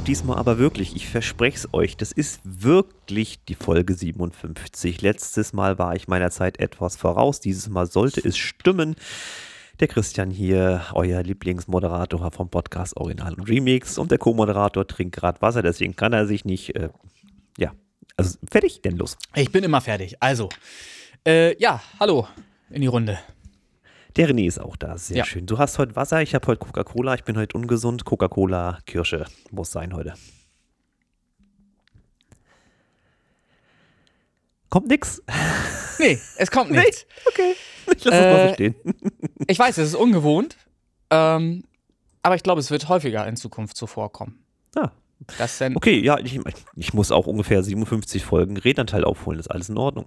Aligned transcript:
So, 0.00 0.04
diesmal 0.04 0.38
aber 0.38 0.58
wirklich, 0.58 0.96
ich 0.96 1.08
verspreche 1.08 1.58
es 1.58 1.74
euch, 1.74 1.96
das 1.96 2.10
ist 2.10 2.40
wirklich 2.44 3.44
die 3.44 3.54
Folge 3.54 3.94
57. 3.94 5.02
Letztes 5.02 5.52
Mal 5.52 5.78
war 5.78 5.94
ich 5.94 6.08
meiner 6.08 6.30
Zeit 6.30 6.58
etwas 6.58 6.96
voraus, 6.96 7.40
dieses 7.40 7.68
Mal 7.68 7.86
sollte 7.86 8.26
es 8.26 8.38
stimmen. 8.38 8.96
Der 9.78 9.88
Christian 9.88 10.30
hier, 10.30 10.86
euer 10.94 11.22
Lieblingsmoderator 11.22 12.30
vom 12.30 12.48
Podcast 12.48 12.96
Original 12.96 13.34
und 13.34 13.48
Remix 13.48 13.98
und 13.98 14.10
der 14.10 14.18
Co-Moderator 14.18 14.86
trinkt 14.86 15.16
gerade 15.16 15.42
Wasser, 15.42 15.62
deswegen 15.62 15.94
kann 15.96 16.14
er 16.14 16.26
sich 16.26 16.46
nicht, 16.46 16.74
äh, 16.76 16.88
ja, 17.58 17.72
also 18.16 18.38
fertig, 18.50 18.80
denn 18.80 18.96
los. 18.96 19.18
Ich 19.34 19.52
bin 19.52 19.64
immer 19.64 19.82
fertig. 19.82 20.16
Also, 20.20 20.48
äh, 21.26 21.60
ja, 21.60 21.82
hallo 21.98 22.26
in 22.70 22.80
die 22.80 22.86
Runde. 22.86 23.18
Der 24.16 24.28
René 24.28 24.46
ist 24.46 24.58
auch 24.60 24.76
da, 24.76 24.98
sehr 24.98 25.18
Ja. 25.18 25.24
schön. 25.24 25.46
Du 25.46 25.58
hast 25.58 25.78
heute 25.78 25.94
Wasser, 25.96 26.20
ich 26.22 26.34
habe 26.34 26.46
heute 26.48 26.58
Coca-Cola, 26.60 27.14
ich 27.14 27.24
bin 27.24 27.36
heute 27.36 27.56
ungesund. 27.56 28.04
Coca-Cola, 28.04 28.78
Kirsche 28.86 29.26
muss 29.50 29.70
sein 29.70 29.94
heute. 29.94 30.14
Kommt 34.68 34.88
nix? 34.88 35.22
Nee, 35.98 36.18
es 36.36 36.50
kommt 36.50 36.70
nichts. 36.70 37.06
Okay, 37.28 37.54
ich 37.96 38.04
lasse 38.04 38.18
es 38.18 38.24
mal 38.32 38.40
so 38.46 38.50
Äh, 38.50 38.54
stehen. 38.54 38.74
Ich 39.48 39.58
weiß, 39.58 39.78
es 39.78 39.88
ist 39.88 39.94
ungewohnt, 39.96 40.56
ähm, 41.10 41.64
aber 42.22 42.34
ich 42.36 42.42
glaube, 42.42 42.60
es 42.60 42.70
wird 42.70 42.88
häufiger 42.88 43.26
in 43.26 43.36
Zukunft 43.36 43.76
so 43.76 43.86
vorkommen. 43.86 44.44
Ah, 44.76 44.90
Dass 45.38 45.58
denn, 45.58 45.76
okay, 45.76 45.98
ja, 46.00 46.18
ich, 46.18 46.38
ich 46.76 46.94
muss 46.94 47.10
auch 47.10 47.26
ungefähr 47.26 47.62
57 47.62 48.24
Folgen 48.24 48.56
Redanteil 48.56 49.04
aufholen, 49.04 49.40
ist 49.40 49.48
alles 49.50 49.68
in 49.68 49.78
Ordnung. 49.78 50.06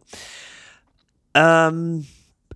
Ähm, 1.34 2.08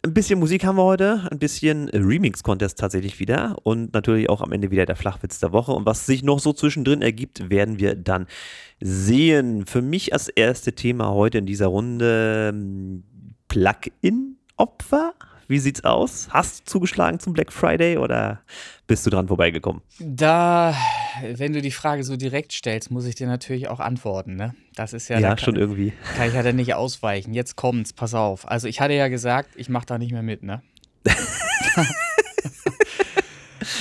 ein 0.07 0.13
bisschen 0.13 0.39
Musik 0.39 0.63
haben 0.63 0.77
wir 0.77 0.83
heute, 0.83 1.27
ein 1.29 1.39
bisschen 1.39 1.89
Remix-Contest 1.89 2.79
tatsächlich 2.79 3.19
wieder 3.19 3.57
und 3.63 3.93
natürlich 3.93 4.29
auch 4.29 4.41
am 4.41 4.51
Ende 4.51 4.71
wieder 4.71 4.85
der 4.85 4.95
Flachwitz 4.95 5.39
der 5.39 5.51
Woche. 5.51 5.73
Und 5.73 5.85
was 5.85 6.05
sich 6.05 6.23
noch 6.23 6.39
so 6.39 6.53
zwischendrin 6.53 7.01
ergibt, 7.01 7.49
werden 7.49 7.79
wir 7.79 7.95
dann 7.95 8.27
sehen. 8.79 9.65
Für 9.65 9.81
mich 9.81 10.13
als 10.13 10.29
erste 10.29 10.73
Thema 10.73 11.11
heute 11.11 11.39
in 11.39 11.45
dieser 11.45 11.67
Runde 11.67 12.51
ähm, 12.53 13.03
Plug-in-Opfer. 13.49 15.13
Wie 15.49 15.59
sieht's 15.59 15.83
aus? 15.85 16.27
Hast 16.31 16.59
du 16.61 16.65
zugeschlagen 16.71 17.19
zum 17.19 17.31
Black 17.33 17.53
Friday 17.53 17.97
oder 17.97 18.41
bist 18.85 19.05
du 19.05 19.09
dran 19.09 19.27
vorbeigekommen? 19.27 19.81
da, 19.99 20.75
wenn 21.35 21.53
du 21.53 21.61
die 21.61 21.71
Frage 21.71 22.03
so 22.03 22.17
direkt 22.17 22.51
stellst, 22.51 22.91
muss 22.91 23.05
ich 23.05 23.15
dir 23.15 23.27
natürlich 23.27 23.69
auch 23.69 23.79
antworten, 23.79 24.35
ne? 24.35 24.53
Das 24.75 24.91
ist 24.93 25.07
ja, 25.07 25.19
Ja, 25.19 25.29
kann, 25.29 25.37
schon 25.39 25.55
irgendwie. 25.55 25.93
kann 26.17 26.27
ich 26.27 26.33
ja 26.33 26.43
dann 26.43 26.57
nicht 26.57 26.73
ausweichen. 26.73 27.33
Jetzt 27.33 27.55
kommt's, 27.55 27.93
pass 27.93 28.13
auf. 28.13 28.47
Also 28.47 28.67
ich 28.67 28.81
hatte 28.81 28.93
ja 28.93 29.07
gesagt, 29.07 29.49
ich 29.55 29.69
mache 29.69 29.85
da 29.85 29.97
nicht 29.97 30.11
mehr 30.11 30.21
mit, 30.21 30.43
ne? 30.43 30.61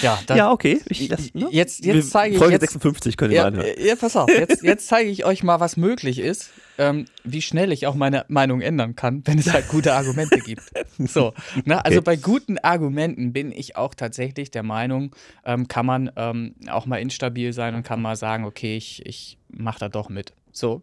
ja, 0.03 0.19
da, 0.27 0.37
ja, 0.37 0.51
okay. 0.53 0.81
Ich, 0.89 1.09
das, 1.09 1.35
ne? 1.35 1.49
jetzt, 1.51 1.85
jetzt 1.85 2.11
zeige 2.11 2.35
ich 2.35 2.39
Folge 2.39 2.55
jetzt, 2.55 2.63
56 2.63 3.17
könnt 3.17 3.33
ihr 3.33 3.37
Ja, 3.39 3.43
mal 3.43 3.49
anhören. 3.49 3.75
ja, 3.79 3.97
pass 3.97 4.17
auf, 4.17 4.29
jetzt, 4.31 4.63
jetzt 4.63 4.87
zeige 4.89 5.11
ich 5.11 5.25
euch 5.25 5.43
mal, 5.43 5.61
was 5.61 5.77
möglich 5.77 6.19
ist, 6.19 6.51
ähm, 6.79 7.07
wie 7.25 7.43
schnell 7.43 7.73
ich 7.73 7.87
auch 7.87 7.95
meine 7.95 8.25
Meinung 8.29 8.61
ändern 8.61 8.95
kann, 8.97 9.23
wenn 9.27 9.39
es 9.39 9.53
halt 9.53 9.69
gute 9.69 9.95
Argumente 9.95 10.41
gibt. 10.41 10.63
So, 10.99 11.35
ne? 11.67 11.85
Also 11.85 11.99
Okay. 11.99 12.05
bei 12.05 12.17
guten 12.17 12.57
Argumenten 12.59 13.35
bin 13.35 13.53
ich 13.53 13.77
auch 13.77 13.95
tatsächlich 13.95 14.51
der 14.51 14.63
Meinung, 14.63 15.15
ähm, 15.45 15.69
kann 15.69 15.85
man 15.85 16.11
ähm, 16.17 16.55
auch 16.71 16.87
mal 16.87 16.97
instabil 16.97 17.53
sein 17.53 17.75
und 17.75 17.83
kann 17.83 18.01
mal 18.01 18.17
sagen, 18.17 18.45
okay, 18.47 18.79
ich, 18.79 19.05
ich 19.05 19.37
mache 19.51 19.79
da 19.79 19.89
doch 19.91 20.09
mit. 20.09 20.33
So, 20.53 20.81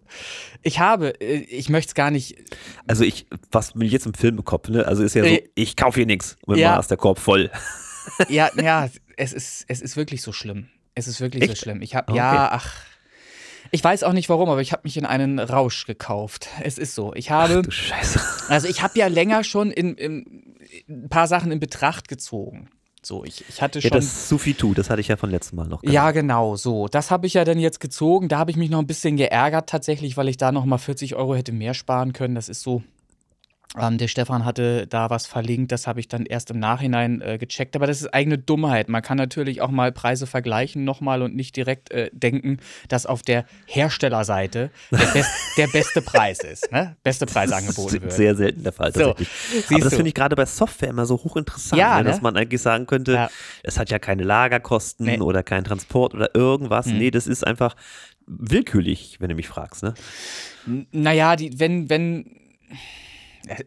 ich 0.61 0.77
habe, 0.77 1.19
äh, 1.19 1.37
ich 1.37 1.69
möchte 1.69 1.89
es 1.89 1.95
gar 1.95 2.11
nicht, 2.11 2.35
Also 2.85 3.03
ich, 3.03 3.25
was 3.51 3.73
ich 3.79 3.91
jetzt 3.91 4.05
im 4.05 4.13
Film 4.13 4.37
im 4.37 4.45
Kopf, 4.45 4.69
ne? 4.69 4.85
Also 4.85 5.03
ist 5.03 5.15
ja 5.15 5.23
so, 5.23 5.29
Äh, 5.31 5.49
ich 5.55 5.75
kaufe 5.75 5.95
hier 5.99 6.05
nichts. 6.05 6.37
Und 6.45 6.59
ja. 6.59 6.77
ist 6.79 6.91
der 6.91 6.97
Korb 6.97 7.17
voll. 7.17 7.49
ja, 8.29 8.51
ja, 8.61 8.87
es 9.17 9.33
ist, 9.33 9.65
es 9.67 9.81
ist 9.81 9.97
wirklich 9.97 10.21
so 10.21 10.31
schlimm. 10.31 10.67
Es 10.93 11.07
ist 11.07 11.21
wirklich 11.21 11.43
so 11.45 11.51
Echt? 11.53 11.61
schlimm. 11.63 11.81
Ich 11.81 11.95
habe, 11.95 12.11
Okay. 12.11 12.19
ja, 12.19 12.49
ach, 12.51 12.75
ich 13.73 13.83
weiß 13.83 14.03
auch 14.03 14.13
nicht 14.13 14.29
warum, 14.29 14.49
aber 14.49 14.61
ich 14.61 14.71
habe 14.71 14.83
mich 14.83 14.97
in 14.97 15.05
einen 15.05 15.39
Rausch 15.39 15.87
gekauft. 15.87 16.47
Es 16.61 16.77
ist 16.77 16.93
so. 16.93 17.11
Ich 17.15 17.31
habe, 17.31 17.63
Du 17.63 17.71
Scheiße. 17.71 18.21
also 18.47 18.67
ich 18.67 18.83
habe 18.83 18.97
ja 18.99 19.07
länger 19.07 19.43
schon 19.43 19.71
in, 19.71 19.95
in, 19.95 20.55
ein 20.87 21.09
paar 21.09 21.27
Sachen 21.27 21.51
in 21.51 21.59
Betracht 21.59 22.07
gezogen. 22.07 22.69
So, 23.01 23.25
ich, 23.25 23.43
ich 23.49 23.63
hatte 23.63 23.79
Ja, 23.79 23.89
schon. 23.89 23.97
das 23.97 24.29
Sufi-Tu, 24.29 24.75
das 24.75 24.91
hatte 24.91 25.01
ich 25.01 25.07
ja 25.07 25.17
von 25.17 25.31
letztem 25.31 25.57
Mal 25.57 25.67
noch. 25.67 25.83
Ja, 25.83 26.11
genau, 26.11 26.55
so. 26.55 26.87
Das 26.87 27.09
habe 27.09 27.25
ich 27.25 27.33
ja 27.33 27.43
dann 27.45 27.57
jetzt 27.57 27.79
gezogen. 27.79 28.29
Da 28.29 28.37
habe 28.37 28.51
ich 28.51 28.57
mich 28.57 28.69
noch 28.69 28.79
ein 28.79 28.87
bisschen 28.87 29.17
geärgert 29.17 29.67
tatsächlich, 29.67 30.17
weil 30.17 30.29
ich 30.29 30.37
da 30.37 30.51
noch 30.51 30.65
mal 30.65 30.77
40 30.77 31.15
Euro 31.15 31.35
hätte 31.35 31.51
mehr 31.51 31.73
sparen 31.73 32.13
können. 32.13 32.35
Das 32.35 32.49
ist 32.49 32.61
so. 32.61 32.83
Ähm, 33.79 33.97
der 33.97 34.07
Stefan 34.07 34.45
hatte 34.45 34.85
da 34.85 35.09
was 35.09 35.25
verlinkt, 35.25 35.71
das 35.71 35.87
habe 35.87 35.99
ich 35.99 36.07
dann 36.07 36.27
erst 36.27 36.51
im 36.51 36.59
Nachhinein 36.59 37.21
äh, 37.21 37.39
gecheckt. 37.39 37.75
Aber 37.75 37.87
das 37.87 38.01
ist 38.01 38.13
eigene 38.13 38.37
Dummheit. 38.37 38.87
Man 38.87 39.01
kann 39.01 39.17
natürlich 39.17 39.61
auch 39.63 39.71
mal 39.71 39.91
Preise 39.91 40.27
vergleichen 40.27 40.83
nochmal 40.83 41.23
und 41.23 41.35
nicht 41.35 41.55
direkt 41.55 41.89
äh, 41.89 42.11
denken, 42.13 42.57
dass 42.87 43.07
auf 43.07 43.23
der 43.23 43.45
Herstellerseite 43.65 44.69
der, 44.91 44.97
best, 45.07 45.31
der 45.57 45.67
beste 45.67 46.03
Preis 46.03 46.39
ist. 46.43 46.71
Ne? 46.71 46.95
Beste 47.01 47.25
Preis 47.25 47.49
Das 47.49 47.59
angeboten 47.63 47.95
ist 47.95 48.01
wird. 48.03 48.11
sehr 48.13 48.35
selten 48.35 48.61
der 48.61 48.73
Fall 48.73 48.93
So, 48.93 48.99
tatsächlich. 48.99 49.29
siehst 49.49 49.71
Aber 49.71 49.79
das 49.85 49.93
finde 49.95 50.09
ich 50.09 50.13
gerade 50.13 50.35
bei 50.35 50.45
Software 50.45 50.89
immer 50.89 51.07
so 51.07 51.15
hochinteressant, 51.15 51.79
Ja, 51.79 51.97
ne? 51.97 52.03
ne? 52.03 52.09
dass 52.11 52.21
man 52.21 52.37
eigentlich 52.37 52.61
sagen 52.61 52.85
könnte, 52.85 53.13
Ja. 53.13 53.29
es 53.63 53.79
hat 53.79 53.89
ja 53.89 53.97
keine 53.97 54.21
Lagerkosten 54.23 55.07
Nee. 55.07 55.19
oder 55.19 55.41
keinen 55.41 55.63
Transport 55.63 56.13
oder 56.13 56.35
irgendwas. 56.35 56.85
Hm. 56.85 56.99
Nee, 56.99 57.09
das 57.09 57.25
ist 57.25 57.45
einfach 57.47 57.75
willkürlich, 58.27 59.17
wenn 59.19 59.29
du 59.29 59.35
mich 59.35 59.47
fragst. 59.47 59.81
Ne? 59.81 59.95
N- 60.67 60.85
Naja, 60.91 61.35
die, 61.35 61.59
wenn, 61.59 61.89
wenn. 61.89 62.25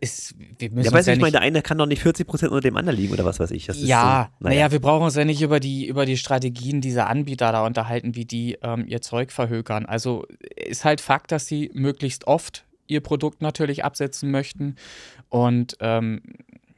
Ist, 0.01 0.35
wir 0.59 0.71
müssen 0.71 0.87
Ja, 0.87 0.91
du, 0.91 0.97
ja 0.97 1.01
ich 1.01 1.07
meine, 1.07 1.23
nicht 1.23 1.35
der 1.35 1.41
eine 1.43 1.63
kann 1.63 1.77
doch 1.77 1.87
nicht 1.87 2.03
40% 2.03 2.47
unter 2.47 2.61
dem 2.61 2.77
anderen 2.77 2.99
liegen 2.99 3.13
oder 3.13 3.27
was 3.27 3.39
weiß 3.39 3.51
ich. 3.51 3.67
Ja, 3.67 4.31
so, 4.41 4.49
naja, 4.49 4.73
wir 4.73 4.81
brauchen 4.81 5.05
uns 5.05 5.17
ja 5.17 5.25
nicht 5.25 5.43
über 5.43 5.61
die, 5.61 5.87
über 5.87 6.07
die 6.07 6.17
Strategien 6.17 6.81
dieser 6.81 7.09
Anbieter 7.09 7.53
da 7.53 7.65
unterhalten, 7.67 8.15
wie 8.15 8.25
die 8.25 8.59
ähm, 8.63 8.87
ihr 8.89 9.03
Zeug 9.03 9.33
verhökern. 9.33 9.85
Also 9.85 10.25
ist 10.57 10.85
halt 10.85 11.03
Fakt, 11.03 11.31
dass 11.31 11.47
sie 11.47 11.71
möglichst 11.75 12.27
oft 12.27 12.65
ihr 12.87 13.01
Produkt 13.01 13.43
natürlich 13.43 13.85
absetzen 13.85 14.31
möchten. 14.31 14.77
Und 15.29 15.77
ähm, 15.81 16.23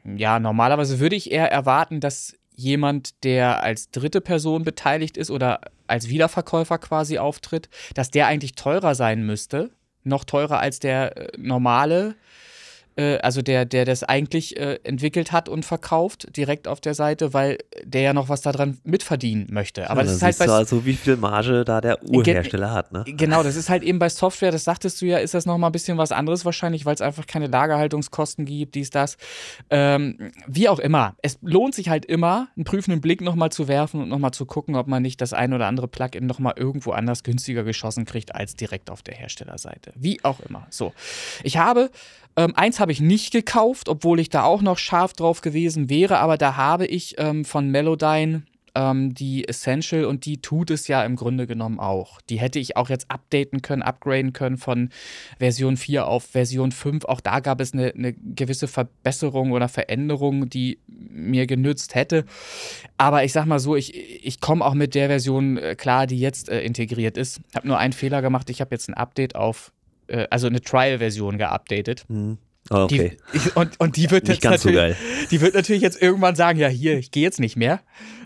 ja, 0.04 0.40
normalerweise 0.40 0.98
würde 0.98 1.16
ich 1.16 1.30
eher 1.30 1.52
erwarten, 1.52 2.00
dass 2.00 2.34
jemand, 2.56 3.22
der 3.22 3.62
als 3.62 3.90
dritte 3.90 4.20
Person 4.20 4.64
beteiligt 4.64 5.16
ist 5.16 5.30
oder 5.30 5.60
als 5.86 6.08
Wiederverkäufer 6.08 6.78
quasi 6.78 7.18
auftritt, 7.18 7.68
dass 7.94 8.10
der 8.10 8.26
eigentlich 8.26 8.54
teurer 8.54 8.96
sein 8.96 9.24
müsste. 9.24 9.70
Noch 10.02 10.24
teurer 10.24 10.58
als 10.58 10.80
der 10.80 11.16
äh, 11.16 11.28
normale 11.38 12.16
äh, 12.98 13.18
also 13.18 13.42
der, 13.42 13.64
der 13.64 13.84
das 13.84 14.02
eigentlich 14.02 14.56
äh, 14.56 14.80
entwickelt 14.82 15.30
hat 15.30 15.48
und 15.48 15.64
verkauft, 15.64 16.36
direkt 16.36 16.66
auf 16.66 16.80
der 16.80 16.94
Seite, 16.94 17.32
weil 17.32 17.58
der 17.84 18.02
ja 18.02 18.12
noch 18.12 18.28
was 18.28 18.42
daran 18.42 18.78
mitverdienen 18.82 19.46
möchte. 19.50 19.88
Aber 19.88 20.00
ja, 20.00 20.06
das 20.06 20.16
ist 20.16 20.22
halt 20.22 20.38
bei. 20.38 20.48
also, 20.48 20.84
wie 20.84 20.94
viel 20.94 21.16
Marge 21.16 21.64
da 21.64 21.80
der 21.80 22.02
Urhersteller 22.04 22.72
hat. 22.72 22.92
Ne? 22.92 23.04
Genau, 23.06 23.42
das 23.42 23.54
ist 23.54 23.70
halt 23.70 23.84
eben 23.84 24.00
bei 24.00 24.08
Software, 24.08 24.50
das 24.50 24.64
sagtest 24.64 25.00
du 25.00 25.06
ja, 25.06 25.18
ist 25.18 25.34
das 25.34 25.46
nochmal 25.46 25.70
ein 25.70 25.72
bisschen 25.72 25.96
was 25.96 26.10
anderes 26.10 26.44
wahrscheinlich, 26.44 26.84
weil 26.84 26.94
es 26.94 27.00
einfach 27.00 27.26
keine 27.26 27.46
Lagerhaltungskosten 27.46 28.44
gibt, 28.44 28.74
dies, 28.74 28.90
das. 28.90 29.16
Ähm, 29.70 30.32
wie 30.48 30.68
auch 30.68 30.80
immer. 30.80 31.14
Es 31.22 31.38
lohnt 31.40 31.74
sich 31.74 31.88
halt 31.88 32.04
immer, 32.04 32.48
einen 32.56 32.64
prüfenden 32.64 33.00
Blick 33.00 33.20
nochmal 33.20 33.50
zu 33.50 33.68
werfen 33.68 34.02
und 34.02 34.08
nochmal 34.08 34.32
zu 34.32 34.44
gucken, 34.44 34.74
ob 34.74 34.88
man 34.88 35.02
nicht 35.02 35.20
das 35.20 35.32
ein 35.32 35.52
oder 35.52 35.66
andere 35.66 35.86
Plugin 35.86 36.26
nochmal 36.26 36.54
irgendwo 36.56 36.90
anders 36.90 37.22
günstiger 37.22 37.62
geschossen 37.62 38.06
kriegt 38.06 38.34
als 38.34 38.54
direkt 38.54 38.90
auf 38.90 39.02
der 39.02 39.14
Herstellerseite. 39.14 39.92
Wie 39.94 40.24
auch 40.24 40.40
immer. 40.40 40.66
So. 40.70 40.92
Ich 41.44 41.58
habe, 41.58 41.90
ähm, 42.38 42.54
eins 42.54 42.78
habe 42.78 42.92
ich 42.92 43.00
nicht 43.00 43.32
gekauft, 43.32 43.88
obwohl 43.88 44.20
ich 44.20 44.30
da 44.30 44.44
auch 44.44 44.62
noch 44.62 44.78
scharf 44.78 45.12
drauf 45.12 45.40
gewesen 45.40 45.90
wäre, 45.90 46.18
aber 46.18 46.38
da 46.38 46.54
habe 46.54 46.86
ich 46.86 47.16
ähm, 47.18 47.44
von 47.44 47.68
Melodyne 47.68 48.44
ähm, 48.76 49.12
die 49.12 49.48
Essential 49.48 50.04
und 50.04 50.24
die 50.24 50.40
tut 50.40 50.70
es 50.70 50.86
ja 50.86 51.02
im 51.02 51.16
Grunde 51.16 51.48
genommen 51.48 51.80
auch. 51.80 52.20
Die 52.28 52.38
hätte 52.38 52.60
ich 52.60 52.76
auch 52.76 52.90
jetzt 52.90 53.10
updaten 53.10 53.60
können, 53.60 53.82
upgraden 53.82 54.32
können 54.32 54.56
von 54.56 54.90
Version 55.40 55.76
4 55.76 56.06
auf 56.06 56.26
Version 56.26 56.70
5. 56.70 57.06
Auch 57.06 57.20
da 57.20 57.40
gab 57.40 57.60
es 57.60 57.72
eine, 57.72 57.92
eine 57.92 58.12
gewisse 58.12 58.68
Verbesserung 58.68 59.50
oder 59.50 59.68
Veränderung, 59.68 60.48
die 60.48 60.78
mir 60.86 61.48
genützt 61.48 61.96
hätte. 61.96 62.24
Aber 62.98 63.24
ich 63.24 63.32
sag 63.32 63.46
mal 63.46 63.58
so, 63.58 63.74
ich, 63.74 64.24
ich 64.24 64.40
komme 64.40 64.64
auch 64.64 64.74
mit 64.74 64.94
der 64.94 65.08
Version 65.08 65.56
äh, 65.56 65.74
klar, 65.74 66.06
die 66.06 66.20
jetzt 66.20 66.50
äh, 66.50 66.60
integriert 66.60 67.16
ist. 67.16 67.40
Ich 67.50 67.56
habe 67.56 67.66
nur 67.66 67.78
einen 67.78 67.92
Fehler 67.92 68.22
gemacht. 68.22 68.48
Ich 68.48 68.60
habe 68.60 68.72
jetzt 68.76 68.88
ein 68.88 68.94
Update 68.94 69.34
auf, 69.34 69.72
äh, 70.08 70.26
also 70.30 70.46
eine 70.46 70.60
Trial-Version 70.60 71.38
geupdatet. 71.38 72.04
Hm. 72.08 72.38
Ah, 72.70 72.84
Okay. 72.84 73.16
Die, 73.32 73.50
und, 73.54 73.78
und 73.80 73.96
die 73.96 74.10
wird 74.10 74.28
Nicht 74.28 74.44
jetzt 74.44 74.62
so 74.62 74.68
natürlich, 74.70 74.76
geil. 74.76 74.96
die 75.30 75.40
wird 75.40 75.54
natürlich 75.54 75.82
jetzt 75.82 76.00
irgendwann 76.00 76.34
sagen, 76.34 76.58
ja 76.58 76.68
hier, 76.68 76.98
ich 76.98 77.10
gehe 77.10 77.22
jetzt 77.22 77.40
nicht 77.40 77.56
mehr. 77.56 77.80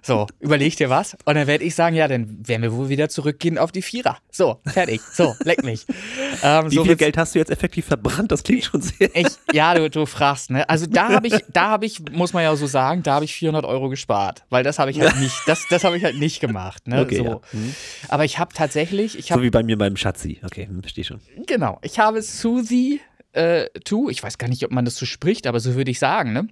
So, 0.05 0.27
überleg 0.41 0.77
dir 0.77 0.91
was. 0.91 1.17
Und 1.27 1.37
dann 1.37 1.47
werde 1.47 1.63
ich 1.63 1.77
sagen, 1.77 1.95
ja, 1.95 2.09
dann 2.09 2.47
werden 2.49 2.63
wir 2.63 2.73
wohl 2.73 2.89
wieder 2.89 3.09
zurückgehen 3.09 3.57
auf 3.57 3.71
die 3.71 3.83
Vierer. 3.83 4.19
So, 4.33 4.59
fertig. 4.67 5.01
So, 5.13 5.35
leck 5.45 5.63
mich. 5.65 5.87
Ähm, 6.45 6.71
Wie 6.73 6.75
so 6.75 6.85
viel 6.85 6.97
Geld 6.97 7.17
hast 7.19 7.35
du 7.35 7.39
jetzt 7.39 7.51
effektiv 7.53 7.85
verbrannt? 7.87 8.33
Das 8.33 8.43
klingt 8.43 8.65
schon 8.65 8.81
sehr. 8.81 9.15
ich, 9.15 9.29
ja, 9.53 9.75
du, 9.75 9.89
du 9.89 10.07
fragst, 10.07 10.51
ne? 10.51 10.69
Also 10.69 10.87
da 10.87 11.11
habe 11.11 11.29
ich, 11.29 11.35
da 11.53 11.69
habe 11.69 11.87
ich, 11.87 12.01
muss 12.11 12.33
man 12.33 12.43
ja 12.43 12.57
so 12.57 12.67
sagen, 12.67 13.05
da 13.05 13.15
habe 13.15 13.25
ich 13.27 13.35
400 13.35 13.65
Euro 13.65 13.89
gespart, 13.91 14.43
weil 14.51 14.65
das 14.65 14.81
habe 14.81 14.91
ich 14.91 14.99
halt 14.99 15.17
nicht, 15.21 15.37
das, 15.47 15.67
das 15.69 15.85
habe 15.85 15.97
ich 15.97 16.03
halt 16.03 16.19
nicht 16.19 16.41
gemacht, 16.41 16.89
ne? 16.89 17.03
Okay, 17.03 17.19
so. 17.19 17.25
ja. 17.25 17.41
Hm. 17.51 17.75
Aber 18.09 18.25
ich 18.25 18.41
habe 18.41 18.53
tatsächlich, 18.55 19.17
ich 19.17 19.31
habe 19.31 19.41
So 19.41 19.45
wie 19.45 19.51
bei 19.51 19.63
mir 19.63 19.79
beim 19.79 19.97
Schatzi. 19.97 20.41
Okay, 20.43 20.67
hm, 20.67 20.81
verstehe 20.83 21.05
schon. 21.05 21.21
Genau. 21.47 21.79
Ich 21.83 22.01
habe 22.01 22.23
Suzy 22.23 23.01
äh, 23.33 23.69
2, 23.85 24.11
ich 24.11 24.23
weiß 24.23 24.39
gar 24.39 24.49
nicht, 24.49 24.65
ob 24.65 24.73
man 24.73 24.85
das 24.85 24.97
so 24.97 25.07
spricht, 25.07 25.47
aber 25.47 25.61
so 25.61 25.75
würde 25.75 25.91
ich 25.91 25.99
sagen, 25.99 26.33
ne? 26.33 26.49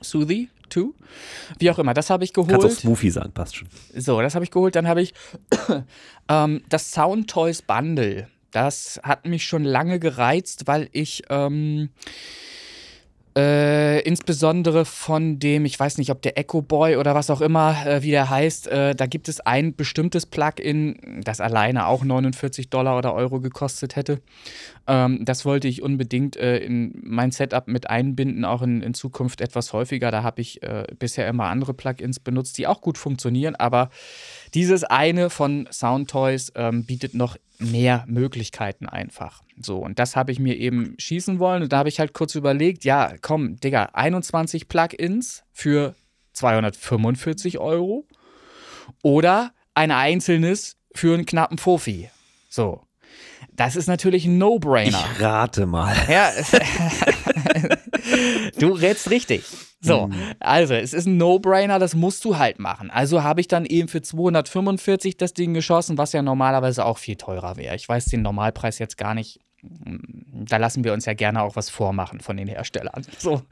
Soothie 0.00 0.48
2. 0.70 0.90
Wie 1.58 1.70
auch 1.70 1.78
immer, 1.78 1.94
das 1.94 2.10
habe 2.10 2.24
ich 2.24 2.32
geholt. 2.32 2.50
Kannst 2.50 2.66
auch 2.66 2.80
Smoothie 2.80 3.10
sagen, 3.10 3.32
passt 3.32 3.56
schon. 3.56 3.68
So, 3.94 4.20
das 4.20 4.34
habe 4.34 4.44
ich 4.44 4.50
geholt. 4.50 4.74
Dann 4.74 4.88
habe 4.88 5.02
ich 5.02 5.14
ähm, 6.28 6.62
das 6.68 6.92
Sound 6.92 7.30
Toys 7.30 7.62
Bundle. 7.62 8.28
Das 8.50 9.00
hat 9.02 9.26
mich 9.26 9.44
schon 9.44 9.64
lange 9.64 9.98
gereizt, 9.98 10.66
weil 10.66 10.88
ich 10.92 11.22
ähm, 11.28 11.90
äh, 13.36 14.00
insbesondere 14.00 14.86
von 14.86 15.38
dem, 15.38 15.66
ich 15.66 15.78
weiß 15.78 15.98
nicht, 15.98 16.10
ob 16.10 16.22
der 16.22 16.38
Echo 16.38 16.62
Boy 16.62 16.96
oder 16.96 17.14
was 17.14 17.28
auch 17.28 17.42
immer, 17.42 17.86
äh, 17.86 18.02
wie 18.02 18.10
der 18.10 18.30
heißt, 18.30 18.68
äh, 18.68 18.94
da 18.94 19.06
gibt 19.06 19.28
es 19.28 19.40
ein 19.40 19.76
bestimmtes 19.76 20.24
Plugin, 20.24 21.20
das 21.22 21.42
alleine 21.42 21.86
auch 21.86 22.02
49 22.02 22.70
Dollar 22.70 22.96
oder 22.96 23.12
Euro 23.12 23.40
gekostet 23.40 23.94
hätte. 23.94 24.22
Ähm, 24.86 25.22
das 25.26 25.44
wollte 25.44 25.68
ich 25.68 25.82
unbedingt 25.82 26.36
äh, 26.36 26.58
in 26.58 26.98
mein 27.02 27.30
Setup 27.30 27.68
mit 27.68 27.90
einbinden, 27.90 28.46
auch 28.46 28.62
in, 28.62 28.80
in 28.80 28.94
Zukunft 28.94 29.42
etwas 29.42 29.74
häufiger. 29.74 30.10
Da 30.10 30.22
habe 30.22 30.40
ich 30.40 30.62
äh, 30.62 30.84
bisher 30.98 31.28
immer 31.28 31.44
andere 31.44 31.74
Plugins 31.74 32.18
benutzt, 32.18 32.56
die 32.56 32.66
auch 32.66 32.80
gut 32.80 32.96
funktionieren, 32.96 33.54
aber 33.54 33.90
dieses 34.54 34.82
eine 34.82 35.28
von 35.28 35.68
Soundtoys 35.70 36.52
ähm, 36.54 36.86
bietet 36.86 37.12
noch 37.12 37.36
mehr 37.58 38.04
Möglichkeiten 38.06 38.86
einfach. 38.88 39.42
So, 39.60 39.78
und 39.78 39.98
das 39.98 40.16
habe 40.16 40.32
ich 40.32 40.38
mir 40.38 40.56
eben 40.56 40.94
schießen 40.98 41.38
wollen. 41.38 41.62
Und 41.62 41.72
da 41.72 41.78
habe 41.78 41.88
ich 41.88 41.98
halt 41.98 42.12
kurz 42.12 42.34
überlegt, 42.34 42.84
ja, 42.84 43.14
komm, 43.20 43.58
Digga, 43.60 43.90
21 43.92 44.68
Plugins 44.68 45.44
für 45.52 45.94
245 46.34 47.58
Euro 47.58 48.06
oder 49.02 49.52
ein 49.74 49.90
einzelnes 49.90 50.76
für 50.94 51.14
einen 51.14 51.26
knappen 51.26 51.58
Fofi. 51.58 52.10
So. 52.48 52.82
Das 53.52 53.76
ist 53.76 53.86
natürlich 53.86 54.26
ein 54.26 54.38
No-Brainer. 54.38 55.04
Ich 55.14 55.20
rate 55.20 55.66
mal. 55.66 55.94
Ja, 56.08 56.30
du 58.58 58.72
rätst 58.72 59.10
richtig. 59.10 59.44
So, 59.80 60.08
mhm. 60.08 60.14
also 60.40 60.74
es 60.74 60.92
ist 60.92 61.06
ein 61.06 61.16
No-Brainer, 61.16 61.78
das 61.78 61.94
musst 61.94 62.24
du 62.24 62.38
halt 62.38 62.58
machen. 62.58 62.90
Also 62.90 63.22
habe 63.22 63.40
ich 63.40 63.48
dann 63.48 63.66
eben 63.66 63.88
für 63.88 64.02
245 64.02 65.16
das 65.16 65.34
Ding 65.34 65.54
geschossen, 65.54 65.98
was 65.98 66.12
ja 66.12 66.22
normalerweise 66.22 66.84
auch 66.84 66.98
viel 66.98 67.16
teurer 67.16 67.56
wäre. 67.56 67.76
Ich 67.76 67.88
weiß 67.88 68.06
den 68.06 68.22
Normalpreis 68.22 68.78
jetzt 68.78 68.96
gar 68.96 69.14
nicht 69.14 69.40
da 69.62 70.58
lassen 70.58 70.84
wir 70.84 70.92
uns 70.92 71.06
ja 71.06 71.14
gerne 71.14 71.42
auch 71.42 71.56
was 71.56 71.70
vormachen 71.70 72.20
von 72.20 72.36
den 72.36 72.46
Herstellern. 72.46 73.02
So. 73.18 73.42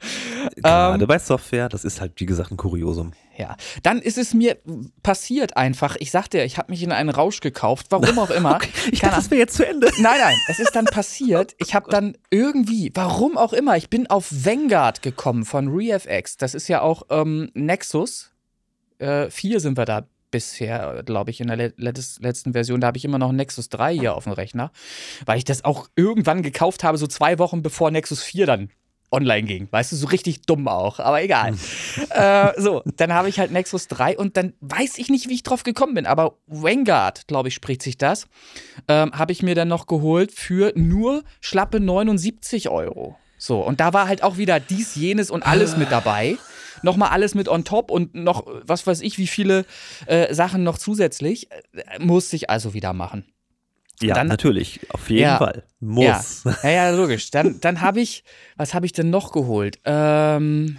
Gerade 0.55 1.03
ähm, 1.03 1.07
bei 1.07 1.19
Software, 1.19 1.69
das 1.69 1.83
ist 1.83 2.01
halt, 2.01 2.13
wie 2.17 2.25
gesagt, 2.25 2.51
ein 2.51 2.57
Kuriosum. 2.57 3.13
Ja, 3.37 3.57
dann 3.83 4.01
ist 4.01 4.17
es 4.17 4.33
mir 4.33 4.57
passiert 5.03 5.57
einfach. 5.57 5.97
Ich 5.99 6.11
sagte, 6.11 6.41
ich 6.43 6.57
habe 6.57 6.71
mich 6.71 6.81
in 6.83 6.91
einen 6.91 7.09
Rausch 7.09 7.41
gekauft, 7.41 7.87
warum 7.89 8.17
auch 8.19 8.29
immer. 8.29 8.55
okay, 8.55 8.69
ich 8.91 9.01
dachte, 9.01 9.15
das 9.15 9.31
wäre 9.31 9.39
jetzt 9.39 9.55
zu 9.55 9.67
Ende. 9.67 9.87
Nein, 9.99 10.19
nein, 10.19 10.37
es 10.47 10.59
ist 10.59 10.75
dann 10.75 10.85
passiert. 10.85 11.53
Ich 11.57 11.75
habe 11.75 11.89
dann 11.91 12.17
irgendwie, 12.29 12.91
warum 12.93 13.37
auch 13.37 13.53
immer, 13.53 13.75
ich 13.75 13.89
bin 13.89 14.07
auf 14.07 14.31
Vanguard 14.31 15.01
gekommen 15.01 15.43
von 15.43 15.67
ReFX. 15.67 16.37
Das 16.37 16.53
ist 16.53 16.67
ja 16.67 16.81
auch 16.81 17.03
ähm, 17.09 17.49
Nexus. 17.53 18.31
Äh, 18.99 19.29
4 19.29 19.59
sind 19.59 19.77
wir 19.77 19.85
da 19.85 20.07
bisher, 20.31 21.03
glaube 21.05 21.31
ich, 21.31 21.41
in 21.41 21.47
der 21.47 21.73
letzten 21.77 22.53
Version. 22.53 22.81
Da 22.81 22.87
habe 22.87 22.97
ich 22.97 23.05
immer 23.05 23.17
noch 23.17 23.31
Nexus 23.31 23.69
3 23.69 23.93
hier 23.97 24.15
auf 24.15 24.25
dem 24.25 24.33
Rechner, 24.33 24.71
weil 25.25 25.37
ich 25.37 25.45
das 25.45 25.63
auch 25.63 25.87
irgendwann 25.95 26.41
gekauft 26.41 26.83
habe, 26.83 26.97
so 26.97 27.07
zwei 27.07 27.39
Wochen 27.39 27.61
bevor 27.61 27.91
Nexus 27.91 28.23
4 28.23 28.45
dann 28.45 28.69
online 29.11 29.43
ging. 29.43 29.67
Weißt 29.71 29.91
du, 29.91 29.95
so 29.95 30.07
richtig 30.07 30.41
dumm 30.41 30.67
auch, 30.67 30.99
aber 30.99 31.21
egal. 31.21 31.55
äh, 32.09 32.59
so, 32.59 32.83
dann 32.97 33.13
habe 33.13 33.29
ich 33.29 33.39
halt 33.39 33.51
Nexus 33.51 33.87
3 33.87 34.17
und 34.17 34.37
dann 34.37 34.53
weiß 34.61 34.97
ich 34.97 35.09
nicht, 35.09 35.29
wie 35.29 35.35
ich 35.35 35.43
drauf 35.43 35.63
gekommen 35.63 35.93
bin, 35.93 36.05
aber 36.05 36.37
Vanguard, 36.47 37.27
glaube 37.27 37.49
ich, 37.49 37.55
spricht 37.55 37.81
sich 37.81 37.97
das, 37.97 38.27
ähm, 38.87 39.11
habe 39.13 39.31
ich 39.31 39.43
mir 39.43 39.55
dann 39.55 39.67
noch 39.67 39.87
geholt 39.87 40.31
für 40.31 40.73
nur 40.75 41.23
schlappe 41.41 41.79
79 41.79 42.69
Euro. 42.69 43.17
So, 43.37 43.59
und 43.59 43.79
da 43.79 43.93
war 43.93 44.07
halt 44.07 44.23
auch 44.23 44.37
wieder 44.37 44.59
dies, 44.59 44.95
jenes 44.95 45.29
und 45.29 45.43
alles 45.43 45.77
mit 45.77 45.91
dabei 45.91 46.37
nochmal 46.81 47.09
alles 47.09 47.35
mit 47.35 47.49
on 47.49 47.65
top 47.65 47.91
und 47.91 48.15
noch, 48.15 48.45
was 48.63 48.87
weiß 48.87 49.01
ich, 49.01 49.17
wie 49.17 49.27
viele 49.27 49.65
äh, 50.05 50.33
Sachen 50.33 50.63
noch 50.63 50.77
zusätzlich. 50.77 51.51
Äh, 51.51 51.99
musste 51.99 52.37
ich 52.37 52.49
also 52.49 52.73
wieder 52.73 52.93
machen. 52.93 53.25
Ja, 54.01 54.15
dann, 54.15 54.27
natürlich, 54.27 54.81
auf 54.89 55.09
jeden 55.09 55.23
ja, 55.23 55.37
Fall. 55.37 55.63
Muss. 55.79 56.43
Ja, 56.43 56.55
ja, 56.63 56.69
ja 56.69 56.89
logisch. 56.91 57.31
Dann, 57.31 57.59
dann 57.61 57.81
habe 57.81 58.01
ich, 58.01 58.23
was 58.57 58.73
habe 58.73 58.85
ich 58.85 58.91
denn 58.91 59.09
noch 59.09 59.31
geholt? 59.31 59.79
Ähm, 59.85 60.77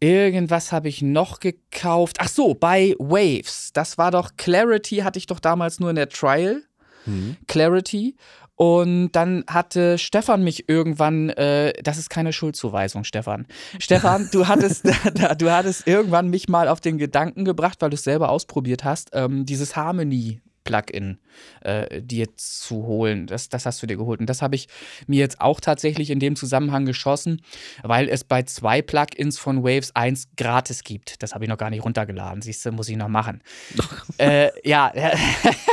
irgendwas 0.00 0.72
habe 0.72 0.88
ich 0.88 1.02
noch 1.02 1.40
gekauft. 1.40 2.16
Ach 2.20 2.28
so, 2.28 2.54
bei 2.54 2.94
Waves. 2.98 3.72
Das 3.72 3.98
war 3.98 4.10
doch 4.10 4.30
Clarity, 4.36 4.98
hatte 4.98 5.18
ich 5.18 5.26
doch 5.26 5.40
damals 5.40 5.78
nur 5.78 5.90
in 5.90 5.96
der 5.96 6.08
Trial. 6.08 6.62
Mhm. 7.06 7.36
Clarity. 7.46 8.16
Und 8.56 9.12
dann 9.12 9.44
hatte 9.46 9.96
Stefan 9.96 10.44
mich 10.44 10.68
irgendwann, 10.68 11.30
äh, 11.30 11.72
das 11.82 11.96
ist 11.96 12.10
keine 12.10 12.30
Schuldzuweisung, 12.30 13.04
Stefan. 13.04 13.46
Stefan, 13.78 14.28
du 14.32 14.48
hattest, 14.48 14.84
du 15.38 15.50
hattest 15.50 15.86
irgendwann 15.86 16.28
mich 16.28 16.48
mal 16.48 16.68
auf 16.68 16.80
den 16.80 16.98
Gedanken 16.98 17.46
gebracht, 17.46 17.78
weil 17.80 17.88
du 17.88 17.94
es 17.94 18.04
selber 18.04 18.28
ausprobiert 18.28 18.84
hast, 18.84 19.10
ähm, 19.14 19.46
dieses 19.46 19.76
Harmony 19.76 20.42
Plugin 20.64 21.18
äh, 21.62 22.02
dir 22.02 22.36
zu 22.36 22.86
holen. 22.86 23.26
Das, 23.26 23.48
das 23.48 23.66
hast 23.66 23.82
du 23.82 23.86
dir 23.86 23.96
geholt. 23.96 24.20
Und 24.20 24.26
das 24.26 24.42
habe 24.42 24.56
ich 24.56 24.68
mir 25.06 25.18
jetzt 25.18 25.40
auch 25.40 25.60
tatsächlich 25.60 26.10
in 26.10 26.20
dem 26.20 26.36
Zusammenhang 26.36 26.86
geschossen, 26.86 27.42
weil 27.82 28.08
es 28.08 28.24
bei 28.24 28.42
zwei 28.42 28.82
Plugins 28.82 29.38
von 29.38 29.62
Waves 29.62 29.94
1 29.94 30.28
gratis 30.36 30.84
gibt. 30.84 31.22
Das 31.22 31.34
habe 31.34 31.44
ich 31.44 31.48
noch 31.48 31.58
gar 31.58 31.70
nicht 31.70 31.84
runtergeladen. 31.84 32.42
Siehst 32.42 32.64
du, 32.64 32.72
muss 32.72 32.88
ich 32.88 32.96
noch 32.96 33.08
machen. 33.08 33.42
äh, 34.18 34.50
ja, 34.68 34.92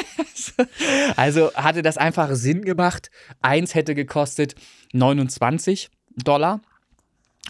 also 1.16 1.54
hatte 1.54 1.82
das 1.82 1.98
einfach 1.98 2.30
Sinn 2.36 2.64
gemacht. 2.64 3.10
Eins 3.42 3.76
hätte 3.76 3.96
gekostet 3.96 4.56
29 4.94 5.90
Dollar. 6.16 6.62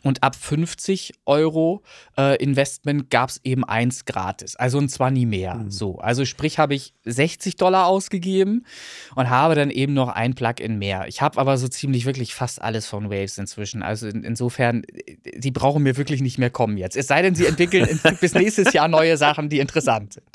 Und 0.03 0.23
ab 0.23 0.35
50 0.35 1.13
Euro 1.25 1.81
äh, 2.17 2.41
Investment 2.41 3.09
gab 3.09 3.29
es 3.29 3.41
eben 3.43 3.63
eins 3.63 4.05
gratis. 4.05 4.55
Also 4.55 4.77
und 4.77 4.89
zwar 4.89 5.11
nie 5.11 5.25
mehr. 5.25 5.55
Mhm. 5.55 5.71
So. 5.71 5.97
Also 5.97 6.25
sprich, 6.25 6.59
habe 6.59 6.75
ich 6.75 6.93
60 7.05 7.55
Dollar 7.55 7.87
ausgegeben 7.87 8.65
und 9.15 9.29
habe 9.29 9.55
dann 9.55 9.69
eben 9.69 9.93
noch 9.93 10.09
ein 10.09 10.35
Plugin 10.35 10.77
mehr. 10.77 11.07
Ich 11.07 11.21
habe 11.21 11.39
aber 11.39 11.57
so 11.57 11.67
ziemlich 11.67 12.05
wirklich 12.05 12.33
fast 12.33 12.61
alles 12.61 12.85
von 12.85 13.09
Waves 13.09 13.37
inzwischen. 13.37 13.81
Also 13.81 14.07
in, 14.07 14.23
insofern, 14.23 14.83
die 15.35 15.51
brauchen 15.51 15.83
mir 15.83 15.97
wirklich 15.97 16.21
nicht 16.21 16.37
mehr 16.37 16.49
kommen 16.49 16.77
jetzt. 16.77 16.95
Es 16.95 17.07
sei 17.07 17.21
denn, 17.21 17.35
sie 17.35 17.45
entwickeln 17.45 17.99
bis 18.21 18.33
nächstes 18.33 18.73
Jahr 18.73 18.87
neue 18.87 19.17
Sachen, 19.17 19.49
die 19.49 19.59
interessant 19.59 20.13
sind. 20.13 20.27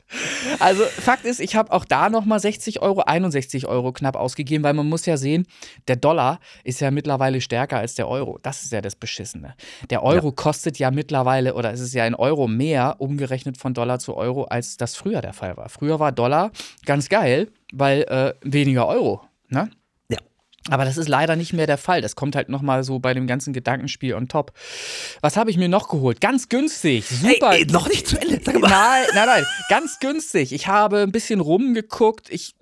Also 0.58 0.84
Fakt 0.84 1.24
ist, 1.24 1.40
ich 1.40 1.56
habe 1.56 1.72
auch 1.72 1.84
da 1.84 2.10
nochmal 2.10 2.40
60 2.40 2.82
Euro, 2.82 3.02
61 3.02 3.66
Euro 3.66 3.92
knapp 3.92 4.16
ausgegeben, 4.16 4.64
weil 4.64 4.74
man 4.74 4.88
muss 4.88 5.06
ja 5.06 5.16
sehen, 5.16 5.46
der 5.88 5.96
Dollar 5.96 6.40
ist 6.64 6.80
ja 6.80 6.90
mittlerweile 6.90 7.40
stärker 7.40 7.78
als 7.78 7.94
der 7.94 8.08
Euro. 8.08 8.38
Das 8.42 8.64
ist 8.64 8.72
ja 8.72 8.80
das 8.80 8.96
Beschissene. 8.96 9.51
Der 9.90 10.02
Euro 10.02 10.28
ja. 10.28 10.34
kostet 10.34 10.78
ja 10.78 10.90
mittlerweile, 10.90 11.54
oder 11.54 11.72
es 11.72 11.80
ist 11.80 11.94
ja 11.94 12.06
in 12.06 12.14
Euro 12.14 12.48
mehr, 12.48 12.96
umgerechnet 12.98 13.56
von 13.58 13.74
Dollar 13.74 13.98
zu 13.98 14.16
Euro, 14.16 14.44
als 14.44 14.76
das 14.76 14.96
früher 14.96 15.20
der 15.20 15.32
Fall 15.32 15.56
war. 15.56 15.68
Früher 15.68 16.00
war 16.00 16.12
Dollar 16.12 16.50
ganz 16.86 17.08
geil, 17.08 17.48
weil 17.72 18.02
äh, 18.02 18.34
weniger 18.42 18.86
Euro. 18.86 19.22
Ne? 19.48 19.70
Aber 20.70 20.84
das 20.84 20.96
ist 20.96 21.08
leider 21.08 21.34
nicht 21.34 21.52
mehr 21.52 21.66
der 21.66 21.78
Fall. 21.78 22.00
Das 22.00 22.14
kommt 22.14 22.36
halt 22.36 22.48
nochmal 22.48 22.84
so 22.84 23.00
bei 23.00 23.14
dem 23.14 23.26
ganzen 23.26 23.52
Gedankenspiel 23.52 24.14
on 24.14 24.28
top. 24.28 24.52
Was 25.20 25.36
habe 25.36 25.50
ich 25.50 25.56
mir 25.56 25.68
noch 25.68 25.88
geholt? 25.88 26.20
Ganz 26.20 26.48
günstig. 26.48 27.06
Super. 27.06 27.50
Hey, 27.50 27.66
noch 27.66 27.88
nicht 27.88 28.06
zu 28.06 28.20
Ende. 28.20 28.40
Sag 28.42 28.60
mal. 28.60 28.68
Nein, 28.68 29.04
nein, 29.14 29.26
nein. 29.26 29.44
Ganz 29.68 29.98
günstig. 29.98 30.52
Ich 30.52 30.68
habe 30.68 31.00
ein 31.00 31.10
bisschen 31.10 31.40
rumgeguckt. 31.40 32.30
Ich 32.30 32.54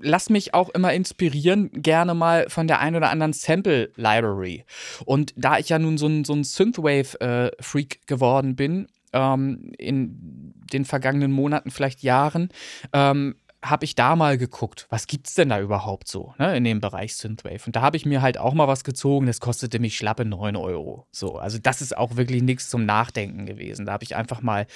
lass 0.00 0.30
mich 0.30 0.54
auch 0.54 0.68
immer 0.68 0.92
inspirieren, 0.92 1.70
gerne 1.72 2.14
mal 2.14 2.48
von 2.48 2.68
der 2.68 2.78
ein 2.78 2.94
oder 2.94 3.10
anderen 3.10 3.32
Sample 3.32 3.90
Library. 3.96 4.64
Und 5.04 5.34
da 5.36 5.58
ich 5.58 5.68
ja 5.68 5.78
nun 5.78 5.98
so 5.98 6.06
ein, 6.06 6.24
so 6.24 6.34
ein 6.34 6.44
Synthwave-Freak 6.44 7.94
äh, 7.94 8.06
geworden 8.06 8.54
bin, 8.54 8.86
ähm, 9.12 9.72
in 9.78 10.54
den 10.72 10.84
vergangenen 10.84 11.32
Monaten, 11.32 11.70
vielleicht 11.70 12.02
Jahren, 12.02 12.50
ähm, 12.92 13.36
habe 13.70 13.84
ich 13.84 13.94
da 13.94 14.16
mal 14.16 14.38
geguckt, 14.38 14.86
was 14.90 15.06
gibt 15.06 15.28
es 15.28 15.34
denn 15.34 15.48
da 15.48 15.60
überhaupt 15.60 16.08
so 16.08 16.34
ne, 16.38 16.56
in 16.56 16.64
dem 16.64 16.80
Bereich 16.80 17.16
Synthwave. 17.16 17.66
Und 17.66 17.76
da 17.76 17.82
habe 17.82 17.96
ich 17.96 18.06
mir 18.06 18.22
halt 18.22 18.38
auch 18.38 18.54
mal 18.54 18.68
was 18.68 18.84
gezogen, 18.84 19.26
das 19.26 19.40
kostete 19.40 19.78
mich 19.78 19.96
schlappe 19.96 20.24
9 20.24 20.56
Euro. 20.56 21.06
So, 21.10 21.36
also 21.36 21.58
das 21.58 21.80
ist 21.80 21.96
auch 21.96 22.16
wirklich 22.16 22.42
nichts 22.42 22.68
zum 22.68 22.84
Nachdenken 22.84 23.46
gewesen. 23.46 23.86
Da 23.86 23.92
habe 23.92 24.04
ich 24.04 24.16
einfach 24.16 24.42
mal 24.42 24.66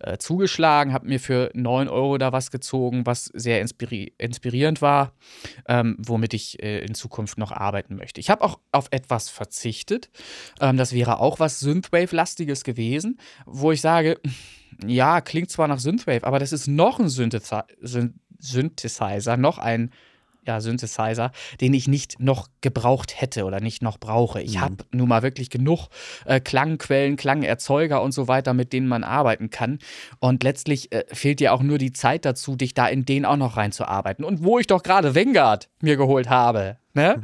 äh, 0.00 0.18
zugeschlagen, 0.18 0.92
habe 0.92 1.06
mir 1.06 1.20
für 1.20 1.50
9 1.54 1.88
Euro 1.88 2.18
da 2.18 2.32
was 2.32 2.50
gezogen, 2.50 3.06
was 3.06 3.26
sehr 3.26 3.60
inspiri 3.60 4.14
inspirierend 4.18 4.82
war, 4.82 5.12
ähm, 5.68 5.96
womit 5.98 6.34
ich 6.34 6.62
äh, 6.62 6.80
in 6.84 6.94
Zukunft 6.94 7.38
noch 7.38 7.52
arbeiten 7.52 7.96
möchte. 7.96 8.20
Ich 8.20 8.30
habe 8.30 8.42
auch 8.44 8.58
auf 8.72 8.88
etwas 8.90 9.28
verzichtet. 9.28 10.10
Ähm, 10.60 10.76
das 10.76 10.92
wäre 10.92 11.20
auch 11.20 11.40
was 11.40 11.60
Synthwave-lastiges 11.60 12.64
gewesen, 12.64 13.18
wo 13.46 13.72
ich 13.72 13.80
sage, 13.80 14.20
ja, 14.86 15.20
klingt 15.20 15.50
zwar 15.50 15.68
nach 15.68 15.78
Synthwave, 15.78 16.24
aber 16.24 16.38
das 16.38 16.52
ist 16.52 16.66
noch 16.66 16.98
ein 16.98 17.08
Synthesizer, 17.08 17.66
Synthesizer, 18.42 19.36
noch 19.36 19.58
ein 19.58 19.90
ja, 20.46 20.60
Synthesizer, 20.60 21.30
den 21.60 21.72
ich 21.72 21.86
nicht 21.86 22.18
noch 22.18 22.48
gebraucht 22.60 23.20
hätte 23.20 23.44
oder 23.44 23.60
nicht 23.60 23.82
noch 23.82 23.98
brauche. 23.98 24.42
Ich 24.42 24.56
mhm. 24.56 24.60
habe 24.60 24.76
nun 24.90 25.08
mal 25.08 25.22
wirklich 25.22 25.50
genug 25.50 25.88
äh, 26.24 26.40
Klangquellen, 26.40 27.16
Klangerzeuger 27.16 28.02
und 28.02 28.12
so 28.12 28.28
weiter, 28.28 28.52
mit 28.52 28.72
denen 28.72 28.88
man 28.88 29.04
arbeiten 29.04 29.50
kann. 29.50 29.78
Und 30.18 30.42
letztlich 30.42 30.92
äh, 30.92 31.04
fehlt 31.12 31.40
dir 31.40 31.52
auch 31.52 31.62
nur 31.62 31.78
die 31.78 31.92
Zeit 31.92 32.24
dazu, 32.24 32.56
dich 32.56 32.74
da 32.74 32.88
in 32.88 33.04
den 33.04 33.24
auch 33.24 33.36
noch 33.36 33.56
reinzuarbeiten. 33.56 34.24
Und 34.24 34.42
wo 34.42 34.58
ich 34.58 34.66
doch 34.66 34.82
gerade 34.82 35.14
Vanguard 35.14 35.68
mir 35.80 35.96
geholt 35.96 36.28
habe, 36.28 36.76
Ne? 36.94 37.22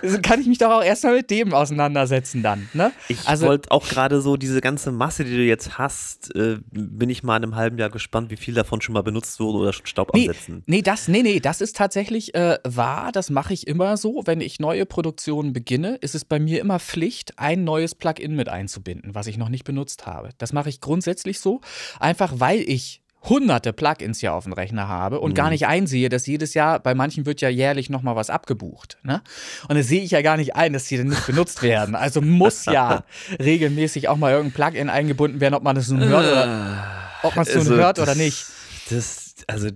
kann 0.22 0.40
ich 0.40 0.46
mich 0.46 0.56
doch 0.56 0.70
auch 0.70 0.82
erstmal 0.82 1.16
mit 1.16 1.30
dem 1.30 1.52
auseinandersetzen 1.52 2.42
dann. 2.42 2.68
Ne? 2.72 2.90
Ich 3.08 3.28
also, 3.28 3.46
wollte 3.46 3.70
auch 3.70 3.86
gerade 3.86 4.22
so 4.22 4.38
diese 4.38 4.62
ganze 4.62 4.92
Masse, 4.92 5.24
die 5.24 5.36
du 5.36 5.42
jetzt 5.42 5.76
hast, 5.76 6.34
äh, 6.34 6.56
bin 6.70 7.10
ich 7.10 7.22
mal 7.22 7.36
in 7.36 7.42
einem 7.42 7.56
halben 7.56 7.76
Jahr 7.76 7.90
gespannt, 7.90 8.30
wie 8.30 8.36
viel 8.36 8.54
davon 8.54 8.80
schon 8.80 8.94
mal 8.94 9.02
benutzt 9.02 9.38
wurde 9.38 9.58
oder 9.58 9.72
schon 9.74 9.86
Staub 9.86 10.14
nee, 10.14 10.28
absetzen. 10.28 10.62
Nee, 10.66 10.80
das, 10.80 11.08
nee, 11.08 11.22
nee, 11.22 11.38
das 11.38 11.60
ist 11.60 11.76
tatsächlich 11.76 12.34
äh, 12.34 12.58
wahr. 12.64 13.12
Das 13.12 13.28
mache 13.28 13.52
ich 13.52 13.66
immer 13.66 13.98
so. 13.98 14.22
Wenn 14.24 14.40
ich 14.40 14.58
neue 14.58 14.86
Produktionen 14.86 15.52
beginne, 15.52 15.96
ist 15.96 16.14
es 16.14 16.24
bei 16.24 16.38
mir 16.38 16.60
immer 16.60 16.78
Pflicht, 16.78 17.38
ein 17.38 17.62
neues 17.64 17.94
Plugin 17.94 18.34
mit 18.34 18.48
einzubinden, 18.48 19.14
was 19.14 19.26
ich 19.26 19.36
noch 19.36 19.50
nicht 19.50 19.64
benutzt 19.64 20.06
habe. 20.06 20.30
Das 20.38 20.54
mache 20.54 20.70
ich 20.70 20.80
grundsätzlich 20.80 21.40
so, 21.40 21.60
einfach 21.98 22.34
weil 22.36 22.60
ich 22.60 23.02
hunderte 23.22 23.72
Plugins 23.72 24.22
ja 24.22 24.32
auf 24.32 24.44
dem 24.44 24.52
Rechner 24.52 24.88
habe 24.88 25.20
und 25.20 25.30
mhm. 25.30 25.34
gar 25.34 25.50
nicht 25.50 25.66
einsehe, 25.66 26.08
dass 26.08 26.26
jedes 26.26 26.54
Jahr, 26.54 26.80
bei 26.80 26.94
manchen 26.94 27.26
wird 27.26 27.40
ja 27.40 27.48
jährlich 27.48 27.90
nochmal 27.90 28.16
was 28.16 28.30
abgebucht. 28.30 28.98
Ne? 29.02 29.22
Und 29.68 29.76
das 29.76 29.88
sehe 29.88 30.02
ich 30.02 30.10
ja 30.10 30.22
gar 30.22 30.36
nicht 30.36 30.56
ein, 30.56 30.72
dass 30.72 30.84
die 30.84 30.96
dann 30.96 31.08
nicht 31.08 31.26
benutzt 31.26 31.62
werden. 31.62 31.94
Also 31.94 32.20
muss 32.20 32.64
ja 32.64 33.04
regelmäßig 33.38 34.08
auch 34.08 34.16
mal 34.16 34.32
irgendein 34.32 34.54
Plugin 34.54 34.90
eingebunden 34.90 35.40
werden, 35.40 35.54
ob 35.54 35.62
man 35.62 35.76
es 35.76 35.88
nun 35.88 36.04
hört 36.04 36.24
oder 36.24 36.84
ob 37.22 37.36
man 37.36 37.46
es 37.46 37.54
nun 37.54 37.66
also, 37.66 37.76
hört 37.76 37.98
oder 37.98 38.14
nicht. 38.14 38.46
Das 38.90 39.30
also 39.46 39.68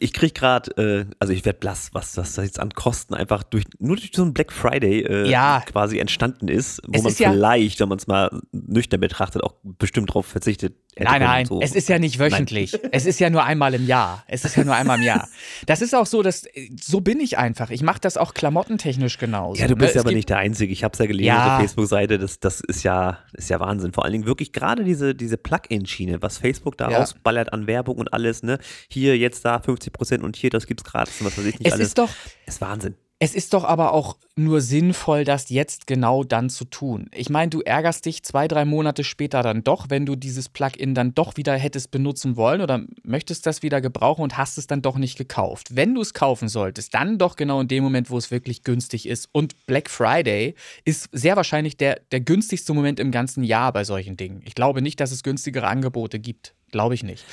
ich 0.00 0.12
kriege 0.12 0.32
gerade, 0.32 0.70
äh, 0.76 1.14
also 1.18 1.32
ich 1.32 1.44
werde 1.44 1.58
blass, 1.58 1.90
was 1.92 2.12
das 2.12 2.36
jetzt 2.36 2.58
an 2.58 2.70
Kosten 2.70 3.14
einfach 3.14 3.42
durch 3.42 3.64
nur 3.78 3.96
durch 3.96 4.10
so 4.14 4.22
einen 4.22 4.34
Black 4.34 4.52
Friday 4.52 5.00
äh, 5.00 5.28
ja. 5.28 5.62
quasi 5.66 5.98
entstanden 5.98 6.48
ist, 6.48 6.80
wo 6.86 6.96
es 6.96 7.02
man 7.02 7.12
ist 7.12 7.18
vielleicht, 7.18 7.78
ja, 7.78 7.84
wenn 7.84 7.88
man 7.88 7.98
es 7.98 8.06
mal 8.06 8.40
nüchtern 8.52 9.00
betrachtet, 9.00 9.42
auch 9.42 9.54
bestimmt 9.62 10.10
darauf 10.10 10.26
verzichtet. 10.26 10.74
Nein, 10.98 11.22
nein, 11.22 11.46
so. 11.46 11.60
es 11.62 11.74
ist 11.74 11.88
ja 11.88 11.98
nicht 11.98 12.18
wöchentlich. 12.18 12.72
Nein. 12.72 12.90
Es 12.92 13.06
ist 13.06 13.18
ja 13.18 13.30
nur 13.30 13.44
einmal 13.44 13.72
im 13.72 13.86
Jahr. 13.86 14.24
Es 14.26 14.44
ist 14.44 14.56
ja 14.56 14.64
nur 14.64 14.74
einmal 14.74 14.98
im 14.98 15.04
Jahr. 15.04 15.26
Das 15.64 15.80
ist 15.80 15.94
auch 15.94 16.04
so, 16.04 16.22
dass 16.22 16.44
so 16.80 17.00
bin 17.00 17.18
ich 17.18 17.38
einfach. 17.38 17.70
Ich 17.70 17.82
mache 17.82 18.00
das 18.00 18.18
auch 18.18 18.34
klamottentechnisch 18.34 19.16
genauso. 19.16 19.60
Ja, 19.60 19.68
du 19.68 19.76
bist 19.76 19.94
ne? 19.94 20.02
aber 20.02 20.12
nicht 20.12 20.28
der 20.28 20.36
Einzige. 20.36 20.70
Ich 20.70 20.84
habe 20.84 20.92
es 20.92 20.98
ja 20.98 21.06
gelesen 21.06 21.28
ja. 21.28 21.38
auf 21.38 21.46
der 21.46 21.58
Facebook-Seite. 21.60 22.18
Das, 22.18 22.40
das 22.40 22.60
ist 22.60 22.82
ja, 22.82 23.18
ist 23.32 23.48
ja 23.48 23.58
Wahnsinn. 23.58 23.92
Vor 23.92 24.04
allen 24.04 24.12
Dingen 24.12 24.26
wirklich 24.26 24.52
gerade 24.52 24.84
diese, 24.84 25.14
diese 25.14 25.38
Plug-in-Schiene, 25.38 26.20
was 26.20 26.36
Facebook 26.36 26.76
da 26.76 26.90
ja. 26.90 26.98
ausballert 26.98 27.54
an 27.54 27.66
Werbung 27.66 27.96
und 27.96 28.12
alles. 28.12 28.42
Ne? 28.42 28.58
Hier, 28.88 29.16
jetzt 29.16 29.46
da 29.46 29.60
50 29.60 29.92
Prozent 29.94 30.22
und 30.22 30.36
hier, 30.36 30.50
das 30.50 30.66
gibt's 30.66 30.84
gratis 30.84 31.18
und 31.20 31.26
was 31.26 31.38
weiß 31.38 31.46
ich 31.46 31.58
nicht 31.58 31.68
es 31.68 31.72
alles. 31.72 31.88
Ist 31.88 31.98
doch, 31.98 32.10
ist 32.46 32.60
Wahnsinn. 32.60 32.96
Es 33.24 33.36
ist 33.36 33.54
doch 33.54 33.62
aber 33.62 33.92
auch 33.92 34.16
nur 34.34 34.60
sinnvoll, 34.60 35.22
das 35.22 35.48
jetzt 35.48 35.86
genau 35.86 36.24
dann 36.24 36.50
zu 36.50 36.64
tun. 36.64 37.08
Ich 37.14 37.30
meine, 37.30 37.50
du 37.50 37.60
ärgerst 37.60 38.04
dich 38.04 38.24
zwei, 38.24 38.48
drei 38.48 38.64
Monate 38.64 39.04
später 39.04 39.44
dann 39.44 39.62
doch, 39.62 39.90
wenn 39.90 40.04
du 40.04 40.16
dieses 40.16 40.48
Plugin 40.48 40.92
dann 40.96 41.14
doch 41.14 41.36
wieder 41.36 41.54
hättest 41.54 41.92
benutzen 41.92 42.34
wollen 42.34 42.60
oder 42.60 42.84
möchtest 43.04 43.46
das 43.46 43.62
wieder 43.62 43.80
gebrauchen 43.80 44.22
und 44.22 44.38
hast 44.38 44.58
es 44.58 44.66
dann 44.66 44.82
doch 44.82 44.98
nicht 44.98 45.16
gekauft. 45.16 45.68
Wenn 45.76 45.94
du 45.94 46.00
es 46.00 46.14
kaufen 46.14 46.48
solltest, 46.48 46.94
dann 46.94 47.16
doch 47.16 47.36
genau 47.36 47.60
in 47.60 47.68
dem 47.68 47.84
Moment, 47.84 48.10
wo 48.10 48.18
es 48.18 48.32
wirklich 48.32 48.64
günstig 48.64 49.06
ist. 49.06 49.28
Und 49.30 49.66
Black 49.66 49.88
Friday 49.88 50.56
ist 50.84 51.08
sehr 51.12 51.36
wahrscheinlich 51.36 51.76
der, 51.76 52.00
der 52.10 52.22
günstigste 52.22 52.74
Moment 52.74 52.98
im 52.98 53.12
ganzen 53.12 53.44
Jahr 53.44 53.72
bei 53.72 53.84
solchen 53.84 54.16
Dingen. 54.16 54.42
Ich 54.44 54.56
glaube 54.56 54.82
nicht, 54.82 54.98
dass 54.98 55.12
es 55.12 55.22
günstigere 55.22 55.68
Angebote 55.68 56.18
gibt. 56.18 56.56
Glaube 56.72 56.94
ich 56.94 57.02
nicht. 57.04 57.24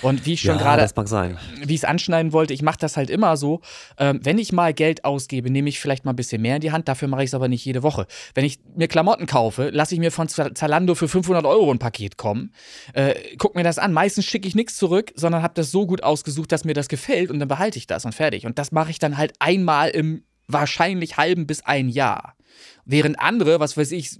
Und 0.00 0.24
wie 0.24 0.32
ich 0.32 0.40
schon 0.40 0.56
ja, 0.56 0.56
gerade, 0.56 0.82
wie 0.82 1.74
ich 1.74 1.80
es 1.80 1.84
anschneiden 1.84 2.32
wollte, 2.32 2.54
ich 2.54 2.62
mache 2.62 2.78
das 2.80 2.96
halt 2.96 3.10
immer 3.10 3.36
so, 3.36 3.60
ähm, 3.98 4.20
wenn 4.22 4.38
ich 4.38 4.54
mal 4.54 4.72
Geld 4.72 5.04
ausgebe, 5.04 5.50
nehme 5.50 5.68
ich 5.68 5.78
vielleicht 5.78 6.06
mal 6.06 6.14
ein 6.14 6.16
bisschen 6.16 6.40
mehr 6.40 6.56
in 6.56 6.62
die 6.62 6.72
Hand, 6.72 6.88
dafür 6.88 7.06
mache 7.06 7.22
ich 7.22 7.28
es 7.28 7.34
aber 7.34 7.48
nicht 7.48 7.62
jede 7.62 7.82
Woche. 7.82 8.06
Wenn 8.34 8.46
ich 8.46 8.58
mir 8.74 8.88
Klamotten 8.88 9.26
kaufe, 9.26 9.68
lasse 9.68 9.94
ich 9.94 10.00
mir 10.00 10.10
von 10.10 10.28
Zalando 10.28 10.94
für 10.94 11.08
500 11.08 11.44
Euro 11.44 11.70
ein 11.70 11.78
Paket 11.78 12.16
kommen, 12.16 12.54
äh, 12.94 13.14
guck 13.36 13.54
mir 13.54 13.64
das 13.64 13.78
an, 13.78 13.92
meistens 13.92 14.24
schicke 14.24 14.48
ich 14.48 14.54
nichts 14.54 14.76
zurück, 14.76 15.12
sondern 15.14 15.42
habe 15.42 15.52
das 15.54 15.70
so 15.70 15.86
gut 15.86 16.02
ausgesucht, 16.02 16.50
dass 16.50 16.64
mir 16.64 16.74
das 16.74 16.88
gefällt 16.88 17.30
und 17.30 17.38
dann 17.38 17.48
behalte 17.48 17.78
ich 17.78 17.86
das 17.86 18.06
und 18.06 18.14
fertig. 18.14 18.46
Und 18.46 18.58
das 18.58 18.72
mache 18.72 18.90
ich 18.90 18.98
dann 18.98 19.18
halt 19.18 19.34
einmal 19.40 19.90
im 19.90 20.24
wahrscheinlich 20.48 21.18
halben 21.18 21.46
bis 21.46 21.64
ein 21.64 21.90
Jahr. 21.90 22.35
Während 22.84 23.18
andere, 23.18 23.58
was 23.58 23.76
weiß 23.76 23.90
ich, 23.92 24.16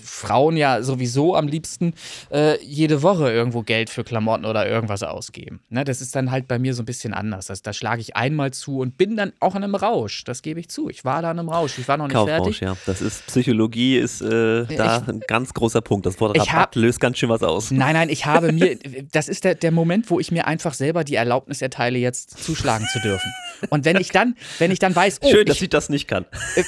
Frauen 0.00 0.56
ja 0.56 0.82
sowieso 0.82 1.34
am 1.34 1.48
liebsten 1.48 1.94
äh, 2.30 2.62
jede 2.64 3.02
Woche 3.02 3.32
irgendwo 3.32 3.62
Geld 3.62 3.90
für 3.90 4.04
Klamotten 4.04 4.44
oder 4.44 4.68
irgendwas 4.68 5.02
ausgeben. 5.02 5.60
Ne, 5.68 5.84
das 5.84 6.00
ist 6.00 6.14
dann 6.14 6.30
halt 6.30 6.46
bei 6.46 6.60
mir 6.60 6.74
so 6.74 6.82
ein 6.82 6.86
bisschen 6.86 7.12
anders. 7.12 7.50
Also, 7.50 7.62
da 7.64 7.72
schlage 7.72 8.00
ich 8.00 8.14
einmal 8.14 8.52
zu 8.52 8.78
und 8.78 8.96
bin 8.96 9.16
dann 9.16 9.32
auch 9.40 9.56
in 9.56 9.64
einem 9.64 9.74
Rausch. 9.74 10.22
Das 10.22 10.42
gebe 10.42 10.60
ich 10.60 10.68
zu. 10.68 10.88
Ich 10.88 11.04
war 11.04 11.22
da 11.22 11.32
in 11.32 11.40
einem 11.40 11.48
Rausch. 11.48 11.76
Ich 11.78 11.88
war 11.88 11.96
noch 11.96 12.06
nicht 12.06 12.14
Kaufrausch, 12.14 12.58
fertig. 12.58 12.60
ja. 12.60 12.76
Das 12.86 13.02
ist 13.02 13.26
Psychologie, 13.26 13.98
ist 13.98 14.20
äh, 14.20 14.64
da 14.66 14.98
ich, 14.98 15.08
ein 15.08 15.20
ganz 15.26 15.52
großer 15.52 15.80
Punkt. 15.80 16.06
Das 16.06 16.20
Wort 16.20 16.38
Rabatt 16.38 16.52
hab, 16.52 16.76
löst 16.76 17.00
ganz 17.00 17.18
schön 17.18 17.28
was 17.28 17.42
aus. 17.42 17.72
Nein, 17.72 17.94
nein, 17.94 18.08
ich 18.10 18.26
habe 18.26 18.52
mir, 18.52 18.78
das 19.12 19.28
ist 19.28 19.42
der, 19.42 19.56
der 19.56 19.72
Moment, 19.72 20.08
wo 20.10 20.20
ich 20.20 20.30
mir 20.30 20.46
einfach 20.46 20.74
selber 20.74 21.02
die 21.02 21.16
Erlaubnis 21.16 21.62
erteile, 21.62 21.98
jetzt 21.98 22.42
zuschlagen 22.44 22.86
zu 22.92 23.00
dürfen. 23.00 23.32
Und 23.70 23.84
wenn 23.84 23.96
ich 23.96 24.10
dann, 24.10 24.36
wenn 24.58 24.70
ich 24.70 24.78
dann 24.78 24.94
weiß, 24.94 25.18
oh, 25.22 25.30
schön, 25.30 25.46
dass 25.46 25.56
ich, 25.56 25.64
ich 25.64 25.68
das 25.70 25.88
nicht 25.88 26.06
kann. 26.06 26.26
Äh, 26.54 26.60
äh, 26.60 26.64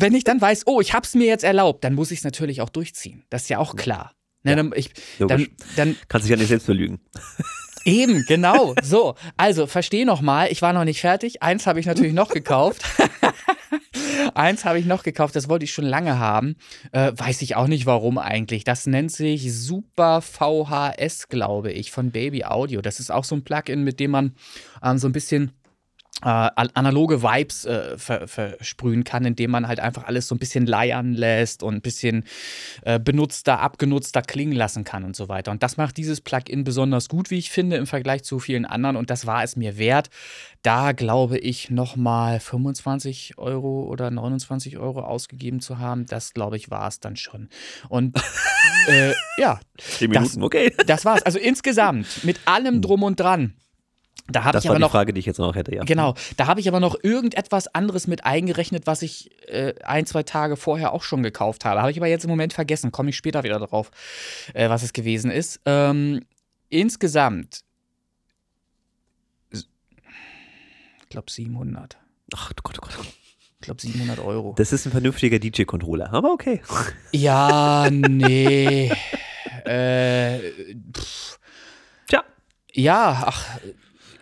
wenn 0.00 0.14
ich 0.14 0.24
dann 0.24 0.40
weiß, 0.40 0.66
oh, 0.66 0.80
ich 0.80 0.92
habe 0.92 1.04
es 1.04 1.14
mir 1.14 1.26
jetzt 1.26 1.44
erlaubt, 1.44 1.84
dann 1.84 1.94
muss 1.94 2.10
ich 2.10 2.18
es 2.18 2.24
natürlich 2.24 2.60
auch 2.60 2.68
durchziehen. 2.68 3.24
Das 3.30 3.42
ist 3.42 3.48
ja 3.48 3.58
auch 3.58 3.76
klar. 3.76 4.12
Ne, 4.44 4.54
dann, 4.54 4.72
ich, 4.74 4.90
dann, 5.18 5.48
dann, 5.76 5.96
Kannst 6.08 6.26
dich 6.26 6.30
ja 6.30 6.36
nicht 6.36 6.48
selbst 6.48 6.66
belügen. 6.66 7.00
Eben, 7.84 8.24
genau. 8.28 8.74
So, 8.82 9.16
also 9.36 9.66
verstehe 9.66 10.06
noch 10.06 10.20
mal, 10.20 10.50
ich 10.50 10.62
war 10.62 10.72
noch 10.72 10.84
nicht 10.84 11.00
fertig. 11.00 11.42
Eins 11.42 11.66
habe 11.66 11.80
ich 11.80 11.86
natürlich 11.86 12.12
noch 12.12 12.30
gekauft. 12.30 12.82
Eins 14.34 14.64
habe 14.64 14.78
ich 14.78 14.86
noch 14.86 15.02
gekauft, 15.02 15.34
das 15.36 15.48
wollte 15.48 15.64
ich 15.64 15.72
schon 15.72 15.84
lange 15.84 16.18
haben. 16.18 16.56
Äh, 16.92 17.12
weiß 17.14 17.42
ich 17.42 17.56
auch 17.56 17.66
nicht 17.66 17.86
warum 17.86 18.18
eigentlich. 18.18 18.64
Das 18.64 18.86
nennt 18.86 19.10
sich 19.10 19.52
Super 19.52 20.22
VHS, 20.22 21.28
glaube 21.28 21.72
ich, 21.72 21.90
von 21.90 22.10
Baby 22.10 22.44
Audio. 22.44 22.80
Das 22.80 23.00
ist 23.00 23.10
auch 23.10 23.24
so 23.24 23.34
ein 23.34 23.42
Plugin, 23.42 23.84
mit 23.84 24.00
dem 24.00 24.12
man 24.12 24.34
ähm, 24.82 24.98
so 24.98 25.08
ein 25.08 25.12
bisschen 25.12 25.52
äh, 26.22 26.50
analoge 26.74 27.22
Vibes 27.22 27.64
äh, 27.64 27.96
ver 27.96 28.26
versprühen 28.26 29.04
kann, 29.04 29.24
indem 29.24 29.52
man 29.52 29.68
halt 29.68 29.80
einfach 29.80 30.04
alles 30.04 30.26
so 30.26 30.34
ein 30.34 30.38
bisschen 30.38 30.66
leiern 30.66 31.12
lässt 31.14 31.62
und 31.62 31.74
ein 31.74 31.80
bisschen 31.80 32.24
äh, 32.82 32.98
benutzter, 32.98 33.60
abgenutzter 33.60 34.22
klingen 34.22 34.52
lassen 34.52 34.84
kann 34.84 35.04
und 35.04 35.14
so 35.14 35.28
weiter. 35.28 35.50
Und 35.52 35.62
das 35.62 35.76
macht 35.76 35.96
dieses 35.96 36.20
Plugin 36.20 36.64
besonders 36.64 37.08
gut, 37.08 37.30
wie 37.30 37.38
ich 37.38 37.50
finde, 37.50 37.76
im 37.76 37.86
Vergleich 37.86 38.24
zu 38.24 38.40
vielen 38.40 38.64
anderen. 38.64 38.96
Und 38.96 39.10
das 39.10 39.26
war 39.26 39.44
es 39.44 39.54
mir 39.54 39.78
wert, 39.78 40.10
da 40.62 40.92
glaube 40.92 41.38
ich 41.38 41.70
nochmal 41.70 42.40
25 42.40 43.38
Euro 43.38 43.84
oder 43.84 44.10
29 44.10 44.78
Euro 44.78 45.02
ausgegeben 45.02 45.60
zu 45.60 45.78
haben. 45.78 46.06
Das 46.06 46.34
glaube 46.34 46.56
ich 46.56 46.70
war 46.70 46.88
es 46.88 46.98
dann 46.98 47.16
schon. 47.16 47.48
Und 47.88 48.16
äh, 48.88 49.14
ja, 49.36 49.60
das, 50.00 50.36
okay. 50.36 50.74
das 50.86 51.04
war's. 51.04 51.22
Also 51.22 51.38
insgesamt 51.38 52.24
mit 52.24 52.40
allem 52.46 52.76
hm. 52.76 52.82
drum 52.82 53.02
und 53.04 53.20
dran 53.20 53.54
da 54.30 54.44
habe 54.44 54.58
ich 54.58 54.68
aber 54.68 54.78
noch, 54.78 54.88
die 54.88 54.92
Frage, 54.92 55.12
die 55.14 55.20
ich 55.20 55.26
jetzt 55.26 55.38
noch 55.38 55.54
hätte, 55.54 55.74
ja. 55.74 55.84
Genau, 55.84 56.14
da 56.36 56.46
habe 56.46 56.60
ich 56.60 56.68
aber 56.68 56.80
noch 56.80 56.96
irgendetwas 57.02 57.66
anderes 57.68 58.06
mit 58.06 58.24
eingerechnet, 58.24 58.86
was 58.86 59.02
ich 59.02 59.30
äh, 59.48 59.74
ein, 59.82 60.04
zwei 60.04 60.22
Tage 60.22 60.56
vorher 60.56 60.92
auch 60.92 61.02
schon 61.02 61.22
gekauft 61.22 61.64
habe. 61.64 61.80
Habe 61.80 61.90
ich 61.90 61.96
aber 61.96 62.08
jetzt 62.08 62.24
im 62.24 62.30
Moment 62.30 62.52
vergessen, 62.52 62.92
komme 62.92 63.10
ich 63.10 63.16
später 63.16 63.42
wieder 63.42 63.58
drauf, 63.58 63.90
äh, 64.52 64.68
was 64.68 64.82
es 64.82 64.92
gewesen 64.92 65.30
ist. 65.30 65.60
Ähm, 65.64 66.24
insgesamt, 66.68 67.62
ich 69.50 69.66
glaube 71.08 71.30
700. 71.30 71.96
Ach 72.34 72.52
du 72.52 72.62
Gott, 72.62 72.78
oh 72.82 72.86
Gott. 72.86 72.98
Ich 73.60 73.64
glaube 73.64 73.80
700 73.80 74.18
Euro. 74.20 74.54
Das 74.56 74.72
ist 74.72 74.86
ein 74.86 74.92
vernünftiger 74.92 75.38
DJ-Controller, 75.38 76.12
aber 76.12 76.32
okay. 76.32 76.60
Ja, 77.12 77.88
nee. 77.90 78.92
äh, 79.64 80.38
pff. 80.94 81.38
Tja. 82.06 82.24
Ja, 82.72 83.24
ach, 83.26 83.58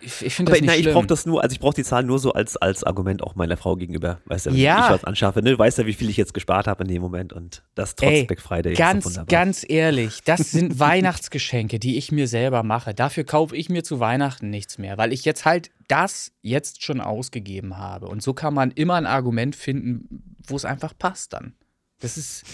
ich, 0.07 0.25
ich 0.25 0.33
finde 0.33 0.51
das 0.51 0.61
nicht 0.61 0.67
nein, 0.67 0.79
schlimm. 0.79 0.87
ich 0.87 0.93
brauche 0.93 1.07
das 1.07 1.25
nur, 1.25 1.43
also 1.43 1.53
ich 1.53 1.59
brauche 1.59 1.75
die 1.75 1.83
Zahl 1.83 2.03
nur 2.03 2.17
so 2.17 2.31
als, 2.31 2.55
als 2.55 2.83
Argument 2.83 3.21
auch 3.21 3.35
meiner 3.35 3.57
Frau 3.57 3.75
gegenüber. 3.75 4.21
Weißt 4.25 4.45
du, 4.45 4.51
wenn 4.51 4.57
ja. 4.57 4.85
ich 4.85 4.91
was 4.91 5.03
anschaffe, 5.03 5.41
ne? 5.41 5.59
Weißt 5.59 5.79
du, 5.79 5.85
wie 5.85 5.93
viel 5.93 6.09
ich 6.09 6.15
jetzt 6.15 6.33
gespart 6.33 6.65
habe 6.67 6.83
in 6.83 6.89
dem 6.89 7.01
Moment 7.01 7.33
und 7.33 7.63
das 7.75 7.95
trotz 7.95 8.09
Ey, 8.09 8.23
Black 8.23 8.41
Friday. 8.41 8.73
Ganz, 8.73 9.19
ganz 9.27 9.65
ehrlich, 9.67 10.21
das 10.23 10.51
sind 10.51 10.79
Weihnachtsgeschenke, 10.79 11.77
die 11.77 11.97
ich 11.97 12.11
mir 12.11 12.27
selber 12.27 12.63
mache. 12.63 12.93
Dafür 12.93 13.25
kaufe 13.25 13.55
ich 13.55 13.69
mir 13.69 13.83
zu 13.83 13.99
Weihnachten 13.99 14.49
nichts 14.49 14.77
mehr, 14.77 14.97
weil 14.97 15.11
ich 15.11 15.25
jetzt 15.25 15.43
halt 15.43 15.71
das 15.89 16.31
jetzt 16.41 16.83
schon 16.83 17.01
ausgegeben 17.01 17.77
habe. 17.77 18.07
Und 18.07 18.23
so 18.23 18.33
kann 18.33 18.53
man 18.53 18.71
immer 18.71 18.95
ein 18.95 19.05
Argument 19.05 19.55
finden, 19.55 20.37
wo 20.47 20.55
es 20.55 20.63
einfach 20.63 20.93
passt 20.97 21.33
dann. 21.33 21.53
Das 21.99 22.15
ist 22.15 22.45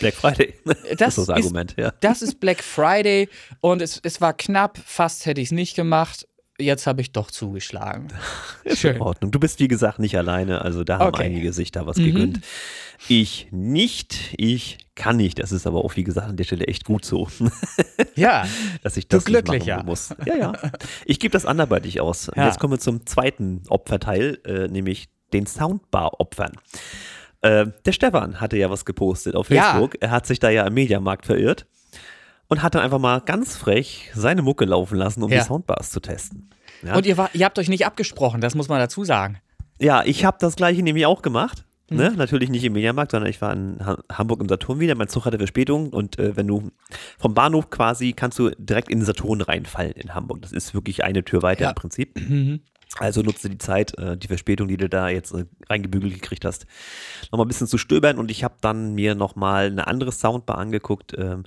Black 0.00 0.14
Friday. 0.14 0.54
Das, 0.64 0.76
das 0.96 1.18
ist 1.18 1.28
das 1.28 1.30
Argument, 1.30 1.74
ja. 1.78 1.92
Das 2.00 2.20
ist 2.20 2.40
Black 2.40 2.62
Friday 2.62 3.28
und 3.60 3.80
es, 3.80 4.00
es 4.02 4.20
war 4.20 4.34
knapp, 4.34 4.78
fast 4.84 5.24
hätte 5.24 5.40
ich 5.40 5.48
es 5.48 5.52
nicht 5.52 5.76
gemacht 5.76 6.26
jetzt 6.60 6.86
habe 6.86 7.00
ich 7.00 7.12
doch 7.12 7.30
zugeschlagen. 7.30 8.08
Schön. 8.74 8.96
In 8.96 9.02
Ordnung. 9.02 9.30
Du 9.30 9.40
bist 9.40 9.60
wie 9.60 9.68
gesagt 9.68 9.98
nicht 9.98 10.16
alleine, 10.16 10.62
also 10.62 10.84
da 10.84 10.98
haben 10.98 11.08
okay. 11.08 11.24
einige 11.24 11.52
sich 11.52 11.70
da 11.70 11.86
was 11.86 11.96
mhm. 11.96 12.04
gegönnt. 12.04 12.40
Ich 13.08 13.48
nicht, 13.52 14.34
ich 14.36 14.78
kann 14.96 15.16
nicht. 15.16 15.38
Das 15.38 15.52
ist 15.52 15.66
aber 15.66 15.84
auch 15.84 15.94
wie 15.94 16.02
gesagt 16.02 16.28
an 16.28 16.36
der 16.36 16.44
Stelle 16.44 16.66
echt 16.66 16.84
gut 16.84 17.04
so. 17.04 17.28
Ja. 18.14 18.46
dass 18.82 18.96
ich 18.96 19.06
das 19.06 19.24
du 19.24 19.30
glücklicher. 19.30 19.84
muss. 19.84 20.14
Ja, 20.26 20.34
ja. 20.34 20.52
Ich 21.04 21.20
gebe 21.20 21.32
das 21.32 21.46
anderweitig 21.46 22.00
aus. 22.00 22.30
Ja. 22.34 22.46
Jetzt 22.46 22.58
kommen 22.58 22.72
wir 22.72 22.80
zum 22.80 23.06
zweiten 23.06 23.62
Opferteil, 23.68 24.38
äh, 24.44 24.66
nämlich 24.66 25.08
den 25.32 25.46
Soundbar-Opfern. 25.46 26.52
Äh, 27.42 27.66
der 27.84 27.92
Stefan 27.92 28.40
hatte 28.40 28.56
ja 28.56 28.70
was 28.70 28.84
gepostet 28.84 29.36
auf 29.36 29.46
Facebook. 29.46 29.94
Ja. 29.94 30.08
Er 30.08 30.10
hat 30.10 30.26
sich 30.26 30.40
da 30.40 30.50
ja 30.50 30.66
im 30.66 30.74
Mediamarkt 30.74 31.26
verirrt 31.26 31.66
und 32.48 32.62
hat 32.62 32.74
dann 32.74 32.82
einfach 32.82 32.98
mal 32.98 33.20
ganz 33.20 33.56
frech 33.56 34.10
seine 34.14 34.42
Mucke 34.42 34.64
laufen 34.64 34.96
lassen, 34.96 35.22
um 35.22 35.30
ja. 35.30 35.38
die 35.38 35.44
Soundbars 35.44 35.90
zu 35.90 36.00
testen. 36.00 36.50
Ja? 36.82 36.96
Und 36.96 37.06
ihr, 37.06 37.16
war, 37.16 37.30
ihr 37.32 37.44
habt 37.44 37.58
euch 37.58 37.68
nicht 37.68 37.86
abgesprochen, 37.86 38.40
das 38.40 38.54
muss 38.54 38.68
man 38.68 38.78
dazu 38.78 39.04
sagen. 39.04 39.40
Ja, 39.78 40.02
ich 40.04 40.24
habe 40.24 40.38
das 40.40 40.56
gleiche 40.56 40.82
nämlich 40.82 41.06
auch 41.06 41.22
gemacht. 41.22 41.64
Ne? 41.90 42.12
Natürlich 42.16 42.50
nicht 42.50 42.64
im 42.64 42.74
Mediamarkt, 42.74 43.12
sondern 43.12 43.30
ich 43.30 43.40
war 43.40 43.52
in 43.52 43.78
ha 43.84 43.96
Hamburg 44.12 44.42
im 44.42 44.48
Saturn 44.48 44.78
wieder. 44.78 44.94
Mein 44.94 45.08
Zug 45.08 45.24
hatte 45.24 45.38
Verspätung 45.38 45.88
und 45.90 46.18
äh, 46.18 46.36
wenn 46.36 46.46
du 46.46 46.70
vom 47.18 47.32
Bahnhof 47.32 47.70
quasi 47.70 48.12
kannst 48.12 48.38
du 48.38 48.50
direkt 48.58 48.90
in 48.90 48.98
den 48.98 49.06
Saturn 49.06 49.40
reinfallen 49.40 49.92
in 49.92 50.14
Hamburg. 50.14 50.42
Das 50.42 50.52
ist 50.52 50.74
wirklich 50.74 51.02
eine 51.02 51.24
Tür 51.24 51.42
weiter 51.42 51.62
Ja. 51.62 51.68
im 51.70 51.74
Prinzip. 51.74 52.20
Mhm. 52.20 52.60
Also 52.98 53.22
nutze 53.22 53.48
die 53.48 53.58
Zeit, 53.58 53.96
äh, 53.98 54.18
die 54.18 54.26
Verspätung, 54.26 54.68
die 54.68 54.76
du 54.76 54.88
da 54.88 55.08
jetzt 55.08 55.32
äh, 55.32 55.46
reingebügelt 55.68 56.12
gekriegt 56.12 56.44
hast, 56.44 56.66
nochmal 57.30 57.46
ein 57.46 57.48
bisschen 57.48 57.66
zu 57.66 57.78
stöbern 57.78 58.18
und 58.18 58.30
ich 58.30 58.44
habe 58.44 58.56
dann 58.60 58.94
mir 58.94 59.14
nochmal 59.14 59.66
eine 59.66 59.86
andere 59.86 60.12
Soundbar 60.12 60.58
angeguckt, 60.58 61.14
ähm, 61.16 61.44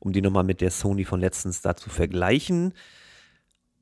um 0.00 0.12
die 0.12 0.22
nochmal 0.22 0.44
mit 0.44 0.60
der 0.60 0.70
Sony 0.70 1.04
von 1.04 1.20
letztens 1.20 1.60
da 1.62 1.74
zu 1.76 1.90
vergleichen 1.90 2.74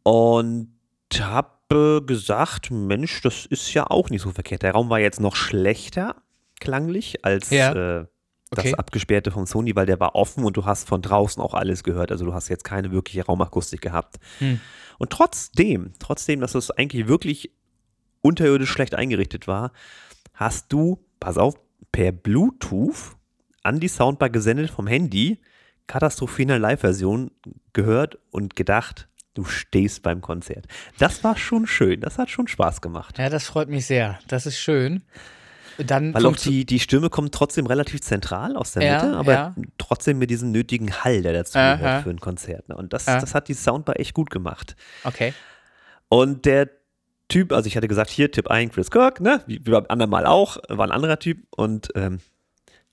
und 0.03 0.73
habe 1.19 2.03
gesagt, 2.07 2.71
Mensch, 2.71 3.21
das 3.23 3.47
ist 3.47 3.73
ja 3.75 3.87
auch 3.89 4.11
nicht 4.11 4.23
so 4.23 4.31
verkehrt. 4.31 4.63
Der 4.63 4.73
Raum 4.73 4.89
war 4.91 5.01
jetzt 5.01 5.21
noch 5.21 5.37
schlechter 5.37 6.17
klanglich 6.61 7.25
als 7.25 7.51
Ja. 7.51 7.73
äh, 8.01 8.07
das 8.51 8.65
Okay. 8.67 8.75
abgesperrte 8.77 9.33
von 9.33 9.45
Sony, 9.47 9.75
weil 9.75 9.87
der 9.87 9.99
war 9.99 10.15
offen 10.15 10.45
und 10.45 10.57
du 10.57 10.65
hast 10.65 10.87
von 10.89 11.03
draußen 11.03 11.43
auch 11.43 11.53
alles 11.55 11.83
gehört. 11.83 12.13
Also 12.13 12.25
du 12.25 12.33
hast 12.33 12.49
jetzt 12.49 12.63
keine 12.63 12.93
wirkliche 12.93 13.27
Raumakustik 13.27 13.81
gehabt. 13.81 14.17
Hm. 14.39 14.61
Und 14.99 15.11
trotzdem, 15.11 15.93
trotzdem, 15.99 16.41
dass 16.41 16.55
es 16.55 16.71
eigentlich 16.71 17.09
wirklich 17.09 17.51
unterirdisch 18.23 18.71
schlecht 18.71 18.95
eingerichtet 18.95 19.49
war, 19.49 19.73
hast 20.33 20.73
du, 20.73 21.05
pass 21.19 21.39
auf, 21.39 21.55
per 21.91 22.13
Bluetooth 22.13 23.17
an 23.65 23.81
die 23.81 23.89
Soundbar 23.89 24.31
gesendet 24.31 24.71
vom 24.71 24.87
Handy, 24.87 25.41
katastrophale 25.87 26.59
Live-Version 26.59 27.31
gehört 27.73 28.19
und 28.31 28.57
gedacht, 28.57 29.09
du 29.35 29.45
stehst 29.45 30.03
beim 30.03 30.21
Konzert. 30.21 30.67
Das 30.99 31.23
war 31.25 31.37
schon 31.37 31.67
schön, 31.67 32.01
das 32.01 32.19
hat 32.19 32.31
schon 32.31 32.49
Spaß 32.49 32.81
gemacht. 32.81 33.19
Ja, 33.19 33.29
das 33.29 33.45
freut 33.45 33.69
mich 33.69 33.87
sehr. 33.87 34.19
Das 34.29 34.47
ist 34.47 34.59
schön. 34.59 35.03
Dann 35.79 36.15
Weil 36.15 36.25
auch 36.25 36.37
die, 36.37 36.65
die 36.65 36.81
Stimme 36.81 37.11
kommt 37.11 37.35
trotzdem 37.35 37.67
relativ 37.67 38.01
zentral 38.01 38.57
aus 38.57 38.73
der 38.73 38.83
Ja, 38.83 38.95
Mitte, 39.03 39.17
aber 39.17 39.33
ja. 39.33 39.55
trotzdem 39.77 40.19
mit 40.19 40.31
diesem 40.31 40.51
nötigen 40.51 40.91
Hall, 41.05 41.21
der 41.21 41.35
dazu 41.35 41.59
Aha. 41.59 41.75
gehört 41.77 42.03
für 42.05 42.11
ein 42.11 42.21
Konzert. 42.21 42.69
Ne? 42.69 42.77
Und 42.77 42.95
das, 42.95 43.05
das 43.05 43.35
hat 43.35 43.49
die 43.49 43.55
Soundbar 43.55 44.01
echt 44.01 44.15
gut 44.15 44.31
gemacht. 44.31 44.75
Okay. 45.05 45.35
Und 46.09 46.47
der 46.47 46.71
Typ, 47.29 47.53
also 47.53 47.67
ich 47.67 47.77
hatte 47.77 47.89
gesagt, 47.89 48.09
hier 48.09 48.31
Tipp 48.31 48.49
1, 48.49 48.73
Chris 48.73 48.91
Kirk, 48.91 49.21
ne? 49.21 49.43
Wie, 49.47 49.67
wie 49.67 49.71
beim 49.71 49.85
anderen 49.89 50.11
Mal 50.11 50.27
auch, 50.27 50.59
war 50.69 50.87
ein 50.87 50.93
anderer 50.93 51.19
Typ. 51.19 51.45
Und 51.51 51.89
ähm, 51.95 52.21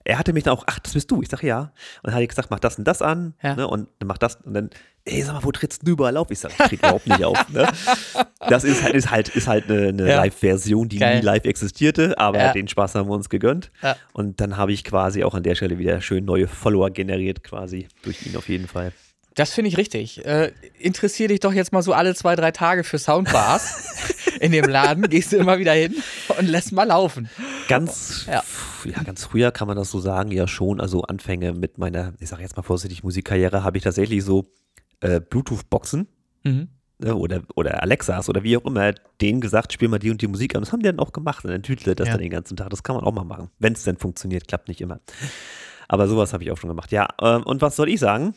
er 0.06 0.20
hatte 0.20 0.34
mich 0.34 0.44
dann 0.44 0.54
auch, 0.54 0.64
ach, 0.68 0.80
das 0.80 0.94
bist 0.94 1.10
du. 1.12 1.22
Ich 1.22 1.30
sage 1.30 1.48
ja. 1.48 1.60
Und 1.62 1.72
dann 2.04 2.14
hatte 2.14 2.24
ich 2.24 2.30
gesagt, 2.30 2.50
mach 2.52 2.60
das 2.60 2.78
und 2.78 2.86
das 2.86 3.02
an. 3.02 3.34
Ja. 3.42 3.56
Ne? 3.56 3.68
Und 3.68 3.88
dann 4.00 4.08
mach 4.08 4.18
das. 4.18 4.36
Und 4.38 4.54
dann, 4.54 4.70
ey, 5.06 5.22
sag 5.22 5.34
mal, 5.34 5.44
wo 5.44 5.52
trittst 5.52 5.88
du 5.88 5.92
überall 5.92 6.18
auf? 6.18 6.30
Ich 6.32 6.40
sage, 6.40 6.54
ich 6.60 6.66
tritt 6.68 6.80
überhaupt 6.80 7.08
nicht 7.08 7.24
auf. 7.24 7.50
Ne? 7.50 7.68
Das 8.50 8.66
ist 8.66 8.84
halt, 8.84 8.94
ist 8.94 9.10
halt, 9.10 9.30
ist 9.30 9.48
halt 9.48 9.70
eine, 9.72 9.88
eine 9.88 10.10
Ja. 10.10 10.18
Live-Version, 10.18 10.90
die 10.90 10.98
Geil. 11.00 11.20
nie 11.20 11.26
live 11.26 11.46
existierte, 11.46 12.18
aber 12.18 12.40
Ja. 12.40 12.52
den 12.52 12.68
Spaß 12.68 12.96
haben 12.96 13.08
wir 13.08 13.14
uns 13.14 13.30
gegönnt. 13.30 13.72
Und 14.12 14.42
dann 14.42 14.58
habe 14.58 14.74
ich 14.74 14.84
quasi 14.84 15.24
auch 15.24 15.34
an 15.34 15.44
der 15.44 15.56
Stelle 15.56 15.78
wieder 15.78 16.02
schön 16.02 16.26
neue 16.26 16.48
Follower 16.50 16.90
generiert, 16.90 17.42
quasi 17.46 17.88
durch 18.02 18.26
ihn 18.28 18.36
auf 18.36 18.50
jeden 18.50 18.68
Fall. 18.68 18.92
Das 19.36 19.54
finde 19.54 19.70
ich 19.70 19.78
richtig. 19.78 20.24
Äh, 20.26 20.52
interessier 20.80 21.28
dich 21.28 21.40
doch 21.40 21.54
jetzt 21.54 21.72
mal 21.72 21.82
so 21.82 21.94
alle 21.94 22.14
zwei, 22.16 22.36
drei 22.36 22.52
Tage 22.52 22.84
für 22.84 23.00
Soundbars 23.00 24.22
in 24.40 24.52
dem 24.52 24.66
Laden. 24.66 25.10
Gehst 25.10 25.32
du 25.34 25.38
immer 25.38 25.58
wieder 25.58 25.74
hin 25.74 25.96
und 26.38 26.48
lässt 26.48 26.72
mal 26.72 26.84
laufen. 26.84 27.30
Ganz, 27.68 28.26
Ja. 28.28 28.44
ja. 28.86 29.02
ganz 29.04 29.26
früher 29.26 29.52
kann 29.52 29.68
man 29.68 29.76
das 29.78 29.90
so 29.90 30.00
sagen, 30.00 30.30
ja 30.32 30.48
schon. 30.48 30.80
Also 30.80 31.02
Anfänge 31.04 31.54
mit 31.54 31.78
meiner, 31.80 32.14
ich 32.20 32.30
sage 32.30 32.44
jetzt 32.44 32.56
mal 32.58 32.64
vorsichtig, 32.64 33.04
Musikkarriere, 33.04 33.64
habe 33.64 33.78
ich 33.78 33.84
tatsächlich 33.84 34.24
so 34.24 34.46
äh, 35.02 35.20
Bluetooth-Boxen 35.20 36.08
Mhm. 36.46 36.68
ne, 37.00 37.16
oder, 37.16 37.42
oder 37.56 37.82
Alexas 37.82 38.28
oder 38.30 38.44
wie 38.44 38.58
auch 38.58 38.66
immer, 38.66 38.92
denen 39.22 39.40
gesagt, 39.42 39.72
spiel 39.74 39.88
mal 39.88 39.98
die 39.98 40.12
und 40.12 40.22
die 40.22 40.28
Musik 40.28 40.56
an. 40.56 40.62
Das 40.62 40.74
haben 40.74 40.82
die 40.82 40.88
dann 40.90 41.00
auch 41.00 41.14
gemacht. 41.14 41.44
Und 41.46 41.52
dann 41.52 41.64
tütelt 41.64 42.00
das 42.02 42.08
Ja. 42.10 42.14
dann 42.16 42.22
den 42.22 42.30
ganzen 42.32 42.58
Tag. 42.58 42.70
Das 42.70 42.84
kann 42.84 42.96
man 42.98 43.06
auch 43.06 43.14
mal 43.14 43.24
machen. 43.24 43.50
Wenn 43.60 43.74
es 43.74 43.84
denn 43.84 43.98
funktioniert, 43.98 44.48
klappt 44.48 44.68
nicht 44.68 44.82
immer. 44.82 45.00
Aber 45.88 46.08
sowas 46.08 46.34
habe 46.34 46.44
ich 46.44 46.52
auch 46.52 46.58
schon 46.58 46.68
gemacht. 46.68 46.92
Ja, 46.92 47.08
ähm, 47.22 47.44
und 47.44 47.62
was 47.62 47.76
soll 47.78 47.88
ich 47.90 48.00
sagen? 48.00 48.36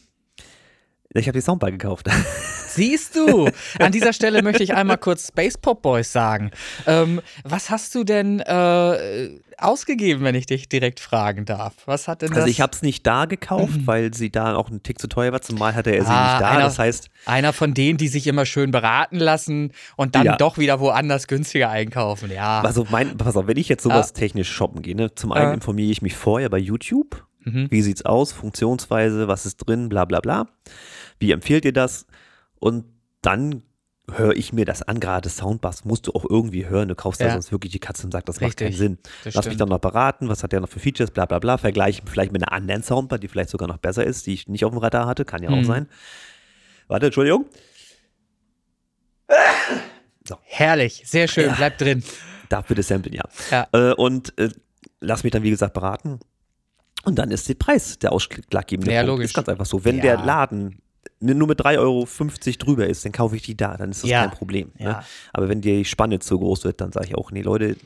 Ich 1.21 1.29
habe 1.29 1.39
die 1.39 1.43
Soundbar 1.43 1.71
gekauft. 1.73 2.09
Siehst 2.69 3.17
du, 3.17 3.49
an 3.79 3.91
dieser 3.93 4.13
Stelle 4.13 4.43
möchte 4.43 4.63
ich 4.63 4.75
einmal 4.75 4.99
kurz 4.99 5.29
Space 5.29 5.57
Pop 5.57 5.81
Boys 5.81 6.13
sagen. 6.13 6.51
Ähm, 6.87 7.23
was 7.43 7.71
hast 7.71 7.95
du 7.95 8.05
denn 8.05 8.41
äh, 8.41 9.31
ausgegeben, 9.57 10.23
wenn 10.25 10.35
ich 10.35 10.45
dich 10.45 10.69
direkt 10.69 11.01
fragen 11.01 11.47
darf? 11.47 11.73
Was 11.87 12.07
hat 12.07 12.21
denn 12.21 12.29
das? 12.29 12.39
Also 12.39 12.49
ich 12.51 12.61
habe 12.61 12.73
es 12.75 12.83
nicht 12.83 13.07
da 13.07 13.25
gekauft, 13.25 13.79
weil 13.87 14.13
sie 14.13 14.29
da 14.31 14.55
auch 14.57 14.69
ein 14.69 14.83
Tick 14.83 14.99
zu 15.01 15.07
teuer 15.09 15.33
war. 15.33 15.41
Zumal 15.41 15.75
hatte 15.75 15.91
er 15.91 16.05
sie 16.05 16.11
Ah, 16.11 16.33
nicht 16.33 16.43
da. 16.43 16.51
einer- 16.51 16.65
Das 16.65 16.79
heißt, 16.79 17.09
Einer 17.25 17.55
von 17.55 17.73
denen, 17.73 17.97
die 17.97 18.09
sich 18.09 18.27
immer 18.27 18.45
schön 18.45 18.71
beraten 18.73 19.17
lassen 19.17 19.73
und 19.97 20.15
dann 20.15 20.27
Ja. 20.27 20.37
doch 20.37 20.59
wieder 20.59 20.79
woanders 20.79 21.29
günstiger 21.29 21.71
einkaufen. 21.71 22.31
Ja. 22.31 22.61
Also 22.61 22.87
mein, 22.91 23.17
pass 23.17 23.39
auf, 23.39 23.47
wenn 23.47 23.57
ich 23.57 23.71
jetzt 23.71 23.85
sowas 23.85 24.13
technisch 24.13 24.51
shoppen 24.51 24.83
gehe, 24.83 24.95
ne, 24.95 25.15
zum 25.15 25.33
einen 25.33 25.49
Ja. 25.49 25.55
informiere 25.55 25.91
ich 25.91 26.03
mich 26.03 26.15
vorher 26.15 26.51
bei 26.51 26.59
YouTube. 26.59 27.25
Mhm. 27.47 27.71
Wie 27.71 27.81
sieht's 27.83 28.05
aus? 28.05 28.33
Funktionsweise, 28.33 29.29
was 29.29 29.47
ist 29.47 29.57
drin, 29.59 29.89
bla 29.89 30.05
bla 30.05 30.21
bla. 30.21 30.49
Wie 31.19 31.31
empfiehlt 31.31 31.65
ihr 31.65 31.73
das? 31.73 32.07
Und 32.59 32.85
dann 33.23 33.63
höre 34.13 34.37
ich 34.37 34.53
mir 34.53 34.65
das 34.65 34.83
an, 34.83 35.01
gerade 35.01 35.29
Soundbass 35.29 35.85
musst 35.85 36.07
du 36.07 36.13
auch 36.13 36.25
irgendwie 36.29 36.67
hören. 36.67 36.89
Du 36.89 36.95
kaufst 36.95 37.21
ja 37.21 37.27
Ja. 37.29 37.33
sonst 37.33 37.51
wirklich 37.53 37.73
die 37.73 37.79
Katze 37.81 38.05
und 38.05 38.13
sagst, 38.13 38.29
das 38.29 38.37
macht 38.41 38.51
Richtig. 38.51 38.67
keinen 38.69 38.77
Sinn. 38.77 38.99
Das 39.25 39.35
Lass 39.35 39.45
mich 39.47 39.53
stimmt. 39.55 39.61
dann 39.63 39.69
noch 39.71 39.79
beraten, 39.81 40.29
was 40.29 40.43
hat 40.43 40.53
der 40.53 40.61
noch 40.61 40.69
für 40.69 40.79
Features, 40.81 41.11
bla 41.11 41.25
bla 41.27 41.39
bla. 41.41 41.57
Vergleichen 41.59 42.07
vielleicht 42.07 42.33
mit 42.33 42.43
einer 42.43 42.53
anderen 42.53 42.83
Soundbar, 42.83 43.19
die 43.19 43.29
vielleicht 43.29 43.51
sogar 43.51 43.67
noch 43.69 43.79
besser 43.79 44.05
ist, 44.05 44.27
die 44.27 44.35
ich 44.35 44.49
nicht 44.49 44.65
auf 44.65 44.71
dem 44.73 44.79
Radar 44.79 45.07
hatte, 45.07 45.25
kann 45.25 45.43
ja 45.43 45.51
auch 45.51 45.57
Mhm. 45.57 45.65
sein. 45.65 45.89
Warte, 46.89 47.07
Entschuldigung. 47.07 47.47
Herrlich, 50.43 51.03
sehr 51.07 51.29
schön, 51.29 51.47
Ja. 51.49 51.55
bleib 51.55 51.79
drin. 51.79 52.03
Darf 52.49 52.67
bitte 52.67 52.83
samplen, 52.83 53.15
ja. 53.15 53.23
Ja. 53.51 53.69
Äh, 53.73 53.93
und 53.95 54.37
äh, 54.39 54.49
lass 55.01 55.25
mich 55.25 55.33
dann, 55.33 55.43
wie 55.43 55.51
gesagt, 55.51 55.75
beraten. 55.75 56.21
Und 57.07 57.17
dann 57.19 57.31
ist 57.31 57.49
der 57.49 57.55
Preis 57.55 57.99
der 57.99 58.13
ausschlaggebende 58.13 58.93
Ja, 58.93 59.01
Punkt. 59.01 59.09
logisch. 59.13 59.27
Ist 59.27 59.35
ganz 59.35 59.49
einfach 59.49 59.67
so. 59.67 59.85
Wenn 59.85 59.97
Ja. 59.97 60.03
der 60.03 60.17
Laden 60.19 60.79
nur 61.21 61.49
mit 61.49 61.61
3,50 61.61 61.79
Euro 61.79 62.07
drüber 62.59 62.87
ist, 62.87 63.05
dann 63.05 63.13
kaufe 63.13 63.37
ich 63.37 63.43
die 63.43 63.57
da, 63.57 63.77
dann 63.77 63.91
ist 63.91 64.03
das 64.03 64.11
Ja. 64.11 64.27
kein 64.27 64.37
Problem. 64.37 64.73
Ne? 64.79 64.85
Ja. 64.87 65.05
Aber 65.33 65.49
wenn 65.49 65.61
die 65.63 65.85
Spanne 65.85 66.19
zu 66.19 66.39
groß 66.39 66.65
wird, 66.65 66.81
dann 66.81 66.93
sage 66.93 67.07
ich 67.07 67.15
auch, 67.15 67.31
nee, 67.31 67.41
Leute, 67.43 67.77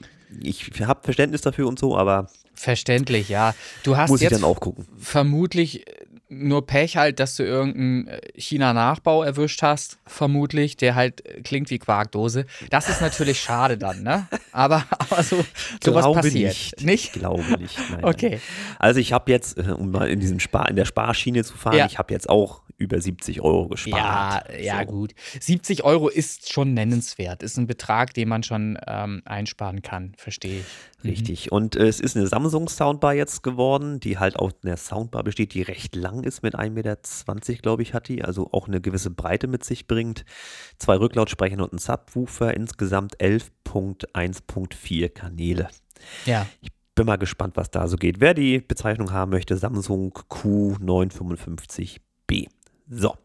ich 0.42 0.70
habe 0.80 1.00
Verständnis 1.04 1.40
dafür 1.42 1.68
und 1.68 1.78
so, 1.78 1.96
aber 1.96 2.28
Verständlich, 2.54 3.28
ja. 3.28 3.54
Du 3.85 3.96
hast 3.96 4.11
muss 4.11 4.20
ich 4.20 4.24
jetzt 4.30 4.35
dann 4.40 4.44
auch 4.44 4.61
gucken. 4.61 4.87
vermutlich 4.98 5.85
nur 6.32 6.64
Pech 6.66 6.96
halt, 6.96 7.18
dass 7.20 7.34
du 7.36 7.42
irgendeinen 7.42 8.06
äh, 8.06 8.20
China-Nachbau 8.36 9.22
erwischt 9.24 9.62
hast, 9.62 9.98
vermutlich, 10.06 10.76
der 10.76 10.94
halt 10.94 11.26
äh, 11.26 11.42
klingt 11.42 11.70
wie 11.70 11.78
Quarkdose. 11.78 12.46
Das 12.70 12.88
ist 12.88 13.00
natürlich 13.00 13.40
schade 13.42 13.76
dann, 13.76 14.02
ne? 14.02 14.28
Aber, 14.52 14.84
aber 14.98 15.22
so, 15.22 15.44
sowas 15.84 16.04
Glaube 16.04 16.20
passiert. 16.20 16.48
nicht. 16.50 16.82
Nicht? 16.84 17.04
Ich 17.06 17.12
glaube 17.12 17.42
nicht. 17.58 17.76
Nein, 17.90 18.04
Okay. 18.04 18.30
Nein. 18.30 18.40
Also 18.78 19.00
ich 19.00 19.12
habe 19.12 19.30
jetzt, 19.30 19.58
äh, 19.58 19.72
um 19.72 19.90
mal 19.90 20.08
in 20.08 20.20
diesem 20.20 20.38
Spar, 20.40 20.68
in 20.68 20.76
der 20.76 20.84
Sparschiene 20.84 21.42
zu 21.44 21.56
fahren, 21.56 21.76
Ja. 21.76 21.86
ich 21.86 21.98
habe 21.98 22.12
jetzt 22.14 22.30
auch 22.30 22.62
über 22.78 22.98
70 23.00 23.42
Euro 23.42 23.68
gespart. 23.68 24.48
Ja, 24.52 24.58
ja, 24.58 24.78
So. 24.80 24.86
gut. 24.92 25.14
70 25.38 25.84
Euro 25.84 26.08
ist 26.08 26.50
schon 26.50 26.72
nennenswert. 26.72 27.42
Ist 27.42 27.58
ein 27.58 27.66
Betrag, 27.66 28.14
den 28.14 28.28
man 28.28 28.42
schon 28.42 28.78
ähm, 28.86 29.20
einsparen 29.26 29.82
kann, 29.82 30.14
verstehe 30.16 30.60
ich. 30.60 30.66
Richtig. 31.04 31.52
Und 31.52 31.76
äh, 31.76 31.86
es 31.86 32.00
ist 32.00 32.16
eine 32.16 32.26
Samsung 32.26 32.68
Soundbar 32.68 33.14
jetzt 33.14 33.42
geworden, 33.42 34.00
die 34.00 34.18
halt 34.18 34.36
aus 34.36 34.52
einer 34.62 34.76
Soundbar 34.76 35.24
besteht, 35.24 35.54
die 35.54 35.62
recht 35.62 35.96
lang 35.96 36.24
ist, 36.24 36.42
mit 36.42 36.58
1,20 36.58 36.70
Meter, 36.70 36.98
glaube 37.62 37.82
ich, 37.82 37.94
hat 37.94 38.08
die, 38.08 38.22
also 38.22 38.50
auch 38.52 38.68
eine 38.68 38.80
gewisse 38.80 39.10
Breite 39.10 39.46
mit 39.46 39.64
sich 39.64 39.86
bringt. 39.86 40.24
Zwei 40.78 40.96
Rücklautsprecher 40.96 41.62
und 41.62 41.72
ein 41.72 41.78
Subwoofer, 41.78 42.54
insgesamt 42.54 43.16
11.1.4 43.18 45.08
Kanäle. 45.08 45.68
Ja. 46.26 46.46
Bin 46.94 47.06
mal 47.06 47.16
gespannt, 47.16 47.56
was 47.56 47.70
da 47.70 47.88
so 47.88 47.96
geht. 47.96 48.20
Wer 48.20 48.34
die 48.34 48.60
Bezeichnung 48.60 49.12
haben 49.12 49.30
möchte, 49.30 49.56
Samsung 49.56 50.12
Q955B. 50.28 52.48
So. 52.90 53.16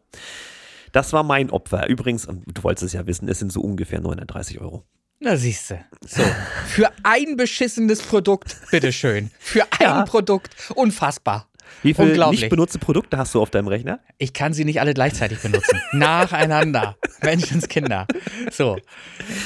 Das 0.92 1.12
war 1.12 1.24
mein 1.24 1.50
Opfer. 1.50 1.88
Übrigens, 1.88 2.26
du 2.26 2.62
wolltest 2.62 2.84
es 2.84 2.94
ja 2.94 3.06
wissen, 3.06 3.28
es 3.28 3.38
sind 3.38 3.52
so 3.52 3.60
ungefähr 3.60 4.00
930 4.00 4.62
Euro. 4.62 4.86
Na 5.18 5.36
siehste. 5.36 5.84
So. 6.06 6.22
Für 6.68 6.92
ein 7.02 7.36
beschissenes 7.36 8.02
Produkt, 8.02 8.56
bitteschön. 8.70 9.30
Für 9.38 9.62
ein 9.72 9.78
Ja. 9.80 10.02
Produkt. 10.04 10.54
Unfassbar. 10.74 11.48
Wie 11.82 11.94
viele 11.94 12.30
nicht 12.30 12.48
benutzte 12.48 12.78
Produkte 12.78 13.16
hast 13.18 13.34
du 13.34 13.40
auf 13.42 13.50
deinem 13.50 13.68
Rechner? 13.68 14.00
Ich 14.18 14.32
kann 14.32 14.52
sie 14.52 14.64
nicht 14.64 14.80
alle 14.80 14.94
gleichzeitig 14.94 15.40
benutzen. 15.40 15.80
Nacheinander. 15.92 16.96
Menschenskinder. 17.22 18.06
So. 18.50 18.76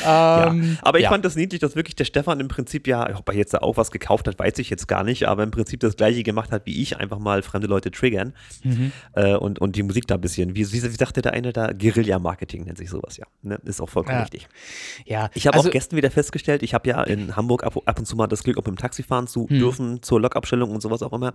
Ähm, 0.04 0.62
ja. 0.72 0.78
Aber 0.82 0.98
ich 0.98 1.04
ja. 1.04 1.10
fand 1.10 1.24
das 1.24 1.36
niedlich, 1.36 1.60
dass 1.60 1.76
wirklich 1.76 1.96
der 1.96 2.04
Stefan 2.04 2.40
im 2.40 2.48
Prinzip 2.48 2.86
ja, 2.86 3.08
ob 3.16 3.28
er 3.28 3.34
jetzt 3.34 3.54
da 3.54 3.58
auch 3.58 3.76
was 3.76 3.90
gekauft 3.90 4.26
hat, 4.28 4.38
weiß 4.38 4.58
ich 4.58 4.70
jetzt 4.70 4.86
gar 4.88 5.04
nicht, 5.04 5.26
aber 5.28 5.42
im 5.42 5.50
Prinzip 5.50 5.80
das 5.80 5.96
gleiche 5.96 6.22
gemacht 6.22 6.52
hat 6.52 6.66
wie 6.66 6.82
ich, 6.82 6.96
einfach 6.98 7.18
mal 7.18 7.42
fremde 7.42 7.66
Leute 7.66 7.90
triggern 7.90 8.32
Mhm. 8.62 8.92
äh, 9.14 9.34
und, 9.34 9.58
und 9.60 9.76
die 9.76 9.82
Musik 9.82 10.06
da 10.06 10.16
ein 10.16 10.20
bisschen, 10.20 10.54
wie, 10.54 10.70
wie, 10.72 10.82
wie 10.82 10.88
sagte 10.96 11.22
der 11.22 11.32
eine 11.32 11.52
da, 11.52 11.72
Guerilla-Marketing 11.72 12.64
nennt 12.64 12.78
sich 12.78 12.90
sowas 12.90 13.16
ja. 13.16 13.26
Ne? 13.42 13.58
Ist 13.64 13.80
auch 13.80 13.88
vollkommen 13.88 14.16
Ja. 14.16 14.22
richtig. 14.22 14.48
ja. 15.06 15.30
Ich 15.34 15.46
habe 15.46 15.56
also, 15.56 15.68
auch 15.68 15.72
gestern 15.72 15.96
wieder 15.96 16.10
festgestellt, 16.10 16.62
ich 16.62 16.74
habe 16.74 16.88
ja 16.88 17.02
in 17.04 17.36
Hamburg 17.36 17.64
ab, 17.64 17.76
ab 17.84 17.98
und 17.98 18.04
zu 18.06 18.16
mal 18.16 18.26
das 18.26 18.42
Glück, 18.42 18.56
auch 18.58 18.64
mit 18.64 18.76
dem 18.76 18.78
Taxi 18.78 19.02
fahren 19.02 19.26
zu 19.26 19.48
Hm. 19.48 19.58
dürfen, 19.58 20.02
zur 20.02 20.20
Lokabstellung 20.20 20.70
und 20.70 20.80
sowas 20.82 21.02
auch 21.02 21.12
immer. 21.12 21.32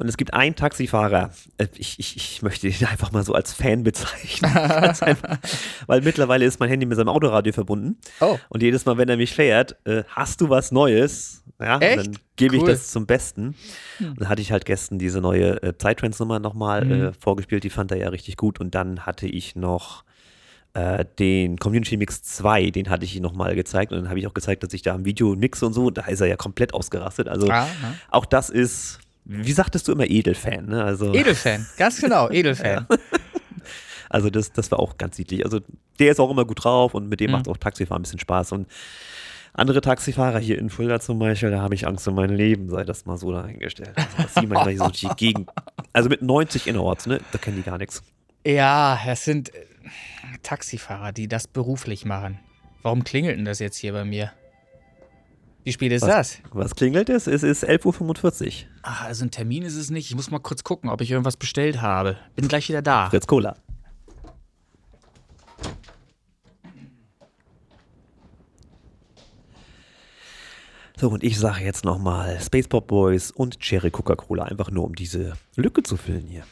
Und 0.00 0.08
es 0.08 0.16
gibt 0.16 0.32
einen 0.32 0.56
Taxifahrer, 0.56 1.30
äh, 1.58 1.66
ich, 1.76 1.98
ich, 1.98 2.16
ich 2.16 2.42
möchte 2.42 2.66
ihn 2.68 2.86
einfach 2.90 3.12
mal 3.12 3.22
so 3.22 3.34
als 3.34 3.52
Fan 3.52 3.82
bezeichnen, 3.82 4.50
einfach, 5.00 5.38
weil 5.86 6.00
mittlerweile 6.00 6.44
ist 6.46 6.58
mein 6.58 6.70
Handy 6.70 6.86
mit 6.86 6.96
seinem 6.96 7.10
Autoradio 7.10 7.52
verbunden. 7.52 7.98
Oh. 8.20 8.38
Und 8.48 8.62
jedes 8.62 8.86
Mal, 8.86 8.96
wenn 8.96 9.08
er 9.10 9.16
mich 9.18 9.34
fährt, 9.34 9.76
äh, 9.86 10.04
hast 10.08 10.40
du 10.40 10.48
was 10.48 10.72
Neues, 10.72 11.44
Ja, 11.60 11.78
Echt? 11.78 11.98
Und 11.98 12.06
dann 12.06 12.22
gebe 12.36 12.56
ich 12.56 12.62
Cool. 12.62 12.68
das 12.70 12.88
zum 12.90 13.04
Besten. 13.04 13.54
Hm. 13.98 14.14
Dann 14.16 14.28
hatte 14.30 14.40
ich 14.40 14.50
halt 14.52 14.64
gestern 14.64 14.98
diese 14.98 15.20
neue 15.20 15.62
äh, 15.62 15.72
Psytrance-Nummer 15.74 16.38
nochmal 16.40 16.84
Mhm. 16.86 16.92
äh, 16.92 17.12
vorgespielt, 17.12 17.64
die 17.64 17.70
fand 17.70 17.90
er 17.92 17.98
ja 17.98 18.08
richtig 18.08 18.38
gut. 18.38 18.58
Und 18.60 18.74
dann 18.74 19.00
hatte 19.04 19.26
ich 19.26 19.54
noch 19.56 20.04
äh, 20.72 21.04
den 21.18 21.58
Community 21.58 21.98
Mix 21.98 22.22
2, 22.22 22.70
den 22.70 22.88
hatte 22.88 23.04
ich 23.04 23.14
ihm 23.16 23.22
nochmal 23.22 23.54
gezeigt. 23.54 23.92
Und 23.92 23.98
dann 23.98 24.08
habe 24.08 24.18
ich 24.18 24.26
auch 24.26 24.32
gezeigt, 24.32 24.62
dass 24.62 24.72
ich 24.72 24.80
da 24.80 24.94
am 24.94 25.04
Video 25.04 25.36
mixe 25.36 25.66
und 25.66 25.74
so. 25.74 25.90
Da 25.90 26.06
ist 26.06 26.20
er 26.22 26.28
ja 26.28 26.36
komplett 26.36 26.72
ausgerastet. 26.72 27.28
Also 27.28 27.50
Ah, 27.50 27.66
ne? 27.82 27.94
auch 28.10 28.24
das 28.24 28.48
ist, 28.48 29.00
wie 29.32 29.52
sagtest 29.52 29.86
du 29.88 29.92
immer, 29.92 30.08
Edelfan. 30.08 30.66
Ne? 30.66 30.82
Also, 30.84 31.14
Edelfan, 31.14 31.66
ganz 31.76 32.00
genau, 32.00 32.28
Edelfan. 32.30 32.86
also 34.08 34.30
das, 34.30 34.52
das 34.52 34.70
war 34.70 34.80
auch 34.80 34.98
ganz 34.98 35.18
niedlich. 35.18 35.44
Also 35.44 35.60
der 35.98 36.10
ist 36.12 36.20
auch 36.20 36.30
immer 36.30 36.44
gut 36.44 36.64
drauf 36.64 36.94
und 36.94 37.08
mit 37.08 37.20
dem 37.20 37.30
Mhm. 37.30 37.36
macht 37.36 37.48
auch 37.48 37.56
Taxifahren 37.56 38.00
ein 38.00 38.02
bisschen 38.04 38.18
Spaß. 38.18 38.52
Und 38.52 38.66
andere 39.52 39.80
Taxifahrer 39.80 40.38
hier 40.38 40.58
in 40.58 40.70
Fulda 40.70 41.00
zum 41.00 41.18
Beispiel, 41.18 41.50
da 41.50 41.60
habe 41.60 41.74
ich 41.74 41.86
Angst 41.86 42.06
um 42.08 42.14
mein 42.14 42.30
Leben, 42.30 42.68
sei 42.70 42.84
das 42.84 43.04
mal 43.06 43.16
so 43.18 43.32
dahingestellt. 43.32 43.92
Also, 43.96 44.08
das 44.22 44.34
sieht 44.34 44.48
man 44.48 44.62
gleich 44.62 44.78
so 44.78 44.88
die 44.88 45.14
Gegend. 45.16 45.50
Also 45.92 46.08
mit 46.08 46.22
90 46.22 46.66
innerorts, 46.66 47.06
ne? 47.06 47.20
Da 47.32 47.38
kennen 47.38 47.56
die 47.56 47.62
gar 47.62 47.78
nichts. 47.78 48.02
Ja, 48.46 48.98
das 49.04 49.24
sind 49.24 49.52
äh, 49.54 49.58
Taxifahrer, 50.42 51.12
die 51.12 51.28
das 51.28 51.46
beruflich 51.46 52.04
machen. 52.04 52.38
Warum 52.82 53.04
klingelt 53.04 53.36
denn 53.36 53.44
das 53.44 53.58
jetzt 53.58 53.76
hier 53.76 53.92
bei 53.92 54.04
mir? 54.04 54.32
Wie 55.64 55.72
spät 55.72 55.92
ist 55.92 56.02
Was? 56.02 56.08
das? 56.08 56.38
Was 56.52 56.74
klingelt 56.74 57.10
es? 57.10 57.26
Es 57.26 57.42
ist 57.42 57.64
11.45 57.68 58.46
Uhr. 58.46 58.69
Ach, 58.82 59.04
also 59.04 59.24
ein 59.24 59.30
Termin 59.30 59.62
ist 59.62 59.76
es 59.76 59.90
nicht. 59.90 60.08
Ich 60.10 60.16
muss 60.16 60.30
mal 60.30 60.38
kurz 60.38 60.64
gucken, 60.64 60.88
ob 60.90 61.00
ich 61.00 61.10
irgendwas 61.10 61.36
bestellt 61.36 61.82
habe. 61.82 62.16
Bin 62.34 62.48
gleich 62.48 62.68
wieder 62.68 62.82
da. 62.82 63.10
Fritz 63.10 63.26
Cola. 63.26 63.56
So, 70.96 71.08
und 71.08 71.24
ich 71.24 71.38
sage 71.38 71.64
jetzt 71.64 71.84
nochmal 71.84 72.38
Space 72.42 72.68
Pop 72.68 72.86
Boys 72.86 73.30
und 73.30 73.58
Cherry 73.58 73.90
Coca-Cola, 73.90 74.44
einfach 74.44 74.70
nur 74.70 74.84
um 74.84 74.94
diese 74.94 75.32
Lücke 75.56 75.82
zu 75.82 75.96
füllen 75.96 76.26
hier. 76.26 76.44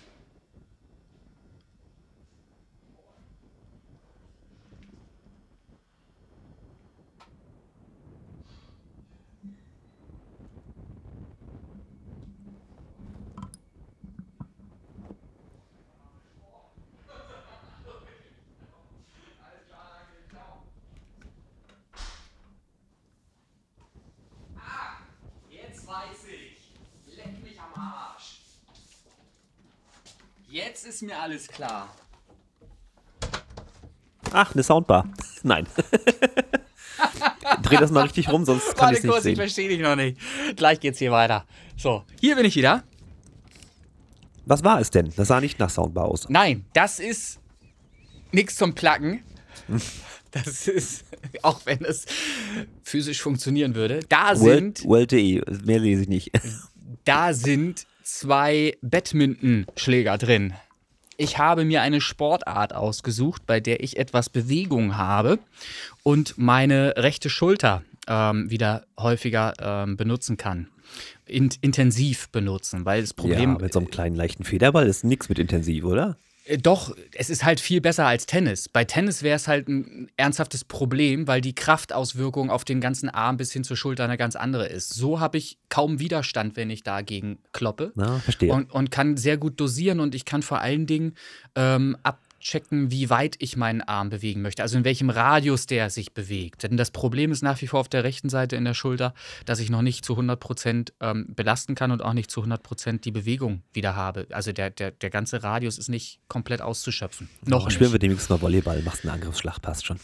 Jetzt 30.81 30.95
ist 30.95 31.03
mir 31.03 31.19
alles 31.19 31.49
klar. 31.49 31.93
Ach, 34.31 34.55
eine 34.55 34.62
Soundbar. 34.62 35.09
Nein. 35.43 35.67
Dreh 37.62 37.79
das 37.79 37.91
mal 37.91 38.05
richtig 38.05 38.29
rum, 38.29 38.45
sonst 38.45 38.77
kann 38.77 38.93
ich 38.93 38.99
es 38.99 39.03
nicht 39.03 39.11
kurz, 39.11 39.25
ich 39.25 39.31
sehen. 39.31 39.37
verstehe 39.37 39.69
dich 39.69 39.81
noch 39.81 39.97
nicht. 39.97 40.21
Gleich 40.55 40.79
geht's 40.79 41.01
hier 41.01 41.11
weiter. 41.11 41.47
So, 41.77 42.05
hier 42.21 42.37
bin 42.37 42.45
ich 42.45 42.55
wieder. 42.55 42.85
Was 44.47 44.62
war 44.62 44.81
es 44.81 44.91
denn? 44.91 45.12
Das 45.17 45.27
sah 45.27 45.41
nicht 45.41 45.59
nach 45.59 45.69
Soundbar 45.71 46.05
aus. 46.05 46.29
Nein, 46.29 46.64
das 46.75 47.01
ist 47.01 47.41
nichts 48.31 48.55
zum 48.55 48.75
Placken. 48.75 49.25
Das 50.31 50.69
ist, 50.69 51.07
auch 51.41 51.62
wenn 51.64 51.83
es 51.87 52.05
physisch 52.83 53.23
funktionieren 53.23 53.75
würde. 53.75 54.01
Da 54.11 54.37
sind, 54.37 54.85
World- 54.85 55.11
World.de, 55.11 55.43
mehr 55.64 55.79
lese 55.79 56.03
ich 56.03 56.09
nicht. 56.09 56.31
da 57.07 57.33
sind 57.33 57.87
zwei 58.03 58.77
Badmintonschläger 58.83 60.19
drin. 60.19 60.53
Ich 61.20 61.37
habe 61.37 61.64
mir 61.64 61.83
eine 61.83 62.00
Sportart 62.00 62.72
ausgesucht, 62.72 63.42
bei 63.44 63.59
der 63.59 63.83
ich 63.83 63.96
etwas 63.96 64.31
Bewegung 64.31 64.96
habe 64.96 65.40
und 66.04 66.38
meine 66.38 66.94
rechte 66.96 67.28
Schulter 67.28 67.83
ähm, 68.07 68.48
wieder 68.50 68.85
häufiger 68.96 69.52
ähm, 69.59 69.96
benutzen 69.96 70.37
kann. 70.37 70.68
In, 71.26 71.50
intensiv 71.61 72.28
benutzen, 72.31 72.85
weil 72.85 73.00
das 73.00 73.14
Problem 73.14 73.54
ja, 73.54 73.59
mit 73.59 73.72
so 73.72 73.81
einem 73.81 73.90
kleinen 73.90 74.14
leichten 74.14 74.44
Federball 74.44 74.87
ist 74.87 75.04
nichts 75.04 75.28
mit 75.28 75.40
intensiv, 75.40 75.85
oder? 75.85 76.16
Äh, 76.48 76.58
Doch, 76.58 76.94
es 77.14 77.30
ist 77.30 77.44
halt 77.44 77.61
viel 77.61 77.80
besser 77.80 78.06
als 78.06 78.26
Tennis. 78.26 78.68
Bei 78.68 78.84
Tennis 78.84 79.22
wäre 79.22 79.37
es 79.37 79.46
halt 79.46 79.68
ein 79.68 80.11
ernsthaftes 80.16 80.64
Problem, 80.64 81.26
weil 81.26 81.40
die 81.40 81.54
Kraftauswirkung 81.54 82.50
auf 82.50 82.64
den 82.64 82.80
ganzen 82.80 83.08
Arm 83.08 83.37
bis 83.37 83.52
hin 83.52 83.64
zur 83.64 83.76
Schulter 83.76 84.04
eine 84.04 84.16
ganz 84.16 84.37
andere 84.37 84.66
ist. 84.66 84.94
So 84.94 85.20
habe 85.20 85.38
ich 85.38 85.58
kaum 85.68 85.98
Widerstand, 85.98 86.56
wenn 86.56 86.70
ich 86.70 86.82
dagegen 86.82 87.38
kloppe. 87.52 87.92
Na, 87.94 88.18
verstehe. 88.20 88.52
Und, 88.52 88.72
und 88.72 88.90
kann 88.90 89.16
sehr 89.16 89.37
gut 89.37 89.61
dosieren 89.61 90.00
und 90.00 90.14
ich 90.14 90.24
kann 90.24 90.42
vor 90.42 90.61
allen 90.61 90.87
Dingen 90.87 91.14
ähm, 91.54 91.96
abchecken, 92.38 92.90
wie 92.90 93.11
weit 93.11 93.37
ich 93.38 93.57
meinen 93.57 93.83
Arm 93.83 94.11
bewegen 94.11 94.42
möchte. 94.42 94.62
Also 94.62 94.79
in 94.79 94.85
welchem 94.85 95.11
Radius 95.11 95.66
der 95.66 95.90
sich 95.90 96.14
bewegt. 96.14 96.62
Denn 96.62 96.77
das 96.77 96.90
Problem 96.90 97.33
ist 97.33 97.42
nach 97.42 97.61
wie 97.61 97.66
vor 97.66 97.81
auf 97.81 97.88
der 97.88 98.05
rechten 98.05 98.29
Seite 98.29 98.57
in 98.57 98.64
der 98.64 98.74
Schulter, 98.74 99.12
dass 99.44 99.59
ich 99.59 99.70
noch 99.70 99.83
nicht 99.83 100.05
zu 100.05 100.14
100 100.14 100.38
Prozent 100.38 100.92
ähm, 101.01 101.27
belasten 101.35 101.74
kann 101.74 101.90
und 101.90 102.03
auch 102.03 102.12
nicht 102.12 102.31
zu 102.31 102.40
100 102.40 102.62
Prozent 102.62 103.05
die 103.05 103.11
Bewegung 103.11 103.62
wieder 103.72 103.96
habe. 103.96 104.27
Also 104.31 104.53
der, 104.53 104.70
der, 104.70 104.92
der 104.92 105.11
ganze 105.11 105.42
Radius 105.42 105.79
ist 105.79 105.88
nicht 105.88 106.20
komplett 106.29 106.62
auszuschöpfen. 106.62 107.29
Noch 107.44 107.64
nicht. 107.64 107.74
Spielen 107.74 107.92
wir 107.92 107.98
demnächst 107.98 108.31
mal 108.31 108.40
Volleyball, 108.40 108.83
machst 108.83 109.05
einen 109.05 109.14
Angriffsschlag, 109.14 109.61
passt 109.61 109.87
schon. 109.87 109.98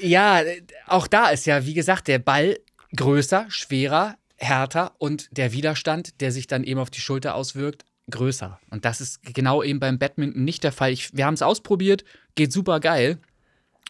Ja, 0.00 0.40
äh, 0.40 0.62
auch 0.86 1.06
da 1.06 1.28
ist 1.28 1.46
ja, 1.46 1.66
wie 1.66 1.74
gesagt, 1.74 2.08
der 2.08 2.20
Ball 2.20 2.58
größer, 2.96 3.46
schwerer, 3.48 4.16
härter 4.36 4.92
und 4.98 5.28
der 5.36 5.52
Widerstand, 5.52 6.20
der 6.20 6.30
sich 6.30 6.46
dann 6.46 6.64
eben 6.64 6.78
auf 6.80 6.90
die 6.90 7.00
Schulter 7.00 7.34
auswirkt, 7.34 7.84
größer. 8.10 8.58
Und 8.70 8.84
das 8.84 9.00
ist 9.00 9.22
genau 9.22 9.62
eben 9.62 9.80
beim 9.80 9.98
Badminton 9.98 10.44
nicht 10.44 10.64
der 10.64 10.72
Fall. 10.72 10.90
Ich, 10.92 11.14
wir 11.16 11.26
haben 11.26 11.34
es 11.34 11.42
ausprobiert, 11.42 12.04
geht 12.34 12.52
super 12.52 12.80
geil. 12.80 13.18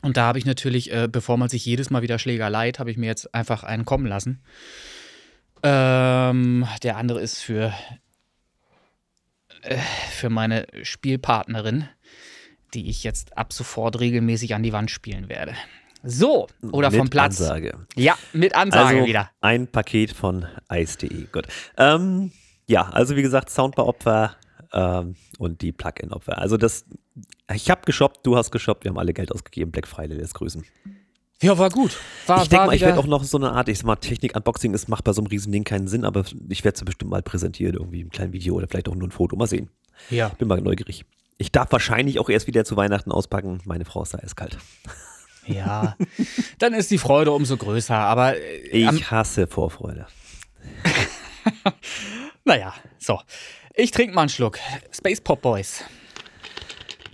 Und 0.02 0.16
da 0.16 0.24
habe 0.26 0.38
ich 0.38 0.44
natürlich, 0.44 0.92
äh, 0.92 1.08
bevor 1.10 1.36
man 1.38 1.48
sich 1.48 1.64
jedes 1.64 1.90
Mal 1.90 2.02
wieder 2.02 2.18
Schläger 2.18 2.50
leiht, 2.50 2.78
habe 2.78 2.90
ich 2.90 2.96
mir 2.96 3.06
jetzt 3.06 3.34
einfach 3.34 3.64
einen 3.64 3.84
kommen 3.84 4.06
lassen. 4.06 4.42
Ähm, 5.62 6.66
der 6.82 6.98
andere 6.98 7.22
ist 7.22 7.40
für, 7.40 7.72
äh, 9.62 9.78
für 10.10 10.28
meine 10.28 10.66
Spielpartnerin, 10.82 11.88
die 12.74 12.90
ich 12.90 13.02
jetzt 13.02 13.38
ab 13.38 13.52
sofort 13.52 13.98
regelmäßig 13.98 14.54
an 14.54 14.62
die 14.62 14.72
Wand 14.74 14.90
spielen 14.90 15.28
werde. 15.30 15.54
So, 16.02 16.48
oder 16.70 16.90
Mit 16.90 16.98
vom 16.98 17.08
Platz. 17.08 17.40
Ansage. 17.40 17.86
Ja, 17.96 18.18
mit 18.34 18.54
Ansage 18.54 18.96
Also 18.96 19.06
wieder. 19.06 19.30
ein 19.40 19.66
Paket 19.68 20.12
von 20.12 20.46
ice.de. 20.70 21.28
Gut. 21.32 21.46
Ähm, 21.78 22.30
ja, 22.66 22.88
also 22.90 23.16
wie 23.16 23.22
gesagt, 23.22 23.50
Soundbar-Opfer 23.50 24.36
ähm, 24.72 25.16
und 25.38 25.62
die 25.62 25.72
Plugin-Opfer. 25.72 26.38
Also 26.38 26.56
das, 26.56 26.84
ich 27.52 27.70
habe 27.70 27.82
geshoppt, 27.84 28.26
du 28.26 28.36
hast 28.36 28.50
geshoppt, 28.50 28.84
wir 28.84 28.90
haben 28.90 28.98
alle 28.98 29.12
Geld 29.12 29.32
ausgegeben. 29.32 29.70
Black 29.70 29.86
Friday 29.86 30.16
lässt 30.16 30.34
grüßen. 30.34 30.64
Ja, 31.42 31.58
war 31.58 31.68
gut. 31.68 31.98
War, 32.26 32.42
ich 32.42 32.48
denke 32.48 32.66
mal, 32.66 32.74
ich 32.74 32.80
werde 32.80 32.98
auch 32.98 33.06
noch 33.06 33.24
so 33.24 33.36
eine 33.36 33.52
Art, 33.52 33.68
ich 33.68 33.78
sag 33.78 33.86
mal, 33.86 33.96
Technik-Unboxing, 33.96 34.72
es 34.72 34.88
macht 34.88 35.04
bei 35.04 35.12
so 35.12 35.20
einem 35.20 35.26
riesen 35.26 35.52
Ding 35.52 35.64
keinen 35.64 35.88
Sinn, 35.88 36.04
aber 36.04 36.24
ich 36.48 36.64
werde 36.64 36.76
es 36.76 36.84
bestimmt 36.84 37.10
mal 37.10 37.22
präsentieren, 37.22 37.74
irgendwie 37.74 38.00
im 38.00 38.10
kleinen 38.10 38.32
Video 38.32 38.54
oder 38.54 38.66
vielleicht 38.68 38.88
auch 38.88 38.94
nur 38.94 39.08
ein 39.08 39.10
Foto. 39.10 39.36
Mal 39.36 39.46
sehen. 39.46 39.68
Ja. 40.10 40.28
Bin 40.28 40.48
mal 40.48 40.60
neugierig. 40.60 41.04
Ich 41.36 41.52
darf 41.52 41.70
wahrscheinlich 41.72 42.18
auch 42.18 42.28
erst 42.30 42.46
wieder 42.46 42.64
zu 42.64 42.76
Weihnachten 42.76 43.12
auspacken. 43.12 43.60
Meine 43.64 43.84
Frau 43.84 44.02
ist 44.02 44.14
da 44.14 44.18
eiskalt. 44.18 44.56
Ja. 45.46 45.96
Dann 46.58 46.72
ist 46.72 46.90
die 46.90 46.98
Freude 46.98 47.32
umso 47.32 47.56
größer. 47.56 47.96
Aber 47.96 48.36
äh, 48.36 48.88
Ich 48.88 49.10
hasse 49.10 49.46
Vorfreude. 49.46 50.06
naja, 52.44 52.74
so. 52.98 53.20
Ich 53.74 53.90
trinke 53.90 54.14
mal 54.14 54.22
einen 54.22 54.28
Schluck. 54.28 54.58
Space 54.92 55.20
Pop 55.20 55.40
Boys. 55.42 55.82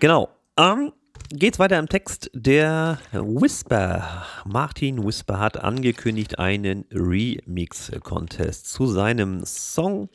Genau. 0.01 0.29
Ähm, 0.57 0.93
geht's 1.31 1.59
weiter 1.59 1.79
im 1.79 1.89
Text. 1.89 2.31
Der 2.35 2.99
Whisper, 3.13 4.27
Martin 4.45 5.05
Whisper 5.05 5.39
hat 5.39 5.57
angekündigt 5.57 6.39
einen 6.39 6.85
Remix-Contest 6.91 8.71
zu 8.71 8.87
seinem 8.87 9.45
Song 9.45 10.09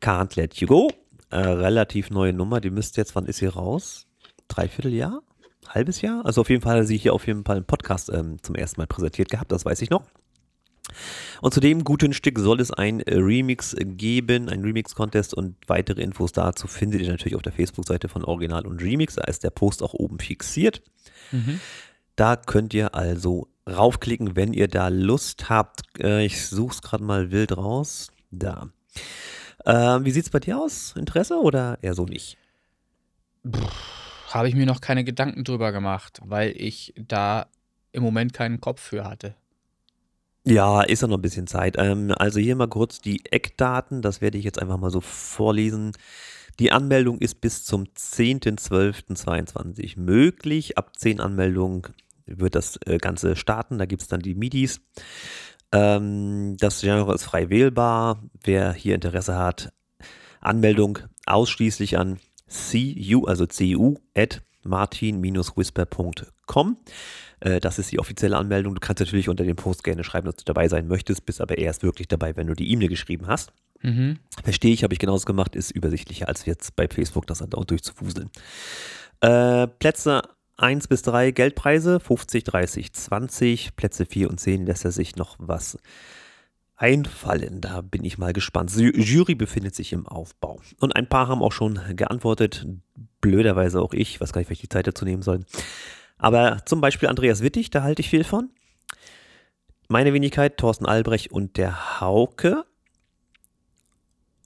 Can't 0.00 0.36
Let 0.36 0.56
You 0.56 0.66
Go. 0.66 0.90
Äh, 1.30 1.36
relativ 1.36 2.10
neue 2.10 2.32
Nummer, 2.32 2.60
die 2.60 2.70
müsste 2.70 3.00
jetzt, 3.00 3.14
wann 3.14 3.26
ist 3.26 3.38
sie 3.38 3.46
raus? 3.46 4.06
Dreivierteljahr? 4.48 5.22
Halbes 5.68 6.02
Jahr? 6.02 6.26
Also 6.26 6.42
auf 6.42 6.50
jeden 6.50 6.62
Fall 6.62 6.80
hat 6.80 6.86
sie 6.86 6.98
hier 6.98 7.14
auf 7.14 7.26
jeden 7.26 7.44
Fall 7.44 7.58
im 7.58 7.64
Podcast 7.64 8.10
ähm, 8.10 8.42
zum 8.42 8.54
ersten 8.56 8.80
Mal 8.80 8.86
präsentiert 8.86 9.30
gehabt, 9.30 9.52
das 9.52 9.64
weiß 9.64 9.80
ich 9.80 9.90
noch. 9.90 10.02
Und 11.40 11.54
zu 11.54 11.60
dem 11.60 11.84
guten 11.84 12.12
Stück 12.12 12.38
soll 12.38 12.60
es 12.60 12.70
ein 12.70 13.00
äh, 13.00 13.16
Remix 13.16 13.76
geben, 13.78 14.48
ein 14.48 14.62
Remix-Contest 14.62 15.34
und 15.34 15.56
weitere 15.66 16.02
Infos 16.02 16.32
dazu 16.32 16.66
findet 16.66 17.02
ihr 17.02 17.08
natürlich 17.08 17.36
auf 17.36 17.42
der 17.42 17.52
Facebook-Seite 17.52 18.08
von 18.08 18.24
Original 18.24 18.66
und 18.66 18.82
Remix. 18.82 19.16
Da 19.16 19.24
ist 19.24 19.44
der 19.44 19.50
Post 19.50 19.82
auch 19.82 19.94
oben 19.94 20.18
fixiert. 20.18 20.82
Da 22.16 22.36
könnt 22.36 22.74
ihr 22.74 22.94
also 22.94 23.48
raufklicken, 23.68 24.36
wenn 24.36 24.52
ihr 24.52 24.68
da 24.68 24.88
Lust 24.88 25.48
habt. 25.48 25.82
Äh, 25.98 26.24
ich 26.24 26.46
suche 26.48 26.74
es 26.74 26.82
gerade 26.82 27.04
mal 27.04 27.30
wild 27.30 27.56
raus. 27.56 28.10
Da. 28.30 28.68
Äh, 29.64 30.04
wie 30.04 30.10
sieht 30.10 30.24
es 30.24 30.30
bei 30.30 30.40
dir 30.40 30.58
aus? 30.58 30.94
Interesse 30.96 31.40
oder 31.40 31.78
eher 31.82 31.94
so 31.94 32.04
nicht? 32.04 32.36
Habe 34.28 34.48
ich 34.48 34.54
mir 34.54 34.66
noch 34.66 34.80
keine 34.80 35.04
Gedanken 35.04 35.44
drüber 35.44 35.72
gemacht, 35.72 36.20
weil 36.24 36.54
ich 36.56 36.94
da 36.96 37.46
im 37.92 38.02
Moment 38.02 38.32
keinen 38.32 38.60
Kopf 38.60 38.80
für 38.80 39.04
hatte. 39.04 39.34
Ja, 40.44 40.82
ist 40.82 41.02
ja 41.02 41.08
noch 41.08 41.18
ein 41.18 41.22
bisschen 41.22 41.46
Zeit. 41.46 41.76
Ähm, 41.78 42.12
also 42.16 42.40
hier 42.40 42.56
mal 42.56 42.68
kurz 42.68 43.00
die 43.00 43.22
Eckdaten, 43.30 44.02
das 44.02 44.20
werde 44.20 44.38
ich 44.38 44.44
jetzt 44.44 44.60
einfach 44.60 44.78
mal 44.78 44.90
so 44.90 45.00
vorlesen. 45.00 45.92
Die 46.58 46.72
Anmeldung 46.72 47.18
ist 47.18 47.40
bis 47.40 47.64
zum 47.64 47.84
10.12.22 47.84 49.96
möglich. 49.98 50.76
Ab 50.76 50.98
10 50.98 51.20
Anmeldungen 51.20 51.82
wird 52.26 52.56
das 52.56 52.78
äh, 52.86 52.98
Ganze 52.98 53.36
starten. 53.36 53.78
Da 53.78 53.86
gibt 53.86 54.02
es 54.02 54.08
dann 54.08 54.20
die 54.20 54.34
MIDIs. 54.34 54.80
Ähm, 55.72 56.56
das 56.58 56.80
Genre 56.80 57.14
ist 57.14 57.22
frei 57.24 57.48
wählbar. 57.48 58.20
Wer 58.42 58.72
hier 58.72 58.96
Interesse 58.96 59.38
hat, 59.38 59.72
Anmeldung 60.40 60.98
ausschließlich 61.24 61.98
an 61.98 62.18
cu, 62.48 63.26
also 63.26 63.46
cu, 63.46 64.00
at 64.14 64.42
martin-whisper.com. 64.64 66.76
Äh, 67.42 67.60
das 67.60 67.78
ist 67.78 67.90
die 67.92 67.98
offizielle 67.98 68.36
Anmeldung. 68.36 68.74
Du 68.74 68.80
kannst 68.80 69.00
natürlich 69.00 69.28
unter 69.28 69.44
dem 69.44 69.56
Post 69.56 69.84
gerne 69.84 70.04
schreiben, 70.04 70.26
dass 70.26 70.36
du 70.36 70.44
dabei 70.44 70.68
sein 70.68 70.86
möchtest, 70.86 71.26
bist 71.26 71.40
aber 71.40 71.58
erst 71.58 71.82
wirklich 71.82 72.08
dabei, 72.08 72.36
wenn 72.36 72.46
du 72.46 72.54
die 72.54 72.70
E-Mail 72.70 72.88
geschrieben 72.88 73.26
hast. 73.26 73.52
Mhm. 73.82 74.18
Verstehe 74.42 74.72
ich, 74.72 74.84
habe 74.84 74.94
ich 74.94 75.00
genauso 75.00 75.24
gemacht, 75.24 75.56
ist 75.56 75.72
übersichtlicher 75.72 76.28
als 76.28 76.46
jetzt 76.46 76.76
bei 76.76 76.86
Facebook, 76.86 77.26
das 77.26 77.38
dann 77.38 77.52
auch 77.54 77.64
durchzufuseln. 77.64 78.30
Äh, 79.20 79.66
Plätze 79.66 80.22
1 80.56 80.86
bis 80.86 81.02
3 81.02 81.32
Geldpreise, 81.32 81.98
50, 81.98 82.44
30, 82.44 82.92
20. 82.92 83.76
Plätze 83.76 84.06
4 84.06 84.30
und 84.30 84.38
10 84.38 84.66
lässt 84.66 84.84
er 84.84 84.92
sich 84.92 85.16
noch 85.16 85.36
was 85.38 85.78
einfallen. 86.76 87.60
Da 87.60 87.80
bin 87.80 88.04
ich 88.04 88.18
mal 88.18 88.32
gespannt. 88.32 88.72
Jury 88.76 89.34
befindet 89.34 89.74
sich 89.74 89.92
im 89.92 90.06
Aufbau. 90.06 90.60
Und 90.80 90.94
ein 90.94 91.08
paar 91.08 91.28
haben 91.28 91.42
auch 91.42 91.52
schon 91.52 91.80
geantwortet. 91.96 92.66
Blöderweise 93.20 93.80
auch 93.80 93.94
ich. 93.94 94.20
weiß 94.20 94.32
gar 94.32 94.40
nicht, 94.40 94.50
welche 94.50 94.68
Zeit 94.68 94.86
dazu 94.86 95.04
nehmen 95.04 95.22
soll. 95.22 95.40
Aber 96.22 96.64
zum 96.66 96.80
Beispiel 96.80 97.08
Andreas 97.08 97.42
Wittig, 97.42 97.70
da 97.70 97.82
halte 97.82 98.00
ich 98.00 98.08
viel 98.08 98.22
von. 98.22 98.48
Meine 99.88 100.14
Wenigkeit, 100.14 100.56
Thorsten 100.56 100.86
Albrecht 100.86 101.32
und 101.32 101.56
der 101.56 102.00
Hauke. 102.00 102.64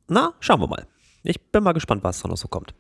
Na, 0.09 0.33
schauen 0.41 0.61
wir 0.61 0.69
mal. 0.69 0.87
Ich 1.23 1.39
bin 1.39 1.62
mal 1.62 1.73
gespannt, 1.73 2.03
was 2.03 2.23
da 2.23 2.29
noch 2.29 2.39
so 2.39 2.49
kommt. 2.49 2.73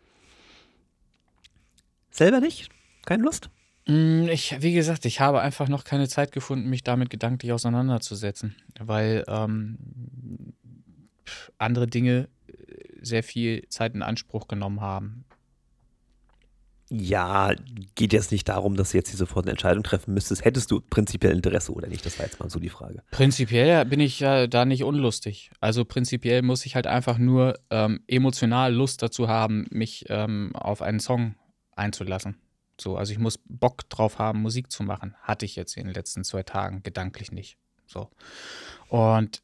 Selber 2.10 2.40
nicht? 2.40 2.70
Keine 3.04 3.22
Lust? 3.22 3.50
Mm, 3.86 4.28
ich, 4.28 4.62
wie 4.62 4.72
gesagt, 4.72 5.04
ich 5.04 5.20
habe 5.20 5.42
einfach 5.42 5.68
noch 5.68 5.84
keine 5.84 6.08
Zeit 6.08 6.32
gefunden, 6.32 6.70
mich 6.70 6.82
damit 6.82 7.10
gedanklich 7.10 7.52
auseinanderzusetzen, 7.52 8.56
weil 8.80 9.24
ähm, 9.28 9.76
andere 11.58 11.86
Dinge 11.86 12.30
sehr 13.02 13.22
viel 13.22 13.68
Zeit 13.68 13.94
in 13.94 14.02
Anspruch 14.02 14.48
genommen 14.48 14.80
haben. 14.80 15.25
Ja, 16.88 17.52
geht 17.96 18.12
jetzt 18.12 18.30
nicht 18.30 18.48
darum, 18.48 18.76
dass 18.76 18.92
du 18.92 18.98
jetzt 18.98 19.08
hier 19.08 19.18
sofort 19.18 19.44
eine 19.44 19.50
Entscheidung 19.50 19.82
treffen 19.82 20.14
müsstest. 20.14 20.44
Hättest 20.44 20.70
du 20.70 20.80
prinzipiell 20.80 21.32
Interesse 21.32 21.72
oder 21.72 21.88
nicht? 21.88 22.06
Das 22.06 22.18
war 22.18 22.26
jetzt 22.26 22.38
mal 22.38 22.48
so 22.48 22.60
die 22.60 22.68
Frage. 22.68 23.02
Prinzipiell 23.10 23.84
bin 23.84 23.98
ich 23.98 24.20
ja 24.20 24.46
da 24.46 24.64
nicht 24.64 24.84
unlustig. 24.84 25.50
Also 25.60 25.84
prinzipiell 25.84 26.42
muss 26.42 26.64
ich 26.64 26.76
halt 26.76 26.86
einfach 26.86 27.18
nur 27.18 27.58
ähm, 27.70 28.00
emotional 28.06 28.72
Lust 28.72 29.02
dazu 29.02 29.26
haben, 29.26 29.66
mich 29.70 30.04
ähm, 30.10 30.54
auf 30.54 30.80
einen 30.80 31.00
Song 31.00 31.34
einzulassen. 31.74 32.36
So, 32.80 32.96
also 32.96 33.12
ich 33.12 33.18
muss 33.18 33.40
Bock 33.48 33.88
drauf 33.88 34.18
haben, 34.18 34.42
Musik 34.42 34.70
zu 34.70 34.84
machen. 34.84 35.16
Hatte 35.22 35.44
ich 35.44 35.56
jetzt 35.56 35.76
in 35.76 35.86
den 35.86 35.94
letzten 35.94 36.22
zwei 36.22 36.44
Tagen 36.44 36.82
gedanklich 36.84 37.32
nicht. 37.32 37.56
So. 37.86 38.10
Und 38.88 39.42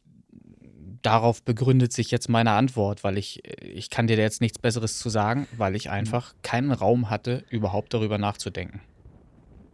darauf 1.03 1.43
begründet 1.43 1.93
sich 1.93 2.11
jetzt 2.11 2.29
meine 2.29 2.53
Antwort, 2.53 3.05
weil 3.05 3.19
ich, 3.19 3.43
ich 3.61 3.91
kann 3.91 4.07
dir 4.07 4.17
jetzt 4.17 4.41
nichts 4.41 4.59
Besseres 4.59 4.99
zu 4.99 5.09
sagen, 5.09 5.47
weil 5.57 5.77
ich 5.77 5.91
einfach 5.91 6.35
keinen 6.43 6.73
Raum 6.73 7.11
hatte, 7.11 7.45
überhaupt 7.51 7.93
darüber 7.95 8.19
nachzudenken. 8.19 8.81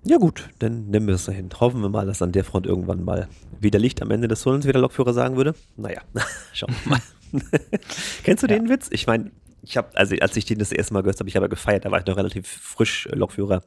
Ja 0.04 0.16
gut, 0.16 0.48
dann 0.60 0.86
nehmen 0.86 1.06
wir 1.06 1.14
es 1.14 1.24
dahin. 1.24 1.50
Hoffen 1.58 1.82
wir 1.82 1.88
mal, 1.88 2.06
dass 2.06 2.22
an 2.22 2.32
der 2.32 2.44
Front 2.44 2.66
irgendwann 2.66 3.04
mal 3.04 3.28
wieder 3.60 3.78
Licht 3.78 4.00
am 4.00 4.10
Ende 4.10 4.28
des 4.28 4.42
Tunnels, 4.42 4.66
wie 4.66 4.72
der 4.72 4.80
Lokführer 4.80 5.12
sagen 5.12 5.36
würde. 5.36 5.54
Naja, 5.76 6.00
schauen 6.52 6.74
wir 6.84 6.90
mal. 6.92 7.00
Kennst 8.22 8.42
du 8.42 8.46
ja. 8.46 8.56
den 8.58 8.68
Witz? 8.68 8.88
Ich 8.90 9.06
meine, 9.06 9.30
ich 9.62 9.76
habe, 9.76 9.88
also 9.96 10.14
als 10.20 10.36
ich 10.36 10.44
den 10.44 10.58
das 10.58 10.72
erste 10.72 10.94
Mal 10.94 11.02
gehört 11.02 11.18
habe, 11.18 11.28
ich 11.28 11.36
habe 11.36 11.48
gefeiert, 11.48 11.84
da 11.84 11.90
war 11.90 11.98
ich 11.98 12.06
noch 12.06 12.16
relativ 12.16 12.46
frisch 12.46 13.06
äh, 13.06 13.16
Lokführer. 13.16 13.62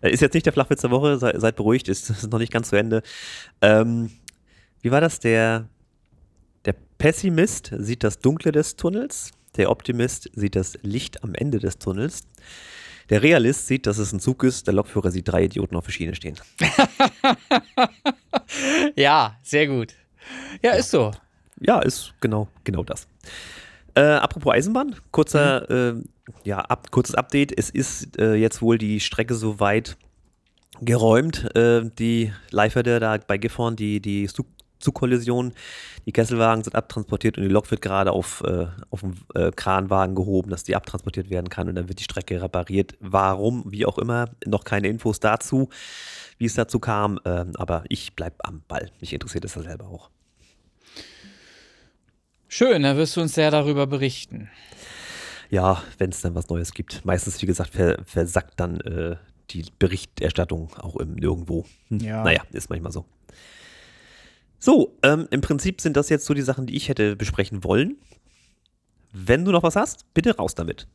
Äh, 0.00 0.10
ist 0.10 0.20
jetzt 0.20 0.34
nicht 0.34 0.46
der 0.46 0.52
Flachwitz 0.52 0.80
der 0.80 0.90
Woche, 0.90 1.18
sei, 1.18 1.38
seid 1.38 1.56
beruhigt, 1.56 1.88
ist, 1.88 2.10
ist 2.10 2.30
noch 2.30 2.38
nicht 2.38 2.52
ganz 2.52 2.70
zu 2.70 2.76
Ende. 2.76 3.02
Ähm, 3.60 4.10
wie 4.80 4.90
war 4.90 5.00
das? 5.00 5.20
Der, 5.20 5.68
Pessimist 7.00 7.72
sieht 7.78 8.04
das 8.04 8.18
Dunkle 8.18 8.52
des 8.52 8.76
Tunnels, 8.76 9.30
der 9.56 9.70
Optimist 9.70 10.30
sieht 10.34 10.54
das 10.54 10.76
Licht 10.82 11.24
am 11.24 11.34
Ende 11.34 11.58
des 11.58 11.78
Tunnels. 11.78 12.24
Der 13.08 13.22
Realist 13.22 13.66
sieht, 13.66 13.86
dass 13.86 13.96
es 13.96 14.12
ein 14.12 14.20
Zug 14.20 14.44
ist, 14.44 14.66
der 14.66 14.74
Lokführer 14.74 15.10
sieht 15.10 15.26
drei 15.26 15.44
Idioten 15.44 15.76
auf 15.76 15.86
der 15.86 15.92
Schiene 15.92 16.14
stehen. 16.14 16.36
ja, 18.96 19.38
sehr 19.42 19.66
gut. 19.66 19.94
Ja, 20.62 20.72
ja, 20.72 20.76
ist 20.76 20.90
so. 20.90 21.10
Ja, 21.58 21.80
ist 21.80 22.12
genau, 22.20 22.48
genau 22.64 22.84
das. 22.84 23.08
Äh, 23.94 24.02
apropos 24.02 24.52
Eisenbahn, 24.52 24.94
kurzer, 25.10 25.66
mhm. 25.70 26.04
äh, 26.04 26.48
ja, 26.48 26.58
ab, 26.58 26.90
kurzes 26.90 27.14
Update. 27.14 27.56
Es 27.56 27.70
ist 27.70 28.18
äh, 28.18 28.34
jetzt 28.34 28.60
wohl 28.60 28.76
die 28.76 29.00
Strecke 29.00 29.34
soweit 29.34 29.96
geräumt. 30.82 31.56
Äh, 31.56 31.90
die 31.98 32.30
Leihferder 32.50 33.00
da 33.00 33.16
bei 33.16 33.38
Gifhorn, 33.38 33.74
die, 33.74 34.00
die 34.00 34.28
Zugkollision. 34.80 35.52
Die 36.06 36.12
Kesselwagen 36.12 36.64
sind 36.64 36.74
abtransportiert 36.74 37.36
und 37.38 37.44
die 37.44 37.50
Lok 37.50 37.70
wird 37.70 37.82
gerade 37.82 38.12
auf, 38.12 38.42
äh, 38.44 38.66
auf 38.90 39.00
den 39.00 39.16
äh, 39.34 39.50
Kranwagen 39.52 40.14
gehoben, 40.14 40.50
dass 40.50 40.64
die 40.64 40.74
abtransportiert 40.74 41.30
werden 41.30 41.48
kann 41.48 41.68
und 41.68 41.76
dann 41.76 41.88
wird 41.88 42.00
die 42.00 42.04
Strecke 42.04 42.42
repariert. 42.42 42.94
Warum, 43.00 43.64
wie 43.70 43.86
auch 43.86 43.98
immer, 43.98 44.30
noch 44.46 44.64
keine 44.64 44.88
Infos 44.88 45.20
dazu, 45.20 45.68
wie 46.38 46.46
es 46.46 46.54
dazu 46.54 46.80
kam, 46.80 47.20
äh, 47.24 47.44
aber 47.54 47.84
ich 47.88 48.16
bleibe 48.16 48.36
am 48.44 48.62
Ball. 48.66 48.90
Mich 49.00 49.12
interessiert 49.12 49.44
es 49.44 49.54
ja 49.54 49.62
selber 49.62 49.86
auch. 49.86 50.10
Schön, 52.48 52.82
dann 52.82 52.96
wirst 52.96 53.16
du 53.16 53.20
uns 53.20 53.34
sehr 53.34 53.52
darüber 53.52 53.86
berichten. 53.86 54.50
Ja, 55.50 55.82
wenn 55.98 56.10
es 56.10 56.20
dann 56.20 56.34
was 56.34 56.48
Neues 56.48 56.74
gibt. 56.74 57.04
Meistens, 57.04 57.40
wie 57.42 57.46
gesagt, 57.46 57.72
versackt 58.04 58.58
dann 58.58 58.80
äh, 58.80 59.16
die 59.50 59.66
Berichterstattung 59.78 60.72
auch 60.76 60.96
im 60.96 61.14
Nirgendwo. 61.14 61.64
Hm. 61.88 61.98
Ja. 62.00 62.24
Naja, 62.24 62.42
ist 62.52 62.70
manchmal 62.70 62.92
so. 62.92 63.04
So, 64.60 64.94
ähm, 65.02 65.26
im 65.30 65.40
Prinzip 65.40 65.80
sind 65.80 65.96
das 65.96 66.10
jetzt 66.10 66.26
so 66.26 66.34
die 66.34 66.42
Sachen, 66.42 66.66
die 66.66 66.76
ich 66.76 66.88
hätte 66.88 67.16
besprechen 67.16 67.64
wollen. 67.64 67.96
Wenn 69.12 69.44
du 69.44 69.52
noch 69.52 69.62
was 69.62 69.74
hast, 69.74 70.12
bitte 70.14 70.36
raus 70.36 70.54
damit. 70.54 70.86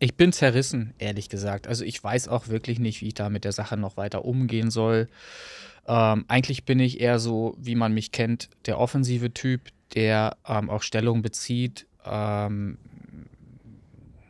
Ich 0.00 0.16
bin 0.16 0.32
zerrissen, 0.32 0.94
ehrlich 0.98 1.28
gesagt. 1.28 1.68
Also 1.68 1.84
ich 1.84 2.02
weiß 2.02 2.26
auch 2.26 2.48
wirklich 2.48 2.80
nicht, 2.80 3.00
wie 3.00 3.08
ich 3.08 3.14
da 3.14 3.30
mit 3.30 3.44
der 3.44 3.52
Sache 3.52 3.76
noch 3.76 3.96
weiter 3.96 4.24
umgehen 4.24 4.70
soll. 4.70 5.08
Ähm, 5.86 6.24
eigentlich 6.26 6.64
bin 6.64 6.80
ich 6.80 7.00
eher 7.00 7.20
so, 7.20 7.54
wie 7.56 7.76
man 7.76 7.94
mich 7.94 8.10
kennt, 8.10 8.50
der 8.66 8.80
offensive 8.80 9.32
Typ, 9.32 9.70
der 9.94 10.36
ähm, 10.44 10.70
auch 10.70 10.82
Stellung 10.82 11.22
bezieht. 11.22 11.86
Ähm, 12.04 12.78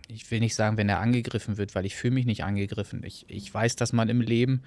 ich 0.09 0.31
will 0.31 0.41
nicht 0.41 0.55
sagen, 0.55 0.77
wenn 0.77 0.91
er 0.91 1.01
angegriffen 1.01 1.57
wird, 1.57 1.75
weil 1.75 1.87
ich 1.87 1.97
fühle 1.97 2.15
mich 2.15 2.27
nicht 2.27 2.45
angegriffen. 2.45 3.03
Ich, 3.03 3.25
ich 3.29 3.53
weiß, 3.53 3.77
dass 3.77 3.95
man 3.95 4.11
im 4.11 4.21
Leben 4.21 4.63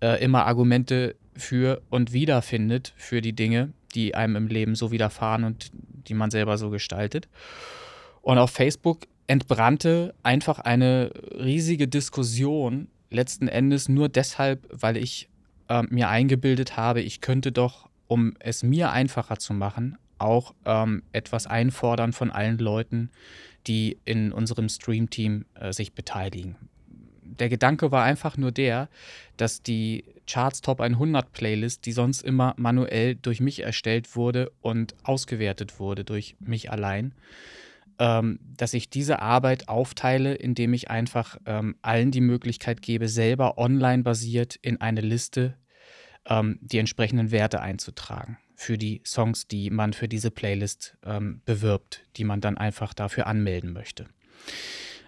äh, 0.00 0.22
immer 0.22 0.46
Argumente 0.46 1.16
für 1.36 1.82
und 1.90 2.12
wieder 2.12 2.42
findet 2.42 2.92
für 2.96 3.20
die 3.20 3.34
Dinge, 3.34 3.72
die 3.94 4.14
einem 4.14 4.36
im 4.36 4.46
Leben 4.48 4.74
so 4.74 4.90
widerfahren 4.90 5.44
und 5.44 5.70
die 6.08 6.14
man 6.14 6.30
selber 6.30 6.58
so 6.58 6.70
gestaltet. 6.70 7.28
Und 8.22 8.38
auf 8.38 8.50
Facebook 8.50 9.06
entbrannte 9.26 10.14
einfach 10.22 10.58
eine 10.58 11.10
riesige 11.32 11.88
Diskussion, 11.88 12.88
letzten 13.10 13.48
Endes 13.48 13.88
nur 13.88 14.08
deshalb, 14.08 14.66
weil 14.70 14.96
ich 14.96 15.28
äh, 15.68 15.82
mir 15.88 16.08
eingebildet 16.08 16.76
habe, 16.76 17.00
ich 17.00 17.20
könnte 17.20 17.52
doch, 17.52 17.88
um 18.08 18.34
es 18.38 18.62
mir 18.62 18.90
einfacher 18.90 19.38
zu 19.38 19.52
machen, 19.52 19.98
auch 20.18 20.54
ähm, 20.64 21.02
etwas 21.12 21.46
einfordern 21.46 22.12
von 22.12 22.30
allen 22.30 22.58
Leuten, 22.58 23.10
die 23.66 23.98
in 24.04 24.32
unserem 24.32 24.68
Stream-Team 24.68 25.44
äh, 25.54 25.72
sich 25.72 25.92
beteiligen. 25.92 26.56
Der 27.38 27.48
Gedanke 27.48 27.90
war 27.90 28.04
einfach 28.04 28.36
nur 28.36 28.52
der, 28.52 28.88
dass 29.36 29.62
die 29.62 30.04
Charts 30.26 30.60
Top 30.60 30.80
100 30.80 31.32
Playlist, 31.32 31.86
die 31.86 31.92
sonst 31.92 32.22
immer 32.22 32.54
manuell 32.56 33.14
durch 33.14 33.40
mich 33.40 33.62
erstellt 33.62 34.16
wurde 34.16 34.52
und 34.60 34.94
ausgewertet 35.04 35.78
wurde 35.78 36.04
durch 36.04 36.36
mich 36.40 36.70
allein, 36.70 37.14
ähm, 37.98 38.38
dass 38.56 38.74
ich 38.74 38.90
diese 38.90 39.20
Arbeit 39.20 39.68
aufteile, 39.68 40.34
indem 40.34 40.74
ich 40.74 40.90
einfach 40.90 41.36
ähm, 41.46 41.76
allen 41.82 42.10
die 42.10 42.20
Möglichkeit 42.20 42.82
gebe, 42.82 43.08
selber 43.08 43.58
online 43.58 44.02
basiert 44.02 44.56
in 44.56 44.80
eine 44.80 45.00
Liste 45.00 45.54
ähm, 46.28 46.58
die 46.60 46.78
entsprechenden 46.78 47.30
Werte 47.30 47.60
einzutragen 47.60 48.38
für 48.54 48.78
die 48.78 49.02
Songs, 49.04 49.46
die 49.46 49.70
man 49.70 49.92
für 49.92 50.08
diese 50.08 50.30
Playlist 50.30 50.96
ähm, 51.04 51.42
bewirbt, 51.44 52.02
die 52.16 52.24
man 52.24 52.40
dann 52.40 52.56
einfach 52.56 52.94
dafür 52.94 53.26
anmelden 53.26 53.72
möchte. 53.72 54.06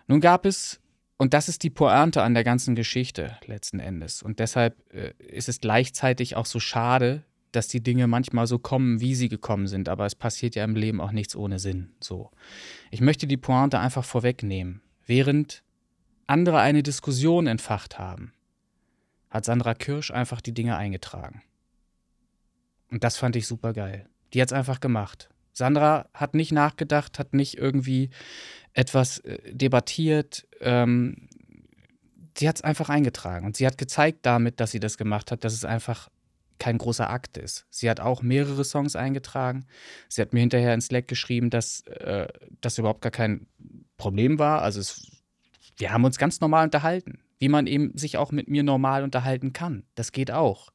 Nun 0.06 0.20
gab 0.20 0.46
es, 0.46 0.80
und 1.18 1.34
das 1.34 1.48
ist 1.48 1.62
die 1.62 1.70
Pointe 1.70 2.22
an 2.22 2.34
der 2.34 2.44
ganzen 2.44 2.74
Geschichte 2.74 3.36
letzten 3.44 3.80
Endes, 3.80 4.22
und 4.22 4.38
deshalb 4.38 4.76
äh, 4.92 5.12
ist 5.18 5.48
es 5.48 5.60
gleichzeitig 5.60 6.36
auch 6.36 6.46
so 6.46 6.60
schade, 6.60 7.24
dass 7.52 7.68
die 7.68 7.82
Dinge 7.82 8.06
manchmal 8.06 8.46
so 8.46 8.58
kommen, 8.58 9.00
wie 9.00 9.14
sie 9.14 9.28
gekommen 9.28 9.66
sind, 9.66 9.88
aber 9.88 10.06
es 10.06 10.14
passiert 10.14 10.54
ja 10.54 10.64
im 10.64 10.76
Leben 10.76 11.00
auch 11.00 11.12
nichts 11.12 11.34
ohne 11.34 11.58
Sinn. 11.58 11.90
So. 12.00 12.30
Ich 12.90 13.00
möchte 13.00 13.26
die 13.26 13.36
Pointe 13.36 13.78
einfach 13.78 14.04
vorwegnehmen. 14.04 14.82
Während 15.06 15.62
andere 16.26 16.60
eine 16.60 16.82
Diskussion 16.82 17.46
entfacht 17.46 17.98
haben, 17.98 18.32
hat 19.30 19.44
Sandra 19.44 19.74
Kirsch 19.74 20.10
einfach 20.10 20.40
die 20.40 20.52
Dinge 20.52 20.76
eingetragen. 20.76 21.42
Und 22.90 23.04
das 23.04 23.16
fand 23.16 23.36
ich 23.36 23.46
super 23.46 23.72
geil. 23.72 24.08
Die 24.32 24.42
hat 24.42 24.48
es 24.48 24.52
einfach 24.52 24.80
gemacht. 24.80 25.30
Sandra 25.52 26.08
hat 26.14 26.34
nicht 26.34 26.52
nachgedacht, 26.52 27.18
hat 27.18 27.34
nicht 27.34 27.56
irgendwie 27.58 28.10
etwas 28.78 29.18
äh, 29.18 29.38
debattiert. 29.52 30.46
Ähm, 30.60 31.28
sie 32.38 32.48
hat 32.48 32.56
es 32.56 32.62
einfach 32.62 32.88
eingetragen. 32.88 33.44
Und 33.44 33.56
sie 33.56 33.66
hat 33.66 33.76
gezeigt 33.76 34.20
damit, 34.22 34.60
dass 34.60 34.70
sie 34.70 34.78
das 34.78 34.96
gemacht 34.96 35.32
hat, 35.32 35.42
dass 35.42 35.52
es 35.52 35.64
einfach 35.64 36.08
kein 36.60 36.78
großer 36.78 37.10
Akt 37.10 37.36
ist. 37.38 37.66
Sie 37.70 37.90
hat 37.90 37.98
auch 37.98 38.22
mehrere 38.22 38.64
Songs 38.64 38.94
eingetragen. 38.94 39.66
Sie 40.08 40.22
hat 40.22 40.32
mir 40.32 40.40
hinterher 40.40 40.74
ins 40.74 40.86
Slack 40.86 41.08
geschrieben, 41.08 41.50
dass 41.50 41.80
äh, 41.86 42.28
das 42.60 42.78
überhaupt 42.78 43.00
gar 43.00 43.10
kein 43.10 43.48
Problem 43.96 44.38
war. 44.38 44.62
Also 44.62 44.78
es, 44.78 45.10
wir 45.76 45.92
haben 45.92 46.04
uns 46.04 46.18
ganz 46.18 46.40
normal 46.40 46.66
unterhalten, 46.66 47.18
wie 47.40 47.48
man 47.48 47.66
eben 47.66 47.96
sich 47.98 48.16
auch 48.16 48.30
mit 48.30 48.48
mir 48.48 48.62
normal 48.62 49.02
unterhalten 49.02 49.52
kann. 49.52 49.82
Das 49.96 50.12
geht 50.12 50.30
auch. 50.30 50.70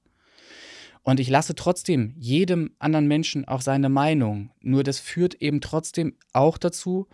Und 1.04 1.22
ich 1.22 1.30
lasse 1.30 1.56
trotzdem 1.56 2.16
jedem 2.18 2.76
anderen 2.80 3.08
Menschen 3.08 3.46
auch 3.48 3.62
seine 3.62 3.88
Meinung. 3.88 4.52
Nur 4.60 4.84
das 4.84 5.00
führt 5.00 5.36
eben 5.36 5.62
trotzdem 5.62 6.18
auch 6.34 6.58
dazu, 6.58 7.08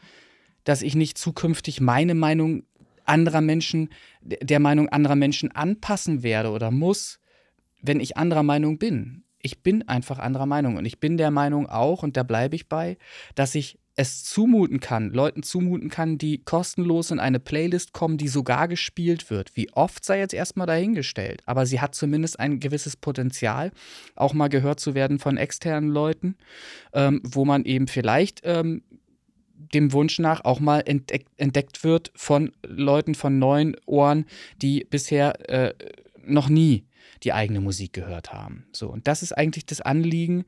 dass 0.63 0.82
ich 0.82 0.95
nicht 0.95 1.17
zukünftig 1.17 1.82
meine 1.82 2.15
Meinung 2.15 2.63
anderer 3.06 3.41
Menschen, 3.41 3.89
der 4.22 4.60
Meinung 4.60 4.89
anderer 4.89 5.15
Menschen 5.15 5.52
anpassen 5.52 6.24
werde 6.24 6.52
oder 6.52 6.72
muss, 6.72 7.19
wenn 7.82 8.00
ich 8.00 8.17
anderer 8.17 8.43
Meinung 8.43 8.78
bin. 8.78 9.24
Ich 9.41 9.63
bin 9.63 9.88
einfach 9.88 10.19
anderer 10.19 10.45
Meinung 10.45 10.78
und 10.78 10.86
ich 10.86 11.00
bin 11.00 11.17
der 11.17 11.32
Meinung 11.32 11.67
auch, 11.67 12.04
und 12.04 12.17
da 12.17 12.24
bleibe 12.24 12.56
ich 12.56 12.67
bei, 12.67 12.98
dass 13.36 13.56
ich 13.56 13.80
es 14.00 14.24
zumuten 14.24 14.80
kann, 14.80 15.12
Leuten 15.12 15.43
zumuten 15.43 15.89
kann, 15.89 16.17
die 16.17 16.38
kostenlos 16.38 17.12
in 17.12 17.19
eine 17.19 17.41
Playlist 17.41 17.91
kommen, 17.91 18.17
die 18.17 18.30
sogar 18.30 18.69
gespielt 18.69 19.30
wird. 19.30 19.58
Wie 19.58 19.74
oft 19.74 20.06
sei 20.06 20.19
jetzt 20.19 20.34
erstmal 20.34 20.67
dahingestellt, 20.67 21.41
aber 21.45 21.65
sie 21.65 21.82
hat 21.82 21.95
zumindest 21.95 22.39
ein 22.39 22.62
gewisses 22.62 22.95
Potenzial, 22.95 23.72
auch 24.15 24.34
mal 24.34 24.48
gehört 24.48 24.80
zu 24.80 24.95
werden 24.95 25.19
von 25.19 25.36
externen 25.36 25.89
Leuten, 25.89 26.38
ähm, 26.93 27.22
wo 27.26 27.43
man 27.43 27.65
eben 27.65 27.88
vielleicht 27.88 28.39
ähm, 28.45 28.84
dem 29.74 29.93
Wunsch 29.93 30.19
nach 30.19 30.45
auch 30.45 30.60
mal 30.60 30.82
entdeck 30.86 31.26
entdeckt 31.38 31.84
wird 31.84 32.12
von 32.15 32.52
Leuten 32.65 33.15
von 33.15 33.39
neuen 33.39 33.76
Ohren, 33.86 34.26
die 34.62 34.86
bisher 34.89 35.50
äh, 35.50 35.74
noch 36.26 36.50
nie 36.50 36.86
die 37.24 37.34
eigene 37.34 37.60
Musik 37.62 37.93
gehört 37.93 38.32
haben. 38.32 38.65
So, 38.72 38.89
und 38.89 39.08
das 39.08 39.24
ist 39.24 39.34
eigentlich 39.34 39.65
das 39.65 39.82
Anliegen, 39.82 40.45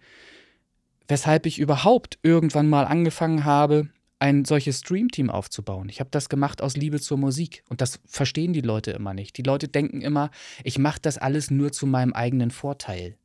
weshalb 1.08 1.46
ich 1.46 1.60
überhaupt 1.60 2.20
irgendwann 2.24 2.70
mal 2.70 2.86
angefangen 2.86 3.44
habe, 3.44 3.90
ein 4.20 4.46
solches 4.46 4.80
Streamteam 4.80 5.32
aufzubauen. 5.32 5.90
Ich 5.90 6.00
habe 6.00 6.12
das 6.12 6.30
gemacht 6.30 6.62
aus 6.62 6.78
Liebe 6.78 7.00
zur 7.00 7.18
Musik 7.18 7.64
und 7.70 7.82
das 7.82 8.00
verstehen 8.06 8.54
die 8.54 8.62
Leute 8.62 8.92
immer 8.92 9.16
nicht. 9.16 9.36
Die 9.38 9.42
Leute 9.42 9.68
denken 9.68 10.02
immer, 10.02 10.30
ich 10.64 10.78
mache 10.78 11.00
das 11.02 11.18
alles 11.18 11.50
nur 11.50 11.72
zu 11.72 11.88
meinem 11.88 12.14
eigenen 12.14 12.52
Vorteil. 12.52 13.18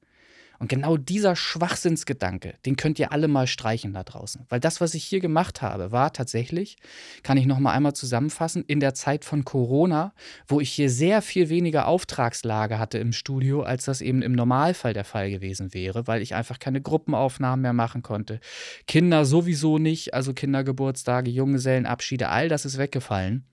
Und 0.59 0.69
genau 0.69 0.97
dieser 0.97 1.37
Schwachsinnsgedanke, 1.37 2.55
den 2.64 2.77
könnt 2.77 2.99
ihr 2.99 3.12
alle 3.12 3.29
mal 3.29 3.47
streichen 3.47 3.92
da 3.92 4.03
draußen. 4.03 4.47
Weil 4.49 4.61
das, 4.61 4.81
was 4.81 4.95
ich 4.95 5.05
hier 5.05 5.21
gemacht 5.21 5.62
habe, 5.62 5.92
war 5.92 6.12
tatsächlich, 6.12 6.77
kann 7.23 7.37
ich 7.37 7.47
noch 7.47 7.59
mal 7.59 7.73
einmal 7.73 7.95
zusammenfassen, 7.95 8.64
in 8.66 8.81
der 8.81 8.95
Zeit 8.95 9.25
von 9.25 9.45
Corona, 9.45 10.12
wo 10.47 10.61
ich 10.61 10.71
hier 10.71 10.90
sehr 10.90 11.23
viel 11.23 11.49
weniger 11.49 11.87
Auftragslage 11.87 12.79
hatte 12.79 12.99
im 12.99 13.12
Studio, 13.12 13.62
als 13.62 13.85
das 13.85 14.01
eben 14.01 14.23
im 14.23 14.33
Normalfall 14.33 14.92
der 14.92 15.05
Fall 15.05 15.31
gewesen 15.31 15.75
wäre, 15.75 16.07
weil 16.07 16.23
ich 16.23 16.35
einfach 16.35 16.59
keine 16.59 16.81
Gruppenaufnahmen 16.81 17.62
mehr 17.62 17.73
machen 17.73 18.03
konnte. 18.03 18.40
Kinder 18.87 19.25
sowieso 19.25 19.79
nicht, 19.79 20.14
also 20.14 20.33
Kindergeburtstage, 20.33 21.31
Junggesellenabschiede, 21.31 22.29
all 22.29 22.49
das 22.49 22.64
ist 22.64 22.79
weggefallen. 22.79 23.45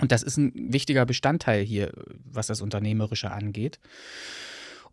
Und 0.00 0.12
das 0.12 0.22
ist 0.22 0.36
ein 0.36 0.52
wichtiger 0.54 1.06
Bestandteil 1.06 1.62
hier, 1.62 1.92
was 2.24 2.48
das 2.48 2.60
Unternehmerische 2.60 3.30
angeht. 3.30 3.78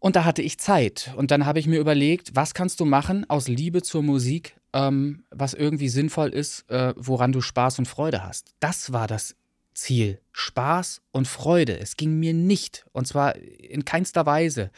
Und 0.04 0.18
da 0.18 0.26
hatte 0.26 0.42
ich 0.42 0.60
Zeit. 0.60 1.14
Und 1.16 1.32
dann 1.32 1.46
habe 1.46 1.60
ich 1.60 1.66
mir 1.66 1.80
überlegt, 1.80 2.36
was 2.36 2.54
kannst 2.54 2.82
du 2.82 2.86
machen 2.86 3.24
aus 3.30 3.48
Liebe 3.48 3.82
zur 3.82 4.04
Musik, 4.04 4.58
ähm, 4.74 5.24
was 5.32 5.54
irgendwie 5.54 5.88
sinnvoll 5.88 6.28
ist, 6.32 6.70
äh, 6.70 6.94
woran 6.98 7.32
du 7.32 7.40
Spaß 7.40 7.80
und 7.80 7.88
Freude 7.88 8.22
hast. 8.22 8.54
Das 8.60 8.92
war 8.92 9.08
das 9.08 9.38
Ziel. 9.74 10.20
Spaß 10.34 11.02
und 11.12 11.26
Freude. 11.26 11.80
Es 11.80 11.96
ging 11.96 12.20
mir 12.20 12.34
nicht, 12.34 12.86
und 12.92 13.08
zwar 13.08 13.38
in 13.38 13.86
keinster 13.86 14.26
Weise, 14.26 14.72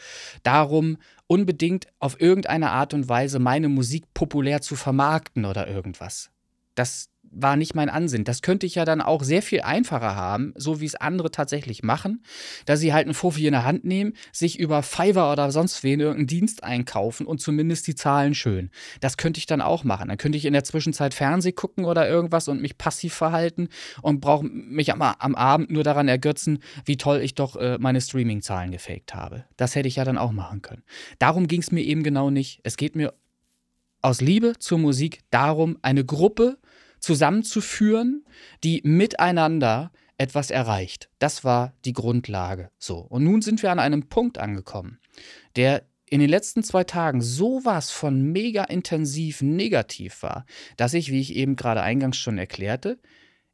darum, 0.44 0.96
unbedingt 1.26 1.88
auf 1.98 2.20
irgendeine 2.20 2.70
Art 2.70 2.94
und 2.94 3.08
Weise 3.08 3.40
meine 3.40 3.68
Musik 3.68 4.04
populär 4.14 4.60
zu 4.60 4.76
vermarkten 4.76 5.44
oder 5.44 5.66
irgendwas. 5.66 6.30
Das, 6.76 7.08
war 7.30 7.56
nicht 7.56 7.74
mein 7.74 7.88
Ansinn. 7.88 8.24
Das 8.24 8.42
könnte 8.42 8.66
ich 8.66 8.74
ja 8.74 8.84
dann 8.84 9.00
auch 9.00 9.22
sehr 9.22 9.42
viel 9.42 9.60
einfacher 9.60 10.16
haben, 10.16 10.52
so 10.56 10.80
wie 10.80 10.86
es 10.86 10.94
andere 10.94 11.30
tatsächlich 11.30 11.82
machen, 11.82 12.22
dass 12.64 12.80
sie 12.80 12.92
halt 12.92 13.06
einen 13.06 13.14
Fofi 13.14 13.46
in 13.46 13.52
der 13.52 13.64
Hand 13.64 13.84
nehmen, 13.84 14.14
sich 14.32 14.58
über 14.58 14.82
Fiverr 14.82 15.32
oder 15.32 15.50
sonst 15.50 15.82
wen 15.84 16.00
irgendeinen 16.00 16.26
Dienst 16.26 16.64
einkaufen 16.64 17.26
und 17.26 17.40
zumindest 17.40 17.86
die 17.86 17.94
Zahlen 17.94 18.34
schön. 18.34 18.70
Das 19.00 19.16
könnte 19.16 19.38
ich 19.38 19.46
dann 19.46 19.60
auch 19.60 19.84
machen. 19.84 20.08
Dann 20.08 20.18
könnte 20.18 20.38
ich 20.38 20.44
in 20.44 20.52
der 20.52 20.64
Zwischenzeit 20.64 21.14
Fernseh 21.14 21.52
gucken 21.52 21.84
oder 21.84 22.08
irgendwas 22.08 22.48
und 22.48 22.60
mich 22.60 22.78
passiv 22.78 23.14
verhalten 23.14 23.68
und 24.02 24.20
brauche 24.20 24.44
mich 24.44 24.92
am, 24.92 25.02
am, 25.02 25.34
Abend 25.34 25.70
nur 25.70 25.84
daran 25.84 26.08
ergötzen, 26.08 26.60
wie 26.84 26.96
toll 26.96 27.20
ich 27.20 27.34
doch 27.34 27.56
äh, 27.56 27.78
meine 27.78 28.00
Streaming-Zahlen 28.00 28.70
gefaked 28.70 29.14
habe. 29.14 29.44
Das 29.56 29.74
hätte 29.74 29.88
ich 29.88 29.96
ja 29.96 30.04
dann 30.04 30.18
auch 30.18 30.32
machen 30.32 30.62
können. 30.62 30.82
Darum 31.18 31.46
ging 31.46 31.60
es 31.60 31.72
mir 31.72 31.82
eben 31.82 32.02
genau 32.02 32.30
nicht. 32.30 32.60
Es 32.62 32.76
geht 32.76 32.96
mir 32.96 33.12
aus 34.02 34.20
Liebe 34.20 34.54
zur 34.58 34.78
Musik 34.78 35.20
darum, 35.30 35.78
eine 35.82 36.04
Gruppe 36.04 36.58
zusammenzuführen, 37.06 38.24
die 38.64 38.82
miteinander 38.84 39.92
etwas 40.18 40.50
erreicht. 40.50 41.08
Das 41.20 41.44
war 41.44 41.72
die 41.84 41.92
Grundlage. 41.92 42.70
So. 42.78 42.98
Und 42.98 43.22
nun 43.22 43.42
sind 43.42 43.62
wir 43.62 43.70
an 43.70 43.78
einem 43.78 44.08
Punkt 44.08 44.38
angekommen, 44.38 44.98
der 45.54 45.84
in 46.10 46.18
den 46.18 46.28
letzten 46.28 46.64
zwei 46.64 46.82
Tagen 46.82 47.20
sowas 47.20 47.92
von 47.92 48.32
mega 48.32 48.64
intensiv 48.64 49.40
negativ 49.40 50.24
war, 50.24 50.46
dass 50.76 50.94
ich, 50.94 51.12
wie 51.12 51.20
ich 51.20 51.36
eben 51.36 51.54
gerade 51.54 51.82
eingangs 51.82 52.16
schon 52.16 52.38
erklärte, 52.38 52.98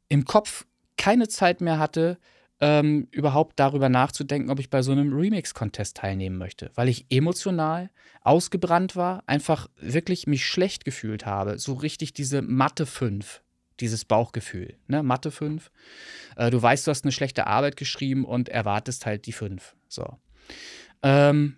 im 0.09 0.25
Kopf 0.25 0.65
keine 0.97 1.27
Zeit 1.27 1.61
mehr 1.61 1.77
hatte, 1.77 2.17
ähm, 2.59 3.07
überhaupt 3.11 3.59
darüber 3.59 3.89
nachzudenken, 3.89 4.49
ob 4.49 4.59
ich 4.59 4.71
bei 4.71 4.81
so 4.81 4.93
einem 4.93 5.13
Remix-Contest 5.13 5.97
teilnehmen 5.97 6.37
möchte, 6.37 6.71
weil 6.73 6.89
ich 6.89 7.05
emotional 7.09 7.91
ausgebrannt 8.21 8.95
war, 8.95 9.21
einfach 9.27 9.67
wirklich 9.79 10.25
mich 10.25 10.45
schlecht 10.47 10.85
gefühlt 10.85 11.27
habe, 11.27 11.59
so 11.59 11.73
richtig 11.73 12.13
diese 12.13 12.41
Mathe 12.41 12.87
5, 12.87 13.42
dieses 13.79 14.05
Bauchgefühl, 14.05 14.75
ne, 14.87 15.03
Mathe 15.03 15.31
5. 15.31 15.71
Äh, 16.35 16.51
du 16.51 16.61
weißt, 16.61 16.87
du 16.87 16.91
hast 16.91 17.05
eine 17.05 17.11
schlechte 17.11 17.47
Arbeit 17.47 17.77
geschrieben 17.77 18.25
und 18.25 18.49
erwartest 18.49 19.05
halt 19.05 19.25
die 19.25 19.33
5. 19.33 19.75
So. 19.87 20.17
Ähm, 21.01 21.57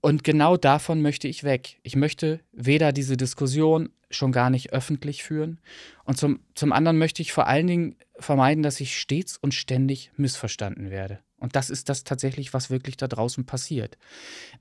und 0.00 0.24
genau 0.24 0.56
davon 0.56 1.00
möchte 1.00 1.28
ich 1.28 1.44
weg. 1.44 1.78
Ich 1.82 1.94
möchte 1.94 2.40
weder 2.52 2.92
diese 2.92 3.16
Diskussion 3.16 3.90
schon 4.10 4.32
gar 4.32 4.50
nicht 4.50 4.72
öffentlich 4.72 5.22
führen 5.22 5.60
und 6.04 6.18
zum, 6.18 6.40
zum 6.54 6.72
anderen 6.72 6.98
möchte 6.98 7.22
ich 7.22 7.32
vor 7.32 7.46
allen 7.46 7.66
Dingen 7.66 7.96
vermeiden, 8.18 8.62
dass 8.62 8.80
ich 8.80 8.98
stets 8.98 9.38
und 9.38 9.54
ständig 9.54 10.10
missverstanden 10.16 10.90
werde. 10.90 11.20
Und 11.38 11.56
das 11.56 11.70
ist 11.70 11.88
das 11.88 12.04
tatsächlich, 12.04 12.52
was 12.52 12.70
wirklich 12.70 12.96
da 12.96 13.08
draußen 13.08 13.46
passiert. 13.46 13.96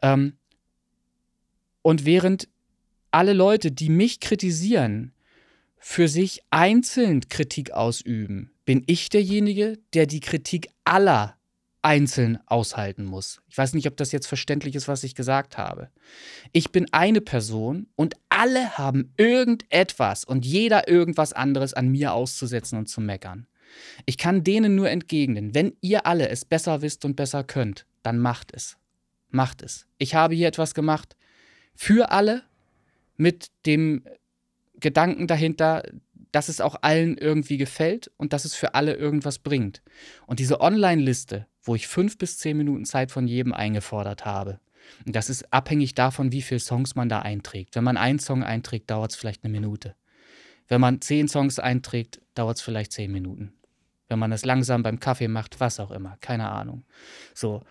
Ähm, 0.01 0.33
und 1.81 2.05
während 2.05 2.47
alle 3.11 3.33
Leute, 3.33 3.71
die 3.71 3.89
mich 3.89 4.19
kritisieren, 4.19 5.13
für 5.81 6.07
sich 6.07 6.41
einzeln 6.51 7.27
Kritik 7.27 7.71
ausüben, 7.71 8.51
bin 8.65 8.83
ich 8.85 9.09
derjenige, 9.09 9.79
der 9.93 10.05
die 10.05 10.19
Kritik 10.19 10.69
aller 10.85 11.35
einzeln 11.81 12.37
aushalten 12.45 13.03
muss. 13.03 13.41
Ich 13.49 13.57
weiß 13.57 13.73
nicht, 13.73 13.87
ob 13.87 13.97
das 13.97 14.11
jetzt 14.11 14.27
verständlich 14.27 14.75
ist, 14.75 14.87
was 14.87 15.03
ich 15.03 15.15
gesagt 15.15 15.57
habe. 15.57 15.89
Ich 16.51 16.71
bin 16.71 16.85
eine 16.93 17.19
Person 17.19 17.87
und 17.95 18.13
alle 18.29 18.77
haben 18.77 19.11
irgendetwas 19.17 20.23
und 20.23 20.45
jeder 20.45 20.87
irgendwas 20.87 21.33
anderes 21.33 21.73
an 21.73 21.89
mir 21.89 22.13
auszusetzen 22.13 22.77
und 22.77 22.87
zu 22.87 23.01
meckern. 23.01 23.47
Ich 24.05 24.19
kann 24.19 24.43
denen 24.43 24.75
nur 24.75 24.89
entgegnen, 24.89 25.55
wenn 25.55 25.75
ihr 25.81 26.05
alle 26.05 26.29
es 26.29 26.45
besser 26.45 26.83
wisst 26.83 27.05
und 27.05 27.15
besser 27.15 27.43
könnt, 27.43 27.87
dann 28.03 28.19
macht 28.19 28.53
es. 28.53 28.77
Macht 29.29 29.63
es. 29.63 29.87
Ich 29.97 30.13
habe 30.13 30.35
hier 30.35 30.47
etwas 30.47 30.75
gemacht 30.75 31.15
für 31.73 32.11
alle 32.11 32.43
mit 33.17 33.47
dem 33.65 34.03
Gedanken 34.81 35.27
dahinter, 35.27 35.83
dass 36.31 36.49
es 36.49 36.61
auch 36.61 36.75
allen 36.81 37.17
irgendwie 37.17 37.57
gefällt 37.57 38.11
und 38.17 38.33
dass 38.33 38.45
es 38.45 38.55
für 38.55 38.73
alle 38.73 38.95
irgendwas 38.95 39.39
bringt. 39.39 39.81
Und 40.27 40.39
diese 40.39 40.61
Online-Liste, 40.61 41.47
wo 41.63 41.75
ich 41.75 41.87
fünf 41.87 42.17
bis 42.17 42.37
zehn 42.37 42.57
Minuten 42.57 42.85
Zeit 42.85 43.11
von 43.11 43.27
jedem 43.27 43.53
eingefordert 43.53 44.25
habe, 44.25 44.59
das 45.05 45.29
ist 45.29 45.53
abhängig 45.53 45.93
davon, 45.93 46.31
wie 46.31 46.41
viele 46.41 46.59
Songs 46.59 46.95
man 46.95 47.09
da 47.09 47.19
einträgt. 47.19 47.75
Wenn 47.75 47.83
man 47.83 47.97
einen 47.97 48.19
Song 48.19 48.43
einträgt, 48.43 48.89
dauert 48.89 49.11
es 49.11 49.17
vielleicht 49.17 49.43
eine 49.43 49.51
Minute. 49.51 49.95
Wenn 50.67 50.81
man 50.81 51.01
zehn 51.01 51.27
Songs 51.27 51.59
einträgt, 51.59 52.21
dauert 52.33 52.57
es 52.57 52.63
vielleicht 52.63 52.91
zehn 52.91 53.11
Minuten. 53.11 53.53
Wenn 54.07 54.19
man 54.19 54.31
das 54.31 54.45
langsam 54.45 54.83
beim 54.83 54.99
Kaffee 54.99 55.27
macht, 55.27 55.59
was 55.59 55.79
auch 55.79 55.91
immer, 55.91 56.17
keine 56.21 56.49
Ahnung. 56.49 56.83
So. 57.33 57.63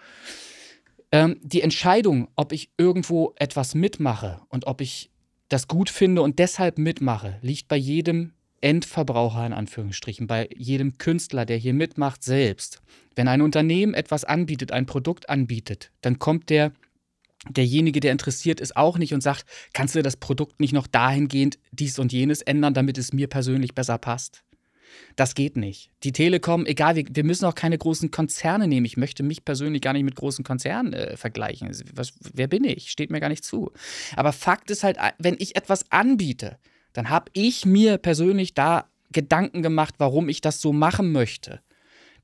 Ähm, 1.12 1.38
die 1.42 1.62
Entscheidung, 1.62 2.28
ob 2.36 2.52
ich 2.52 2.70
irgendwo 2.76 3.34
etwas 3.36 3.74
mitmache 3.74 4.40
und 4.48 4.66
ob 4.66 4.80
ich 4.80 5.10
das 5.50 5.68
gut 5.68 5.90
finde 5.90 6.22
und 6.22 6.38
deshalb 6.38 6.78
mitmache, 6.78 7.38
liegt 7.42 7.68
bei 7.68 7.76
jedem 7.76 8.32
Endverbraucher 8.62 9.44
in 9.44 9.52
Anführungsstrichen, 9.52 10.26
bei 10.26 10.48
jedem 10.54 10.96
Künstler, 10.96 11.44
der 11.44 11.56
hier 11.56 11.74
mitmacht, 11.74 12.22
selbst. 12.22 12.80
Wenn 13.14 13.28
ein 13.28 13.42
Unternehmen 13.42 13.92
etwas 13.92 14.24
anbietet, 14.24 14.72
ein 14.72 14.86
Produkt 14.86 15.28
anbietet, 15.28 15.90
dann 16.00 16.18
kommt 16.18 16.50
der 16.50 16.72
derjenige, 17.48 18.00
der 18.00 18.12
interessiert 18.12 18.60
ist, 18.60 18.76
auch 18.76 18.98
nicht 18.98 19.14
und 19.14 19.22
sagt, 19.22 19.46
kannst 19.72 19.94
du 19.94 20.02
das 20.02 20.16
Produkt 20.16 20.60
nicht 20.60 20.74
noch 20.74 20.86
dahingehend 20.86 21.58
dies 21.72 21.98
und 21.98 22.12
jenes 22.12 22.42
ändern, 22.42 22.74
damit 22.74 22.98
es 22.98 23.14
mir 23.14 23.28
persönlich 23.28 23.74
besser 23.74 23.96
passt? 23.96 24.44
Das 25.16 25.34
geht 25.34 25.56
nicht. 25.56 25.90
Die 26.02 26.12
Telekom, 26.12 26.66
egal, 26.66 26.96
wir, 26.96 27.04
wir 27.10 27.24
müssen 27.24 27.44
auch 27.44 27.54
keine 27.54 27.78
großen 27.78 28.10
Konzerne 28.10 28.66
nehmen. 28.66 28.86
Ich 28.86 28.96
möchte 28.96 29.22
mich 29.22 29.44
persönlich 29.44 29.82
gar 29.82 29.92
nicht 29.92 30.04
mit 30.04 30.16
großen 30.16 30.44
Konzernen 30.44 30.92
äh, 30.92 31.16
vergleichen. 31.16 31.70
Was, 31.94 32.12
wer 32.32 32.46
bin 32.46 32.64
ich? 32.64 32.90
Steht 32.90 33.10
mir 33.10 33.20
gar 33.20 33.28
nicht 33.28 33.44
zu. 33.44 33.72
Aber 34.16 34.32
Fakt 34.32 34.70
ist 34.70 34.84
halt, 34.84 34.98
wenn 35.18 35.36
ich 35.38 35.56
etwas 35.56 35.90
anbiete, 35.90 36.58
dann 36.92 37.08
habe 37.08 37.30
ich 37.34 37.66
mir 37.66 37.98
persönlich 37.98 38.54
da 38.54 38.88
Gedanken 39.12 39.62
gemacht, 39.62 39.94
warum 39.98 40.28
ich 40.28 40.40
das 40.40 40.60
so 40.60 40.72
machen 40.72 41.12
möchte. 41.12 41.60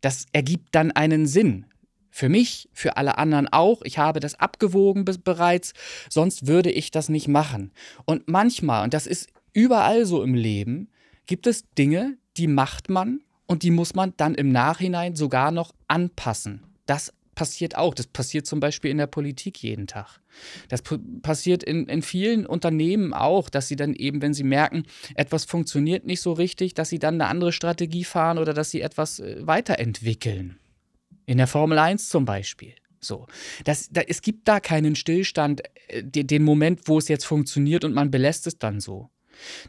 Das 0.01 0.27
ergibt 0.33 0.75
dann 0.75 0.93
einen 0.93 1.27
Sinn. 1.27 1.67
Für 2.11 2.29
mich, 2.31 2.71
für 2.73 2.97
alle 2.97 3.19
anderen 3.19 3.49
auch. 3.49 3.83
Ich 3.83 3.99
habe 3.99 4.21
das 4.21 4.41
abgewogen 4.41 5.05
bereits, 5.05 5.75
sonst 6.09 6.47
würde 6.47 6.71
ich 6.71 6.91
das 6.91 7.11
nicht 7.11 7.29
machen. 7.29 7.73
Und 8.07 8.27
manchmal, 8.27 8.85
und 8.85 8.95
das 8.95 9.07
ist 9.07 9.29
überall 9.53 10.07
so 10.07 10.23
im 10.23 10.35
Leben, 10.35 10.89
gibt 11.27 11.47
es 11.47 11.65
Dinge, 11.79 12.17
die 12.37 12.47
macht 12.47 12.89
man 12.89 13.21
und 13.47 13.63
die 13.63 13.71
muss 13.71 13.95
man 13.95 14.15
dann 14.17 14.35
im 14.35 14.51
Nachhinein 14.51 15.15
sogar 15.15 15.51
noch 15.51 15.75
anpassen. 15.89 16.63
Das 16.87 17.13
passiert 17.37 17.77
auch. 17.77 17.95
Das 17.95 18.09
passiert 18.09 18.47
zum 18.47 18.59
Beispiel 18.59 18.91
in 18.91 18.99
der 18.99 19.07
Politik 19.07 19.63
jeden 19.63 19.87
Tag. 19.87 20.21
Das 20.69 20.83
passiert 21.23 21.63
in, 21.63 21.87
in 21.87 22.03
vielen 22.03 22.47
Unternehmen 22.47 23.15
auch, 23.15 23.49
dass 23.49 23.69
sie 23.69 23.77
dann 23.77 23.95
eben, 23.95 24.23
wenn 24.23 24.35
sie 24.35 24.43
merken, 24.43 24.85
etwas 25.15 25.45
funktioniert 25.45 26.05
nicht 26.05 26.21
so 26.21 26.33
richtig, 26.33 26.75
dass 26.75 26.89
sie 26.89 26.99
dann 26.99 27.15
eine 27.15 27.27
andere 27.27 27.53
Strategie 27.53 28.05
fahren 28.05 28.39
oder 28.39 28.55
dass 28.55 28.71
sie 28.71 28.81
etwas 28.81 29.21
äh, 29.21 29.47
weiterentwickeln. 29.47 30.59
In 31.27 31.39
der 31.39 31.47
Formel 31.47 31.79
1 31.79 32.09
zum 32.09 32.25
Beispiel. 32.25 32.75
So. 33.01 33.27
Das, 33.65 33.89
da, 33.91 34.01
es 34.01 34.23
gibt 34.23 34.49
da 34.49 34.59
keinen 34.59 34.97
Stillstand, 34.97 35.63
äh, 35.89 36.03
den 36.03 36.43
Moment, 36.43 36.89
wo 36.89 36.99
es 36.99 37.09
jetzt 37.09 37.25
funktioniert 37.25 37.85
und 37.85 37.95
man 37.95 38.11
belässt 38.11 38.47
es 38.47 38.59
dann 38.59 38.81
so. 38.81 39.11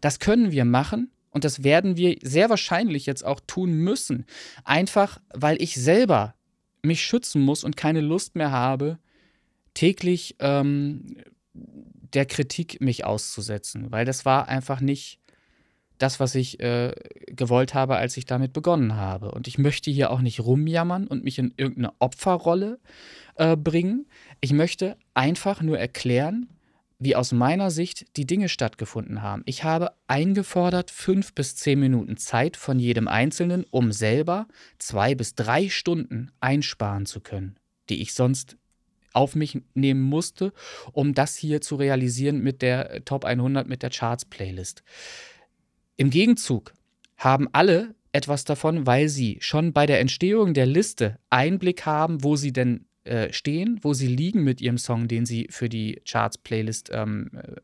Das 0.01 0.19
können 0.19 0.51
wir 0.51 0.65
machen 0.65 1.11
und 1.37 1.43
das 1.43 1.63
werden 1.63 1.97
wir 1.97 2.17
sehr 2.23 2.49
wahrscheinlich 2.49 3.05
jetzt 3.05 3.23
auch 3.23 3.39
tun 3.45 3.73
müssen. 3.73 4.25
Einfach, 4.63 5.21
weil 5.31 5.61
ich 5.61 5.75
selber 5.75 6.33
mich 6.81 7.03
schützen 7.05 7.43
muss 7.43 7.63
und 7.63 7.77
keine 7.77 8.01
Lust 8.01 8.35
mehr 8.35 8.49
habe, 8.49 8.97
täglich 9.75 10.35
ähm, 10.39 11.17
der 11.53 12.25
Kritik 12.25 12.81
mich 12.81 13.05
auszusetzen. 13.05 13.91
Weil 13.91 14.03
das 14.03 14.25
war 14.25 14.47
einfach 14.47 14.81
nicht 14.81 15.19
das, 15.99 16.19
was 16.19 16.33
ich 16.33 16.59
äh, 16.59 16.95
gewollt 17.27 17.75
habe, 17.75 17.97
als 17.97 18.17
ich 18.17 18.25
damit 18.25 18.51
begonnen 18.51 18.95
habe. 18.95 19.29
Und 19.29 19.47
ich 19.47 19.59
möchte 19.59 19.91
hier 19.91 20.09
auch 20.09 20.21
nicht 20.21 20.39
rumjammern 20.39 21.05
und 21.05 21.23
mich 21.23 21.37
in 21.37 21.53
irgendeine 21.55 21.93
Opferrolle 21.99 22.79
äh, 23.35 23.55
bringen. 23.55 24.07
Ich 24.41 24.53
möchte 24.53 24.97
einfach 25.13 25.61
nur 25.61 25.77
erklären, 25.77 26.49
wie 26.99 27.15
aus 27.15 27.31
meiner 27.31 27.69
Sicht 27.69 28.17
die 28.17 28.25
Dinge 28.25 28.49
stattgefunden 28.49 29.21
haben. 29.21 29.43
Ich 29.45 29.63
habe 29.63 29.91
eingefordert 30.07 30.89
fünf 30.89 31.33
bis 31.33 31.55
zehn 31.55 31.79
Minuten 31.79 32.17
Zeit 32.17 32.57
von 32.57 32.79
jedem 32.79 33.07
Einzelnen, 33.07 33.65
um 33.69 33.91
selber 33.91 34.47
zwei 34.79 35.13
bis 35.13 35.35
drei 35.35 35.69
Stunden 35.69 36.31
einsparen 36.39 37.05
zu 37.05 37.21
können, 37.21 37.57
die 37.89 38.01
ich 38.01 38.13
sonst 38.13 38.57
auf 39.13 39.35
mich 39.35 39.59
nehmen 39.73 40.01
musste, 40.01 40.53
um 40.91 41.13
das 41.13 41.35
hier 41.35 41.61
zu 41.61 41.75
realisieren 41.75 42.41
mit 42.41 42.61
der 42.61 43.03
Top 43.05 43.25
100, 43.25 43.67
mit 43.67 43.83
der 43.83 43.89
Charts-Playlist. 43.89 44.83
Im 45.97 46.09
Gegenzug 46.09 46.73
haben 47.17 47.47
alle 47.51 47.95
etwas 48.11 48.45
davon, 48.45 48.85
weil 48.87 49.09
sie 49.09 49.37
schon 49.41 49.73
bei 49.73 49.85
der 49.85 49.99
Entstehung 49.99 50.53
der 50.53 50.65
Liste 50.65 51.19
Einblick 51.29 51.85
haben, 51.85 52.23
wo 52.23 52.35
sie 52.35 52.53
denn 52.53 52.86
äh, 53.07 53.33
stehen, 53.33 53.79
wo 53.81 53.93
sie 53.93 54.07
liegen 54.07 54.43
mit 54.43 54.61
ihrem 54.61 54.77
Song, 54.77 55.07
den 55.07 55.25
sie 55.25 55.47
für 55.49 55.69
die 55.69 56.01
Charts-Playlist 56.05 56.89
ähm, 56.93 57.31
äh, 57.33 57.55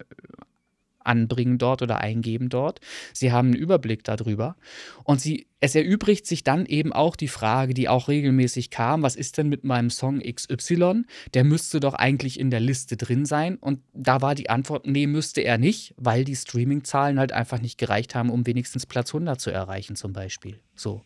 anbringen 1.05 1.57
dort 1.57 1.81
oder 1.81 1.99
eingeben 1.99 2.49
dort. 2.49 2.79
Sie 3.13 3.31
haben 3.31 3.49
einen 3.49 3.55
Überblick 3.55 4.03
darüber. 4.03 4.55
Und 5.03 5.21
sie, 5.21 5.47
es 5.59 5.75
erübrigt 5.75 6.25
sich 6.25 6.43
dann 6.43 6.65
eben 6.65 6.93
auch 6.93 7.15
die 7.15 7.27
Frage, 7.27 7.73
die 7.73 7.89
auch 7.89 8.07
regelmäßig 8.07 8.69
kam, 8.69 9.03
was 9.03 9.15
ist 9.15 9.37
denn 9.37 9.49
mit 9.49 9.63
meinem 9.63 9.89
Song 9.89 10.19
XY? 10.19 11.03
Der 11.33 11.43
müsste 11.43 11.79
doch 11.79 11.93
eigentlich 11.93 12.39
in 12.39 12.49
der 12.49 12.59
Liste 12.59 12.97
drin 12.97 13.25
sein. 13.25 13.57
Und 13.57 13.79
da 13.93 14.21
war 14.21 14.35
die 14.35 14.49
Antwort, 14.49 14.87
nee, 14.87 15.07
müsste 15.07 15.41
er 15.41 15.57
nicht, 15.57 15.93
weil 15.97 16.23
die 16.23 16.35
Streaming-Zahlen 16.35 17.19
halt 17.19 17.31
einfach 17.31 17.61
nicht 17.61 17.77
gereicht 17.77 18.15
haben, 18.15 18.29
um 18.29 18.45
wenigstens 18.45 18.85
Platz 18.85 19.09
100 19.13 19.39
zu 19.39 19.51
erreichen 19.51 19.95
zum 19.95 20.13
Beispiel. 20.13 20.59
So. 20.75 21.03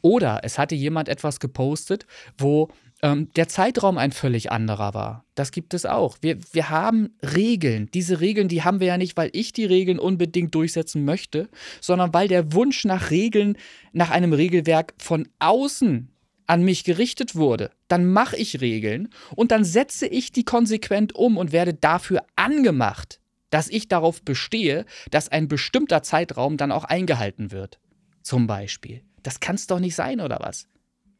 Oder 0.00 0.40
es 0.42 0.58
hatte 0.58 0.74
jemand 0.74 1.08
etwas 1.08 1.40
gepostet, 1.40 2.06
wo 2.38 2.68
ähm, 3.02 3.28
der 3.34 3.48
Zeitraum 3.48 3.98
ein 3.98 4.12
völlig 4.12 4.52
anderer 4.52 4.94
war. 4.94 5.24
Das 5.34 5.50
gibt 5.50 5.74
es 5.74 5.84
auch. 5.84 6.16
Wir, 6.20 6.38
wir 6.52 6.70
haben 6.70 7.16
Regeln. 7.22 7.90
Diese 7.92 8.20
Regeln, 8.20 8.48
die 8.48 8.62
haben 8.62 8.80
wir 8.80 8.86
ja 8.86 8.98
nicht, 8.98 9.16
weil 9.16 9.30
ich 9.32 9.52
die 9.52 9.64
Regeln 9.64 9.98
unbedingt 9.98 10.54
durchsetzen 10.54 11.04
möchte, 11.04 11.48
sondern 11.80 12.14
weil 12.14 12.28
der 12.28 12.52
Wunsch 12.52 12.84
nach 12.84 13.10
Regeln, 13.10 13.56
nach 13.92 14.10
einem 14.10 14.32
Regelwerk 14.32 14.94
von 14.98 15.28
außen 15.40 16.08
an 16.46 16.62
mich 16.62 16.84
gerichtet 16.84 17.34
wurde. 17.34 17.70
Dann 17.88 18.06
mache 18.06 18.36
ich 18.36 18.60
Regeln 18.60 19.08
und 19.34 19.50
dann 19.50 19.64
setze 19.64 20.06
ich 20.06 20.32
die 20.32 20.44
konsequent 20.44 21.14
um 21.14 21.36
und 21.36 21.52
werde 21.52 21.74
dafür 21.74 22.24
angemacht, 22.36 23.20
dass 23.50 23.68
ich 23.68 23.88
darauf 23.88 24.22
bestehe, 24.22 24.86
dass 25.10 25.28
ein 25.28 25.48
bestimmter 25.48 26.02
Zeitraum 26.02 26.56
dann 26.56 26.72
auch 26.72 26.84
eingehalten 26.84 27.50
wird. 27.50 27.78
Zum 28.22 28.46
Beispiel. 28.46 29.02
Das 29.22 29.40
kann 29.40 29.56
es 29.56 29.66
doch 29.66 29.78
nicht 29.78 29.94
sein, 29.94 30.20
oder 30.20 30.38
was? 30.40 30.68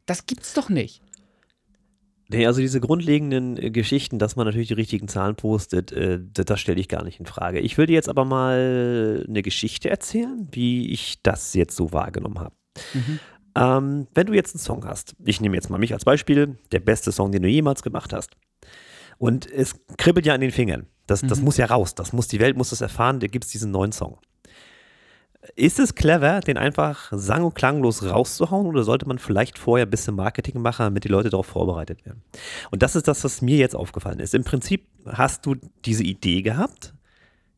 Das 0.06 0.26
gibt's 0.26 0.54
doch 0.54 0.68
nicht. 0.68 1.02
Nee, 2.32 2.46
also 2.46 2.60
diese 2.60 2.80
grundlegenden 2.80 3.56
äh, 3.56 3.70
Geschichten, 3.70 4.18
dass 4.18 4.36
man 4.36 4.46
natürlich 4.46 4.68
die 4.68 4.74
richtigen 4.74 5.08
Zahlen 5.08 5.36
postet, 5.36 5.92
äh, 5.92 6.20
das, 6.32 6.46
das 6.46 6.60
stelle 6.60 6.80
ich 6.80 6.88
gar 6.88 7.04
nicht 7.04 7.20
in 7.20 7.26
Frage. 7.26 7.60
Ich 7.60 7.78
würde 7.78 7.92
jetzt 7.92 8.08
aber 8.08 8.24
mal 8.24 9.24
eine 9.28 9.42
Geschichte 9.42 9.90
erzählen, 9.90 10.48
wie 10.50 10.90
ich 10.90 11.22
das 11.22 11.54
jetzt 11.54 11.76
so 11.76 11.92
wahrgenommen 11.92 12.40
habe. 12.40 12.54
Mhm. 12.94 13.18
Ähm, 13.54 14.06
wenn 14.14 14.26
du 14.26 14.32
jetzt 14.32 14.54
einen 14.54 14.60
Song 14.60 14.84
hast, 14.86 15.14
ich 15.24 15.40
nehme 15.40 15.56
jetzt 15.56 15.68
mal 15.68 15.78
mich 15.78 15.92
als 15.92 16.04
Beispiel, 16.04 16.56
der 16.72 16.80
beste 16.80 17.12
Song, 17.12 17.32
den 17.32 17.42
du 17.42 17.48
jemals 17.48 17.82
gemacht 17.82 18.12
hast. 18.12 18.30
Und 19.18 19.50
es 19.50 19.74
kribbelt 19.98 20.26
ja 20.26 20.34
an 20.34 20.40
den 20.40 20.50
Fingern. 20.50 20.86
Das, 21.06 21.22
mhm. 21.22 21.28
das 21.28 21.40
muss 21.40 21.56
ja 21.56 21.66
raus. 21.66 21.94
Das 21.94 22.12
muss, 22.12 22.28
die 22.28 22.40
Welt 22.40 22.56
muss 22.56 22.70
das 22.70 22.80
erfahren, 22.80 23.20
da 23.20 23.26
gibt 23.26 23.44
es 23.44 23.50
diesen 23.50 23.70
neuen 23.70 23.92
Song. 23.92 24.18
Ist 25.56 25.80
es 25.80 25.96
clever, 25.96 26.40
den 26.40 26.56
einfach 26.56 27.10
sang- 27.12 27.42
und 27.42 27.54
klanglos 27.54 28.04
rauszuhauen 28.04 28.66
oder 28.66 28.84
sollte 28.84 29.08
man 29.08 29.18
vielleicht 29.18 29.58
vorher 29.58 29.86
ein 29.86 29.90
bisschen 29.90 30.14
Marketing 30.14 30.62
machen, 30.62 30.84
damit 30.84 31.02
die 31.02 31.08
Leute 31.08 31.30
darauf 31.30 31.46
vorbereitet 31.46 32.06
werden? 32.06 32.22
Und 32.70 32.82
das 32.82 32.94
ist 32.94 33.08
das, 33.08 33.24
was 33.24 33.42
mir 33.42 33.56
jetzt 33.56 33.74
aufgefallen 33.74 34.20
ist. 34.20 34.34
Im 34.34 34.44
Prinzip 34.44 34.86
hast 35.06 35.44
du 35.44 35.56
diese 35.84 36.04
Idee 36.04 36.42
gehabt, 36.42 36.94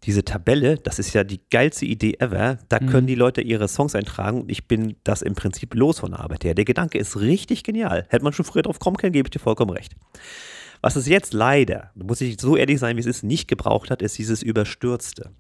diese 0.05 0.25
Tabelle, 0.25 0.77
das 0.77 0.99
ist 0.99 1.13
ja 1.15 1.25
die 1.25 1.41
geilste 1.51 1.87
Idee 1.87 2.17
ever. 2.19 2.59
Da 2.69 2.79
mhm. 2.81 2.87
können 2.89 3.07
die 3.07 3.15
Leute 3.15 3.41
ihre 3.41 3.69
Songs 3.69 3.95
eintragen 3.95 4.43
und 4.43 4.51
ich 4.51 4.67
bin 4.67 4.97
das 5.05 5.23
im 5.23 5.35
Prinzip 5.35 5.75
los 5.75 6.01
von 6.01 6.13
der 6.13 6.21
Arbeit 6.21 6.45
her. 6.45 6.55
Der 6.55 6.65
Gedanke 6.65 6.99
ist 6.99 7.21
richtig 7.21 7.65
genial. 7.65 8.07
Hätte 8.09 8.25
man 8.25 8.33
schon 8.33 8.45
früher 8.45 8.63
drauf 8.63 8.79
kommen 8.79 8.97
können, 8.97 9.13
gebe 9.13 9.27
ich 9.27 9.31
dir 9.31 9.39
vollkommen 9.39 9.71
recht. 9.71 9.95
Was 10.85 10.97
es 10.97 11.09
jetzt 11.09 11.33
leider, 11.33 11.93
muss 11.95 12.21
ich 12.21 12.39
so 12.39 12.59
ehrlich 12.59 12.79
sein, 12.79 12.97
wie 12.97 13.01
es 13.01 13.07
ist, 13.07 13.23
nicht 13.23 13.49
gebraucht 13.49 13.91
hat, 13.91 14.03
ist 14.03 14.19
dieses 14.19 14.43
Überstürzte. 14.43 15.31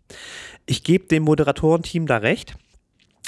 Ich 0.65 0.85
gebe 0.85 1.05
dem 1.05 1.25
Moderatorenteam 1.25 2.07
da 2.07 2.17
recht. 2.17 2.57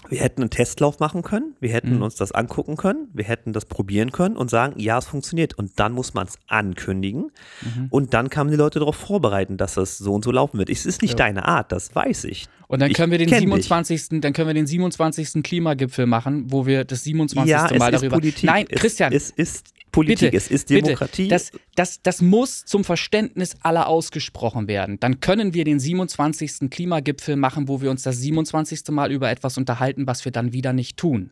Wir 0.08 0.20
hätten 0.20 0.40
einen 0.40 0.48
Testlauf 0.48 0.98
machen 0.98 1.20
können, 1.20 1.56
wir 1.60 1.68
hätten 1.68 1.96
mhm. 1.96 2.02
uns 2.02 2.14
das 2.14 2.32
angucken 2.32 2.76
können, 2.78 3.08
wir 3.12 3.24
hätten 3.24 3.52
das 3.52 3.66
probieren 3.66 4.12
können 4.12 4.38
und 4.38 4.48
sagen, 4.48 4.80
ja, 4.80 4.96
es 4.96 5.04
funktioniert. 5.04 5.58
Und 5.58 5.78
dann 5.78 5.92
muss 5.92 6.14
man 6.14 6.26
es 6.26 6.38
ankündigen 6.46 7.32
mhm. 7.60 7.88
und 7.90 8.14
dann 8.14 8.30
kann 8.30 8.46
man 8.46 8.52
die 8.52 8.56
Leute 8.56 8.78
darauf 8.78 8.96
vorbereiten, 8.96 9.58
dass 9.58 9.74
das 9.74 9.98
so 9.98 10.14
und 10.14 10.24
so 10.24 10.30
laufen 10.30 10.56
wird. 10.56 10.70
Es 10.70 10.86
ist 10.86 11.02
nicht 11.02 11.18
ja. 11.18 11.26
deine 11.26 11.44
Art, 11.44 11.70
das 11.70 11.94
weiß 11.94 12.24
ich. 12.24 12.46
Und 12.68 12.80
dann 12.80 12.94
können 12.94 13.12
ich 13.12 13.20
wir 13.20 13.26
den 13.26 13.40
27. 13.40 14.08
Dich. 14.08 14.20
dann 14.22 14.32
können 14.32 14.48
wir 14.48 14.54
den 14.54 14.66
27. 14.66 15.42
Klimagipfel 15.42 16.06
machen, 16.06 16.50
wo 16.50 16.64
wir 16.64 16.86
das 16.86 17.04
27. 17.04 17.50
Ja, 17.50 17.68
Mal 17.78 17.92
darüber. 17.92 18.16
Politik. 18.16 18.44
Nein, 18.44 18.66
Christian. 18.68 19.12
Es, 19.12 19.34
es 19.36 19.58
ist 19.58 19.76
Politik, 19.96 20.30
bitte, 20.30 20.36
es 20.36 20.48
ist 20.48 20.70
Demokratie. 20.70 21.28
Das, 21.28 21.50
das, 21.74 22.02
das 22.02 22.20
muss 22.20 22.64
zum 22.64 22.84
Verständnis 22.84 23.54
aller 23.62 23.88
ausgesprochen 23.88 24.68
werden. 24.68 25.00
Dann 25.00 25.20
können 25.20 25.54
wir 25.54 25.64
den 25.64 25.80
27. 25.80 26.70
Klimagipfel 26.70 27.36
machen, 27.36 27.66
wo 27.66 27.80
wir 27.80 27.90
uns 27.90 28.02
das 28.02 28.18
27. 28.18 28.88
Mal 28.90 29.10
über 29.10 29.30
etwas 29.30 29.56
unterhalten, 29.56 30.06
was 30.06 30.24
wir 30.24 30.32
dann 30.32 30.52
wieder 30.52 30.72
nicht 30.72 30.98
tun. 30.98 31.30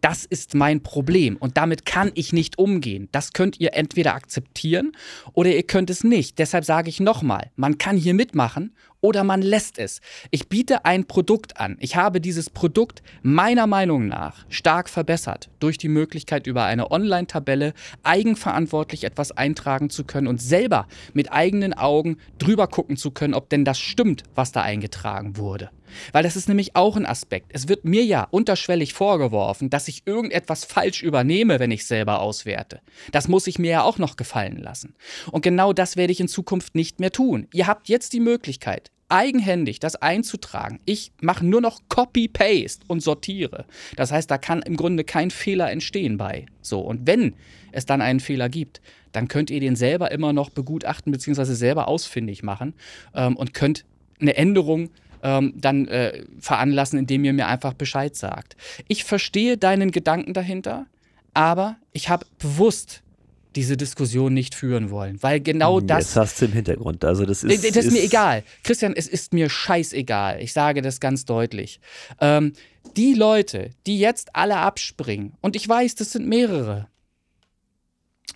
Das 0.00 0.24
ist 0.24 0.54
mein 0.54 0.82
Problem 0.82 1.36
und 1.36 1.56
damit 1.56 1.84
kann 1.84 2.12
ich 2.14 2.32
nicht 2.32 2.58
umgehen. 2.58 3.08
Das 3.10 3.32
könnt 3.32 3.58
ihr 3.60 3.74
entweder 3.74 4.14
akzeptieren 4.14 4.92
oder 5.32 5.50
ihr 5.50 5.64
könnt 5.64 5.90
es 5.90 6.04
nicht. 6.04 6.38
Deshalb 6.38 6.64
sage 6.64 6.88
ich 6.88 7.00
nochmal, 7.00 7.50
man 7.56 7.78
kann 7.78 7.96
hier 7.96 8.14
mitmachen 8.14 8.74
oder 9.04 9.22
man 9.22 9.42
lässt 9.42 9.78
es. 9.78 10.00
Ich 10.30 10.48
biete 10.48 10.86
ein 10.86 11.04
Produkt 11.04 11.60
an. 11.60 11.76
Ich 11.78 11.94
habe 11.94 12.22
dieses 12.22 12.48
Produkt 12.48 13.02
meiner 13.20 13.66
Meinung 13.66 14.08
nach 14.08 14.46
stark 14.48 14.88
verbessert 14.88 15.50
durch 15.60 15.76
die 15.76 15.90
Möglichkeit, 15.90 16.46
über 16.46 16.64
eine 16.64 16.90
Online-Tabelle 16.90 17.74
eigenverantwortlich 18.02 19.04
etwas 19.04 19.30
eintragen 19.30 19.90
zu 19.90 20.04
können 20.04 20.26
und 20.26 20.40
selber 20.40 20.88
mit 21.12 21.30
eigenen 21.30 21.74
Augen 21.74 22.16
drüber 22.38 22.66
gucken 22.66 22.96
zu 22.96 23.10
können, 23.10 23.34
ob 23.34 23.50
denn 23.50 23.66
das 23.66 23.78
stimmt, 23.78 24.22
was 24.34 24.52
da 24.52 24.62
eingetragen 24.62 25.36
wurde. 25.36 25.68
Weil 26.12 26.22
das 26.22 26.36
ist 26.36 26.48
nämlich 26.48 26.76
auch 26.76 26.96
ein 26.96 27.06
Aspekt. 27.06 27.50
Es 27.52 27.68
wird 27.68 27.84
mir 27.84 28.04
ja 28.04 28.26
unterschwellig 28.30 28.94
vorgeworfen, 28.94 29.70
dass 29.70 29.88
ich 29.88 30.06
irgendetwas 30.06 30.64
falsch 30.64 31.02
übernehme, 31.02 31.60
wenn 31.60 31.70
ich 31.70 31.86
selber 31.86 32.20
auswerte. 32.20 32.80
Das 33.12 33.28
muss 33.28 33.46
ich 33.46 33.58
mir 33.58 33.70
ja 33.70 33.82
auch 33.82 33.98
noch 33.98 34.16
gefallen 34.16 34.58
lassen. 34.58 34.94
Und 35.30 35.42
genau 35.42 35.72
das 35.72 35.96
werde 35.96 36.12
ich 36.12 36.20
in 36.20 36.28
Zukunft 36.28 36.74
nicht 36.74 37.00
mehr 37.00 37.12
tun. 37.12 37.48
Ihr 37.52 37.66
habt 37.66 37.88
jetzt 37.88 38.12
die 38.12 38.20
Möglichkeit, 38.20 38.90
eigenhändig 39.08 39.80
das 39.80 39.96
einzutragen. 39.96 40.80
Ich 40.84 41.12
mache 41.20 41.44
nur 41.44 41.60
noch 41.60 41.80
Copy-Paste 41.88 42.84
und 42.88 43.00
sortiere. 43.00 43.64
Das 43.96 44.12
heißt, 44.12 44.30
da 44.30 44.38
kann 44.38 44.62
im 44.62 44.76
Grunde 44.76 45.04
kein 45.04 45.30
Fehler 45.30 45.70
entstehen 45.70 46.16
bei. 46.16 46.46
So, 46.62 46.80
und 46.80 47.06
wenn 47.06 47.34
es 47.72 47.86
dann 47.86 48.00
einen 48.00 48.20
Fehler 48.20 48.48
gibt, 48.48 48.80
dann 49.12 49.28
könnt 49.28 49.50
ihr 49.50 49.60
den 49.60 49.76
selber 49.76 50.10
immer 50.10 50.32
noch 50.32 50.50
begutachten 50.50 51.12
bzw. 51.12 51.44
selber 51.54 51.88
ausfindig 51.88 52.42
machen 52.42 52.74
ähm, 53.14 53.36
und 53.36 53.54
könnt 53.54 53.84
eine 54.20 54.36
Änderung 54.36 54.90
ähm, 55.24 55.54
dann 55.56 55.88
äh, 55.88 56.24
veranlassen, 56.38 56.98
indem 56.98 57.24
ihr 57.24 57.32
mir 57.32 57.48
einfach 57.48 57.72
Bescheid 57.72 58.14
sagt. 58.14 58.56
Ich 58.86 59.02
verstehe 59.02 59.56
deinen 59.56 59.90
Gedanken 59.90 60.34
dahinter, 60.34 60.86
aber 61.32 61.76
ich 61.92 62.08
habe 62.08 62.26
bewusst 62.38 63.02
diese 63.56 63.76
Diskussion 63.76 64.34
nicht 64.34 64.54
führen 64.54 64.90
wollen, 64.90 65.22
weil 65.22 65.40
genau 65.40 65.80
hm, 65.80 65.86
das. 65.86 66.14
Das 66.14 66.16
hast 66.16 66.40
du 66.40 66.46
im 66.46 66.52
Hintergrund. 66.52 67.04
Also 67.04 67.24
das 67.24 67.44
ist. 67.44 67.64
Das 67.64 67.84
ist 67.84 67.92
mir 67.92 68.02
egal. 68.02 68.42
Christian, 68.62 68.94
es 68.96 69.08
ist 69.08 69.32
mir 69.32 69.48
scheißegal. 69.48 70.40
Ich 70.40 70.52
sage 70.52 70.82
das 70.82 71.00
ganz 71.00 71.24
deutlich. 71.24 71.80
Ähm, 72.20 72.52
die 72.96 73.14
Leute, 73.14 73.70
die 73.86 73.98
jetzt 73.98 74.34
alle 74.36 74.56
abspringen, 74.56 75.34
und 75.40 75.56
ich 75.56 75.68
weiß, 75.68 75.94
das 75.94 76.12
sind 76.12 76.28
mehrere, 76.28 76.88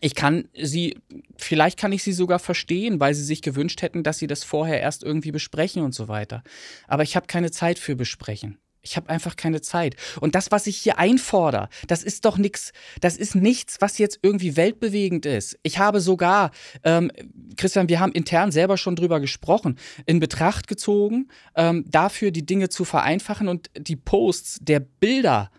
ich 0.01 0.14
kann 0.14 0.49
sie, 0.55 0.96
vielleicht 1.36 1.78
kann 1.78 1.92
ich 1.92 2.03
sie 2.03 2.12
sogar 2.12 2.38
verstehen, 2.38 3.01
weil 3.01 3.14
sie 3.14 3.24
sich 3.24 3.42
gewünscht 3.42 3.82
hätten, 3.82 4.03
dass 4.03 4.18
sie 4.18 4.26
das 4.26 4.44
vorher 4.44 4.80
erst 4.80 5.03
irgendwie 5.03 5.32
besprechen 5.32 5.82
und 5.82 5.94
so 5.94 6.09
weiter. 6.09 6.42
Aber 6.86 7.03
ich 7.03 7.16
habe 7.16 7.26
keine 7.26 7.51
Zeit 7.51 7.78
für 7.78 7.96
Besprechen. 7.96 8.59
Ich 8.80 8.96
habe 8.96 9.11
einfach 9.11 9.36
keine 9.36 9.61
Zeit. 9.61 9.96
Und 10.20 10.34
das, 10.34 10.51
was 10.51 10.66
ich 10.66 10.76
hier 10.78 10.99
einfordere, 10.99 11.68
das 11.88 12.03
ist 12.03 12.24
doch 12.24 12.38
nichts, 12.38 12.72
das 13.01 13.16
ist 13.16 13.34
nichts, 13.34 13.80
was 13.80 13.99
jetzt 13.99 14.20
irgendwie 14.22 14.57
weltbewegend 14.57 15.26
ist. 15.26 15.59
Ich 15.62 15.78
habe 15.78 16.01
sogar, 16.01 16.53
ähm, 16.84 17.11
Christian, 17.57 17.88
wir 17.88 18.01
haben 18.01 18.12
intern 18.12 18.53
selber 18.53 18.76
schon 18.76 18.96
drüber 18.96 19.20
gesprochen, 19.20 19.78
in 20.07 20.20
Betracht 20.20 20.68
gezogen, 20.68 21.28
ähm, 21.55 21.84
dafür 21.88 22.30
die 22.30 22.46
Dinge 22.46 22.68
zu 22.68 22.84
vereinfachen 22.84 23.49
und 23.49 23.68
die 23.76 23.96
Posts 23.96 24.61
der 24.62 24.80
Bilder 24.80 25.51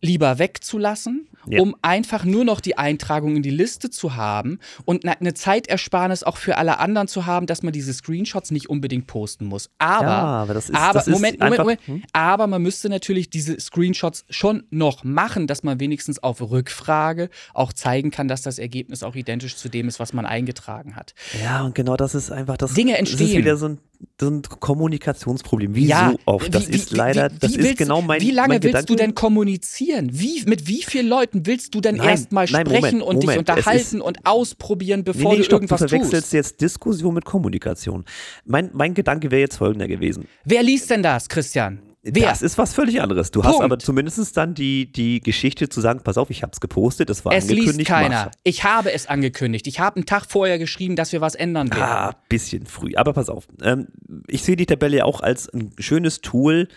lieber 0.00 0.38
wegzulassen 0.38 1.28
ja. 1.50 1.60
um 1.60 1.74
einfach 1.82 2.24
nur 2.24 2.44
noch 2.44 2.60
die 2.60 2.78
Eintragung 2.78 3.36
in 3.36 3.42
die 3.42 3.50
Liste 3.50 3.90
zu 3.90 4.16
haben 4.16 4.58
und 4.84 5.04
eine 5.06 5.34
Zeitersparnis 5.34 6.22
auch 6.22 6.36
für 6.36 6.56
alle 6.56 6.78
anderen 6.78 7.08
zu 7.08 7.26
haben, 7.26 7.46
dass 7.46 7.62
man 7.62 7.72
diese 7.72 7.92
Screenshots 7.92 8.50
nicht 8.50 8.68
unbedingt 8.68 9.06
posten 9.06 9.46
muss. 9.46 9.70
Aber, 9.78 10.04
ja, 10.04 10.24
aber, 10.24 10.56
ist, 10.56 10.74
aber 10.74 11.02
Moment, 11.08 11.40
Moment, 11.40 11.58
Moment, 11.58 11.86
hm? 11.86 12.02
aber 12.12 12.46
man 12.46 12.62
müsste 12.62 12.88
natürlich 12.88 13.30
diese 13.30 13.58
Screenshots 13.58 14.24
schon 14.30 14.64
noch 14.70 15.04
machen, 15.04 15.46
dass 15.46 15.62
man 15.62 15.80
wenigstens 15.80 16.22
auf 16.22 16.40
Rückfrage 16.40 17.30
auch 17.54 17.72
zeigen 17.72 18.10
kann, 18.10 18.28
dass 18.28 18.42
das 18.42 18.58
Ergebnis 18.58 19.02
auch 19.02 19.14
identisch 19.14 19.56
zu 19.56 19.68
dem 19.68 19.88
ist, 19.88 20.00
was 20.00 20.12
man 20.12 20.26
eingetragen 20.26 20.96
hat. 20.96 21.14
Ja, 21.42 21.64
und 21.64 21.74
genau 21.74 21.96
das 21.96 22.14
ist 22.14 22.30
einfach 22.30 22.56
das. 22.56 22.74
Dinge 22.74 22.98
entstehen. 22.98 23.18
Das 23.18 23.30
ist 23.30 23.36
wieder 23.36 23.56
so 23.56 23.66
ein 23.66 23.78
so 24.20 24.28
ein 24.28 24.42
Kommunikationsproblem. 24.42 25.74
Wie 25.74 25.86
ja, 25.86 26.10
so 26.12 26.18
oft. 26.24 26.54
Das 26.54 26.68
wie, 26.68 26.72
ist 26.72 26.96
leider, 26.96 27.30
wie, 27.30 27.38
das 27.38 27.56
ist 27.56 27.78
genau 27.78 28.02
mein 28.02 28.20
Wie 28.20 28.30
lange 28.30 28.54
mein 28.54 28.62
willst 28.62 28.72
Gedanke. 28.72 28.86
du 28.86 28.96
denn 28.96 29.14
kommunizieren? 29.14 30.10
Wie, 30.12 30.42
mit 30.44 30.66
wie 30.68 30.82
vielen 30.82 31.08
Leuten 31.08 31.46
willst 31.46 31.74
du 31.74 31.80
denn 31.80 31.96
erstmal 31.96 32.46
sprechen 32.46 32.68
Moment, 32.68 33.02
und 33.02 33.02
Moment, 33.02 33.22
dich 33.22 33.38
unterhalten 33.38 34.00
und 34.00 34.18
ausprobieren, 34.24 35.04
bevor 35.04 35.22
nee, 35.22 35.28
nee, 35.30 35.36
du 35.38 35.44
stopp, 35.44 35.62
irgendwas? 35.62 35.80
Du 35.80 35.88
verwechselst 35.88 36.26
tust? 36.26 36.32
jetzt 36.32 36.60
Diskussion 36.60 37.14
mit 37.14 37.24
Kommunikation. 37.24 38.04
Mein, 38.44 38.70
mein 38.72 38.94
Gedanke 38.94 39.30
wäre 39.30 39.40
jetzt 39.40 39.56
folgender 39.56 39.88
gewesen. 39.88 40.26
Wer 40.44 40.62
liest 40.62 40.90
denn 40.90 41.02
das, 41.02 41.28
Christian? 41.28 41.80
Wer? 42.02 42.28
Das 42.28 42.42
ist 42.42 42.58
was 42.58 42.74
völlig 42.74 43.00
anderes. 43.00 43.30
Du 43.30 43.40
Punkt. 43.40 43.56
hast 43.56 43.64
aber 43.64 43.78
zumindest 43.78 44.36
dann 44.36 44.54
die, 44.54 44.90
die 44.90 45.20
Geschichte 45.20 45.68
zu 45.68 45.80
sagen, 45.80 46.00
pass 46.04 46.16
auf, 46.16 46.30
ich 46.30 46.42
habe 46.42 46.52
es 46.52 46.60
gepostet, 46.60 47.10
das 47.10 47.24
war 47.24 47.32
es 47.32 47.44
angekündigt. 47.44 47.70
Es 47.70 47.76
liest 47.76 47.88
keiner. 47.88 48.24
Mach. 48.26 48.32
Ich 48.44 48.64
habe 48.64 48.92
es 48.92 49.08
angekündigt. 49.08 49.66
Ich 49.66 49.80
habe 49.80 49.96
einen 49.96 50.06
Tag 50.06 50.26
vorher 50.26 50.58
geschrieben, 50.58 50.94
dass 50.94 51.12
wir 51.12 51.20
was 51.20 51.34
ändern 51.34 51.70
werden. 51.70 51.82
Ah, 51.82 52.14
bisschen 52.28 52.66
früh. 52.66 52.94
Aber 52.94 53.12
pass 53.12 53.28
auf. 53.28 53.48
Ähm, 53.62 53.88
ich 54.28 54.42
sehe 54.42 54.56
die 54.56 54.66
Tabelle 54.66 54.98
ja 54.98 55.04
auch 55.04 55.20
als 55.20 55.52
ein 55.52 55.72
schönes 55.78 56.20
Tool, 56.20 56.68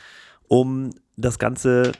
um 0.47 0.91
das 1.17 1.38
Ganze 1.38 1.91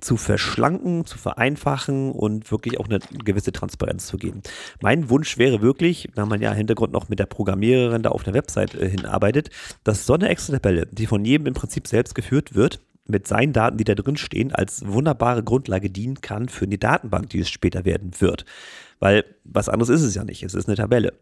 zu 0.00 0.16
verschlanken, 0.16 1.04
zu 1.04 1.18
vereinfachen 1.18 2.12
und 2.12 2.50
wirklich 2.50 2.78
auch 2.78 2.86
eine 2.86 2.98
gewisse 3.24 3.52
Transparenz 3.52 4.06
zu 4.06 4.16
geben. 4.16 4.42
Mein 4.80 5.10
Wunsch 5.10 5.38
wäre 5.38 5.62
wirklich, 5.62 6.08
wenn 6.14 6.28
man 6.28 6.40
ja 6.40 6.50
im 6.50 6.56
Hintergrund 6.56 6.92
noch 6.92 7.08
mit 7.08 7.18
der 7.18 7.26
Programmiererin 7.26 8.02
da 8.02 8.10
auf 8.10 8.22
der 8.22 8.34
Website 8.34 8.74
äh, 8.74 8.88
hinarbeitet, 8.88 9.50
dass 9.84 10.06
so 10.06 10.14
eine 10.14 10.28
Excel-Tabelle, 10.28 10.86
die 10.86 11.06
von 11.06 11.24
jedem 11.24 11.46
im 11.46 11.54
Prinzip 11.54 11.86
selbst 11.86 12.14
geführt 12.14 12.54
wird, 12.54 12.80
mit 13.06 13.26
seinen 13.26 13.52
Daten, 13.52 13.76
die 13.76 13.84
da 13.84 13.94
drin 13.94 14.16
stehen, 14.16 14.52
als 14.52 14.86
wunderbare 14.86 15.42
Grundlage 15.42 15.90
dienen 15.90 16.20
kann 16.20 16.48
für 16.48 16.66
die 16.66 16.78
Datenbank, 16.78 17.28
die 17.30 17.40
es 17.40 17.50
später 17.50 17.84
werden 17.84 18.12
wird. 18.18 18.44
Weil 18.98 19.24
was 19.44 19.68
anderes 19.68 19.90
ist 19.90 20.02
es 20.02 20.14
ja 20.14 20.24
nicht. 20.24 20.42
Es 20.42 20.54
ist 20.54 20.68
eine 20.68 20.76
Tabelle. 20.76 21.12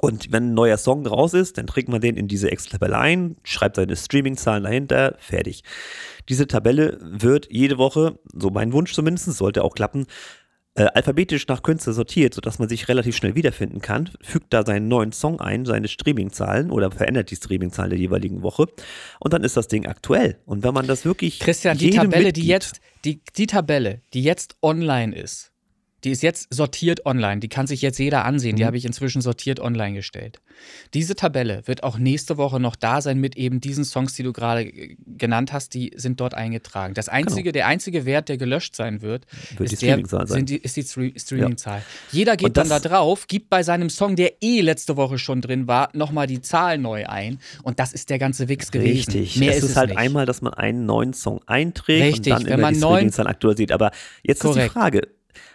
Und 0.00 0.32
wenn 0.32 0.50
ein 0.50 0.54
neuer 0.54 0.76
Song 0.76 1.06
raus 1.06 1.34
ist, 1.34 1.58
dann 1.58 1.66
trägt 1.66 1.88
man 1.88 2.00
den 2.00 2.16
in 2.16 2.28
diese 2.28 2.50
Excel-Tabelle 2.50 2.98
ein, 2.98 3.36
schreibt 3.44 3.76
seine 3.76 3.96
Streaming-Zahlen 3.96 4.64
dahinter, 4.64 5.16
fertig. 5.18 5.62
Diese 6.28 6.46
Tabelle 6.46 6.98
wird 7.00 7.48
jede 7.50 7.78
Woche, 7.78 8.18
so 8.32 8.50
mein 8.50 8.72
Wunsch 8.72 8.92
zumindest, 8.92 9.32
sollte 9.32 9.64
auch 9.64 9.74
klappen, 9.74 10.06
äh, 10.76 10.88
alphabetisch 10.92 11.48
nach 11.48 11.62
Künstler 11.62 11.94
sortiert, 11.94 12.34
sodass 12.34 12.58
man 12.58 12.68
sich 12.68 12.88
relativ 12.88 13.16
schnell 13.16 13.34
wiederfinden 13.34 13.80
kann, 13.80 14.10
fügt 14.20 14.52
da 14.52 14.64
seinen 14.64 14.88
neuen 14.88 15.12
Song 15.12 15.40
ein, 15.40 15.64
seine 15.64 15.88
Streaming-Zahlen 15.88 16.70
oder 16.70 16.90
verändert 16.90 17.30
die 17.30 17.36
Streaming-Zahlen 17.36 17.90
der 17.90 17.98
jeweiligen 17.98 18.42
Woche 18.42 18.66
und 19.18 19.32
dann 19.32 19.42
ist 19.42 19.56
das 19.56 19.68
Ding 19.68 19.86
aktuell. 19.86 20.38
Und 20.44 20.62
wenn 20.62 20.74
man 20.74 20.86
das 20.86 21.06
wirklich. 21.06 21.38
Christian, 21.40 21.78
die 21.78 21.90
Tabelle, 21.90 22.24
mitgibt, 22.24 22.36
die 22.36 22.46
jetzt, 22.46 22.80
die, 23.04 23.22
die 23.36 23.46
Tabelle, 23.46 24.02
die 24.12 24.22
jetzt 24.22 24.56
online 24.60 25.16
ist, 25.16 25.50
die 26.04 26.10
ist 26.10 26.22
jetzt 26.22 26.52
sortiert 26.52 27.06
online. 27.06 27.40
Die 27.40 27.48
kann 27.48 27.66
sich 27.66 27.82
jetzt 27.82 27.98
jeder 27.98 28.24
ansehen. 28.24 28.56
Die 28.56 28.62
mhm. 28.62 28.66
habe 28.66 28.76
ich 28.76 28.84
inzwischen 28.84 29.22
sortiert 29.22 29.60
online 29.60 29.94
gestellt. 29.94 30.40
Diese 30.94 31.16
Tabelle 31.16 31.62
wird 31.66 31.82
auch 31.82 31.98
nächste 31.98 32.36
Woche 32.36 32.60
noch 32.60 32.76
da 32.76 33.00
sein 33.00 33.18
mit 33.18 33.36
eben 33.36 33.60
diesen 33.60 33.84
Songs, 33.84 34.14
die 34.14 34.22
du 34.22 34.32
gerade 34.32 34.70
genannt 35.06 35.52
hast. 35.52 35.74
Die 35.74 35.92
sind 35.96 36.20
dort 36.20 36.34
eingetragen. 36.34 36.94
Das 36.94 37.08
einzige, 37.08 37.44
genau. 37.44 37.52
Der 37.52 37.66
einzige 37.66 38.04
Wert, 38.04 38.28
der 38.28 38.36
gelöscht 38.36 38.76
sein 38.76 39.02
wird, 39.02 39.26
wird 39.56 39.72
ist, 39.72 39.82
die 39.82 39.86
der, 39.86 40.26
sind 40.26 40.50
die, 40.50 40.56
ist 40.56 40.76
die 40.76 40.82
Streaming-Zahl. 40.82 41.78
Ja. 41.78 41.84
Jeder 42.12 42.36
geht 42.36 42.56
dann 42.56 42.68
da 42.68 42.78
drauf, 42.78 43.26
gibt 43.26 43.48
bei 43.48 43.62
seinem 43.62 43.90
Song, 43.90 44.16
der 44.16 44.42
eh 44.42 44.60
letzte 44.60 44.96
Woche 44.96 45.18
schon 45.18 45.40
drin 45.40 45.66
war, 45.66 45.88
nochmal 45.94 46.26
die 46.26 46.42
Zahl 46.42 46.78
neu 46.78 47.06
ein. 47.06 47.40
Und 47.62 47.78
das 47.80 47.92
ist 47.92 48.10
der 48.10 48.18
ganze 48.18 48.48
Wix 48.48 48.70
gewesen. 48.70 49.12
Richtig. 49.12 49.36
Mehr 49.36 49.52
es 49.52 49.58
ist, 49.58 49.70
ist 49.70 49.76
halt 49.76 49.90
nicht. 49.90 49.98
einmal, 49.98 50.26
dass 50.26 50.42
man 50.42 50.54
einen 50.54 50.86
neuen 50.86 51.14
Song 51.14 51.40
einträgt 51.46 52.18
Richtig. 52.18 52.32
und 52.32 52.42
dann 52.42 52.46
Wenn 52.46 52.58
immer 52.58 52.72
die 52.72 52.78
Streaming-Zahl 52.78 53.26
aktualisiert. 53.26 53.72
Aber 53.72 53.90
jetzt 54.22 54.40
Korrekt. 54.40 54.58
ist 54.58 54.64
die 54.64 54.70
Frage, 54.70 55.08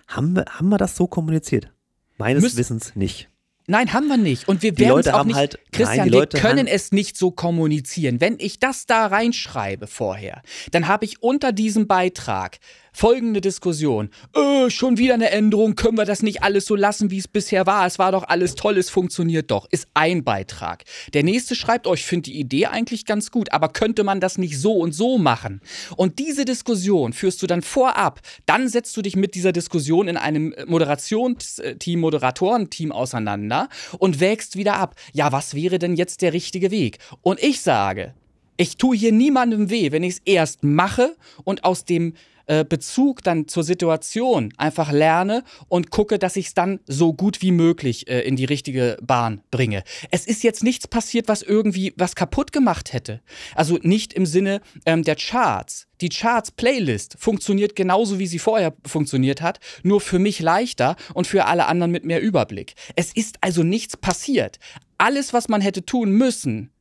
haben 0.08 0.36
wir, 0.36 0.46
haben 0.46 0.70
wir 0.70 0.78
das 0.78 0.96
so 0.96 1.08
kommuniziert? 1.08 1.72
Meines 2.18 2.44
Müs 2.44 2.58
Wissens 2.58 2.96
nicht. 2.96 3.30
Nein, 3.68 3.94
haben 3.94 4.08
wir 4.08 4.18
nicht. 4.18 4.48
Und 4.48 4.64
wir 4.64 4.78
werden 4.78 5.00
es 5.00 5.08
auch 5.08 5.24
nicht. 5.24 5.36
Halt, 5.36 5.60
Christian, 5.72 6.10
nein, 6.10 6.12
wir 6.12 6.28
können 6.28 6.68
es 6.68 6.92
nicht 6.92 7.16
so 7.16 7.32
kommunizieren. 7.32 8.20
Wenn 8.20 8.38
ich 8.40 8.60
das 8.60 8.86
da 8.86 9.06
reinschreibe 9.06 9.88
vorher, 9.88 10.42
dann 10.72 10.88
habe 10.88 11.06
ich 11.06 11.22
unter 11.22 11.52
diesem 11.52 11.88
Beitrag 11.88 12.58
Folgende 12.94 13.40
Diskussion. 13.40 14.10
Äh, 14.36 14.70
schon 14.70 14.98
wieder 14.98 15.14
eine 15.14 15.32
Änderung, 15.32 15.76
können 15.76 15.98
wir 15.98 16.04
das 16.04 16.22
nicht 16.22 16.44
alles 16.44 16.66
so 16.66 16.76
lassen, 16.76 17.10
wie 17.10 17.20
es 17.20 17.28
bisher 17.28 17.66
war? 17.66 17.86
Es 17.88 18.00
war 18.00 18.12
doch 18.12 18.24
alles 18.28 18.56
toll, 18.56 18.78
es 18.78 18.90
funktioniert 18.90 19.50
doch. 19.50 19.66
Ist 19.72 19.88
ein 19.94 20.26
Beitrag. 20.26 20.84
Der 21.14 21.24
nächste 21.24 21.56
schreibt 21.56 21.88
euch, 21.88 22.04
oh, 22.04 22.08
finde 22.08 22.32
die 22.32 22.40
Idee 22.40 22.66
eigentlich 22.66 23.06
ganz 23.06 23.32
gut, 23.32 23.54
aber 23.54 23.70
könnte 23.70 24.04
man 24.04 24.20
das 24.20 24.38
nicht 24.38 24.60
so 24.60 24.74
und 24.74 24.92
so 24.92 25.18
machen? 25.18 25.62
Und 25.96 26.20
diese 26.20 26.44
Diskussion 26.44 27.14
führst 27.14 27.42
du 27.42 27.48
dann 27.48 27.62
vorab. 27.62 28.20
Dann 28.46 28.68
setzt 28.68 28.96
du 28.98 29.02
dich 29.02 29.16
mit 29.16 29.36
dieser 29.36 29.54
Diskussion 29.54 30.10
in 30.10 30.18
einem 30.18 30.54
Moderationsteam, 30.68 32.00
Moderatorenteam 32.00 32.92
auseinander 32.92 33.70
und 34.00 34.20
wägst 34.20 34.58
wieder 34.58 34.76
ab. 34.76 34.96
Ja, 35.14 35.32
was 35.32 35.56
wäre 35.56 35.80
denn 35.80 35.96
jetzt 35.96 36.22
der 36.22 36.34
richtige 36.34 36.72
Weg? 36.72 37.00
Und 37.22 37.42
ich 37.42 37.62
sage, 37.62 38.14
ich 38.58 38.78
tue 38.78 38.96
hier 38.96 39.12
niemandem 39.12 39.70
weh, 39.70 39.92
wenn 39.92 40.04
ich 40.04 40.16
es 40.16 40.22
erst 40.26 40.64
mache 40.64 41.16
und 41.46 41.64
aus 41.64 41.86
dem 41.86 42.14
äh, 42.46 42.66
Bezug 42.66 43.24
dann 43.24 43.48
zur 43.48 43.64
Situation 43.64 44.54
einfach 44.58 44.92
lerne 44.92 45.44
und 45.68 45.92
gucke, 45.92 46.20
dass 46.20 46.36
ich 46.36 46.48
es 46.48 46.54
dann 46.54 46.80
so 46.86 47.14
gut 47.14 47.42
wie 47.42 47.52
möglich 47.52 48.08
äh, 48.08 48.22
in 48.22 48.36
die 48.36 48.46
richtige 48.46 48.98
Bahn 49.02 49.42
bringe. 49.52 49.84
Es 50.12 50.26
ist 50.26 50.44
jetzt 50.44 50.64
nichts 50.64 50.88
passiert, 50.88 51.28
was 51.28 51.42
irgendwie 51.42 51.94
was 51.98 52.16
kaputt 52.16 52.52
gemacht 52.52 52.94
hätte. 52.94 53.22
Also 53.56 53.78
nicht 53.82 54.14
im 54.14 54.26
Sinne 54.26 54.62
ähm, 54.86 55.04
der 55.04 55.16
Charts. 55.16 55.88
Die 56.02 56.10
Charts-Playlist 56.10 57.16
funktioniert 57.20 57.76
genauso, 57.76 58.18
wie 58.18 58.26
sie 58.26 58.40
vorher 58.40 58.74
funktioniert 58.86 59.42
hat, 59.42 59.60
nur 59.84 60.02
für 60.02 60.18
mich 60.18 60.40
leichter 60.40 60.96
und 61.14 61.28
für 61.28 61.46
alle 61.46 61.68
anderen 61.68 61.92
mit 61.92 62.06
mehr 62.06 62.22
Überblick. 62.22 62.74
Es 62.96 63.14
ist 63.14 63.38
also 63.42 63.62
nichts 63.62 63.98
passiert. 63.98 64.58
Alles, 64.98 65.32
was 65.32 65.48
man 65.48 65.62
hätte 65.62 65.86
tun 65.86 66.12
müssen, 66.12 66.72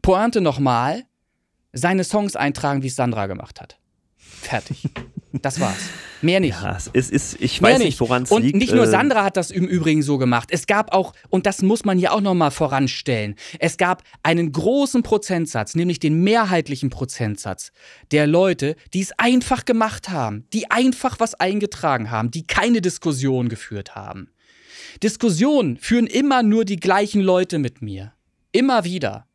Pointe 0.00 0.40
nochmal, 0.40 1.04
seine 1.72 2.04
Songs 2.04 2.36
eintragen, 2.36 2.82
wie 2.82 2.88
es 2.88 2.96
Sandra 2.96 3.26
gemacht 3.26 3.60
hat. 3.60 3.78
Fertig. 4.44 4.90
Das 5.42 5.58
war's. 5.58 5.88
Mehr 6.22 6.38
nicht. 6.38 6.60
Ja, 6.62 6.78
es 6.92 7.10
ist, 7.10 7.40
ich 7.40 7.60
weiß 7.60 7.80
nicht, 7.80 7.98
woran 7.98 8.22
es 8.22 8.30
liegt. 8.30 8.54
Und 8.54 8.58
nicht 8.58 8.72
nur 8.72 8.84
äh, 8.84 8.88
Sandra 8.88 9.24
hat 9.24 9.36
das 9.36 9.50
im 9.50 9.66
Übrigen 9.66 10.02
so 10.02 10.16
gemacht. 10.16 10.48
Es 10.52 10.66
gab 10.66 10.94
auch, 10.94 11.12
und 11.28 11.46
das 11.46 11.60
muss 11.62 11.84
man 11.84 11.98
hier 11.98 12.12
auch 12.12 12.20
nochmal 12.20 12.50
voranstellen, 12.50 13.34
es 13.58 13.76
gab 13.76 14.02
einen 14.22 14.52
großen 14.52 15.02
Prozentsatz, 15.02 15.74
nämlich 15.74 15.98
den 15.98 16.22
mehrheitlichen 16.22 16.88
Prozentsatz 16.88 17.72
der 18.12 18.26
Leute, 18.26 18.76
die 18.92 19.00
es 19.00 19.12
einfach 19.18 19.64
gemacht 19.64 20.08
haben, 20.08 20.46
die 20.52 20.70
einfach 20.70 21.18
was 21.18 21.34
eingetragen 21.34 22.10
haben, 22.10 22.30
die 22.30 22.46
keine 22.46 22.80
Diskussion 22.80 23.48
geführt 23.48 23.96
haben. 23.96 24.30
Diskussionen 25.02 25.76
führen 25.78 26.06
immer 26.06 26.42
nur 26.42 26.64
die 26.64 26.76
gleichen 26.76 27.20
Leute 27.20 27.58
mit 27.58 27.82
mir. 27.82 28.12
Immer 28.52 28.84
wieder. 28.84 29.26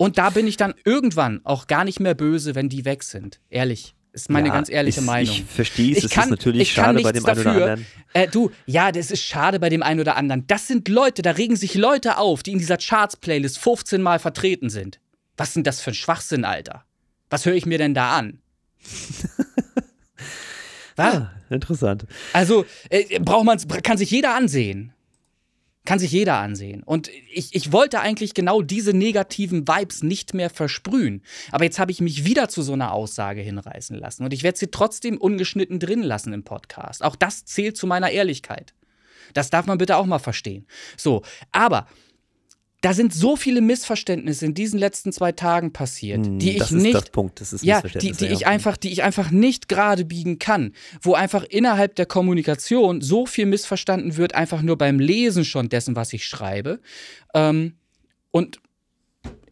Und 0.00 0.16
da 0.16 0.30
bin 0.30 0.46
ich 0.46 0.56
dann 0.56 0.72
irgendwann 0.86 1.42
auch 1.44 1.66
gar 1.66 1.84
nicht 1.84 2.00
mehr 2.00 2.14
böse, 2.14 2.54
wenn 2.54 2.70
die 2.70 2.86
weg 2.86 3.02
sind. 3.02 3.38
Ehrlich. 3.50 3.94
Ist 4.14 4.30
meine 4.30 4.48
ja, 4.48 4.54
ganz 4.54 4.70
ehrliche 4.70 5.00
ist, 5.00 5.06
Meinung. 5.06 5.34
Ich 5.34 5.44
verstehe 5.44 5.92
es, 5.92 6.04
es 6.04 6.16
ist 6.16 6.30
natürlich 6.30 6.72
schade 6.72 7.02
bei 7.02 7.12
dem 7.12 7.22
dafür. 7.22 7.50
einen 7.50 7.62
oder 7.62 7.72
anderen. 7.72 7.86
Äh, 8.14 8.28
du, 8.28 8.50
ja, 8.64 8.92
das 8.92 9.10
ist 9.10 9.22
schade 9.22 9.60
bei 9.60 9.68
dem 9.68 9.82
einen 9.82 10.00
oder 10.00 10.16
anderen. 10.16 10.46
Das 10.46 10.66
sind 10.66 10.88
Leute, 10.88 11.20
da 11.20 11.32
regen 11.32 11.54
sich 11.54 11.74
Leute 11.74 12.16
auf, 12.16 12.42
die 12.42 12.52
in 12.52 12.58
dieser 12.58 12.78
Charts-Playlist 12.78 13.58
15 13.58 14.00
Mal 14.00 14.18
vertreten 14.18 14.70
sind. 14.70 15.00
Was 15.36 15.52
sind 15.52 15.66
das 15.66 15.82
für 15.82 15.90
ein 15.90 15.94
Schwachsinn, 15.94 16.46
Alter? 16.46 16.86
Was 17.28 17.44
höre 17.44 17.54
ich 17.54 17.66
mir 17.66 17.76
denn 17.76 17.92
da 17.92 18.16
an? 18.16 18.38
Was? 20.96 21.14
Ja, 21.14 21.30
interessant. 21.50 22.06
Also, 22.32 22.64
äh, 22.88 23.20
braucht 23.20 23.44
man, 23.44 23.58
kann 23.82 23.98
sich 23.98 24.10
jeder 24.10 24.34
ansehen. 24.34 24.94
Kann 25.86 25.98
sich 25.98 26.12
jeder 26.12 26.36
ansehen. 26.36 26.82
Und 26.82 27.10
ich, 27.32 27.54
ich 27.54 27.72
wollte 27.72 28.00
eigentlich 28.00 28.34
genau 28.34 28.60
diese 28.60 28.92
negativen 28.92 29.66
Vibes 29.66 30.02
nicht 30.02 30.34
mehr 30.34 30.50
versprühen. 30.50 31.22
Aber 31.52 31.64
jetzt 31.64 31.78
habe 31.78 31.90
ich 31.90 32.00
mich 32.00 32.24
wieder 32.24 32.48
zu 32.48 32.62
so 32.62 32.74
einer 32.74 32.92
Aussage 32.92 33.40
hinreißen 33.40 33.96
lassen. 33.96 34.24
Und 34.24 34.34
ich 34.34 34.42
werde 34.42 34.58
sie 34.58 34.70
trotzdem 34.70 35.16
ungeschnitten 35.16 35.78
drin 35.78 36.02
lassen 36.02 36.32
im 36.34 36.44
Podcast. 36.44 37.02
Auch 37.02 37.16
das 37.16 37.46
zählt 37.46 37.76
zu 37.76 37.86
meiner 37.86 38.10
Ehrlichkeit. 38.10 38.74
Das 39.32 39.50
darf 39.50 39.66
man 39.66 39.78
bitte 39.78 39.96
auch 39.96 40.06
mal 40.06 40.18
verstehen. 40.18 40.66
So, 40.96 41.22
aber 41.52 41.86
da 42.80 42.94
sind 42.94 43.12
so 43.12 43.36
viele 43.36 43.60
Missverständnisse 43.60 44.46
in 44.46 44.54
diesen 44.54 44.78
letzten 44.78 45.12
zwei 45.12 45.32
Tagen 45.32 45.72
passiert, 45.72 46.26
hm, 46.26 46.38
die 46.38 46.56
das 46.56 46.70
ich 46.70 46.76
nicht, 46.76 46.94
das 46.94 47.02
ist 47.04 47.12
Punkt, 47.12 47.40
das 47.40 47.52
ist 47.52 47.64
ja, 47.64 47.82
die, 47.82 48.12
die 48.12 48.26
ich 48.26 48.46
einfach, 48.46 48.76
die 48.76 48.90
ich 48.90 49.02
einfach 49.02 49.30
nicht 49.30 49.68
gerade 49.68 50.04
biegen 50.04 50.38
kann, 50.38 50.72
wo 51.02 51.14
einfach 51.14 51.44
innerhalb 51.44 51.94
der 51.96 52.06
Kommunikation 52.06 53.02
so 53.02 53.26
viel 53.26 53.46
missverstanden 53.46 54.16
wird, 54.16 54.34
einfach 54.34 54.62
nur 54.62 54.78
beim 54.78 54.98
Lesen 54.98 55.44
schon 55.44 55.68
dessen, 55.68 55.94
was 55.94 56.12
ich 56.12 56.24
schreibe. 56.24 56.80
Ähm, 57.34 57.74
und 58.30 58.60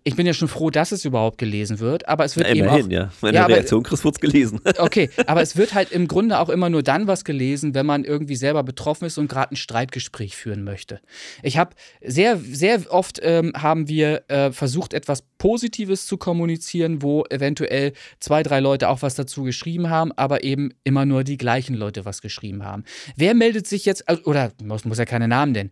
ich 0.09 0.17
bin 0.17 0.27
ja 0.27 0.33
schon 0.33 0.49
froh, 0.49 0.71
dass 0.71 0.91
es 0.91 1.05
überhaupt 1.05 1.37
gelesen 1.37 1.81
wird, 1.81 2.09
aber 2.09 2.25
es 2.25 2.35
wird 2.35 2.47
Na, 2.49 2.55
immerhin, 2.55 2.87
eben 2.87 2.87
auch, 2.87 2.91
ja. 2.91 3.13
Meine 3.21 3.37
ja, 3.37 3.47
Reaktion 3.47 3.83
Chris 3.83 4.05
wird 4.05 4.21
gelesen. 4.21 4.61
Okay, 4.79 5.11
aber 5.27 5.43
es 5.43 5.57
wird 5.57 5.75
halt 5.75 5.91
im 5.91 6.07
Grunde 6.09 6.39
auch 6.39 6.49
immer 6.49 6.71
nur 6.71 6.83
dann 6.83 7.07
was 7.07 7.25
gelesen, 7.25 7.75
wenn 7.75 7.85
man 7.85 8.05
irgendwie 8.05 8.37
selber 8.37 8.63
betroffen 8.63 9.07
ist 9.07 9.19
und 9.19 9.29
gerade 9.29 9.53
ein 9.53 9.57
Streitgespräch 9.57 10.37
führen 10.37 10.63
möchte. 10.63 11.01
Ich 11.43 11.59
habe 11.59 11.75
sehr, 12.01 12.39
sehr 12.39 12.91
oft 12.91 13.19
ähm, 13.23 13.53
haben 13.57 13.89
wir 13.89 14.23
äh, 14.29 14.53
versucht, 14.53 14.95
etwas 14.95 15.25
Positives 15.37 16.07
zu 16.07 16.17
kommunizieren, 16.17 17.03
wo 17.03 17.25
eventuell 17.29 17.93
zwei, 18.21 18.43
drei 18.43 18.61
Leute 18.61 18.89
auch 18.89 19.03
was 19.03 19.15
dazu 19.15 19.43
geschrieben 19.43 19.91
haben, 19.91 20.13
aber 20.13 20.45
eben 20.45 20.71
immer 20.85 21.05
nur 21.05 21.25
die 21.25 21.37
gleichen 21.37 21.75
Leute 21.75 22.05
was 22.05 22.23
geschrieben 22.23 22.65
haben. 22.65 22.85
Wer 23.17 23.35
meldet 23.35 23.67
sich 23.67 23.85
jetzt, 23.85 24.05
oder 24.25 24.53
muss, 24.63 24.85
muss 24.85 24.99
ja 24.99 25.05
keine 25.05 25.29
Namen 25.29 25.53
nennen, 25.53 25.71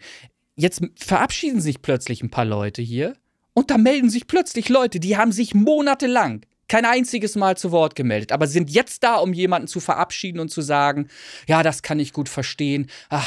jetzt 0.57 0.83
verabschieden 0.97 1.61
sich 1.61 1.81
plötzlich 1.81 2.23
ein 2.23 2.31
paar 2.31 2.45
Leute 2.45 2.83
hier 2.83 3.15
und 3.57 3.71
da 3.71 3.79
melden 3.79 4.11
sich 4.11 4.27
plötzlich 4.27 4.69
Leute, 4.69 5.01
die 5.01 5.17
haben 5.17 5.33
sich 5.33 5.55
monatelang 5.55 6.43
kein 6.69 6.85
einziges 6.85 7.37
Mal 7.37 7.57
zu 7.57 7.73
Wort 7.73 7.95
gemeldet, 7.95 8.31
aber 8.31 8.47
sind 8.47 8.71
jetzt 8.71 9.03
da, 9.03 9.17
um 9.17 9.33
jemanden 9.33 9.67
zu 9.67 9.81
verabschieden 9.81 10.41
und 10.41 10.51
zu 10.51 10.61
sagen, 10.61 11.09
ja, 11.49 11.63
das 11.63 11.81
kann 11.81 11.99
ich 11.99 12.13
gut 12.13 12.29
verstehen. 12.29 12.91
Ach, 13.09 13.27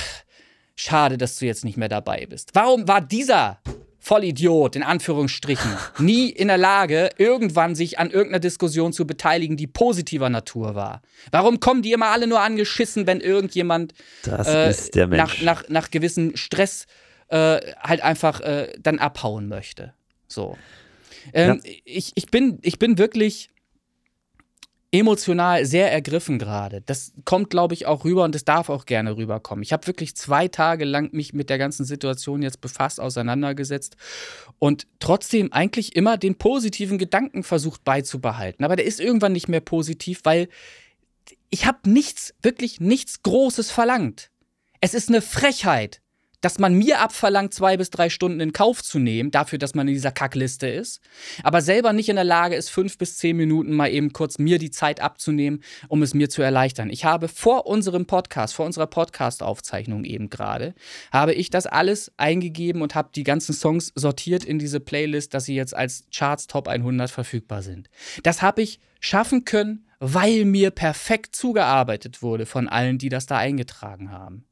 schade, 0.75 1.17
dass 1.17 1.38
du 1.39 1.47
jetzt 1.47 1.65
nicht 1.65 1.77
mehr 1.77 1.89
dabei 1.89 2.27
bist. 2.27 2.51
Warum 2.53 2.88
war 2.88 3.01
dieser 3.01 3.59
Vollidiot, 3.97 4.75
in 4.75 4.84
Anführungsstrichen, 4.84 5.71
nie 5.97 6.30
in 6.30 6.49
der 6.49 6.59
Lage, 6.59 7.09
irgendwann 7.17 7.73
sich 7.73 7.97
an 7.97 8.11
irgendeiner 8.11 8.39
Diskussion 8.39 8.93
zu 8.93 9.07
beteiligen, 9.07 9.57
die 9.57 9.65
positiver 9.65 10.30
Natur 10.30 10.75
war? 10.75 11.01
Warum 11.32 11.59
kommen 11.59 11.82
die 11.82 11.91
immer 11.91 12.09
alle 12.09 12.27
nur 12.27 12.41
angeschissen, 12.41 13.07
wenn 13.07 13.19
irgendjemand 13.19 13.95
äh, 14.27 14.75
nach, 15.07 15.41
nach, 15.41 15.63
nach 15.69 15.89
gewissem 15.89 16.36
Stress 16.36 16.86
äh, 17.30 17.59
halt 17.80 18.01
einfach 18.01 18.41
äh, 18.41 18.73
dann 18.80 18.99
abhauen 18.99 19.47
möchte? 19.47 19.95
So. 20.30 20.57
Ähm, 21.34 21.61
ja. 21.63 21.71
ich, 21.84 22.11
ich, 22.15 22.27
bin, 22.27 22.59
ich 22.61 22.80
bin 22.80 22.97
wirklich 22.97 23.49
emotional 24.91 25.65
sehr 25.65 25.91
ergriffen 25.91 26.39
gerade. 26.39 26.82
Das 26.82 27.13
kommt, 27.23 27.49
glaube 27.49 27.73
ich, 27.75 27.86
auch 27.86 28.05
rüber 28.05 28.23
und 28.23 28.34
das 28.34 28.43
darf 28.43 28.69
auch 28.69 28.86
gerne 28.86 29.17
rüberkommen. 29.17 29.61
Ich 29.61 29.71
habe 29.71 29.86
wirklich 29.86 30.15
zwei 30.15 30.47
Tage 30.47 30.86
lang 30.86 31.13
mich 31.13 31.34
mit 31.34 31.49
der 31.49 31.59
ganzen 31.59 31.86
Situation 31.86 32.41
jetzt 32.41 32.59
befasst, 32.61 32.99
auseinandergesetzt 32.99 33.97
und 34.57 34.88
trotzdem 34.99 35.53
eigentlich 35.53 35.95
immer 35.95 36.17
den 36.17 36.36
positiven 36.36 36.97
Gedanken 36.97 37.43
versucht 37.43 37.84
beizubehalten. 37.84 38.65
Aber 38.65 38.75
der 38.75 38.86
ist 38.86 38.99
irgendwann 38.99 39.34
nicht 39.34 39.47
mehr 39.47 39.61
positiv, 39.61 40.21
weil 40.23 40.49
ich 41.51 41.65
habe 41.67 41.89
nichts, 41.89 42.34
wirklich 42.41 42.80
nichts 42.80 43.21
Großes 43.21 43.69
verlangt. 43.69 44.32
Es 44.82 44.93
ist 44.93 45.09
eine 45.09 45.21
Frechheit, 45.21 46.01
dass 46.41 46.59
man 46.59 46.73
mir 46.73 46.99
abverlangt, 46.99 47.53
zwei 47.53 47.77
bis 47.77 47.89
drei 47.89 48.09
Stunden 48.09 48.39
in 48.39 48.53
Kauf 48.53 48.83
zu 48.83 48.99
nehmen, 48.99 49.31
dafür, 49.31 49.59
dass 49.59 49.75
man 49.75 49.87
in 49.87 49.93
dieser 49.93 50.11
Kackliste 50.11 50.67
ist, 50.67 51.01
aber 51.43 51.61
selber 51.61 51.93
nicht 51.93 52.09
in 52.09 52.15
der 52.15 52.25
Lage 52.25 52.55
ist, 52.55 52.69
fünf 52.69 52.97
bis 52.97 53.17
zehn 53.17 53.35
Minuten 53.37 53.73
mal 53.75 53.91
eben 53.91 54.13
kurz 54.13 54.39
mir 54.39 54.59
die 54.59 54.71
Zeit 54.71 55.01
abzunehmen, 55.01 55.63
um 55.87 56.01
es 56.01 56.13
mir 56.13 56.29
zu 56.29 56.41
erleichtern. 56.41 56.89
Ich 56.89 57.05
habe 57.05 57.27
vor 57.27 57.67
unserem 57.67 58.05
Podcast, 58.05 58.53
vor 58.53 58.65
unserer 58.65 58.87
Podcast-Aufzeichnung 58.87 60.03
eben 60.03 60.29
gerade, 60.29 60.73
habe 61.11 61.33
ich 61.33 61.49
das 61.49 61.67
alles 61.67 62.11
eingegeben 62.17 62.81
und 62.81 62.95
habe 62.95 63.09
die 63.13 63.23
ganzen 63.23 63.53
Songs 63.53 63.91
sortiert 63.95 64.43
in 64.45 64.59
diese 64.59 64.79
Playlist, 64.79 65.33
dass 65.33 65.45
sie 65.45 65.55
jetzt 65.55 65.75
als 65.75 66.05
Charts 66.13 66.47
Top 66.47 66.67
100 66.67 67.11
verfügbar 67.11 67.61
sind. 67.61 67.89
Das 68.23 68.41
habe 68.41 68.61
ich 68.61 68.79
schaffen 68.99 69.45
können, 69.45 69.85
weil 69.99 70.45
mir 70.45 70.71
perfekt 70.71 71.35
zugearbeitet 71.35 72.21
wurde 72.21 72.45
von 72.45 72.69
allen, 72.69 72.97
die 72.97 73.09
das 73.09 73.25
da 73.25 73.37
eingetragen 73.37 74.11
haben. 74.11 74.45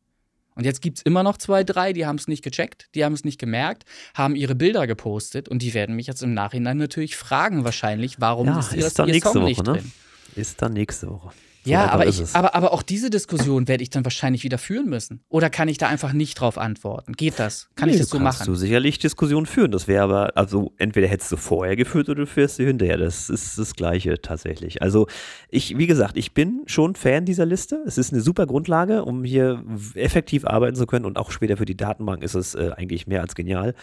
Und 0.57 0.65
jetzt 0.65 0.81
gibt 0.81 0.97
es 0.97 1.03
immer 1.03 1.21
noch 1.21 1.37
zwei, 1.37 1.63
drei, 1.63 1.93
die 1.93 2.07
haben 2.07 2.15
es 2.15 2.27
nicht 2.27 2.43
gecheckt, 2.43 2.89
die 2.95 3.05
haben 3.05 3.13
es 3.13 3.23
nicht 3.23 3.39
gemerkt, 3.39 3.83
haben 4.15 4.35
ihre 4.35 4.55
Bilder 4.55 4.87
gepostet 4.87 5.47
und 5.47 5.61
die 5.61 5.75
werden 5.75 5.95
mich 5.95 6.07
jetzt 6.07 6.23
im 6.23 6.33
Nachhinein 6.33 6.77
natürlich 6.77 7.15
fragen, 7.15 7.63
wahrscheinlich, 7.63 8.19
warum 8.19 8.47
ja, 8.47 8.59
ist, 8.59 8.73
ist 8.73 8.97
dann 8.97 9.07
nächste 9.07 9.33
Song 9.33 9.41
Woche, 9.43 9.49
nicht 9.49 9.63
ne? 9.63 9.73
drin. 9.73 9.91
Ist 10.35 10.61
dann 10.63 10.73
nächste 10.73 11.09
Woche. 11.09 11.29
So 11.67 11.73
ja, 11.73 11.89
aber, 11.89 12.07
ich, 12.07 12.23
aber, 12.33 12.55
aber 12.55 12.71
auch 12.71 12.81
diese 12.81 13.09
Diskussion 13.09 13.67
werde 13.67 13.83
ich 13.83 13.89
dann 13.89 14.05
wahrscheinlich 14.05 14.45
wieder 14.45 14.57
führen 14.57 14.87
müssen. 14.87 15.19
Oder 15.27 15.49
kann 15.49 15.67
ich 15.67 15.77
da 15.77 15.89
einfach 15.89 16.13
nicht 16.13 16.39
drauf 16.39 16.57
antworten? 16.57 17.11
Geht 17.11 17.39
das? 17.39 17.69
Kann 17.75 17.89
nee, 17.89 17.95
ich 17.95 17.99
das 17.99 18.09
so 18.09 18.19
machen? 18.19 18.45
du 18.45 18.55
sicherlich 18.55 18.99
Diskussionen 18.99 19.45
führen. 19.45 19.71
Das 19.71 19.85
wäre 19.85 20.01
aber, 20.01 20.37
also 20.37 20.71
entweder 20.77 21.07
hättest 21.07 21.29
du 21.33 21.35
vorher 21.35 21.75
geführt 21.75 22.07
oder 22.07 22.21
du 22.21 22.25
führst 22.25 22.55
sie 22.55 22.65
hinterher. 22.65 22.97
Das 22.97 23.29
ist 23.29 23.57
das 23.57 23.75
Gleiche 23.75 24.21
tatsächlich. 24.21 24.81
Also 24.81 25.07
ich, 25.49 25.77
wie 25.77 25.87
gesagt, 25.87 26.15
ich 26.15 26.33
bin 26.33 26.61
schon 26.67 26.95
Fan 26.95 27.25
dieser 27.25 27.45
Liste. 27.45 27.83
Es 27.85 27.97
ist 27.97 28.13
eine 28.13 28.21
super 28.21 28.45
Grundlage, 28.45 29.03
um 29.03 29.25
hier 29.25 29.61
effektiv 29.95 30.45
arbeiten 30.45 30.77
zu 30.77 30.85
können 30.85 31.03
und 31.03 31.17
auch 31.17 31.31
später 31.31 31.57
für 31.57 31.65
die 31.65 31.75
Datenbank 31.75 32.23
ist 32.23 32.35
es 32.35 32.55
äh, 32.55 32.71
eigentlich 32.77 33.07
mehr 33.07 33.19
als 33.19 33.35
genial. 33.35 33.75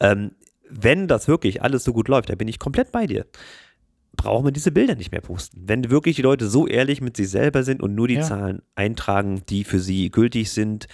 Ähm, 0.00 0.32
wenn 0.68 1.06
das 1.06 1.28
wirklich 1.28 1.62
alles 1.62 1.84
so 1.84 1.92
gut 1.92 2.08
läuft, 2.08 2.28
da 2.28 2.34
bin 2.34 2.48
ich 2.48 2.58
komplett 2.58 2.90
bei 2.90 3.06
dir 3.06 3.24
brauchen 4.20 4.46
wir 4.46 4.52
diese 4.52 4.70
Bilder 4.70 4.96
nicht 4.96 5.12
mehr 5.12 5.22
posten. 5.22 5.62
Wenn 5.66 5.90
wirklich 5.90 6.16
die 6.16 6.22
Leute 6.22 6.46
so 6.48 6.66
ehrlich 6.66 7.00
mit 7.00 7.16
sich 7.16 7.30
selber 7.30 7.62
sind 7.62 7.82
und 7.82 7.94
nur 7.94 8.06
die 8.06 8.14
ja. 8.14 8.22
Zahlen 8.22 8.60
eintragen, 8.74 9.42
die 9.48 9.64
für 9.64 9.80
sie 9.80 10.10
gültig 10.10 10.50
sind 10.50 10.88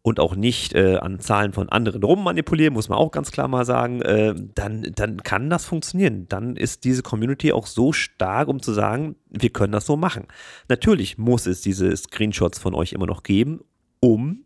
und 0.00 0.18
auch 0.18 0.34
nicht 0.34 0.74
äh, 0.74 0.96
an 0.96 1.20
Zahlen 1.20 1.52
von 1.52 1.68
anderen 1.68 2.02
rummanipulieren, 2.02 2.72
muss 2.72 2.88
man 2.88 2.98
auch 2.98 3.10
ganz 3.10 3.30
klar 3.32 3.48
mal 3.48 3.66
sagen, 3.66 4.00
äh, 4.00 4.34
dann, 4.54 4.82
dann 4.94 5.22
kann 5.22 5.50
das 5.50 5.66
funktionieren. 5.66 6.26
Dann 6.28 6.56
ist 6.56 6.84
diese 6.84 7.02
Community 7.02 7.52
auch 7.52 7.66
so 7.66 7.92
stark, 7.92 8.48
um 8.48 8.62
zu 8.62 8.72
sagen, 8.72 9.16
wir 9.28 9.50
können 9.50 9.72
das 9.72 9.84
so 9.84 9.96
machen. 9.96 10.26
Natürlich 10.68 11.18
muss 11.18 11.46
es 11.46 11.60
diese 11.60 11.94
Screenshots 11.94 12.58
von 12.58 12.74
euch 12.74 12.94
immer 12.94 13.06
noch 13.06 13.22
geben, 13.22 13.60
um 14.00 14.44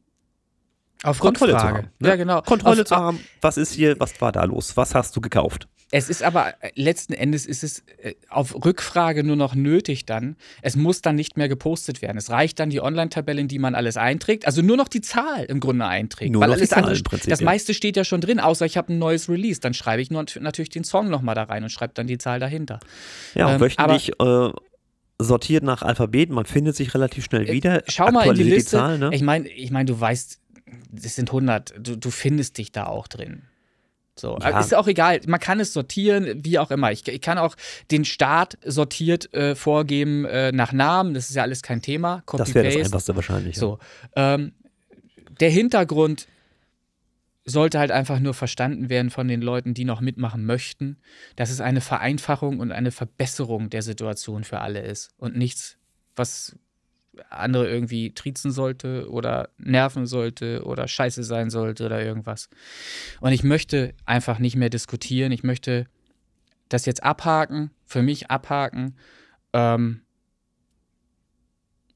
auf 1.04 1.20
Kontrolle 1.20 1.52
Rückfrage. 1.52 1.72
zu 1.72 1.78
haben. 1.78 1.90
Ne? 2.00 2.08
Ja, 2.08 2.16
genau. 2.16 2.42
Kontrolle 2.42 2.82
auf, 2.82 2.88
zu 2.88 2.96
haben, 2.96 3.20
was 3.40 3.56
ist 3.56 3.72
hier, 3.72 3.98
was 4.00 4.20
war 4.20 4.32
da 4.32 4.42
los, 4.42 4.76
was 4.76 4.96
hast 4.96 5.14
du 5.14 5.20
gekauft? 5.20 5.68
Es 5.90 6.10
ist 6.10 6.22
aber 6.22 6.54
äh, 6.60 6.70
letzten 6.74 7.14
Endes 7.14 7.46
ist 7.46 7.64
es 7.64 7.82
äh, 8.02 8.14
auf 8.28 8.54
Rückfrage 8.64 9.24
nur 9.24 9.36
noch 9.36 9.54
nötig 9.54 10.04
dann. 10.04 10.36
Es 10.60 10.76
muss 10.76 11.00
dann 11.00 11.16
nicht 11.16 11.36
mehr 11.36 11.48
gepostet 11.48 12.02
werden. 12.02 12.18
Es 12.18 12.30
reicht 12.30 12.60
dann 12.60 12.68
die 12.68 12.80
Online-Tabelle, 12.80 13.40
in 13.40 13.48
die 13.48 13.58
man 13.58 13.74
alles 13.74 13.96
einträgt. 13.96 14.46
Also 14.46 14.60
nur 14.60 14.76
noch 14.76 14.88
die 14.88 15.00
Zahl 15.00 15.44
im 15.44 15.60
Grunde 15.60 15.86
einträgt. 15.86 16.32
Nur 16.32 16.42
Weil 16.42 16.48
noch 16.48 16.56
alles 16.56 16.68
die 16.68 16.74
Zahl 16.74 16.84
andere, 16.84 16.96
im 16.96 17.04
Prinzip, 17.04 17.30
das 17.30 17.40
meiste 17.40 17.72
steht 17.72 17.96
ja 17.96 18.04
schon 18.04 18.20
drin, 18.20 18.38
außer 18.38 18.66
ich 18.66 18.76
habe 18.76 18.92
ein 18.92 18.98
neues 18.98 19.28
Release. 19.30 19.60
Dann 19.60 19.72
schreibe 19.72 20.02
ich 20.02 20.10
nur, 20.10 20.24
natürlich 20.40 20.70
den 20.70 20.84
Song 20.84 21.08
nochmal 21.08 21.34
da 21.34 21.44
rein 21.44 21.62
und 21.62 21.70
schreibe 21.70 21.94
dann 21.94 22.06
die 22.06 22.18
Zahl 22.18 22.38
dahinter. 22.38 22.80
Ja, 23.34 23.54
ähm, 23.54 23.60
wöchentlich 23.60 24.12
äh, 24.20 24.50
sortiert 25.18 25.64
nach 25.64 25.82
Alphabet. 25.82 26.28
Man 26.28 26.44
findet 26.44 26.76
sich 26.76 26.92
relativ 26.92 27.24
schnell 27.24 27.48
äh, 27.48 27.52
wieder. 27.52 27.82
Schau 27.88 28.10
mal 28.10 28.28
in 28.28 28.34
die 28.34 28.42
Liste. 28.42 28.76
Die 28.76 28.80
Zahl, 28.80 28.98
ne? 28.98 29.10
Ich 29.12 29.22
meine, 29.22 29.48
ich 29.48 29.70
mein, 29.70 29.86
du 29.86 29.98
weißt, 29.98 30.38
es 31.02 31.14
sind 31.14 31.30
100. 31.30 31.74
Du, 31.78 31.96
du 31.96 32.10
findest 32.10 32.58
dich 32.58 32.72
da 32.72 32.86
auch 32.86 33.08
drin. 33.08 33.42
So, 34.20 34.38
Ja. 34.40 34.58
ist 34.60 34.74
auch 34.74 34.86
egal. 34.86 35.20
Man 35.26 35.40
kann 35.40 35.60
es 35.60 35.72
sortieren, 35.72 36.44
wie 36.44 36.58
auch 36.58 36.70
immer. 36.70 36.90
Ich, 36.92 37.06
ich 37.06 37.20
kann 37.20 37.38
auch 37.38 37.54
den 37.90 38.04
Start 38.04 38.58
sortiert 38.64 39.32
äh, 39.34 39.54
vorgeben 39.54 40.24
äh, 40.24 40.52
nach 40.52 40.72
Namen. 40.72 41.14
Das 41.14 41.28
ist 41.30 41.36
ja 41.36 41.42
alles 41.42 41.62
kein 41.62 41.82
Thema. 41.82 42.22
Copy 42.26 42.42
Das 42.44 42.54
wäre 42.54 42.66
das. 42.66 42.76
Einfachste 42.76 43.16
wahrscheinlich. 43.16 43.56
ja. 43.56 43.60
So, 43.60 43.78
ähm, 44.16 44.52
der 45.40 45.50
Hintergrund 45.50 46.26
sollte 47.44 47.78
halt 47.78 47.90
einfach 47.90 48.18
nur 48.20 48.34
verstanden 48.34 48.90
werden 48.90 49.10
von 49.10 49.26
den 49.26 49.40
Leuten, 49.40 49.72
die 49.72 49.84
noch 49.84 50.00
mitmachen 50.02 50.44
möchten, 50.44 50.98
dass 51.36 51.50
es 51.50 51.60
eine 51.62 51.80
Vereinfachung 51.80 52.60
und 52.60 52.72
eine 52.72 52.90
Verbesserung 52.90 53.70
der 53.70 53.82
Situation 53.82 54.44
für 54.44 54.60
alle 54.60 54.80
ist 54.82 55.10
und 55.16 55.36
nichts, 55.36 55.78
was 56.14 56.56
andere 57.30 57.68
irgendwie 57.68 58.12
triezen 58.12 58.50
sollte 58.50 59.08
oder 59.10 59.50
nerven 59.58 60.06
sollte 60.06 60.64
oder 60.64 60.88
scheiße 60.88 61.22
sein 61.22 61.50
sollte 61.50 61.86
oder 61.86 62.02
irgendwas. 62.02 62.48
Und 63.20 63.32
ich 63.32 63.42
möchte 63.42 63.94
einfach 64.04 64.38
nicht 64.38 64.56
mehr 64.56 64.70
diskutieren. 64.70 65.32
Ich 65.32 65.42
möchte 65.42 65.86
das 66.68 66.86
jetzt 66.86 67.02
abhaken, 67.02 67.70
für 67.86 68.02
mich 68.02 68.30
abhaken. 68.30 68.96
Ähm, 69.52 70.02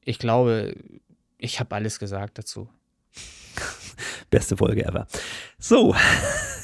ich 0.03 0.19
glaube, 0.19 0.75
ich 1.37 1.59
habe 1.59 1.75
alles 1.75 1.99
gesagt 1.99 2.37
dazu. 2.37 2.69
Beste 4.29 4.57
Folge 4.57 4.85
ever. 4.85 5.07
So, 5.59 5.95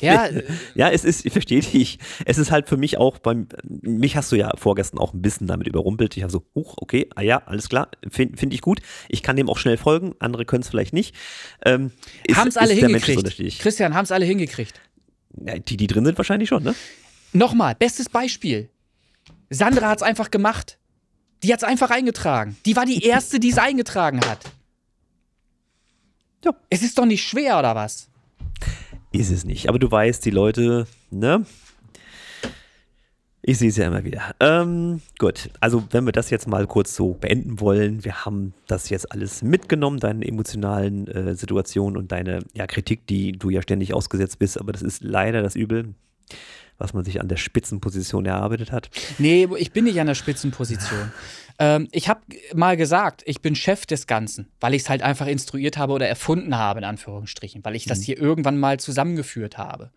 Ja, 0.00 0.28
ja, 0.74 0.90
es 0.90 1.04
ist, 1.04 1.26
ich 1.26 1.32
verstehe 1.32 1.60
dich. 1.60 1.98
Es 2.24 2.38
ist 2.38 2.50
halt 2.50 2.68
für 2.68 2.76
mich 2.76 2.98
auch, 2.98 3.18
beim, 3.18 3.48
mich 3.64 4.16
hast 4.16 4.32
du 4.32 4.36
ja 4.36 4.50
vorgestern 4.56 4.98
auch 4.98 5.12
ein 5.12 5.22
bisschen 5.22 5.46
damit 5.46 5.66
überrumpelt. 5.66 6.16
Ich 6.16 6.22
habe 6.22 6.32
so, 6.32 6.44
huch, 6.54 6.76
okay, 6.78 7.08
ah 7.14 7.22
ja, 7.22 7.42
alles 7.46 7.68
klar, 7.68 7.88
finde 8.08 8.36
find 8.36 8.54
ich 8.54 8.60
gut. 8.60 8.80
Ich 9.08 9.22
kann 9.22 9.36
dem 9.36 9.48
auch 9.48 9.58
schnell 9.58 9.76
folgen, 9.76 10.14
andere 10.18 10.44
können 10.44 10.62
es 10.62 10.68
vielleicht 10.68 10.92
nicht. 10.92 11.14
Ähm, 11.64 11.92
haben 12.32 12.48
es 12.48 12.56
alle 12.56 12.74
hingekriegt. 12.74 13.60
Christian, 13.60 13.94
haben 13.94 14.04
es 14.04 14.12
alle 14.12 14.24
hingekriegt. 14.24 14.80
Ja, 15.44 15.58
die, 15.58 15.76
die 15.76 15.86
drin 15.86 16.04
sind, 16.04 16.18
wahrscheinlich 16.18 16.48
schon, 16.48 16.62
ne? 16.62 16.74
Nochmal, 17.32 17.74
bestes 17.74 18.08
Beispiel. 18.08 18.70
Sandra 19.50 19.88
hat 19.88 19.98
es 19.98 20.02
einfach 20.02 20.30
gemacht. 20.30 20.78
Die 21.42 21.52
hat 21.52 21.60
es 21.60 21.64
einfach 21.64 21.90
eingetragen. 21.90 22.56
Die 22.66 22.76
war 22.76 22.86
die 22.86 23.04
Erste, 23.04 23.38
die 23.38 23.50
es 23.50 23.58
eingetragen 23.58 24.20
hat. 24.26 24.40
Ja. 26.44 26.52
Es 26.70 26.82
ist 26.82 26.98
doch 26.98 27.04
nicht 27.04 27.26
schwer, 27.26 27.58
oder 27.58 27.74
was? 27.74 28.07
Ist 29.12 29.30
es 29.30 29.44
nicht. 29.44 29.68
Aber 29.68 29.78
du 29.78 29.90
weißt, 29.90 30.24
die 30.24 30.30
Leute, 30.30 30.86
ne? 31.10 31.44
Ich 33.40 33.56
sehe 33.58 33.70
es 33.70 33.76
ja 33.76 33.86
immer 33.86 34.04
wieder. 34.04 34.34
Ähm, 34.40 35.00
gut, 35.18 35.48
also 35.60 35.84
wenn 35.90 36.04
wir 36.04 36.12
das 36.12 36.28
jetzt 36.28 36.46
mal 36.46 36.66
kurz 36.66 36.94
so 36.94 37.14
beenden 37.14 37.60
wollen, 37.60 38.04
wir 38.04 38.26
haben 38.26 38.52
das 38.66 38.90
jetzt 38.90 39.10
alles 39.10 39.42
mitgenommen, 39.42 40.00
deine 40.00 40.26
emotionalen 40.26 41.06
äh, 41.06 41.34
Situationen 41.34 41.96
und 41.96 42.12
deine 42.12 42.40
ja, 42.52 42.66
Kritik, 42.66 43.06
die 43.06 43.32
du 43.32 43.48
ja 43.48 43.62
ständig 43.62 43.94
ausgesetzt 43.94 44.38
bist, 44.38 44.60
aber 44.60 44.72
das 44.72 44.82
ist 44.82 45.02
leider 45.02 45.40
das 45.40 45.56
Übel, 45.56 45.94
was 46.78 46.94
man 46.94 47.04
sich 47.04 47.20
an 47.20 47.28
der 47.28 47.36
Spitzenposition 47.36 48.24
erarbeitet 48.24 48.72
hat. 48.72 48.88
Nee, 49.18 49.48
ich 49.58 49.72
bin 49.72 49.84
nicht 49.84 50.00
an 50.00 50.06
der 50.06 50.14
Spitzenposition. 50.14 51.12
Ähm, 51.58 51.88
ich 51.90 52.08
habe 52.08 52.20
mal 52.54 52.76
gesagt, 52.76 53.22
ich 53.26 53.42
bin 53.42 53.56
Chef 53.56 53.84
des 53.84 54.06
Ganzen, 54.06 54.48
weil 54.60 54.74
ich 54.74 54.82
es 54.82 54.88
halt 54.88 55.02
einfach 55.02 55.26
instruiert 55.26 55.76
habe 55.76 55.92
oder 55.92 56.06
erfunden 56.06 56.56
habe, 56.56 56.78
in 56.78 56.84
Anführungsstrichen, 56.84 57.64
weil 57.64 57.74
ich 57.74 57.84
das 57.84 58.00
hier 58.00 58.16
irgendwann 58.16 58.58
mal 58.58 58.78
zusammengeführt 58.78 59.58
habe. 59.58 59.90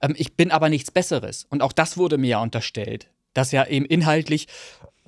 Ähm, 0.00 0.14
ich 0.16 0.36
bin 0.36 0.52
aber 0.52 0.68
nichts 0.68 0.92
Besseres. 0.92 1.46
Und 1.50 1.62
auch 1.62 1.72
das 1.72 1.96
wurde 1.96 2.16
mir 2.16 2.28
ja 2.28 2.38
unterstellt, 2.40 3.10
dass 3.34 3.50
ja 3.50 3.66
eben 3.66 3.86
inhaltlich 3.86 4.46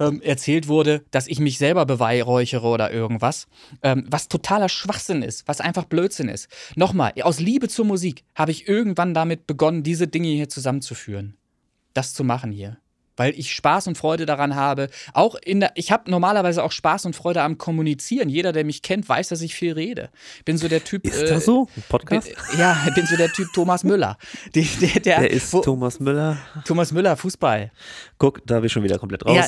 ähm, 0.03 0.21
erzählt 0.21 0.69
wurde, 0.69 1.05
dass 1.11 1.27
ich 1.29 1.39
mich 1.39 1.59
selber 1.59 1.87
beweihräuchere 1.87 2.67
oder 2.67 2.93
irgendwas, 2.93 3.47
ähm, 3.83 4.05
was 4.09 4.29
totaler 4.29 4.69
Schwachsinn 4.69 5.23
ist, 5.23 5.47
was 5.47 5.61
einfach 5.61 5.85
Blödsinn 5.85 6.29
ist. 6.29 6.49
Nochmal, 6.75 7.13
aus 7.23 7.39
Liebe 7.39 7.69
zur 7.69 7.85
Musik 7.85 8.25
habe 8.35 8.51
ich 8.51 8.69
irgendwann 8.69 9.15
damit 9.15 9.47
begonnen, 9.47 9.83
diese 9.83 10.09
Dinge 10.09 10.29
hier 10.29 10.49
zusammenzuführen. 10.49 11.37
Das 11.95 12.15
zu 12.15 12.25
machen 12.25 12.51
hier. 12.53 12.79
Weil 13.17 13.35
ich 13.37 13.53
Spaß 13.53 13.89
und 13.89 13.99
Freude 13.99 14.27
daran 14.27 14.55
habe. 14.55 14.89
Auch 15.13 15.35
in 15.35 15.61
der, 15.61 15.73
ich 15.75 15.93
habe 15.93 16.11
normalerweise 16.11 16.63
auch 16.63 16.73
Spaß 16.73 17.05
und 17.07 17.15
Freude 17.15 17.43
am 17.43 17.59
Kommunizieren. 17.59 18.29
Jeder, 18.29 18.53
der 18.53 18.65
mich 18.65 18.83
kennt, 18.83 19.09
weiß, 19.09 19.29
dass 19.29 19.43
ich 19.43 19.55
viel 19.55 19.73
rede. 19.73 20.11
Bin 20.45 20.57
so 20.59 20.69
der 20.69 20.83
Typ. 20.85 21.05
Ist 21.07 21.23
äh, 21.23 21.29
das 21.29 21.45
so? 21.45 21.63
Ein 21.63 21.75
Bin, 21.75 21.85
Podcast? 21.89 22.31
ja, 22.59 22.77
bin 22.95 23.07
so 23.07 23.17
der 23.17 23.31
Typ 23.31 23.49
Thomas 23.55 23.85
Müller. 23.85 24.17
Der, 24.55 24.65
der, 24.81 25.01
der, 25.01 25.21
Wer 25.21 25.31
ist 25.31 25.53
wo- 25.53 25.61
Thomas 25.61 25.99
Müller? 26.01 26.39
Thomas 26.65 26.93
Müller, 26.93 27.17
Fußball. 27.17 27.71
Guck, 28.19 28.47
da 28.47 28.57
bin 28.57 28.67
ich 28.67 28.73
schon 28.73 28.83
wieder 28.83 28.99
komplett 28.99 29.25
raus. 29.25 29.37
Ja, 29.37 29.47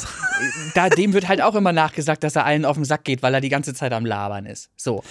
da, 0.75 0.89
dem 0.89 1.13
wird 1.13 1.29
halt 1.29 1.43
auch 1.43 1.55
immer 1.55 1.73
nachgesagt, 1.73 2.25
dass 2.25 2.37
er 2.37 2.45
allen 2.45 2.65
auf 2.65 2.77
den 2.77 2.85
Sack 2.85 3.05
geht, 3.05 3.23
weil 3.23 3.35
er 3.35 3.41
die 3.41 3.49
ganze 3.49 3.75
Zeit 3.75 3.93
am 3.93 4.05
Labern 4.07 4.47
ist. 4.47 4.71
So. 4.77 5.03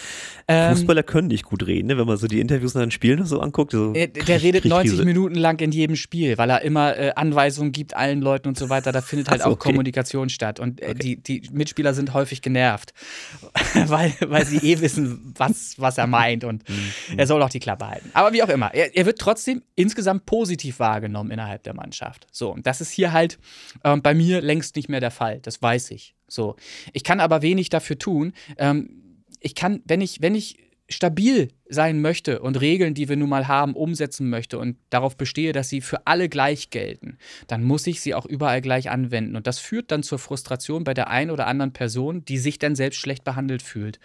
Ähm, 0.48 0.76
Fußballer 0.76 1.04
können 1.04 1.28
nicht 1.28 1.44
gut 1.44 1.66
reden, 1.66 1.88
ne? 1.88 1.98
wenn 1.98 2.08
man 2.08 2.18
so 2.18 2.28
die 2.28 2.40
Interviews 2.40 2.74
nach 2.74 2.82
den 2.82 2.92
Spielen 2.92 3.26
so 3.26 3.40
anguckt. 3.40 3.72
So 3.72 3.94
äh, 3.94 4.08
der 4.08 4.42
redet 4.42 4.66
90 4.66 4.92
Krise. 4.92 5.06
Minuten 5.06 5.36
lang 5.36 5.60
in 5.60 5.72
jedem 5.72 5.96
Spiel, 5.96 6.38
weil 6.38 6.50
er 6.50 6.62
immer 6.62 6.98
äh, 6.98 7.12
Anweisungen 7.16 7.72
gibt 7.72 7.96
allen 7.96 8.22
Leuten 8.22 8.43
und 8.48 8.58
so 8.58 8.70
weiter. 8.70 8.92
Da 8.92 9.02
findet 9.02 9.30
halt 9.30 9.42
Ach 9.42 9.46
so, 9.46 9.50
auch 9.52 9.56
okay. 9.56 9.70
Kommunikation 9.70 10.30
statt. 10.30 10.60
Und 10.60 10.82
äh, 10.82 10.96
die, 10.96 11.18
die 11.22 11.44
Mitspieler 11.52 11.94
sind 11.94 12.14
häufig 12.14 12.42
genervt, 12.42 12.94
weil, 13.88 14.14
weil 14.22 14.46
sie 14.46 14.58
eh 14.58 14.80
wissen, 14.82 15.34
was, 15.38 15.76
was 15.78 15.98
er 15.98 16.08
meint. 16.08 16.44
Und 16.44 16.64
Mhm. 16.70 17.20
er 17.20 17.28
soll 17.28 17.42
auch 17.42 17.50
die 17.50 17.60
Klappe 17.60 17.88
halten. 17.88 18.10
Aber 18.14 18.34
wie 18.34 18.42
auch 18.44 18.50
immer, 18.50 18.74
er, 18.74 18.96
er 18.96 19.06
wird 19.06 19.20
trotzdem 19.20 19.64
insgesamt 19.76 20.26
positiv 20.26 20.80
wahrgenommen 20.80 21.32
innerhalb 21.32 21.64
der 21.64 21.74
Mannschaft. 21.74 22.28
So, 22.32 22.52
und 22.52 22.66
das 22.68 22.82
ist 22.82 22.92
hier 22.92 23.12
halt 23.12 23.38
ähm, 23.84 24.02
bei 24.02 24.14
mir 24.14 24.42
längst 24.42 24.76
nicht 24.76 24.90
mehr 24.90 25.00
der 25.00 25.12
Fall. 25.12 25.40
Das 25.42 25.62
weiß 25.62 25.92
ich. 25.92 26.16
So. 26.28 26.56
Ich 26.94 27.04
kann 27.04 27.20
aber 27.20 27.42
wenig 27.42 27.70
dafür 27.70 27.98
tun. 28.00 28.34
Ähm, 28.58 29.24
ich 29.40 29.56
kann, 29.56 29.82
wenn 29.86 30.02
ich, 30.02 30.22
wenn 30.22 30.36
ich 30.36 30.58
stabil 30.90 31.50
sein 31.74 32.02
möchte 32.02 32.40
und 32.40 32.60
Regeln, 32.62 32.94
die 32.94 33.10
wir 33.10 33.16
nun 33.18 33.30
mal 33.30 33.48
haben, 33.48 33.74
umsetzen 33.74 34.30
möchte 34.30 34.58
und 34.60 34.78
darauf 34.90 35.18
bestehe, 35.18 35.54
dass 35.54 35.70
sie 35.70 35.82
für 35.82 36.08
alle 36.08 36.30
gleich 36.30 36.70
gelten, 36.70 37.18
dann 37.48 37.64
muss 37.64 37.88
ich 37.88 38.02
sie 38.02 38.14
auch 38.14 38.26
überall 38.26 38.62
gleich 38.62 38.90
anwenden. 38.90 39.36
Und 39.36 39.48
das 39.48 39.60
führt 39.60 39.92
dann 39.92 40.04
zur 40.04 40.20
Frustration 40.20 40.84
bei 40.84 40.94
der 40.94 41.10
einen 41.10 41.32
oder 41.32 41.48
anderen 41.48 41.74
Person, 41.74 42.24
die 42.26 42.38
sich 42.38 42.60
dann 42.60 42.76
selbst 42.76 43.00
schlecht 43.00 43.24
behandelt 43.24 43.62
fühlt. 43.62 44.00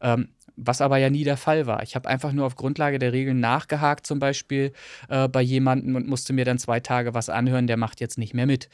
Ähm, 0.00 0.28
was 0.56 0.80
aber 0.80 0.98
ja 0.98 1.08
nie 1.08 1.24
der 1.24 1.36
Fall 1.38 1.66
war. 1.66 1.82
Ich 1.82 1.94
habe 1.94 2.08
einfach 2.08 2.32
nur 2.32 2.44
auf 2.44 2.56
Grundlage 2.56 2.98
der 2.98 3.12
Regeln 3.12 3.40
nachgehakt, 3.40 4.06
zum 4.06 4.18
Beispiel 4.18 4.72
äh, 5.08 5.28
bei 5.28 5.40
jemandem 5.40 5.96
und 5.96 6.06
musste 6.06 6.32
mir 6.32 6.44
dann 6.44 6.58
zwei 6.58 6.80
Tage 6.80 7.14
was 7.14 7.28
anhören, 7.30 7.66
der 7.66 7.76
macht 7.78 8.00
jetzt 8.00 8.18
nicht 8.18 8.34
mehr 8.34 8.46
mit. 8.46 8.68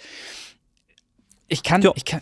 Ich 1.47 1.63
kann, 1.63 1.81
Ja. 1.83 1.93
ich 1.95 2.05
kann, 2.05 2.21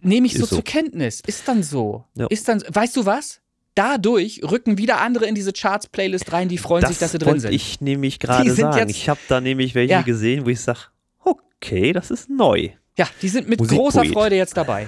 nehme 0.00 0.26
ich 0.26 0.34
so, 0.34 0.46
so. 0.46 0.56
zur 0.56 0.64
Kenntnis. 0.64 1.20
Ist 1.20 1.46
dann 1.48 1.62
so. 1.62 2.04
Ja. 2.14 2.26
Ist 2.28 2.48
dann, 2.48 2.62
weißt 2.66 2.96
du 2.96 3.06
was? 3.06 3.40
Dadurch 3.74 4.40
rücken 4.44 4.78
wieder 4.78 5.00
andere 5.00 5.26
in 5.26 5.34
diese 5.34 5.52
Charts-Playlist 5.52 6.32
rein, 6.32 6.48
die 6.48 6.58
freuen 6.58 6.86
sich, 6.86 6.98
dass 6.98 7.12
sie 7.12 7.18
drin 7.18 7.40
sind. 7.40 7.52
ich 7.52 7.80
nämlich 7.80 8.20
gerade 8.20 8.44
sind 8.50 8.56
sagen. 8.72 8.78
jetzt- 8.78 8.90
ich 8.96 9.08
habe 9.08 9.20
da 9.28 9.40
nämlich 9.40 9.74
welche 9.74 9.92
Ja. 9.94 10.02
gesehen, 10.02 10.44
wo 10.46 10.50
ich 10.50 10.60
sage, 10.60 10.78
okay, 11.24 11.92
das 11.92 12.10
ist 12.10 12.30
neu. 12.30 12.70
Ja, 12.96 13.08
die 13.22 13.28
sind 13.28 13.48
mit 13.48 13.58
Musikpoet. 13.58 13.92
großer 13.92 14.04
Freude 14.04 14.36
jetzt 14.36 14.56
dabei. 14.56 14.86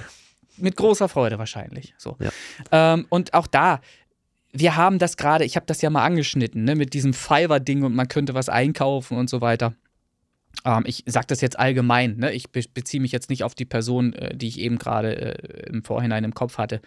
Mit 0.55 0.77
großer 0.77 1.09
Freude 1.09 1.37
wahrscheinlich. 1.37 1.93
So. 1.97 2.15
Ja. 2.19 2.31
Ähm, 2.71 3.05
und 3.09 3.33
auch 3.33 3.47
da, 3.47 3.81
wir 4.53 4.77
haben 4.77 4.97
das 4.99 5.17
gerade, 5.17 5.43
ich 5.43 5.55
habe 5.57 5.65
das 5.65 5.81
ja 5.81 5.89
mal 5.89 6.05
angeschnitten, 6.05 6.63
ne, 6.63 6.75
mit 6.75 6.93
diesem 6.93 7.13
Fiverr-Ding 7.13 7.83
und 7.83 7.93
man 7.93 8.07
könnte 8.07 8.33
was 8.33 8.47
einkaufen 8.47 9.17
und 9.17 9.29
so 9.29 9.41
weiter. 9.41 9.73
Ähm, 10.65 10.83
ich 10.87 11.03
sage 11.05 11.27
das 11.27 11.41
jetzt 11.41 11.59
allgemein, 11.59 12.15
ne? 12.17 12.31
ich 12.33 12.49
be 12.51 12.63
beziehe 12.73 13.01
mich 13.01 13.11
jetzt 13.11 13.29
nicht 13.29 13.43
auf 13.43 13.53
die 13.53 13.65
Person, 13.65 14.13
äh, 14.13 14.35
die 14.35 14.47
ich 14.47 14.59
eben 14.59 14.79
gerade 14.79 15.15
äh, 15.37 15.69
im 15.69 15.83
Vorhinein 15.83 16.23
im 16.23 16.33
Kopf 16.33 16.57
hatte. 16.57 16.81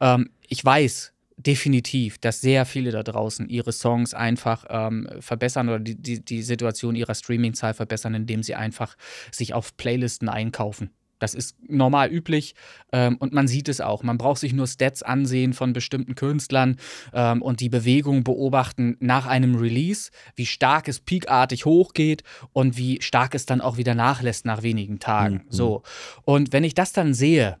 Ähm, 0.00 0.30
ich 0.48 0.64
weiß 0.64 1.12
definitiv, 1.46 2.18
dass 2.18 2.40
sehr 2.40 2.64
viele 2.66 2.90
da 2.90 3.02
draußen 3.02 3.48
ihre 3.48 3.72
Songs 3.72 4.14
einfach 4.14 4.64
ähm, 4.68 5.08
verbessern 5.20 5.68
oder 5.68 5.80
die, 5.80 5.96
die, 5.96 6.24
die 6.24 6.42
Situation 6.42 6.94
ihrer 6.94 7.14
Streaming-Zahl 7.14 7.74
verbessern, 7.74 8.14
indem 8.14 8.42
sie 8.42 8.54
einfach 8.54 8.96
sich 9.30 9.54
auf 9.54 9.76
Playlisten 9.76 10.28
einkaufen. 10.28 10.90
Das 11.22 11.34
ist 11.34 11.56
normal 11.68 12.10
üblich 12.10 12.56
ähm, 12.92 13.16
und 13.18 13.32
man 13.32 13.46
sieht 13.46 13.68
es 13.68 13.80
auch. 13.80 14.02
Man 14.02 14.18
braucht 14.18 14.40
sich 14.40 14.52
nur 14.52 14.66
Stats 14.66 15.04
ansehen 15.04 15.52
von 15.52 15.72
bestimmten 15.72 16.16
Künstlern 16.16 16.78
ähm, 17.12 17.42
und 17.42 17.60
die 17.60 17.68
Bewegung 17.68 18.24
beobachten 18.24 18.96
nach 18.98 19.26
einem 19.26 19.54
Release, 19.54 20.10
wie 20.34 20.46
stark 20.46 20.88
es 20.88 20.98
peakartig 20.98 21.64
hochgeht 21.64 22.24
und 22.52 22.76
wie 22.76 23.00
stark 23.00 23.36
es 23.36 23.46
dann 23.46 23.60
auch 23.60 23.76
wieder 23.76 23.94
nachlässt 23.94 24.46
nach 24.46 24.64
wenigen 24.64 24.98
Tagen. 24.98 25.34
Mhm. 25.34 25.50
So. 25.50 25.82
Und 26.24 26.52
wenn 26.52 26.64
ich 26.64 26.74
das 26.74 26.92
dann 26.92 27.14
sehe, 27.14 27.56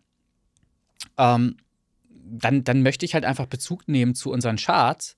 ähm, 1.16 1.56
dann, 2.32 2.64
dann 2.64 2.82
möchte 2.82 3.04
ich 3.04 3.14
halt 3.14 3.24
einfach 3.24 3.46
Bezug 3.46 3.86
nehmen 3.86 4.14
zu 4.14 4.30
unseren 4.30 4.56
Charts. 4.56 5.16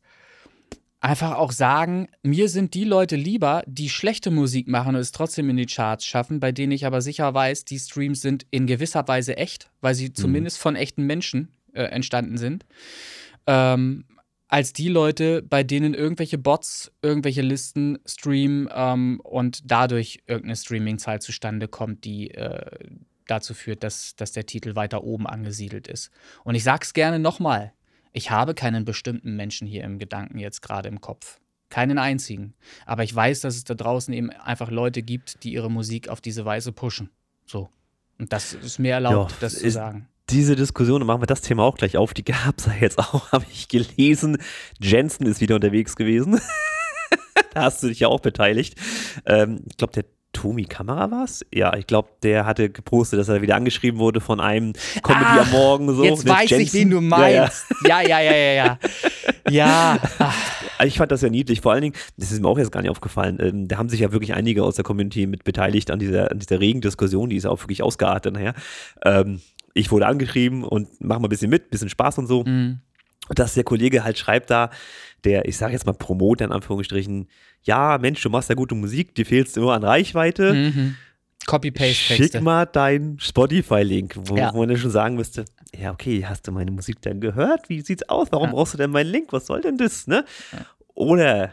Einfach 1.00 1.36
auch 1.36 1.52
sagen, 1.52 2.08
mir 2.22 2.48
sind 2.48 2.72
die 2.74 2.84
Leute 2.84 3.16
lieber, 3.16 3.62
die 3.66 3.90
schlechte 3.90 4.30
Musik 4.30 4.68
machen 4.68 4.94
und 4.94 5.00
es 5.00 5.12
trotzdem 5.12 5.50
in 5.50 5.58
die 5.58 5.66
Charts 5.66 6.06
schaffen, 6.06 6.40
bei 6.40 6.50
denen 6.50 6.72
ich 6.72 6.86
aber 6.86 7.02
sicher 7.02 7.32
weiß, 7.32 7.66
die 7.66 7.78
Streams 7.78 8.22
sind 8.22 8.46
in 8.50 8.66
gewisser 8.66 9.06
Weise 9.06 9.36
echt, 9.36 9.70
weil 9.82 9.94
sie 9.94 10.12
zumindest 10.14 10.58
von 10.58 10.76
echten 10.76 11.04
Menschen 11.04 11.48
äh, 11.74 11.82
entstanden 11.82 12.38
sind. 12.38 12.64
Ähm, 13.46 14.04
als 14.48 14.72
die 14.72 14.88
Leute, 14.88 15.42
bei 15.42 15.62
denen 15.62 15.94
irgendwelche 15.94 16.38
Bots 16.38 16.92
irgendwelche 17.02 17.42
Listen 17.42 17.98
streamen 18.06 18.68
ähm, 18.72 19.20
und 19.22 19.62
dadurch 19.70 20.22
irgendeine 20.26 20.56
Streaming-Zahl 20.56 21.20
zustande 21.20 21.68
kommt, 21.68 22.04
die 22.04 22.30
äh, 22.30 22.64
dazu 23.26 23.54
führt, 23.54 23.82
dass, 23.82 24.16
dass 24.16 24.32
der 24.32 24.46
Titel 24.46 24.74
weiter 24.74 25.04
oben 25.04 25.26
angesiedelt 25.26 25.88
ist. 25.88 26.10
Und 26.44 26.54
ich 26.54 26.64
sag's 26.64 26.92
gerne 26.92 27.18
nochmal. 27.18 27.72
Ich 28.12 28.30
habe 28.30 28.54
keinen 28.54 28.84
bestimmten 28.84 29.34
Menschen 29.36 29.66
hier 29.66 29.84
im 29.84 29.98
Gedanken 29.98 30.38
jetzt 30.38 30.62
gerade 30.62 30.88
im 30.88 31.00
Kopf. 31.00 31.40
Keinen 31.68 31.98
einzigen. 31.98 32.54
Aber 32.86 33.02
ich 33.02 33.14
weiß, 33.14 33.40
dass 33.40 33.56
es 33.56 33.64
da 33.64 33.74
draußen 33.74 34.14
eben 34.14 34.30
einfach 34.30 34.70
Leute 34.70 35.02
gibt, 35.02 35.42
die 35.42 35.52
ihre 35.52 35.70
Musik 35.70 36.08
auf 36.08 36.20
diese 36.20 36.44
Weise 36.44 36.70
pushen. 36.70 37.10
So. 37.46 37.68
Und 38.18 38.32
das 38.32 38.54
ist 38.54 38.78
mir 38.78 38.92
erlaubt, 38.92 39.32
ja, 39.32 39.36
das 39.40 39.58
zu 39.58 39.70
sagen. 39.70 40.08
Diese 40.30 40.56
Diskussion, 40.56 41.04
machen 41.04 41.22
wir 41.22 41.26
das 41.26 41.42
Thema 41.42 41.64
auch 41.64 41.76
gleich 41.76 41.96
auf, 41.96 42.14
die 42.14 42.24
gab 42.24 42.58
es 42.58 42.66
ja 42.66 42.74
jetzt 42.74 42.98
auch, 42.98 43.32
habe 43.32 43.44
ich 43.50 43.68
gelesen. 43.68 44.38
Jensen 44.80 45.26
ist 45.26 45.40
wieder 45.40 45.56
unterwegs 45.56 45.96
gewesen. 45.96 46.40
da 47.54 47.62
hast 47.62 47.82
du 47.82 47.88
dich 47.88 48.00
ja 48.00 48.08
auch 48.08 48.20
beteiligt. 48.20 48.78
Ähm, 49.26 49.62
ich 49.68 49.76
glaube, 49.76 49.92
der 49.92 50.04
Tomi 50.44 50.64
Kamera 50.64 51.10
war 51.10 51.24
es? 51.24 51.42
Ja, 51.54 51.74
ich 51.74 51.86
glaube, 51.86 52.10
der 52.22 52.44
hatte 52.44 52.68
gepostet, 52.68 53.18
dass 53.18 53.30
er 53.30 53.40
wieder 53.40 53.56
angeschrieben 53.56 53.98
wurde 53.98 54.20
von 54.20 54.40
einem 54.40 54.74
Comedy 55.02 55.24
ah, 55.24 55.40
am 55.40 55.50
Morgen. 55.52 55.94
So, 55.94 56.04
jetzt 56.04 56.28
weiß 56.28 56.50
Jensen. 56.50 56.66
ich, 56.66 56.74
wen 56.74 56.90
du 56.90 57.00
meinst. 57.00 57.64
Ja, 57.88 58.02
ja, 58.02 58.20
ja, 58.20 58.36
ja, 58.36 58.52
ja. 58.52 58.78
Ja. 59.48 59.48
ja. 59.50 59.98
Also 60.76 60.88
ich 60.88 60.98
fand 60.98 61.12
das 61.12 61.22
ja 61.22 61.30
niedlich. 61.30 61.62
Vor 61.62 61.72
allen 61.72 61.80
Dingen, 61.80 61.94
das 62.18 62.30
ist 62.30 62.42
mir 62.42 62.48
auch 62.48 62.58
jetzt 62.58 62.72
gar 62.72 62.82
nicht 62.82 62.90
aufgefallen, 62.90 63.38
ähm, 63.40 63.68
da 63.68 63.78
haben 63.78 63.88
sich 63.88 64.00
ja 64.00 64.12
wirklich 64.12 64.34
einige 64.34 64.64
aus 64.64 64.74
der 64.74 64.84
Community 64.84 65.26
mit 65.26 65.44
beteiligt 65.44 65.90
an 65.90 65.98
dieser, 65.98 66.30
an 66.30 66.40
dieser 66.40 66.60
regen 66.60 66.82
Diskussion, 66.82 67.30
die 67.30 67.36
ist 67.36 67.46
auch 67.46 67.62
wirklich 67.62 67.82
ausgeartet 67.82 68.34
nachher. 68.34 68.52
Ähm, 69.02 69.40
ich 69.72 69.90
wurde 69.90 70.06
angeschrieben 70.06 70.62
und 70.62 70.88
mach 70.98 71.20
mal 71.20 71.28
ein 71.28 71.30
bisschen 71.30 71.48
mit, 71.48 71.70
bisschen 71.70 71.88
Spaß 71.88 72.18
und 72.18 72.26
so. 72.26 72.44
Mhm. 72.44 72.80
Dass 73.30 73.54
der 73.54 73.64
Kollege 73.64 74.04
halt 74.04 74.18
schreibt 74.18 74.50
da, 74.50 74.68
der, 75.24 75.46
ich 75.48 75.56
sage 75.56 75.72
jetzt 75.72 75.86
mal 75.86 75.92
Promoter 75.92 76.44
in 76.44 76.52
Anführungsstrichen, 76.52 77.28
ja, 77.62 77.98
Mensch, 77.98 78.22
du 78.22 78.30
machst 78.30 78.48
ja 78.48 78.54
gute 78.54 78.74
Musik, 78.74 79.14
dir 79.14 79.26
fehlst 79.26 79.56
immer 79.56 79.72
an 79.72 79.84
Reichweite. 79.84 80.52
Mhm. 80.54 80.96
Copy-Paste. 81.46 82.14
Schick 82.14 82.40
mal 82.40 82.66
deinen 82.66 83.18
Spotify-Link, 83.20 84.14
wo, 84.16 84.36
ja. 84.36 84.52
wo 84.54 84.58
man 84.58 84.68
dann 84.68 84.78
schon 84.78 84.90
sagen 84.90 85.16
müsste, 85.16 85.44
ja, 85.78 85.92
okay, 85.92 86.24
hast 86.26 86.46
du 86.46 86.52
meine 86.52 86.70
Musik 86.70 87.02
dann 87.02 87.20
gehört? 87.20 87.68
Wie 87.68 87.80
sieht's 87.80 88.08
aus? 88.08 88.28
Warum 88.30 88.48
ja. 88.48 88.52
brauchst 88.52 88.74
du 88.74 88.78
denn 88.78 88.90
meinen 88.90 89.10
Link? 89.10 89.32
Was 89.32 89.46
soll 89.46 89.60
denn 89.60 89.76
das? 89.76 90.06
Ne? 90.06 90.24
Ja. 90.52 90.58
Oder 90.94 91.50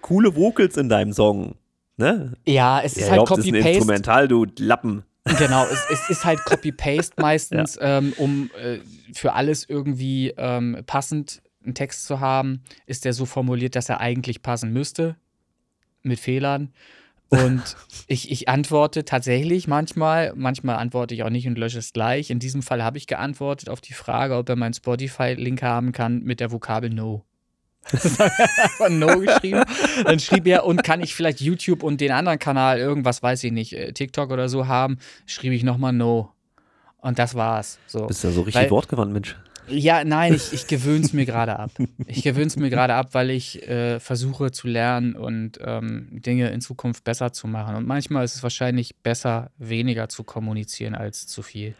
coole 0.00 0.34
Vocals 0.36 0.76
in 0.76 0.88
deinem 0.88 1.12
Song. 1.12 1.56
Ne? 1.96 2.34
Ja, 2.46 2.80
es 2.82 2.96
ist 2.96 3.10
halt 3.10 3.26
Copy-Paste. 3.26 3.56
ist 3.56 3.64
ein 3.64 3.74
Instrumental, 3.74 4.28
du 4.28 4.46
Lappen. 4.58 5.04
Genau, 5.38 5.64
es, 5.64 5.86
es 5.90 6.10
ist 6.10 6.24
halt 6.24 6.38
Copy-Paste 6.44 7.14
meistens, 7.20 7.78
ähm, 7.80 8.12
um 8.18 8.50
äh, 8.62 8.78
für 9.14 9.32
alles 9.32 9.66
irgendwie 9.68 10.34
ähm, 10.36 10.78
passend 10.86 11.40
einen 11.64 11.74
Text 11.74 12.06
zu 12.06 12.20
haben, 12.20 12.62
ist 12.86 13.04
der 13.04 13.12
so 13.12 13.26
formuliert, 13.26 13.76
dass 13.76 13.88
er 13.88 14.00
eigentlich 14.00 14.42
passen 14.42 14.72
müsste, 14.72 15.16
mit 16.02 16.20
Fehlern. 16.20 16.72
Und 17.28 17.62
ich, 18.06 18.30
ich 18.30 18.48
antworte 18.48 19.04
tatsächlich 19.04 19.66
manchmal, 19.66 20.32
manchmal 20.36 20.76
antworte 20.76 21.14
ich 21.14 21.22
auch 21.22 21.30
nicht 21.30 21.46
und 21.46 21.58
lösche 21.58 21.78
es 21.78 21.92
gleich. 21.92 22.30
In 22.30 22.38
diesem 22.38 22.62
Fall 22.62 22.82
habe 22.82 22.98
ich 22.98 23.06
geantwortet 23.06 23.68
auf 23.68 23.80
die 23.80 23.94
Frage, 23.94 24.36
ob 24.36 24.48
er 24.48 24.56
meinen 24.56 24.74
Spotify-Link 24.74 25.62
haben 25.62 25.92
kann 25.92 26.22
mit 26.22 26.40
der 26.40 26.52
Vokabel 26.52 26.90
No. 26.90 27.24
Das 27.90 28.18
einfach 28.20 28.88
No 28.88 29.18
geschrieben. 29.18 29.62
Dann 30.04 30.18
schrieb 30.18 30.46
er, 30.46 30.64
und 30.64 30.82
kann 30.84 31.02
ich 31.02 31.14
vielleicht 31.14 31.40
YouTube 31.40 31.82
und 31.82 32.00
den 32.00 32.12
anderen 32.12 32.38
Kanal, 32.38 32.78
irgendwas 32.78 33.22
weiß 33.22 33.44
ich 33.44 33.52
nicht, 33.52 33.74
äh, 33.74 33.92
TikTok 33.92 34.30
oder 34.30 34.48
so 34.48 34.66
haben, 34.66 34.98
schrieb 35.26 35.52
ich 35.52 35.64
nochmal 35.64 35.92
No. 35.92 36.30
Und 36.98 37.18
das 37.18 37.34
war's. 37.34 37.78
So. 37.86 38.06
Bist 38.06 38.24
ja 38.24 38.30
so 38.30 38.42
richtig 38.42 38.62
Weil, 38.62 38.70
wortgewandt, 38.70 39.12
Mensch. 39.12 39.36
Ja, 39.68 40.04
nein, 40.04 40.34
ich, 40.34 40.52
ich 40.52 40.66
gewöhne 40.66 41.04
es 41.04 41.12
mir 41.12 41.24
gerade 41.24 41.58
ab. 41.58 41.70
Ich 42.06 42.22
gewöhne 42.22 42.46
es 42.46 42.56
mir 42.56 42.70
gerade 42.70 42.94
ab, 42.94 43.08
weil 43.12 43.30
ich 43.30 43.66
äh, 43.66 43.98
versuche 43.98 44.50
zu 44.50 44.68
lernen 44.68 45.14
und 45.14 45.58
ähm, 45.64 46.08
Dinge 46.10 46.50
in 46.50 46.60
Zukunft 46.60 47.04
besser 47.04 47.32
zu 47.32 47.46
machen. 47.46 47.76
Und 47.76 47.86
manchmal 47.86 48.24
ist 48.24 48.34
es 48.34 48.42
wahrscheinlich 48.42 48.96
besser, 48.96 49.50
weniger 49.56 50.08
zu 50.08 50.22
kommunizieren 50.22 50.94
als 50.94 51.26
zu 51.26 51.42
viel. 51.42 51.74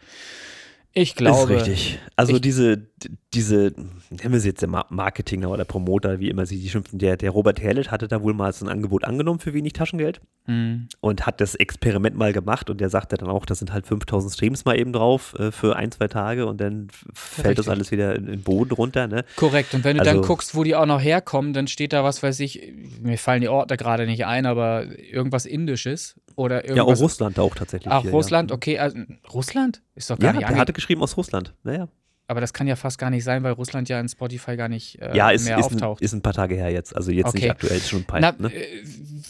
Ich 0.97 1.15
glaube. 1.15 1.53
Ist 1.55 1.67
richtig. 1.67 1.99
Also 2.15 2.39
diese, 2.39 2.87
diese, 3.33 3.73
nennen 4.09 4.31
wir 4.31 4.39
sie 4.39 4.47
jetzt 4.47 4.61
der 4.61 4.69
Marketing 4.69 5.43
oder 5.43 5.65
Promoter, 5.65 6.21
wie 6.21 6.29
immer 6.29 6.45
sie 6.45 6.57
die 6.57 6.69
schimpfen, 6.69 6.99
der, 6.99 7.17
der 7.17 7.31
Robert 7.31 7.61
Herlet 7.61 7.91
hatte 7.91 8.07
da 8.07 8.23
wohl 8.23 8.33
mal 8.33 8.53
so 8.53 8.65
ein 8.65 8.69
Angebot 8.69 9.03
angenommen 9.03 9.39
für 9.39 9.53
wenig 9.53 9.73
Taschengeld 9.73 10.21
mhm. 10.47 10.87
und 11.01 11.25
hat 11.25 11.41
das 11.41 11.55
Experiment 11.55 12.15
mal 12.15 12.31
gemacht 12.31 12.69
und 12.69 12.79
der 12.79 12.89
sagte 12.89 13.17
dann 13.17 13.27
auch, 13.27 13.45
das 13.45 13.59
sind 13.59 13.73
halt 13.73 13.85
5000 13.85 14.33
Streams 14.33 14.63
mal 14.63 14.79
eben 14.79 14.93
drauf 14.93 15.35
äh, 15.37 15.51
für 15.51 15.75
ein, 15.75 15.91
zwei 15.91 16.07
Tage 16.07 16.45
und 16.45 16.61
dann 16.61 16.87
fällt 17.13 17.47
richtig. 17.47 17.65
das 17.65 17.67
alles 17.67 17.91
wieder 17.91 18.15
in 18.15 18.27
den 18.27 18.41
Boden 18.41 18.71
runter. 18.71 19.07
Ne? 19.07 19.25
Korrekt. 19.35 19.73
Und 19.73 19.83
wenn 19.83 19.97
du 19.97 20.03
also, 20.03 20.13
dann 20.13 20.21
guckst, 20.21 20.55
wo 20.55 20.63
die 20.63 20.77
auch 20.77 20.85
noch 20.85 21.01
herkommen, 21.01 21.51
dann 21.51 21.67
steht 21.67 21.91
da, 21.91 22.05
was 22.05 22.23
weiß 22.23 22.39
ich, 22.39 22.71
mir 23.01 23.17
fallen 23.17 23.41
die 23.41 23.49
Orte 23.49 23.75
gerade 23.75 24.05
nicht 24.05 24.25
ein, 24.25 24.45
aber 24.45 24.97
irgendwas 24.97 25.45
Indisches 25.45 26.15
oder 26.37 26.63
irgendwas. 26.63 26.77
Ja, 26.77 26.83
auch 26.83 27.01
Russland 27.01 27.37
auch 27.37 27.53
tatsächlich. 27.53 27.91
Auch 27.91 28.03
hier, 28.03 28.11
Russland, 28.11 28.51
ja. 28.51 28.55
okay. 28.55 28.79
Also, 28.79 28.97
Russland? 29.33 29.81
Ist 29.95 30.09
doch 30.09 30.19
gar 30.19 30.33
ja, 30.33 30.39
nicht 30.39 30.49
der 30.49 30.57
hatte 30.57 30.73
geschrieben 30.73 31.01
aus 31.01 31.17
Russland. 31.17 31.53
Naja. 31.63 31.87
Aber 32.27 32.41
das 32.41 32.53
kann 32.53 32.65
ja 32.65 32.75
fast 32.75 32.97
gar 32.97 33.11
nicht 33.11 33.23
sein, 33.23 33.43
weil 33.43 33.51
Russland 33.51 33.87
ja 33.87 33.99
in 33.99 34.09
Spotify 34.09 34.57
gar 34.57 34.67
nicht 34.67 34.99
äh, 34.99 35.15
ja, 35.15 35.29
ist, 35.29 35.45
mehr 35.45 35.59
ist 35.59 35.65
auftaucht. 35.65 36.01
Ein, 36.01 36.05
ist 36.05 36.13
ein 36.13 36.21
paar 36.23 36.33
Tage 36.33 36.55
her 36.55 36.71
jetzt. 36.71 36.95
Also 36.95 37.11
jetzt 37.11 37.27
okay. 37.27 37.41
nicht 37.41 37.51
aktuell, 37.51 37.79
schon 37.79 37.99
ein 37.99 38.05
paar. 38.05 38.19
Na, 38.19 38.33
ne? 38.37 38.51
Äh, 38.51 38.83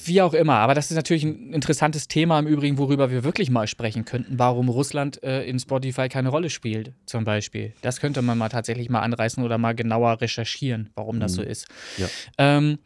wie 0.06 0.22
auch 0.22 0.34
immer. 0.34 0.56
Aber 0.56 0.76
das 0.76 0.92
ist 0.92 0.96
natürlich 0.96 1.26
ein 1.26 1.52
interessantes 1.52 2.08
Thema 2.08 2.40
im 2.40 2.48
Übrigen, 2.48 2.78
worüber 2.78 3.12
wir 3.12 3.26
wirklich 3.26 3.50
mal 3.50 3.68
sprechen 3.68 4.06
könnten, 4.06 4.40
warum 4.40 4.70
Russland 4.70 5.22
äh, 5.24 5.44
in 5.44 5.60
Spotify 5.60 6.08
keine 6.08 6.30
Rolle 6.30 6.50
spielt, 6.50 6.94
zum 7.06 7.26
Beispiel. 7.26 7.74
Das 7.82 8.00
könnte 8.00 8.22
man 8.22 8.38
mal 8.38 8.50
tatsächlich 8.50 8.90
mal 8.90 9.02
anreißen 9.02 9.44
oder 9.44 9.58
mal 9.58 9.76
genauer 9.76 10.22
recherchieren, 10.22 10.90
warum 10.96 11.20
das 11.20 11.34
mhm. 11.34 11.36
so 11.36 11.42
ist. 11.42 11.68
Ja. 11.98 12.08
Ähm, 12.38 12.80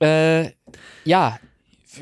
äh, 0.00 0.50
ja, 1.04 1.40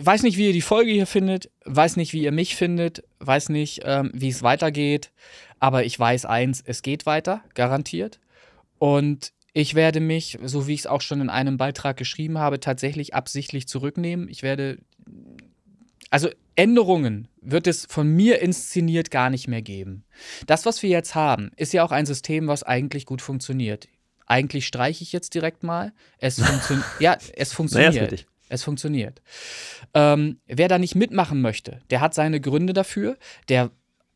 weiß 0.00 0.22
nicht, 0.22 0.36
wie 0.38 0.46
ihr 0.46 0.52
die 0.52 0.60
Folge 0.60 0.92
hier 0.92 1.06
findet, 1.06 1.50
weiß 1.64 1.96
nicht, 1.96 2.12
wie 2.12 2.22
ihr 2.22 2.32
mich 2.32 2.56
findet, 2.56 3.04
weiß 3.20 3.48
nicht, 3.48 3.82
ähm, 3.84 4.10
wie 4.14 4.28
es 4.28 4.42
weitergeht, 4.42 5.12
aber 5.60 5.84
ich 5.84 5.98
weiß 5.98 6.24
eins, 6.26 6.62
es 6.64 6.82
geht 6.82 7.06
weiter, 7.06 7.42
garantiert. 7.54 8.20
Und 8.78 9.32
ich 9.52 9.74
werde 9.74 10.00
mich, 10.00 10.38
so 10.42 10.66
wie 10.66 10.74
ich 10.74 10.80
es 10.80 10.86
auch 10.86 11.00
schon 11.00 11.20
in 11.20 11.30
einem 11.30 11.56
Beitrag 11.56 11.96
geschrieben 11.96 12.38
habe, 12.38 12.60
tatsächlich 12.60 13.14
absichtlich 13.14 13.68
zurücknehmen. 13.68 14.28
Ich 14.28 14.42
werde, 14.42 14.78
also 16.10 16.28
Änderungen 16.56 17.28
wird 17.40 17.66
es 17.66 17.86
von 17.88 18.08
mir 18.08 18.40
inszeniert 18.40 19.10
gar 19.10 19.30
nicht 19.30 19.48
mehr 19.48 19.62
geben. 19.62 20.04
Das, 20.46 20.66
was 20.66 20.82
wir 20.82 20.90
jetzt 20.90 21.14
haben, 21.14 21.50
ist 21.56 21.72
ja 21.72 21.84
auch 21.84 21.92
ein 21.92 22.06
System, 22.06 22.48
was 22.48 22.62
eigentlich 22.62 23.06
gut 23.06 23.22
funktioniert. 23.22 23.88
Eigentlich 24.26 24.66
streiche 24.66 25.02
ich 25.02 25.12
jetzt 25.12 25.34
direkt 25.34 25.62
mal. 25.62 25.92
Es 26.18 26.40
funktioniert. 26.44 26.86
ja, 26.98 27.16
es 27.36 27.52
funktioniert. 27.52 28.10
Naja, 28.10 28.24
es 28.48 28.62
funktioniert. 28.62 29.22
Ähm, 29.94 30.38
wer 30.46 30.68
da 30.68 30.78
nicht 30.78 30.94
mitmachen 30.94 31.40
möchte, 31.40 31.80
der 31.90 32.00
hat 32.00 32.14
seine 32.14 32.40
Gründe 32.40 32.72
dafür. 32.72 33.16
Der 33.48 33.70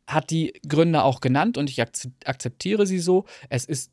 hat 0.06 0.30
die 0.30 0.54
Gründe 0.66 1.02
auch 1.02 1.20
genannt 1.20 1.58
und 1.58 1.68
ich 1.68 1.80
akzeptiere 1.80 2.86
sie 2.86 2.98
so. 2.98 3.26
Es 3.48 3.64
ist 3.64 3.92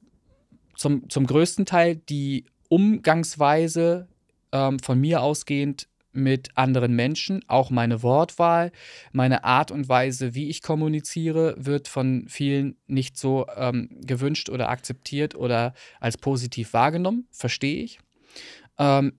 zum, 0.75 1.09
zum 1.09 1.27
größten 1.27 1.65
Teil 1.65 1.95
die 1.95 2.45
Umgangsweise 2.69 4.07
ähm, 4.51 4.79
von 4.79 4.99
mir 4.99 5.21
ausgehend 5.21 5.87
mit 6.15 6.49
anderen 6.55 6.95
Menschen. 6.95 7.43
Auch 7.47 7.69
meine 7.69 8.01
Wortwahl, 8.01 8.71
meine 9.11 9.43
Art 9.43 9.71
und 9.71 9.89
Weise, 9.89 10.33
wie 10.33 10.49
ich 10.49 10.61
kommuniziere, 10.61 11.55
wird 11.57 11.87
von 11.87 12.25
vielen 12.29 12.77
nicht 12.87 13.17
so 13.17 13.45
ähm, 13.55 13.89
gewünscht 14.01 14.49
oder 14.49 14.69
akzeptiert 14.69 15.35
oder 15.35 15.73
als 15.99 16.17
positiv 16.17 16.73
wahrgenommen. 16.73 17.27
Verstehe 17.31 17.83
ich. 17.83 17.99
Ähm, 18.79 19.13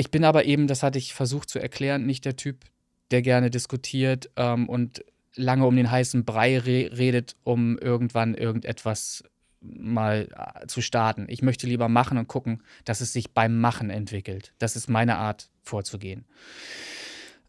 ich 0.00 0.10
bin 0.10 0.24
aber 0.24 0.44
eben, 0.46 0.66
das 0.66 0.82
hatte 0.82 0.98
ich 0.98 1.14
versucht 1.14 1.50
zu 1.50 1.58
erklären, 1.58 2.06
nicht 2.06 2.24
der 2.24 2.36
Typ, 2.36 2.64
der 3.10 3.22
gerne 3.22 3.50
diskutiert 3.50 4.30
ähm, 4.36 4.68
und 4.68 5.04
lange 5.34 5.66
um 5.66 5.76
den 5.76 5.90
heißen 5.90 6.24
Brei 6.24 6.58
re 6.58 6.90
redet, 6.96 7.36
um 7.44 7.78
irgendwann 7.78 8.34
irgendetwas 8.34 9.24
mal 9.60 10.28
äh, 10.34 10.66
zu 10.66 10.80
starten. 10.80 11.26
Ich 11.28 11.42
möchte 11.42 11.66
lieber 11.66 11.88
machen 11.88 12.18
und 12.18 12.28
gucken, 12.28 12.62
dass 12.84 13.00
es 13.00 13.12
sich 13.12 13.32
beim 13.32 13.60
Machen 13.60 13.90
entwickelt. 13.90 14.54
Das 14.58 14.74
ist 14.74 14.88
meine 14.88 15.18
Art 15.18 15.50
vorzugehen. 15.62 16.24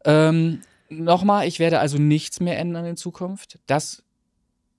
Ähm, 0.04 0.62
Nochmal, 0.90 1.48
ich 1.48 1.60
werde 1.60 1.80
also 1.80 1.98
nichts 1.98 2.42
mehr 2.42 2.60
ändern 2.60 2.86
in 2.86 2.98
Zukunft. 2.98 3.60
Das, 3.66 4.04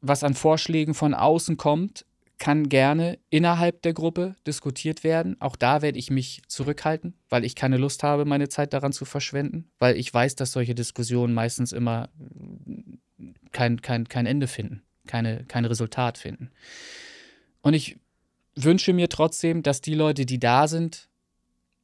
was 0.02 0.24
an 0.24 0.34
Vorschlägen 0.34 0.92
von 0.92 1.14
außen 1.14 1.56
kommt, 1.56 2.04
kann 2.42 2.68
gerne 2.68 3.20
innerhalb 3.30 3.82
der 3.82 3.92
Gruppe 3.92 4.34
diskutiert 4.48 5.04
werden. 5.04 5.40
Auch 5.40 5.54
da 5.54 5.80
werde 5.80 5.96
ich 5.96 6.10
mich 6.10 6.42
zurückhalten, 6.48 7.14
weil 7.28 7.44
ich 7.44 7.54
keine 7.54 7.76
Lust 7.76 8.02
habe, 8.02 8.24
meine 8.24 8.48
Zeit 8.48 8.72
daran 8.72 8.90
zu 8.90 9.04
verschwenden, 9.04 9.70
weil 9.78 9.96
ich 9.96 10.12
weiß, 10.12 10.34
dass 10.34 10.50
solche 10.50 10.74
Diskussionen 10.74 11.34
meistens 11.34 11.70
immer 11.70 12.08
kein, 13.52 13.80
kein, 13.80 14.08
kein 14.08 14.26
Ende 14.26 14.48
finden, 14.48 14.82
keine, 15.06 15.44
kein 15.44 15.64
Resultat 15.64 16.18
finden. 16.18 16.50
Und 17.60 17.74
ich 17.74 18.00
wünsche 18.56 18.92
mir 18.92 19.08
trotzdem, 19.08 19.62
dass 19.62 19.80
die 19.80 19.94
Leute, 19.94 20.26
die 20.26 20.40
da 20.40 20.66
sind, 20.66 21.10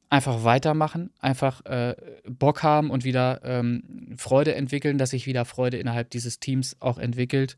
einfach 0.09 0.43
weitermachen, 0.43 1.11
einfach 1.19 1.63
äh, 1.67 1.95
Bock 2.27 2.63
haben 2.63 2.89
und 2.89 3.05
wieder 3.05 3.39
ähm, 3.45 4.13
Freude 4.17 4.55
entwickeln, 4.55 4.97
dass 4.97 5.11
sich 5.11 5.25
wieder 5.25 5.45
Freude 5.45 5.77
innerhalb 5.77 6.09
dieses 6.09 6.41
Teams 6.41 6.75
auch 6.81 6.97
entwickelt 6.97 7.55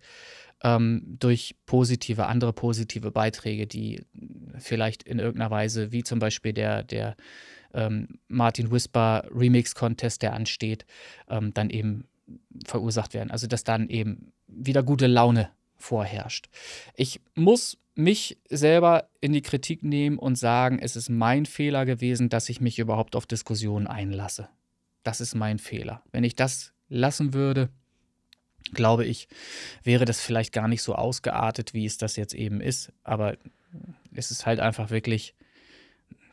ähm, 0.63 1.17
durch 1.19 1.55
positive, 1.65 2.27
andere 2.27 2.53
positive 2.53 3.11
Beiträge, 3.11 3.67
die 3.67 4.03
vielleicht 4.57 5.03
in 5.03 5.19
irgendeiner 5.19 5.51
Weise, 5.51 5.91
wie 5.91 6.03
zum 6.03 6.19
Beispiel 6.19 6.53
der, 6.53 6.83
der 6.83 7.15
ähm, 7.73 8.19
Martin 8.27 8.71
Whisper 8.71 9.23
Remix 9.33 9.75
Contest, 9.75 10.21
der 10.21 10.33
ansteht, 10.33 10.85
ähm, 11.29 11.53
dann 11.53 11.69
eben 11.69 12.05
verursacht 12.65 13.13
werden. 13.13 13.31
Also 13.31 13.47
dass 13.47 13.63
dann 13.63 13.89
eben 13.89 14.31
wieder 14.47 14.83
gute 14.83 15.07
Laune 15.07 15.49
vorherrscht. 15.77 16.49
Ich 16.95 17.21
muss 17.35 17.77
mich 17.95 18.37
selber 18.49 19.09
in 19.19 19.33
die 19.33 19.41
Kritik 19.41 19.83
nehmen 19.83 20.17
und 20.17 20.35
sagen, 20.35 20.79
es 20.79 20.95
ist 20.95 21.09
mein 21.09 21.45
Fehler 21.45 21.85
gewesen, 21.85 22.29
dass 22.29 22.49
ich 22.49 22.61
mich 22.61 22.79
überhaupt 22.79 23.15
auf 23.15 23.25
Diskussionen 23.25 23.87
einlasse. 23.87 24.47
Das 25.03 25.19
ist 25.19 25.35
mein 25.35 25.59
Fehler. 25.59 26.03
Wenn 26.11 26.23
ich 26.23 26.35
das 26.35 26.73
lassen 26.87 27.33
würde, 27.33 27.69
glaube 28.73 29.05
ich, 29.05 29.27
wäre 29.83 30.05
das 30.05 30.21
vielleicht 30.21 30.53
gar 30.53 30.67
nicht 30.67 30.81
so 30.81 30.95
ausgeartet, 30.95 31.73
wie 31.73 31.85
es 31.85 31.97
das 31.97 32.15
jetzt 32.15 32.33
eben 32.33 32.61
ist. 32.61 32.91
Aber 33.03 33.37
es 34.13 34.31
ist 34.31 34.45
halt 34.45 34.59
einfach 34.59 34.89
wirklich, 34.89 35.35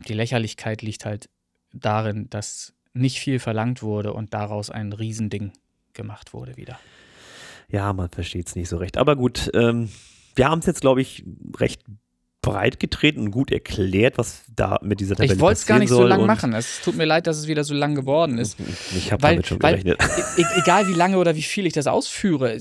die 0.06 0.14
Lächerlichkeit 0.14 0.82
liegt 0.82 1.04
halt 1.04 1.28
darin, 1.72 2.28
dass 2.30 2.74
nicht 2.92 3.20
viel 3.20 3.38
verlangt 3.38 3.82
wurde 3.82 4.12
und 4.12 4.34
daraus 4.34 4.70
ein 4.70 4.92
Riesending 4.92 5.52
gemacht 5.92 6.32
wurde 6.32 6.56
wieder. 6.56 6.78
Ja, 7.68 7.92
man 7.92 8.08
versteht 8.08 8.48
es 8.48 8.56
nicht 8.56 8.68
so 8.68 8.78
recht. 8.78 8.96
Aber 8.96 9.14
gut, 9.14 9.50
ähm, 9.54 9.90
wir 10.34 10.48
haben 10.48 10.60
es 10.60 10.66
jetzt, 10.66 10.80
glaube 10.80 11.02
ich, 11.02 11.24
recht 11.56 11.82
breit 12.40 12.78
getreten 12.78 13.20
und 13.20 13.30
gut 13.32 13.50
erklärt, 13.50 14.16
was 14.16 14.44
da 14.54 14.78
mit 14.82 15.00
dieser 15.00 15.16
Tabelle 15.16 15.34
Ich 15.34 15.40
wollte 15.40 15.58
es 15.58 15.66
gar 15.66 15.78
nicht 15.78 15.88
so 15.88 16.06
lang 16.06 16.24
machen. 16.24 16.52
Es 16.54 16.80
tut 16.80 16.96
mir 16.96 17.04
leid, 17.04 17.26
dass 17.26 17.36
es 17.36 17.48
wieder 17.48 17.64
so 17.64 17.74
lang 17.74 17.94
geworden 17.94 18.38
ist. 18.38 18.56
Ich 18.96 19.10
habe 19.10 19.20
damit 19.20 19.46
schon 19.46 19.58
gerechnet. 19.58 19.98
Weil, 19.98 20.44
e-, 20.44 20.60
egal 20.60 20.86
wie 20.88 20.94
lange 20.94 21.18
oder 21.18 21.34
wie 21.34 21.42
viel 21.42 21.66
ich 21.66 21.72
das 21.72 21.88
ausführe, 21.88 22.58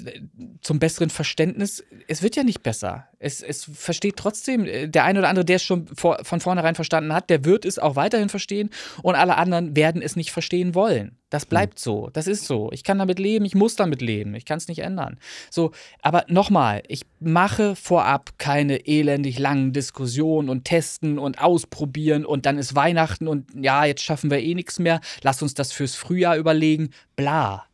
zum 0.61 0.79
besseren 0.79 1.09
Verständnis, 1.09 1.83
es 2.07 2.23
wird 2.23 2.35
ja 2.35 2.43
nicht 2.43 2.63
besser. 2.63 3.07
Es, 3.19 3.41
es 3.41 3.63
versteht 3.63 4.17
trotzdem, 4.17 4.65
äh, 4.65 4.87
der 4.87 5.03
eine 5.03 5.19
oder 5.19 5.29
andere, 5.29 5.45
der 5.45 5.55
es 5.55 5.63
schon 5.63 5.87
vor, 5.87 6.19
von 6.23 6.39
vornherein 6.39 6.75
verstanden 6.75 7.13
hat, 7.13 7.29
der 7.29 7.45
wird 7.45 7.65
es 7.65 7.79
auch 7.79 7.95
weiterhin 7.95 8.29
verstehen 8.29 8.69
und 9.01 9.15
alle 9.15 9.37
anderen 9.37 9.75
werden 9.75 10.01
es 10.01 10.15
nicht 10.15 10.31
verstehen 10.31 10.75
wollen. 10.75 11.17
Das 11.29 11.43
hm. 11.43 11.49
bleibt 11.49 11.79
so. 11.79 12.09
Das 12.13 12.27
ist 12.27 12.45
so. 12.45 12.69
Ich 12.71 12.83
kann 12.83 12.99
damit 12.99 13.19
leben, 13.19 13.45
ich 13.45 13.55
muss 13.55 13.75
damit 13.75 14.01
leben. 14.01 14.35
Ich 14.35 14.45
kann 14.45 14.57
es 14.57 14.67
nicht 14.67 14.79
ändern. 14.79 15.17
So, 15.49 15.71
aber 16.01 16.25
nochmal, 16.27 16.83
ich 16.87 17.05
mache 17.19 17.75
vorab 17.75 18.37
keine 18.37 18.87
elendig 18.87 19.39
langen 19.39 19.73
Diskussionen 19.73 20.49
und 20.49 20.65
testen 20.65 21.17
und 21.17 21.41
ausprobieren 21.41 22.25
und 22.25 22.45
dann 22.45 22.57
ist 22.57 22.75
Weihnachten 22.75 23.27
und 23.27 23.47
ja, 23.55 23.85
jetzt 23.85 24.03
schaffen 24.03 24.29
wir 24.29 24.39
eh 24.39 24.53
nichts 24.53 24.79
mehr. 24.79 25.01
Lass 25.23 25.41
uns 25.41 25.53
das 25.53 25.71
fürs 25.71 25.95
Frühjahr 25.95 26.37
überlegen. 26.37 26.91
Bla. 27.15 27.65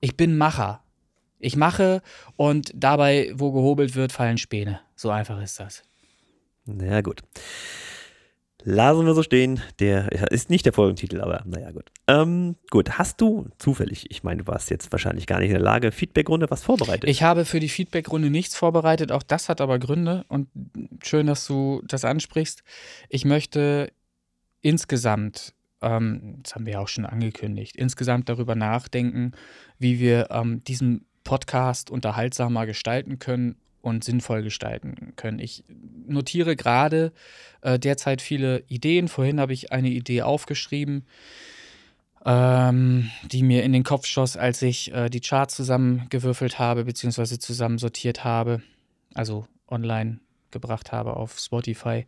Ich 0.00 0.16
bin 0.16 0.36
Macher. 0.36 0.82
Ich 1.38 1.56
mache 1.56 2.02
und 2.36 2.72
dabei, 2.74 3.30
wo 3.34 3.52
gehobelt 3.52 3.94
wird, 3.94 4.12
fallen 4.12 4.38
Späne. 4.38 4.80
So 4.96 5.10
einfach 5.10 5.40
ist 5.40 5.60
das. 5.60 5.82
Na 6.64 7.00
gut. 7.00 7.22
Lassen 8.64 9.06
wir 9.06 9.14
so 9.14 9.22
stehen. 9.22 9.62
Der 9.78 10.10
ist 10.30 10.50
nicht 10.50 10.66
der 10.66 10.72
Folgentitel, 10.72 11.20
aber 11.20 11.42
naja, 11.46 11.70
gut. 11.70 11.90
Ähm, 12.08 12.56
gut, 12.70 12.98
hast 12.98 13.20
du 13.20 13.48
zufällig, 13.58 14.10
ich 14.10 14.24
meine, 14.24 14.42
du 14.42 14.46
warst 14.46 14.68
jetzt 14.70 14.90
wahrscheinlich 14.90 15.26
gar 15.26 15.38
nicht 15.38 15.48
in 15.48 15.54
der 15.54 15.62
Lage, 15.62 15.92
Feedbackrunde 15.92 16.50
was 16.50 16.64
vorbereitet? 16.64 17.08
Ich 17.08 17.22
habe 17.22 17.44
für 17.44 17.60
die 17.60 17.68
Feedbackrunde 17.68 18.30
nichts 18.30 18.56
vorbereitet. 18.56 19.12
Auch 19.12 19.22
das 19.22 19.48
hat 19.48 19.60
aber 19.60 19.78
Gründe 19.78 20.24
und 20.28 20.48
schön, 21.02 21.28
dass 21.28 21.46
du 21.46 21.82
das 21.86 22.04
ansprichst. 22.04 22.64
Ich 23.08 23.24
möchte 23.24 23.92
insgesamt, 24.60 25.54
ähm, 25.80 26.40
das 26.42 26.54
haben 26.54 26.66
wir 26.66 26.74
ja 26.74 26.80
auch 26.80 26.88
schon 26.88 27.06
angekündigt, 27.06 27.76
insgesamt 27.76 28.28
darüber 28.28 28.56
nachdenken, 28.56 29.32
wie 29.78 30.00
wir 30.00 30.30
ähm, 30.30 30.62
diesen 30.64 31.06
Podcast 31.28 31.90
unterhaltsamer 31.90 32.64
gestalten 32.64 33.18
können 33.18 33.56
und 33.82 34.02
sinnvoll 34.02 34.42
gestalten 34.42 35.12
können. 35.16 35.40
Ich 35.40 35.62
notiere 36.06 36.56
gerade 36.56 37.12
äh, 37.60 37.78
derzeit 37.78 38.22
viele 38.22 38.64
Ideen. 38.68 39.08
Vorhin 39.08 39.38
habe 39.38 39.52
ich 39.52 39.70
eine 39.70 39.90
Idee 39.90 40.22
aufgeschrieben, 40.22 41.04
ähm, 42.24 43.10
die 43.30 43.42
mir 43.42 43.62
in 43.62 43.74
den 43.74 43.84
Kopf 43.84 44.06
schoss, 44.06 44.38
als 44.38 44.62
ich 44.62 44.90
äh, 44.94 45.10
die 45.10 45.20
Charts 45.20 45.54
zusammengewürfelt 45.56 46.58
habe, 46.58 46.86
beziehungsweise 46.86 47.38
zusammensortiert 47.38 48.24
habe, 48.24 48.62
also 49.12 49.46
online 49.68 50.20
gebracht 50.50 50.92
habe 50.92 51.14
auf 51.14 51.38
Spotify. 51.38 52.06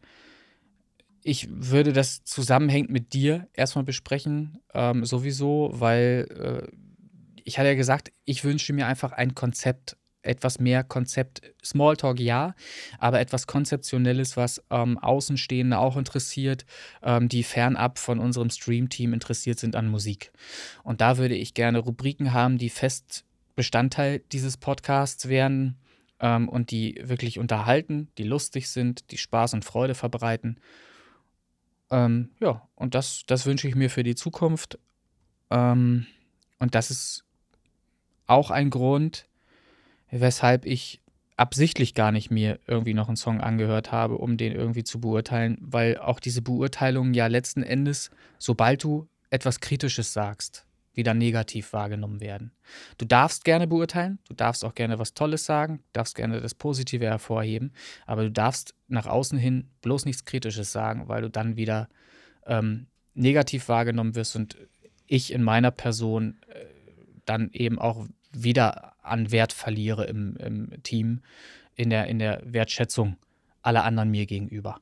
Ich 1.23 1.47
würde 1.51 1.93
das 1.93 2.25
zusammenhängend 2.25 2.89
mit 2.89 3.13
dir 3.13 3.49
erstmal 3.53 3.85
besprechen, 3.85 4.61
ähm, 4.73 5.05
sowieso, 5.05 5.73
weil 5.75 6.71
äh, 6.73 6.90
ich 7.51 7.59
hatte 7.59 7.71
ja 7.71 7.75
gesagt, 7.75 8.13
ich 8.27 8.45
wünsche 8.45 8.73
mir 8.73 8.87
einfach 8.87 9.11
ein 9.11 9.35
Konzept, 9.35 9.97
etwas 10.23 10.61
mehr 10.61 10.85
Konzept. 10.85 11.43
Smalltalk 11.65 12.21
ja, 12.21 12.55
aber 13.01 13.19
etwas 13.19 13.49
Konzeptionelles, 13.49 14.37
was 14.37 14.63
ähm, 14.71 14.99
Außenstehende 14.99 15.77
auch 15.77 15.97
interessiert, 15.97 16.65
ähm, 17.03 17.29
die 17.29 17.43
fernab 17.43 17.99
von 17.99 18.21
unserem 18.21 18.51
Stream-Team 18.51 19.13
interessiert 19.13 19.59
sind 19.59 19.75
an 19.75 19.89
Musik. 19.89 20.31
Und 20.85 21.01
da 21.01 21.19
würde 21.19 21.35
ich 21.35 21.53
gerne 21.53 21.81
Rubriken 21.81 22.33
haben, 22.33 22.57
die 22.57 22.71
fest 22.71 23.25
Bestandteil 23.57 24.21
dieses 24.31 24.57
Podcasts 24.57 25.29
werden 25.29 25.77
ähm, 26.21 26.49
und 26.49 26.71
die 26.71 27.01
wirklich 27.03 27.41
unterhalten, 27.41 28.11
die 28.17 28.23
lustig 28.23 28.71
sind, 28.71 29.11
die 29.11 29.19
Spaß 29.19 29.55
und 29.55 29.65
Freude 29.65 29.97
verbreiten. 29.97 30.61
Ähm, 31.91 32.31
ja, 32.39 32.69
und 32.77 32.95
das, 32.95 33.25
das 33.27 33.45
wünsche 33.45 33.67
ich 33.67 33.75
mir 33.75 33.91
für 33.91 34.05
die 34.05 34.15
Zukunft. 34.15 34.79
Ähm, 35.51 36.07
und 36.61 36.77
das 36.77 36.93
ist 36.93 37.25
auch 38.31 38.51
ein 38.51 38.71
Grund, 38.71 39.27
weshalb 40.11 40.65
ich 40.65 41.01
absichtlich 41.37 41.95
gar 41.95 42.13
nicht 42.13 42.31
mir 42.31 42.59
irgendwie 42.67 42.95
noch 42.95 43.09
einen 43.09 43.17
Song 43.17 43.41
angehört 43.41 43.93
habe, 43.93 44.19
um 44.19 44.37
den 44.37 44.53
irgendwie 44.53 44.85
zu 44.85 45.01
beurteilen, 45.01 45.57
weil 45.61 45.97
auch 45.97 46.21
diese 46.21 46.43
Beurteilungen 46.43 47.15
ja 47.15 47.29
letzten 47.29 47.63
Endes, 47.63 48.11
sobald 48.39 48.85
du 48.85 49.09
etwas 49.31 49.61
Kritisches 49.61 50.13
sagst, 50.13 50.67
wieder 50.93 51.15
negativ 51.15 51.73
wahrgenommen 51.73 52.21
werden. 52.21 52.53
Du 52.99 53.07
darfst 53.07 53.45
gerne 53.45 53.67
beurteilen, 53.67 54.19
du 54.29 54.35
darfst 54.35 54.65
auch 54.65 54.75
gerne 54.75 54.99
was 54.99 55.15
Tolles 55.15 55.47
sagen, 55.47 55.83
darfst 55.95 56.15
gerne 56.15 56.41
das 56.41 56.55
Positive 56.55 57.07
hervorheben, 57.07 57.73
aber 58.07 58.25
du 58.25 58.31
darfst 58.31 58.75
nach 58.89 59.07
außen 59.07 59.39
hin 59.39 59.71
bloß 59.81 60.05
nichts 60.05 60.25
Kritisches 60.27 60.73
sagen, 60.73 61.09
weil 61.09 61.23
du 61.23 61.31
dann 61.31 61.57
wieder 61.57 61.89
ähm, 62.45 62.87
negativ 63.15 63.69
wahrgenommen 63.69 64.15
wirst 64.15 64.37
und 64.37 64.59
ich 65.07 65.33
in 65.33 65.43
meiner 65.43 65.71
Person 65.71 66.39
äh, 66.49 66.67
dann 67.25 67.51
eben 67.53 67.79
auch 67.79 68.07
wieder 68.33 68.95
an 69.03 69.31
Wert 69.33 69.53
verliere 69.53 70.05
im, 70.05 70.37
im 70.37 70.83
Team, 70.83 71.21
in 71.75 71.91
der, 71.91 72.07
in 72.07 72.19
der 72.19 72.43
Wertschätzung 72.45 73.17
aller 73.63 73.85
anderen 73.85 74.11
mir 74.11 74.27
gegenüber. 74.27 74.81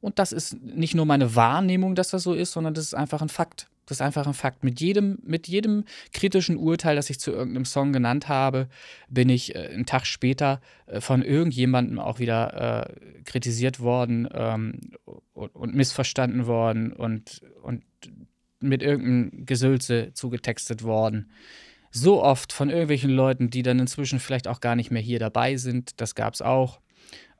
Und 0.00 0.18
das 0.18 0.32
ist 0.32 0.60
nicht 0.62 0.94
nur 0.94 1.06
meine 1.06 1.34
Wahrnehmung, 1.34 1.94
dass 1.94 2.08
das 2.10 2.24
so 2.24 2.34
ist, 2.34 2.52
sondern 2.52 2.74
das 2.74 2.84
ist 2.84 2.94
einfach 2.94 3.22
ein 3.22 3.30
Fakt. 3.30 3.68
Das 3.86 3.98
ist 3.98 4.02
einfach 4.02 4.26
ein 4.26 4.34
Fakt. 4.34 4.64
Mit 4.64 4.80
jedem, 4.80 5.18
mit 5.24 5.48
jedem 5.48 5.84
kritischen 6.12 6.56
Urteil, 6.56 6.96
das 6.96 7.10
ich 7.10 7.20
zu 7.20 7.32
irgendeinem 7.32 7.64
Song 7.64 7.92
genannt 7.92 8.28
habe, 8.28 8.68
bin 9.08 9.28
ich 9.28 9.54
äh, 9.54 9.68
einen 9.68 9.86
Tag 9.86 10.06
später 10.06 10.60
äh, 10.86 11.00
von 11.00 11.22
irgendjemandem 11.22 11.98
auch 11.98 12.18
wieder 12.18 12.86
äh, 12.90 13.22
kritisiert 13.24 13.80
worden 13.80 14.28
ähm, 14.32 14.80
und, 15.34 15.54
und, 15.54 15.74
missverstanden 15.74 16.46
worden 16.46 16.92
und, 16.92 17.42
und 17.62 17.82
mit 18.60 18.82
irgendeinem 18.82 19.46
Gesülze 19.46 20.12
zugetextet 20.14 20.82
worden 20.82 21.30
so 21.94 22.22
oft 22.22 22.52
von 22.52 22.70
irgendwelchen 22.70 23.10
Leuten, 23.10 23.50
die 23.50 23.62
dann 23.62 23.78
inzwischen 23.78 24.18
vielleicht 24.18 24.48
auch 24.48 24.60
gar 24.60 24.74
nicht 24.74 24.90
mehr 24.90 25.00
hier 25.00 25.20
dabei 25.20 25.56
sind, 25.56 26.00
das 26.00 26.14
gab 26.14 26.34
es 26.34 26.42
auch, 26.42 26.80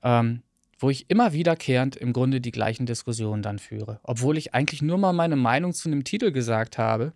ähm, 0.02 0.42
wo 0.78 0.90
ich 0.90 1.10
immer 1.10 1.32
wiederkehrend 1.32 1.96
im 1.96 2.12
Grunde 2.12 2.40
die 2.40 2.52
gleichen 2.52 2.86
Diskussionen 2.86 3.42
dann 3.42 3.58
führe. 3.58 3.98
Obwohl 4.04 4.38
ich 4.38 4.54
eigentlich 4.54 4.80
nur 4.80 4.98
mal 4.98 5.12
meine 5.12 5.36
Meinung 5.36 5.72
zu 5.72 5.88
einem 5.88 6.04
Titel 6.04 6.30
gesagt 6.30 6.78
habe 6.78 7.14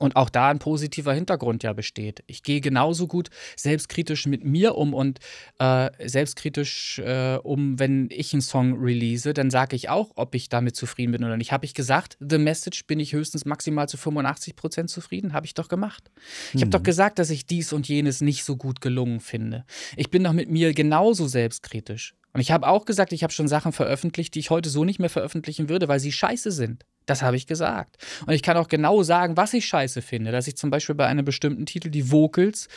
und 0.00 0.16
auch 0.16 0.30
da 0.30 0.48
ein 0.48 0.58
positiver 0.58 1.12
Hintergrund 1.12 1.62
ja 1.62 1.74
besteht. 1.74 2.24
Ich 2.26 2.42
gehe 2.42 2.62
genauso 2.62 3.06
gut 3.06 3.28
selbstkritisch 3.54 4.26
mit 4.26 4.44
mir 4.44 4.74
um 4.74 4.94
und 4.94 5.18
äh, 5.58 5.90
selbstkritisch 6.08 6.98
äh, 7.00 7.36
um, 7.42 7.78
wenn 7.78 8.08
ich 8.10 8.32
einen 8.32 8.40
Song 8.40 8.80
release, 8.80 9.34
dann 9.34 9.50
sage 9.50 9.76
ich 9.76 9.90
auch, 9.90 10.12
ob 10.16 10.34
ich 10.34 10.48
damit 10.48 10.74
zufrieden 10.74 11.12
bin 11.12 11.22
oder 11.22 11.36
nicht. 11.36 11.52
Habe 11.52 11.66
ich 11.66 11.74
gesagt, 11.74 12.16
The 12.18 12.38
Message 12.38 12.86
bin 12.86 12.98
ich 12.98 13.12
höchstens 13.12 13.44
maximal 13.44 13.88
zu 13.88 13.98
85 13.98 14.56
Prozent 14.56 14.88
zufrieden? 14.88 15.34
Habe 15.34 15.44
ich 15.44 15.52
doch 15.52 15.68
gemacht. 15.68 16.10
Ich 16.54 16.62
habe 16.62 16.66
mhm. 16.66 16.70
doch 16.70 16.82
gesagt, 16.82 17.18
dass 17.18 17.28
ich 17.28 17.44
dies 17.44 17.74
und 17.74 17.86
jenes 17.86 18.22
nicht 18.22 18.44
so 18.44 18.56
gut 18.56 18.80
gelungen 18.80 19.20
finde. 19.20 19.66
Ich 19.96 20.10
bin 20.10 20.24
doch 20.24 20.32
mit 20.32 20.48
mir 20.50 20.72
genauso 20.72 21.28
selbstkritisch. 21.28 22.14
Und 22.32 22.40
ich 22.40 22.52
habe 22.52 22.68
auch 22.68 22.86
gesagt, 22.86 23.12
ich 23.12 23.22
habe 23.22 23.32
schon 23.32 23.48
Sachen 23.48 23.72
veröffentlicht, 23.72 24.34
die 24.34 24.38
ich 24.38 24.50
heute 24.50 24.70
so 24.70 24.84
nicht 24.84 24.98
mehr 24.98 25.10
veröffentlichen 25.10 25.68
würde, 25.68 25.88
weil 25.88 26.00
sie 26.00 26.12
scheiße 26.12 26.52
sind. 26.52 26.86
Das 27.06 27.22
habe 27.22 27.36
ich 27.36 27.46
gesagt. 27.46 27.96
Und 28.26 28.34
ich 28.34 28.42
kann 28.42 28.56
auch 28.56 28.68
genau 28.68 29.02
sagen, 29.02 29.36
was 29.36 29.52
ich 29.54 29.66
scheiße 29.66 30.02
finde. 30.02 30.32
Dass 30.32 30.46
ich 30.46 30.56
zum 30.56 30.70
Beispiel 30.70 30.94
bei 30.94 31.06
einem 31.06 31.24
bestimmten 31.24 31.66
Titel 31.66 31.90
die 31.90 32.10
Vocals 32.10 32.68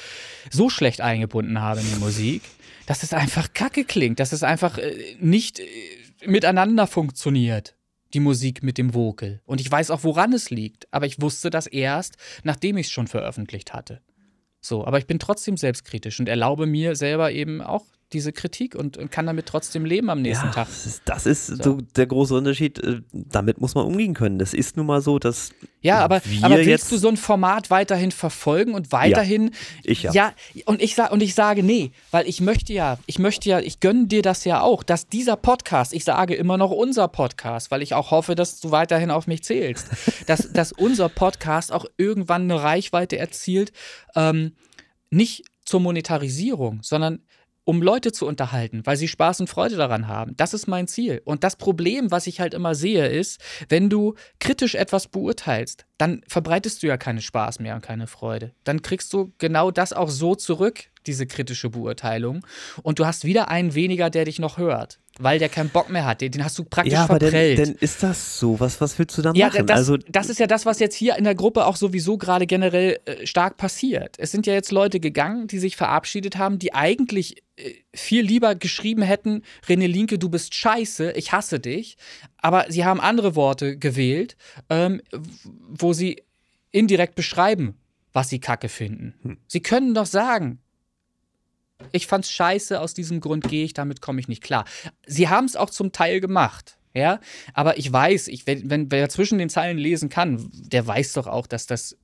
so 0.50 0.70
schlecht 0.70 1.02
eingebunden 1.02 1.62
habe 1.62 1.82
in 1.82 1.88
die 1.94 2.00
Musik, 2.00 2.42
dass 2.86 3.04
es 3.04 3.14
einfach 3.14 3.54
kacke 3.54 3.86
klingt, 3.86 4.20
dass 4.20 4.32
es 4.32 4.44
einfach 4.44 4.78
äh, 4.78 5.16
nicht 5.20 5.60
äh, 5.60 5.64
miteinander 6.26 6.88
funktioniert. 6.88 7.76
Die 8.14 8.20
Musik 8.20 8.62
mit 8.62 8.78
dem 8.78 8.94
Vocal. 8.94 9.42
Und 9.46 9.60
ich 9.60 9.72
weiß 9.72 9.90
auch, 9.90 10.04
woran 10.04 10.34
es 10.34 10.52
liegt. 10.52 10.88
Aber 10.92 11.08
ich 11.08 11.20
wusste 11.20 11.50
das 11.50 11.66
erst, 11.66 12.18
nachdem 12.44 12.78
ich 12.78 12.88
es 12.88 12.92
schon 12.92 13.08
veröffentlicht 13.08 13.74
hatte. 13.74 14.02
So, 14.62 14.86
aber 14.86 14.98
ich 14.98 15.08
bin 15.08 15.20
trotzdem 15.20 15.58
selbstkritisch 15.58 16.20
und 16.20 16.30
erlaube 16.30 16.66
mir 16.66 16.96
selber 16.96 17.32
eben 17.32 17.62
auch 17.62 17.86
diese 18.14 18.32
Kritik 18.32 18.76
und, 18.76 18.98
und 18.98 19.12
kann 19.12 19.26
damit 19.26 19.48
trotzdem 19.48 19.86
leben 19.86 20.10
am 20.10 20.22
nächsten 20.22 20.48
ja, 20.48 20.52
Tag. 20.52 20.68
Das 21.06 21.26
ist, 21.26 21.48
so. 21.48 21.80
der 21.96 22.06
große 22.06 22.36
Unterschied. 22.36 22.80
Äh, 22.80 23.02
damit 23.12 23.60
muss 23.60 23.76
man 23.76 23.86
umgehen 23.86 24.14
können. 24.14 24.40
Das 24.40 24.54
ist 24.54 24.78
nun 24.78 24.86
mal 24.86 25.02
so, 25.02 25.20
dass. 25.20 25.52
Ja, 25.82 26.00
aber, 26.00 26.22
aber 26.42 26.58
willst 26.58 26.92
du 26.92 26.98
so 26.98 27.10
ein 27.10 27.18
Format 27.18 27.70
weiterhin 27.70 28.12
verfolgen 28.12 28.74
und 28.74 28.92
weiterhin. 28.92 29.48
Ja, 29.48 29.52
ich 29.84 30.04
ja. 30.04 30.12
Ja, 30.14 30.34
und 30.66 30.82
ich, 30.82 30.98
und 30.98 31.22
ich 31.22 31.36
sage 31.36 31.64
nee, 31.64 31.92
weil 32.12 32.28
ich 32.28 32.40
möchte 32.40 32.72
ja, 32.72 32.98
ich 33.06 33.20
möchte 33.20 33.50
ja, 33.50 33.60
ich 33.60 33.80
gönne 33.80 34.08
dir 34.08 34.22
das 34.22 34.46
ja 34.46 34.62
auch, 34.62 34.84
dass 34.84 35.08
dieser 35.08 35.36
Podcast, 35.36 35.94
ich 35.94 36.04
sage 36.04 36.36
immer 36.36 36.58
noch 36.58 36.72
unser 36.72 37.08
Podcast, 37.08 37.72
weil 37.72 37.82
ich 37.82 37.94
auch 37.94 38.12
hoffe, 38.12 38.36
dass 38.36 38.60
du 38.60 38.72
weiterhin 38.72 39.12
auf 39.12 39.28
mich 39.28 39.44
zählst, 39.44 39.88
dass, 40.28 40.54
dass 40.54 40.72
unser 40.72 41.10
Podcast 41.10 41.72
auch 41.72 41.86
irgendwann 41.98 42.44
eine 42.44 42.62
Reichweite 42.62 43.18
erzielt, 43.18 43.74
ähm, 44.16 44.54
nicht 45.10 45.44
zur 45.66 45.80
Monetarisierung, 45.80 46.80
sondern 46.82 47.20
um 47.66 47.82
Leute 47.82 48.12
zu 48.12 48.26
unterhalten, 48.28 48.82
weil 48.86 48.98
sie 48.98 49.08
Spaß 49.08 49.42
und 49.42 49.50
Freude 49.50 49.76
daran 49.76 50.08
haben. 50.08 50.36
Das 50.38 50.54
ist 50.54 50.68
mein 50.68 50.88
Ziel. 50.88 51.22
Und 51.26 51.44
das 51.44 51.56
Problem, 51.56 52.12
was 52.12 52.28
ich 52.28 52.40
halt 52.40 52.54
immer 52.54 52.76
sehe, 52.76 53.08
ist, 53.08 53.40
wenn 53.70 53.90
du 53.90 54.16
kritisch 54.40 54.76
etwas 54.76 55.08
beurteilst, 55.08 55.86
dann 55.98 56.22
verbreitest 56.28 56.84
du 56.84 56.88
ja 56.88 56.98
keinen 56.98 57.22
Spaß 57.22 57.60
mehr 57.60 57.76
und 57.76 57.82
keine 57.82 58.08
Freude. 58.08 58.52
Dann 58.64 58.82
kriegst 58.82 59.14
du 59.14 59.34
genau 59.38 59.72
das 59.72 59.94
auch 59.94 60.10
so 60.10 60.36
zurück, 60.36 60.86
diese 61.06 61.28
kritische 61.28 61.70
Beurteilung. 61.70 62.46
Und 62.82 63.00
du 63.00 63.06
hast 63.06 63.24
wieder 63.24 63.50
einen 63.50 63.76
weniger, 63.76 64.10
der 64.10 64.26
dich 64.26 64.40
noch 64.40 64.58
hört 64.58 65.00
weil 65.20 65.38
der 65.38 65.50
keinen 65.50 65.70
Bock 65.70 65.90
mehr 65.90 66.06
hat. 66.06 66.22
Den, 66.22 66.44
hast 66.44 66.58
du 66.58 66.64
praktisch 66.64 66.94
ja, 66.94 67.04
aber 67.04 67.20
verprellt. 67.20 67.60
Denn, 67.60 67.66
denn 67.66 67.76
ist 67.76 68.02
das 68.02 68.40
so? 68.40 68.60
Was, 68.60 68.82
was 68.82 68.98
willst 68.98 69.18
du 69.18 69.22
da 69.22 69.32
ja, 69.34 69.48
machen? 69.48 69.68
Das, 69.68 69.78
also, 69.78 69.98
das 69.98 70.30
ist 70.30 70.40
ja 70.40 70.48
das, 70.48 70.66
was 70.66 70.80
jetzt 70.80 70.96
hier 70.96 71.18
in 71.18 71.24
der 71.24 71.36
Gruppe 71.36 71.66
auch 71.66 71.76
sowieso 71.76 72.18
gerade 72.18 72.48
generell 72.48 73.00
äh, 73.06 73.26
stark 73.26 73.58
passiert. 73.58 74.16
Es 74.18 74.32
sind 74.32 74.48
ja 74.48 74.54
jetzt 74.54 74.72
Leute 74.72 75.00
gegangen, 75.00 75.48
die 75.48 75.60
sich 75.60 75.76
verabschiedet 75.76 76.38
haben, 76.38 76.58
die 76.58 76.74
eigentlich 76.74 77.44
äh, 77.58 77.74
viel 77.94 78.26
lieber 78.26 78.56
geschrieben 78.56 79.04
hätten, 79.04 79.44
René 79.68 79.88
Linke, 79.88 80.18
du 80.18 80.30
bist 80.30 80.56
scheiße, 80.56 81.12
ich 81.12 81.32
hasse 81.32 81.60
dich. 81.60 81.98
Aber 82.38 82.66
sie 82.70 82.84
haben 82.84 83.00
andere 83.00 83.36
Worte 83.36 83.78
gewählt, 83.78 84.36
ähm, 84.70 85.02
wo 85.70 85.94
sie 85.94 86.24
indirekt 86.72 87.14
beschreiben, 87.14 87.76
was 88.14 88.30
sie 88.30 88.40
kacke 88.40 88.68
finden. 88.68 89.14
Hm. 89.22 89.38
Sie 89.48 89.62
können 89.62 89.94
doch 89.94 90.08
sagen, 90.08 90.60
ich 91.92 92.08
fand's 92.08 92.32
scheiße, 92.32 92.80
aus 92.80 92.94
diesem 92.94 93.20
Grund 93.20 93.48
gehe 93.48 93.66
ich, 93.66 93.74
damit 93.74 94.02
komme 94.02 94.20
ich 94.20 94.28
nicht 94.28 94.44
klar. 94.44 94.66
Sie 95.06 95.30
haben 95.30 95.46
es 95.46 95.56
auch 95.56 95.70
zum 95.70 95.92
Teil 95.92 96.20
gemacht. 96.20 96.78
Ja, 96.96 97.20
aber 97.56 97.80
ich 97.80 97.92
weiß, 97.92 98.28
ich, 98.28 98.46
wenn, 98.46 98.70
wenn 98.70 98.92
wer 98.92 99.10
zwischen 99.10 99.40
den 99.40 99.50
Zeilen 99.50 99.80
lesen 99.80 100.10
kann, 100.10 100.48
der 100.54 100.86
weiß 100.86 101.14
doch 101.14 101.26
auch, 101.26 101.48
dass 101.48 101.66
das 101.66 101.98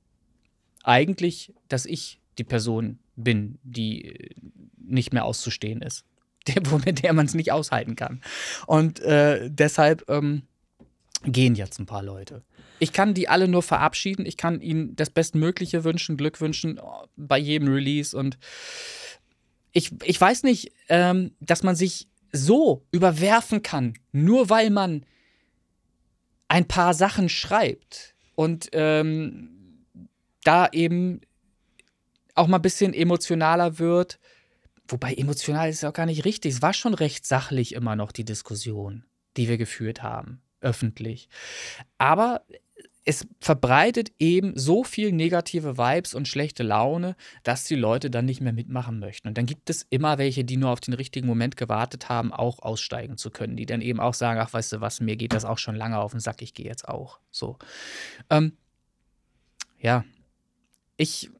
eigentlich, 0.82 1.54
dass 1.68 1.86
ich 1.86 2.20
die 2.38 2.44
Person 2.44 2.98
bin, 3.14 3.58
die 3.62 4.34
nicht 4.76 5.12
mehr 5.12 5.24
auszustehen 5.24 5.82
ist. 5.82 6.04
Der, 6.48 6.62
mit 6.86 7.02
der 7.02 7.12
man 7.12 7.26
es 7.26 7.34
nicht 7.34 7.52
aushalten 7.52 7.96
kann. 7.96 8.22
Und 8.66 8.98
äh, 9.00 9.50
deshalb 9.50 10.08
ähm, 10.08 10.44
gehen 11.22 11.54
jetzt 11.54 11.78
ein 11.78 11.84
paar 11.84 12.02
Leute. 12.02 12.42
Ich 12.78 12.94
kann 12.94 13.12
die 13.12 13.28
alle 13.28 13.46
nur 13.46 13.62
verabschieden. 13.62 14.24
Ich 14.24 14.38
kann 14.38 14.62
ihnen 14.62 14.96
das 14.96 15.10
Bestmögliche 15.10 15.84
wünschen, 15.84 16.16
Glück 16.16 16.40
wünschen 16.40 16.80
oh, 16.82 17.04
bei 17.14 17.36
jedem 17.36 17.68
Release 17.68 18.16
und 18.16 18.38
ich, 19.72 19.92
ich 20.04 20.20
weiß 20.20 20.42
nicht, 20.42 20.72
ähm, 20.88 21.32
dass 21.40 21.62
man 21.62 21.76
sich 21.76 22.08
so 22.32 22.86
überwerfen 22.90 23.62
kann, 23.62 23.94
nur 24.12 24.50
weil 24.50 24.70
man 24.70 25.04
ein 26.48 26.66
paar 26.66 26.94
Sachen 26.94 27.28
schreibt 27.28 28.14
und 28.34 28.68
ähm, 28.72 29.86
da 30.44 30.68
eben 30.72 31.20
auch 32.34 32.46
mal 32.46 32.58
ein 32.58 32.62
bisschen 32.62 32.94
emotionaler 32.94 33.78
wird. 33.78 34.18
Wobei 34.88 35.14
emotional 35.14 35.68
ist 35.68 35.82
ja 35.82 35.90
auch 35.90 35.94
gar 35.94 36.06
nicht 36.06 36.24
richtig. 36.24 36.54
Es 36.54 36.62
war 36.62 36.72
schon 36.72 36.94
recht 36.94 37.26
sachlich 37.26 37.74
immer 37.74 37.94
noch 37.96 38.12
die 38.12 38.24
Diskussion, 38.24 39.04
die 39.36 39.48
wir 39.48 39.58
geführt 39.58 40.02
haben, 40.02 40.42
öffentlich. 40.60 41.28
Aber 41.98 42.42
es 43.04 43.26
verbreitet 43.40 44.12
eben 44.18 44.52
so 44.56 44.84
viel 44.84 45.12
negative 45.12 45.78
Vibes 45.78 46.14
und 46.14 46.28
schlechte 46.28 46.62
Laune, 46.62 47.16
dass 47.42 47.64
die 47.64 47.74
Leute 47.74 48.10
dann 48.10 48.26
nicht 48.26 48.40
mehr 48.40 48.52
mitmachen 48.52 48.98
möchten. 48.98 49.28
Und 49.28 49.38
dann 49.38 49.46
gibt 49.46 49.70
es 49.70 49.86
immer 49.88 50.18
welche, 50.18 50.44
die 50.44 50.56
nur 50.56 50.70
auf 50.70 50.80
den 50.80 50.94
richtigen 50.94 51.26
Moment 51.26 51.56
gewartet 51.56 52.08
haben, 52.08 52.32
auch 52.32 52.58
aussteigen 52.60 53.16
zu 53.16 53.30
können, 53.30 53.56
die 53.56 53.66
dann 53.66 53.80
eben 53.80 54.00
auch 54.00 54.14
sagen, 54.14 54.38
ach, 54.40 54.52
weißt 54.52 54.74
du 54.74 54.80
was, 54.80 55.00
mir 55.00 55.16
geht 55.16 55.32
das 55.32 55.44
auch 55.44 55.58
schon 55.58 55.76
lange 55.76 55.98
auf 55.98 56.12
den 56.12 56.20
Sack, 56.20 56.42
ich 56.42 56.52
gehe 56.52 56.66
jetzt 56.66 56.88
auch. 56.88 57.20
So. 57.30 57.56
Ähm, 58.28 58.52
ja, 59.78 60.04
ich 60.96 61.30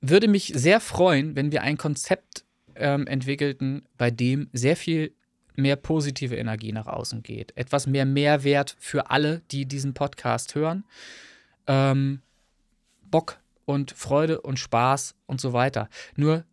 würde 0.00 0.28
mich 0.28 0.52
sehr 0.54 0.80
freuen, 0.80 1.36
wenn 1.36 1.52
wir 1.52 1.62
ein 1.62 1.76
Konzept 1.76 2.44
ähm, 2.74 3.06
entwickelten, 3.06 3.82
bei 3.98 4.10
dem 4.10 4.48
sehr 4.52 4.76
viel 4.76 5.14
mehr 5.60 5.76
positive 5.76 6.36
Energie 6.36 6.72
nach 6.72 6.86
außen 6.86 7.22
geht. 7.22 7.56
Etwas 7.56 7.86
mehr 7.86 8.04
Mehrwert 8.04 8.76
für 8.78 9.10
alle, 9.10 9.42
die 9.50 9.66
diesen 9.66 9.94
Podcast 9.94 10.54
hören. 10.54 10.84
Ähm, 11.66 12.20
Bock 13.02 13.38
und 13.64 13.92
Freude 13.92 14.40
und 14.40 14.58
Spaß 14.58 15.14
und 15.26 15.40
so 15.40 15.52
weiter. 15.52 15.88
Nur 16.16 16.44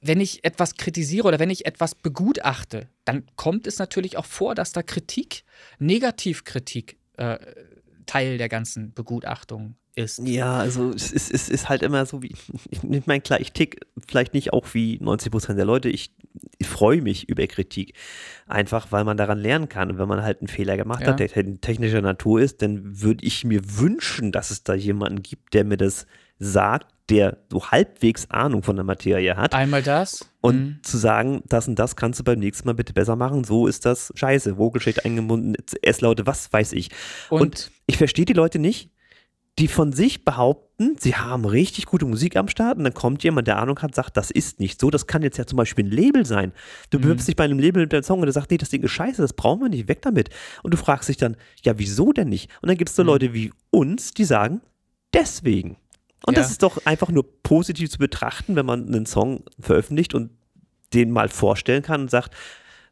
wenn 0.00 0.20
ich 0.20 0.44
etwas 0.44 0.76
kritisiere 0.76 1.26
oder 1.26 1.38
wenn 1.38 1.50
ich 1.50 1.66
etwas 1.66 1.94
begutachte, 1.94 2.88
dann 3.04 3.24
kommt 3.36 3.66
es 3.66 3.78
natürlich 3.78 4.16
auch 4.16 4.24
vor, 4.24 4.54
dass 4.54 4.72
da 4.72 4.82
Kritik, 4.82 5.44
Negativkritik 5.78 6.98
äh, 7.16 7.38
Teil 8.06 8.38
der 8.38 8.48
ganzen 8.48 8.92
Begutachtung 8.94 9.74
ist. 9.98 10.20
Ja, 10.24 10.56
also 10.56 10.90
es 10.90 11.12
ist, 11.12 11.30
es 11.30 11.48
ist 11.48 11.68
halt 11.68 11.82
immer 11.82 12.06
so 12.06 12.22
wie, 12.22 12.34
ich, 12.70 13.06
meine, 13.06 13.20
klar, 13.20 13.40
ich 13.40 13.52
tick 13.52 13.80
vielleicht 14.06 14.32
nicht 14.32 14.52
auch 14.52 14.66
wie 14.72 14.98
90 15.00 15.30
Prozent 15.30 15.58
der 15.58 15.66
Leute, 15.66 15.88
ich, 15.88 16.14
ich 16.58 16.66
freue 16.66 17.02
mich 17.02 17.28
über 17.28 17.46
Kritik, 17.46 17.94
einfach 18.46 18.92
weil 18.92 19.04
man 19.04 19.16
daran 19.16 19.38
lernen 19.38 19.68
kann. 19.68 19.90
Und 19.90 19.98
wenn 19.98 20.08
man 20.08 20.22
halt 20.22 20.40
einen 20.40 20.48
Fehler 20.48 20.76
gemacht 20.76 21.02
ja. 21.02 21.08
hat, 21.08 21.20
der 21.20 21.28
technischer 21.28 22.00
Natur 22.00 22.40
ist, 22.40 22.62
dann 22.62 23.02
würde 23.02 23.24
ich 23.24 23.44
mir 23.44 23.60
wünschen, 23.78 24.32
dass 24.32 24.50
es 24.50 24.62
da 24.62 24.74
jemanden 24.74 25.22
gibt, 25.22 25.52
der 25.52 25.64
mir 25.64 25.76
das 25.76 26.06
sagt, 26.38 26.86
der 27.08 27.38
so 27.50 27.70
halbwegs 27.70 28.30
Ahnung 28.30 28.62
von 28.62 28.76
der 28.76 28.84
Materie 28.84 29.36
hat. 29.36 29.54
Einmal 29.54 29.82
das. 29.82 30.28
Und 30.40 30.56
mhm. 30.56 30.78
zu 30.82 30.98
sagen, 30.98 31.42
das 31.46 31.66
und 31.66 31.78
das 31.78 31.96
kannst 31.96 32.20
du 32.20 32.24
beim 32.24 32.38
nächsten 32.38 32.68
Mal 32.68 32.74
bitte 32.74 32.92
besser 32.92 33.16
machen, 33.16 33.44
so 33.44 33.66
ist 33.66 33.86
das 33.86 34.12
scheiße, 34.14 34.56
Vogelschicht 34.56 35.04
eingebunden, 35.04 35.54
S-Laute, 35.82 36.26
was 36.26 36.52
weiß 36.52 36.74
ich. 36.74 36.90
Und, 37.30 37.40
und 37.40 37.70
ich 37.86 37.96
verstehe 37.96 38.26
die 38.26 38.34
Leute 38.34 38.58
nicht, 38.58 38.90
die 39.58 39.66
von 39.68 39.92
sich 39.92 40.24
behaupten, 40.24 40.96
sie 41.00 41.16
haben 41.16 41.44
richtig 41.44 41.86
gute 41.86 42.06
Musik 42.06 42.36
am 42.36 42.46
Start 42.46 42.78
und 42.78 42.84
dann 42.84 42.94
kommt 42.94 43.24
jemand, 43.24 43.48
der 43.48 43.58
Ahnung 43.58 43.80
hat, 43.80 43.92
sagt, 43.94 44.16
das 44.16 44.30
ist 44.30 44.60
nicht 44.60 44.80
so. 44.80 44.88
Das 44.90 45.08
kann 45.08 45.22
jetzt 45.22 45.36
ja 45.36 45.46
zum 45.46 45.56
Beispiel 45.56 45.84
ein 45.84 45.90
Label 45.90 46.24
sein. 46.24 46.52
Du 46.90 46.98
mhm. 46.98 47.02
bewirbst 47.02 47.26
dich 47.26 47.34
bei 47.34 47.44
einem 47.44 47.58
Label 47.58 47.82
mit 47.82 47.92
deinem 47.92 48.04
Song 48.04 48.20
und 48.20 48.26
der 48.26 48.32
sagt, 48.32 48.52
nee, 48.52 48.56
das 48.56 48.70
Ding 48.70 48.82
ist 48.82 48.92
scheiße, 48.92 49.20
das 49.20 49.32
brauchen 49.32 49.62
wir 49.62 49.68
nicht, 49.68 49.88
weg 49.88 50.00
damit. 50.02 50.30
Und 50.62 50.72
du 50.72 50.78
fragst 50.78 51.08
dich 51.08 51.16
dann, 51.16 51.36
ja, 51.64 51.76
wieso 51.76 52.12
denn 52.12 52.28
nicht? 52.28 52.50
Und 52.62 52.68
dann 52.68 52.76
gibt 52.76 52.90
es 52.90 52.96
so 52.96 53.02
mhm. 53.02 53.08
Leute 53.08 53.34
wie 53.34 53.52
uns, 53.70 54.12
die 54.12 54.24
sagen, 54.24 54.60
deswegen. 55.12 55.76
Und 56.24 56.36
ja. 56.36 56.42
das 56.42 56.52
ist 56.52 56.62
doch 56.62 56.84
einfach 56.86 57.08
nur 57.08 57.26
positiv 57.42 57.90
zu 57.90 57.98
betrachten, 57.98 58.54
wenn 58.54 58.66
man 58.66 58.86
einen 58.86 59.06
Song 59.06 59.42
veröffentlicht 59.58 60.14
und 60.14 60.30
den 60.94 61.10
mal 61.10 61.28
vorstellen 61.28 61.82
kann 61.82 62.02
und 62.02 62.10
sagt, 62.10 62.34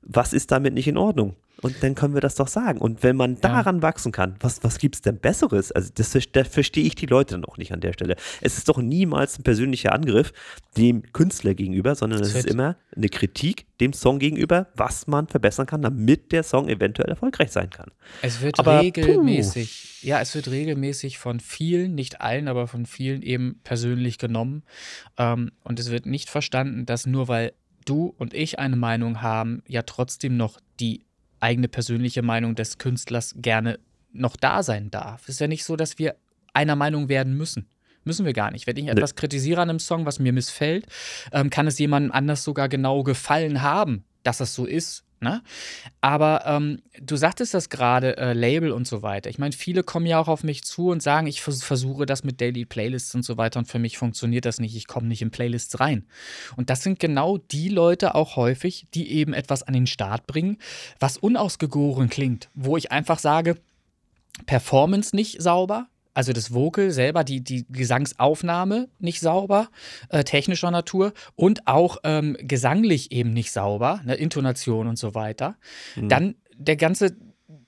was 0.02 0.32
ist 0.32 0.50
damit 0.50 0.74
nicht 0.74 0.88
in 0.88 0.96
Ordnung? 0.96 1.36
Und 1.62 1.82
dann 1.82 1.94
können 1.94 2.14
wir 2.14 2.20
das 2.20 2.34
doch 2.34 2.48
sagen. 2.48 2.78
Und 2.80 3.02
wenn 3.02 3.16
man 3.16 3.40
daran 3.40 3.76
ja. 3.76 3.82
wachsen 3.82 4.12
kann, 4.12 4.36
was, 4.40 4.62
was 4.62 4.78
gibt 4.78 4.96
es 4.96 5.00
denn 5.00 5.18
Besseres? 5.18 5.72
Also 5.72 5.90
das, 5.94 6.16
das 6.32 6.48
verstehe 6.48 6.84
ich 6.84 6.94
die 6.94 7.06
Leute 7.06 7.34
dann 7.34 7.44
auch 7.46 7.56
nicht 7.56 7.72
an 7.72 7.80
der 7.80 7.94
Stelle. 7.94 8.16
Es 8.42 8.58
ist 8.58 8.68
doch 8.68 8.78
niemals 8.78 9.38
ein 9.38 9.42
persönlicher 9.42 9.92
Angriff 9.92 10.32
dem 10.76 11.02
Künstler 11.12 11.54
gegenüber, 11.54 11.94
sondern 11.94 12.20
es 12.20 12.34
ist 12.34 12.46
immer 12.46 12.76
eine 12.94 13.08
Kritik 13.08 13.66
dem 13.80 13.94
Song 13.94 14.18
gegenüber, 14.18 14.68
was 14.74 15.06
man 15.06 15.28
verbessern 15.28 15.66
kann, 15.66 15.82
damit 15.82 16.32
der 16.32 16.42
Song 16.42 16.68
eventuell 16.68 17.08
erfolgreich 17.08 17.50
sein 17.50 17.70
kann. 17.70 17.90
Es 18.20 18.42
wird 18.42 18.58
aber, 18.58 18.82
regelmäßig, 18.82 20.00
puh. 20.02 20.06
ja, 20.08 20.20
es 20.20 20.34
wird 20.34 20.48
regelmäßig 20.48 21.18
von 21.18 21.40
vielen, 21.40 21.94
nicht 21.94 22.20
allen, 22.20 22.48
aber 22.48 22.66
von 22.66 22.84
vielen 22.84 23.22
eben 23.22 23.60
persönlich 23.64 24.18
genommen. 24.18 24.62
Ähm, 25.16 25.52
und 25.64 25.80
es 25.80 25.90
wird 25.90 26.04
nicht 26.04 26.28
verstanden, 26.28 26.84
dass 26.84 27.06
nur 27.06 27.28
weil 27.28 27.52
du 27.86 28.14
und 28.18 28.34
ich 28.34 28.58
eine 28.58 28.76
Meinung 28.76 29.22
haben, 29.22 29.62
ja 29.66 29.82
trotzdem 29.82 30.36
noch 30.36 30.58
die 30.80 31.06
eigene 31.46 31.68
persönliche 31.68 32.22
Meinung 32.22 32.56
des 32.56 32.78
Künstlers 32.78 33.34
gerne 33.36 33.78
noch 34.12 34.36
da 34.36 34.64
sein 34.64 34.90
darf. 34.90 35.22
Es 35.22 35.36
ist 35.36 35.40
ja 35.40 35.46
nicht 35.46 35.64
so, 35.64 35.76
dass 35.76 35.98
wir 35.98 36.16
einer 36.52 36.74
Meinung 36.74 37.08
werden 37.08 37.36
müssen. 37.36 37.68
Müssen 38.02 38.26
wir 38.26 38.32
gar 38.32 38.50
nicht. 38.50 38.66
Wenn 38.66 38.76
ich 38.76 38.88
etwas 38.88 39.14
kritisiere 39.14 39.60
an 39.60 39.70
einem 39.70 39.78
Song, 39.78 40.06
was 40.06 40.18
mir 40.18 40.32
missfällt, 40.32 40.86
ähm, 41.32 41.50
kann 41.50 41.66
es 41.66 41.78
jemandem 41.78 42.12
anders 42.12 42.42
sogar 42.42 42.68
genau 42.68 43.02
gefallen 43.02 43.62
haben, 43.62 44.04
dass 44.22 44.40
es 44.40 44.54
so 44.54 44.64
ist. 44.64 45.04
Ne? 45.20 45.42
Aber 46.02 46.44
ähm, 46.44 46.82
du 47.00 47.16
sagtest 47.16 47.54
das 47.54 47.70
gerade, 47.70 48.18
äh, 48.18 48.32
Label 48.34 48.70
und 48.70 48.86
so 48.86 49.02
weiter. 49.02 49.30
Ich 49.30 49.38
meine, 49.38 49.52
viele 49.52 49.82
kommen 49.82 50.04
ja 50.04 50.20
auch 50.20 50.28
auf 50.28 50.44
mich 50.44 50.62
zu 50.62 50.88
und 50.88 51.02
sagen, 51.02 51.26
ich 51.26 51.40
vers 51.40 51.64
versuche 51.64 52.04
das 52.04 52.22
mit 52.22 52.40
Daily 52.40 52.66
Playlists 52.66 53.14
und 53.14 53.22
so 53.22 53.38
weiter 53.38 53.58
und 53.58 53.66
für 53.66 53.78
mich 53.78 53.96
funktioniert 53.96 54.44
das 54.44 54.60
nicht. 54.60 54.76
Ich 54.76 54.86
komme 54.86 55.06
nicht 55.08 55.22
in 55.22 55.30
Playlists 55.30 55.80
rein. 55.80 56.06
Und 56.56 56.68
das 56.68 56.82
sind 56.82 57.00
genau 57.00 57.38
die 57.38 57.70
Leute 57.70 58.14
auch 58.14 58.36
häufig, 58.36 58.88
die 58.92 59.10
eben 59.10 59.32
etwas 59.32 59.62
an 59.62 59.72
den 59.72 59.86
Start 59.86 60.26
bringen, 60.26 60.58
was 61.00 61.16
unausgegoren 61.16 62.10
klingt, 62.10 62.50
wo 62.54 62.76
ich 62.76 62.92
einfach 62.92 63.18
sage, 63.18 63.56
Performance 64.44 65.16
nicht 65.16 65.40
sauber, 65.40 65.88
also 66.16 66.32
das 66.32 66.54
Vocal 66.54 66.90
selber, 66.92 67.24
die, 67.24 67.42
die 67.42 67.66
Gesangsaufnahme 67.68 68.88
nicht 68.98 69.20
sauber, 69.20 69.68
äh, 70.08 70.24
technischer 70.24 70.70
Natur 70.70 71.12
und 71.34 71.66
auch 71.66 71.98
ähm, 72.04 72.38
gesanglich 72.40 73.12
eben 73.12 73.34
nicht 73.34 73.52
sauber, 73.52 74.00
ne, 74.02 74.14
Intonation 74.14 74.86
und 74.86 74.98
so 74.98 75.14
weiter. 75.14 75.58
Mhm. 75.94 76.08
Dann 76.08 76.34
der 76.56 76.76
ganze 76.76 77.16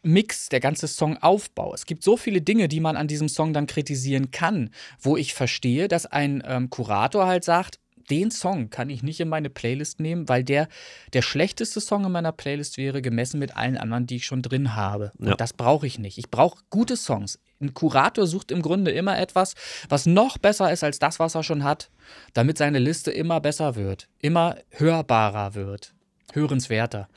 Mix, 0.03 0.49
der 0.49 0.61
ganze 0.61 0.87
Songaufbau. 0.87 1.75
Es 1.75 1.85
gibt 1.85 2.03
so 2.03 2.17
viele 2.17 2.41
Dinge, 2.41 2.69
die 2.69 2.81
man 2.81 2.97
an 2.97 3.07
diesem 3.07 3.29
Song 3.29 3.53
dann 3.53 3.67
kritisieren 3.67 4.31
kann, 4.31 4.71
wo 4.99 5.19
ich 5.19 5.35
verstehe, 5.35 5.87
dass 5.87 6.07
ein 6.07 6.43
ähm, 6.47 6.71
Kurator 6.71 7.27
halt 7.27 7.45
sagt, 7.45 7.79
den 8.11 8.31
Song 8.31 8.71
kann 8.71 8.91
ich 8.91 9.03
nicht 9.03 9.21
in 9.21 9.29
meine 9.29 9.51
Playlist 9.51 10.01
nehmen, 10.01 10.29
weil 10.29 10.45
der 10.45 10.69
der 11.13 11.23
schlechteste 11.23 11.81
Song 11.81 12.05
in 12.05 12.13
meiner 12.13 12.33
Playlist 12.33 12.77
wäre, 12.79 13.03
gemessen 13.03 13.39
mit 13.39 13.57
allen 13.57 13.77
anderen, 13.77 14.07
die 14.07 14.17
ich 14.17 14.27
schon 14.27 14.43
drin 14.43 14.75
habe. 14.75 15.13
Ja. 15.19 15.33
Und 15.33 15.41
das 15.41 15.53
brauche 15.53 15.87
ich 15.87 15.99
nicht. 15.99 16.19
Ich 16.19 16.31
brauche 16.31 16.63
gute 16.71 16.97
Songs. 16.97 17.39
Ein 17.61 17.75
Kurator 17.75 18.27
sucht 18.27 18.51
im 18.51 18.63
Grunde 18.63 18.91
immer 18.91 19.19
etwas, 19.19 19.55
was 19.89 20.07
noch 20.07 20.39
besser 20.39 20.73
ist 20.73 20.85
als 20.85 20.99
das, 20.99 21.19
was 21.19 21.35
er 21.35 21.43
schon 21.43 21.65
hat, 21.65 21.91
damit 22.33 22.59
seine 22.59 22.79
Liste 22.79 23.11
immer 23.11 23.41
besser 23.41 23.75
wird, 23.75 24.09
immer 24.21 24.57
hörbarer 24.71 25.55
wird, 25.55 25.95
hörenswerter. 26.33 27.09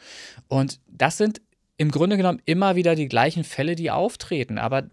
Und 0.48 0.80
das 0.88 1.18
sind 1.18 1.42
im 1.78 1.92
Grunde 1.92 2.18
genommen 2.18 2.42
immer 2.46 2.76
wieder 2.76 2.96
die 2.96 3.08
gleichen 3.08 3.44
Fälle, 3.44 3.76
die 3.76 3.92
auftreten. 3.92 4.58
Aber 4.58 4.84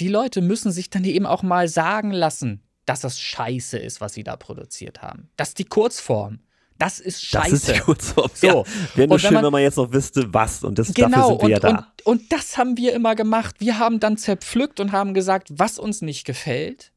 die 0.00 0.08
Leute 0.08 0.40
müssen 0.40 0.72
sich 0.72 0.90
dann 0.90 1.04
eben 1.04 1.26
auch 1.26 1.42
mal 1.42 1.68
sagen 1.68 2.12
lassen, 2.12 2.62
dass 2.86 3.00
das 3.00 3.20
scheiße 3.20 3.78
ist, 3.78 4.00
was 4.00 4.14
sie 4.14 4.24
da 4.24 4.36
produziert 4.36 5.02
haben. 5.02 5.30
Das 5.36 5.48
ist 5.48 5.58
die 5.58 5.64
Kurzform. 5.64 6.40
Das 6.78 6.98
ist 6.98 7.22
scheiße. 7.24 7.50
Das 7.50 7.68
ist 7.68 7.76
die 7.76 7.80
Kurzform. 7.80 8.30
So. 8.32 8.46
Ja. 8.46 8.64
Wäre 8.94 9.08
nur 9.08 9.18
schön, 9.18 9.34
man, 9.34 9.44
wenn 9.44 9.52
man 9.52 9.62
jetzt 9.62 9.76
noch 9.76 9.92
wüsste, 9.92 10.32
was. 10.32 10.64
Und 10.64 10.78
das, 10.78 10.94
genau, 10.94 11.08
dafür 11.08 11.26
sind 11.26 11.38
wir 11.38 11.44
und, 11.44 11.50
ja 11.50 11.58
da. 11.58 11.68
Und, 11.68 12.06
und 12.06 12.32
das 12.32 12.56
haben 12.56 12.76
wir 12.78 12.94
immer 12.94 13.14
gemacht. 13.14 13.56
Wir 13.58 13.78
haben 13.78 14.00
dann 14.00 14.16
zerpflückt 14.16 14.80
und 14.80 14.92
haben 14.92 15.12
gesagt, 15.12 15.48
was 15.50 15.78
uns 15.78 16.00
nicht 16.00 16.24
gefällt. 16.24 16.92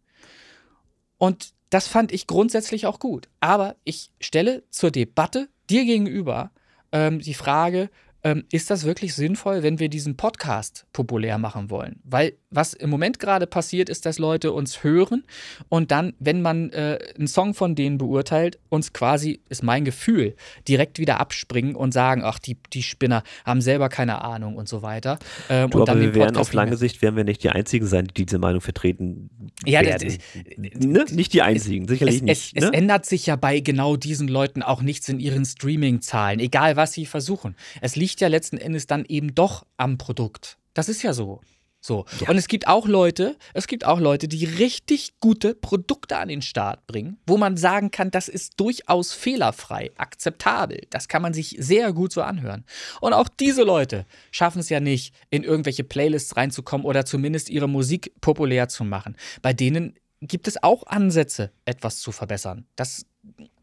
Und 1.18 1.54
das 1.70 1.88
fand 1.88 2.12
ich 2.12 2.28
grundsätzlich 2.28 2.86
auch 2.86 3.00
gut. 3.00 3.28
Aber 3.42 3.76
ich 3.84 4.10
stelle 4.22 4.64
zur 4.70 4.90
Debatte 4.90 5.50
dir 5.70 5.84
gegenüber 5.84 6.52
ähm, 6.94 7.20
die 7.20 7.34
Frage, 7.34 7.90
ähm, 8.24 8.46
ist 8.52 8.70
das 8.70 8.86
wirklich 8.86 9.14
sinnvoll, 9.14 9.64
wenn 9.64 9.80
wir 9.80 9.90
diesen 9.90 10.16
Podcast 10.16 10.86
populär 10.94 11.38
machen 11.38 11.70
wollen? 11.70 12.00
Weil 12.04 12.34
was 12.50 12.74
im 12.74 12.90
Moment 12.90 13.20
gerade 13.20 13.48
passiert, 13.48 13.90
ist, 13.90 14.06
dass 14.06 14.20
Leute 14.20 14.52
uns 14.52 14.84
hören 14.84 15.24
und 15.70 15.92
dann, 15.92 16.14
wenn 16.20 16.42
man 16.42 16.70
äh, 16.72 17.00
einen 17.18 17.28
Song 17.28 17.54
von 17.54 17.76
denen 17.76 17.98
beurteilt, 17.98 18.60
uns 18.70 18.94
quasi, 18.94 19.42
ist 19.50 19.64
mein 19.64 19.86
Gefühl, 19.86 20.36
direkt 20.68 21.00
wieder 21.00 21.20
abspringen 21.20 21.76
und 21.76 21.94
sagen, 21.94 22.22
ach, 22.24 22.40
die, 22.40 22.58
die 22.72 22.84
Spinner 22.84 23.24
haben 23.46 23.62
selber 23.62 23.90
keine 23.90 24.22
Ahnung 24.22 24.56
und 24.56 24.70
so 24.70 24.82
weiter. 24.82 25.20
Ähm, 25.50 25.70
du, 25.70 25.82
und 25.82 25.90
aber 25.90 26.00
wir 26.00 26.16
werden 26.16 26.38
auf 26.38 26.54
lange 26.54 26.78
Sicht 26.78 27.02
werden 27.02 27.16
wir 27.16 27.24
nicht 27.24 27.44
die 27.44 27.50
Einzigen 27.50 27.86
sein, 27.88 28.08
die 28.16 28.26
diese 28.26 28.40
Meinung 28.40 28.62
vertreten 28.62 29.30
ja, 29.66 29.82
werden. 29.82 30.18
Das, 30.58 30.86
ne? 30.86 31.06
Nicht 31.12 31.34
die 31.34 31.42
Einzigen, 31.42 31.88
sicherlich 31.88 32.18
es, 32.18 32.22
nicht. 32.22 32.54
Es, 32.56 32.62
ne? 32.62 32.68
es 32.68 32.72
ändert 32.72 33.06
sich 33.06 33.26
ja 33.26 33.36
bei 33.36 33.60
genau 33.60 33.96
diesen 33.96 34.28
Leuten 34.28 34.62
auch 34.62 34.82
nichts 34.82 35.10
in 35.10 35.20
ihren 35.20 35.46
Streaming-Zahlen, 35.46 36.40
egal 36.40 36.76
was 36.76 36.94
sie 36.94 37.06
versuchen. 37.06 37.56
Es 37.82 37.96
liegt 37.96 38.13
ja 38.22 38.28
letzten 38.28 38.58
Endes 38.58 38.88
dann 38.88 39.06
eben 39.06 39.36
doch 39.36 39.66
am 39.78 39.98
Produkt. 39.98 40.58
Das 40.74 40.90
ist 40.90 41.04
ja 41.04 41.14
so. 41.14 41.42
So. 41.86 42.06
Ja. 42.22 42.30
Und 42.30 42.38
es 42.38 42.48
gibt 42.48 42.68
auch 42.68 42.88
Leute, 42.88 43.38
es 43.54 43.68
gibt 43.68 43.86
auch 43.86 44.00
Leute, 44.00 44.30
die 44.30 44.46
richtig 44.46 45.20
gute 45.20 45.54
Produkte 45.54 46.18
an 46.18 46.30
den 46.30 46.42
Start 46.42 46.88
bringen, 46.88 47.18
wo 47.28 47.36
man 47.36 47.58
sagen 47.58 47.92
kann, 47.92 48.10
das 48.10 48.30
ist 48.30 48.58
durchaus 48.58 49.12
fehlerfrei, 49.12 49.92
akzeptabel. 49.98 50.88
Das 50.92 51.10
kann 51.10 51.22
man 51.22 51.34
sich 51.34 51.58
sehr 51.60 51.92
gut 51.92 52.14
so 52.14 52.22
anhören. 52.22 52.64
Und 53.02 53.12
auch 53.12 53.28
diese 53.28 53.64
Leute 53.64 54.06
schaffen 54.32 54.60
es 54.60 54.70
ja 54.70 54.80
nicht, 54.80 55.14
in 55.30 55.44
irgendwelche 55.44 55.84
Playlists 55.84 56.38
reinzukommen 56.38 56.88
oder 56.88 57.06
zumindest 57.06 57.50
ihre 57.50 57.68
Musik 57.68 58.14
populär 58.22 58.70
zu 58.70 58.86
machen. 58.86 59.18
Bei 59.42 59.52
denen 59.52 59.96
gibt 60.22 60.48
es 60.48 60.64
auch 60.64 60.88
Ansätze, 60.88 61.52
etwas 61.66 62.00
zu 62.00 62.14
verbessern. 62.14 62.66
Das, 62.78 63.06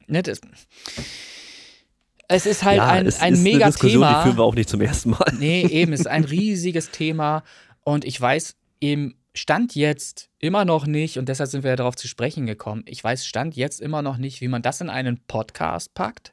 ne, 0.08 0.22
das 0.22 0.42
es 2.30 2.46
ist 2.46 2.62
halt 2.62 2.76
ja, 2.78 2.86
ein, 2.86 3.06
es 3.06 3.20
ein 3.20 3.42
mega 3.42 3.70
Thema. 3.70 4.14
Die 4.14 4.22
führen 4.22 4.38
wir 4.38 4.44
auch 4.44 4.54
nicht 4.54 4.68
zum 4.68 4.80
ersten 4.80 5.10
Mal. 5.10 5.32
Nee, 5.38 5.66
eben, 5.66 5.92
es 5.92 6.00
ist 6.00 6.06
ein 6.06 6.24
riesiges 6.24 6.90
Thema. 6.90 7.42
Und 7.82 8.04
ich 8.04 8.20
weiß 8.20 8.54
im 8.78 9.16
Stand 9.34 9.74
jetzt 9.74 10.28
immer 10.38 10.64
noch 10.64 10.86
nicht, 10.86 11.18
und 11.18 11.28
deshalb 11.28 11.50
sind 11.50 11.64
wir 11.64 11.70
ja 11.70 11.76
darauf 11.76 11.96
zu 11.96 12.06
sprechen 12.06 12.46
gekommen, 12.46 12.84
ich 12.86 13.02
weiß 13.02 13.26
Stand 13.26 13.56
jetzt 13.56 13.80
immer 13.80 14.02
noch 14.02 14.16
nicht, 14.16 14.40
wie 14.40 14.48
man 14.48 14.62
das 14.62 14.80
in 14.80 14.90
einen 14.90 15.18
Podcast 15.26 15.92
packt 15.94 16.32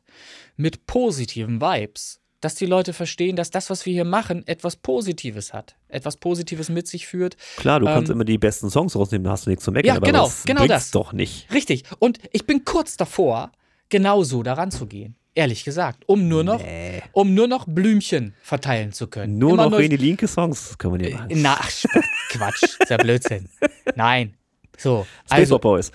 mit 0.56 0.86
positiven 0.86 1.62
Vibes. 1.62 2.22
Dass 2.42 2.54
die 2.54 2.68
Leute 2.68 2.94
verstehen, 2.94 3.36
dass 3.36 3.50
das, 3.50 3.72
was 3.72 3.88
wir 3.88 3.94
hier 3.94 4.06
machen, 4.06 4.46
etwas 4.46 4.76
Positives 4.76 5.54
hat. 5.54 5.76
Etwas 5.88 6.18
Positives 6.18 6.70
mit 6.70 6.88
sich 6.88 7.08
führt. 7.08 7.36
Klar, 7.56 7.80
du 7.80 7.88
ähm, 7.88 7.94
kannst 7.94 8.12
immer 8.12 8.26
die 8.26 8.38
besten 8.38 8.70
Songs 8.70 8.96
rausnehmen, 8.96 9.24
da 9.24 9.32
hast 9.32 9.48
du 9.48 9.50
nichts 9.50 9.66
zu 9.66 9.72
meckern, 9.72 9.96
ja, 9.96 10.00
genau, 10.00 10.20
aber 10.20 10.28
das 10.28 10.44
genau 10.44 10.68
das. 10.68 10.92
doch 10.92 11.14
nicht. 11.14 11.52
Richtig. 11.52 11.86
Und 11.98 12.20
ich 12.32 12.46
bin 12.46 12.64
kurz 12.64 12.96
davor, 12.96 13.52
genauso 13.90 14.44
daran 14.44 14.70
zu 14.70 14.86
gehen. 14.86 15.16
Ehrlich 15.38 15.64
gesagt, 15.64 16.04
um 16.08 16.28
nur 16.28 16.44
noch, 16.44 16.64
nee. 16.64 17.00
um 17.12 17.36
nur 17.36 17.48
noch 17.48 17.66
Blümchen 17.68 18.34
verteilen 18.42 18.92
zu 18.92 19.06
können. 19.06 19.38
Nur 19.38 19.54
Immer 19.54 19.70
noch 19.70 19.80
nur, 19.80 19.82
Linke 19.82 20.28
Songs 20.28 20.76
können 20.80 21.00
wir 21.00 21.10
dir 21.10 21.16
machen. 21.16 21.28
Na, 21.36 21.60
Quatsch, 22.30 22.64
ist 22.64 22.90
ja 22.90 22.98
Blödsinn. 22.98 23.48
Nein. 23.96 24.34
So, 24.80 25.06
Space 25.26 25.40
also, 25.40 25.56
Pop 25.60 25.62
Boys. 25.62 25.92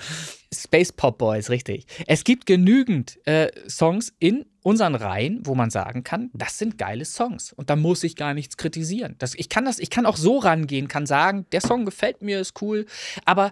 Space 0.54 0.92
Pop 0.92 1.18
Boys, 1.18 1.50
richtig. 1.50 1.86
Es 2.06 2.22
gibt 2.22 2.46
genügend 2.46 3.18
äh, 3.26 3.48
Songs 3.68 4.14
in 4.20 4.46
unseren 4.62 4.94
Reihen, 4.94 5.40
wo 5.44 5.56
man 5.56 5.70
sagen 5.70 6.04
kann, 6.04 6.30
das 6.34 6.58
sind 6.58 6.78
geile 6.78 7.04
Songs. 7.04 7.52
Und 7.52 7.68
da 7.68 7.74
muss 7.74 8.04
ich 8.04 8.14
gar 8.14 8.34
nichts 8.34 8.56
kritisieren. 8.56 9.16
Das, 9.18 9.34
ich, 9.34 9.48
kann 9.48 9.64
das, 9.64 9.80
ich 9.80 9.90
kann 9.90 10.06
auch 10.06 10.16
so 10.16 10.38
rangehen, 10.38 10.86
kann 10.86 11.04
sagen, 11.04 11.46
der 11.50 11.62
Song 11.62 11.84
gefällt 11.84 12.22
mir, 12.22 12.38
ist 12.38 12.62
cool. 12.62 12.86
Aber 13.24 13.50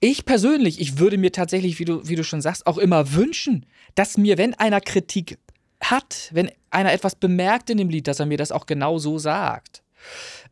ich 0.00 0.24
persönlich, 0.24 0.80
ich 0.80 0.98
würde 0.98 1.18
mir 1.18 1.32
tatsächlich, 1.32 1.78
wie 1.78 1.84
du, 1.84 2.06
wie 2.08 2.16
du 2.16 2.24
schon 2.24 2.40
sagst, 2.40 2.66
auch 2.66 2.78
immer 2.78 3.14
wünschen, 3.14 3.66
dass 3.94 4.16
mir, 4.16 4.38
wenn 4.38 4.54
einer 4.54 4.80
Kritik 4.80 5.38
hat, 5.80 6.30
wenn 6.32 6.50
einer 6.70 6.92
etwas 6.92 7.16
bemerkt 7.16 7.70
in 7.70 7.78
dem 7.78 7.88
Lied, 7.88 8.06
dass 8.06 8.20
er 8.20 8.26
mir 8.26 8.38
das 8.38 8.52
auch 8.52 8.66
genau 8.66 8.98
so 8.98 9.18
sagt. 9.18 9.82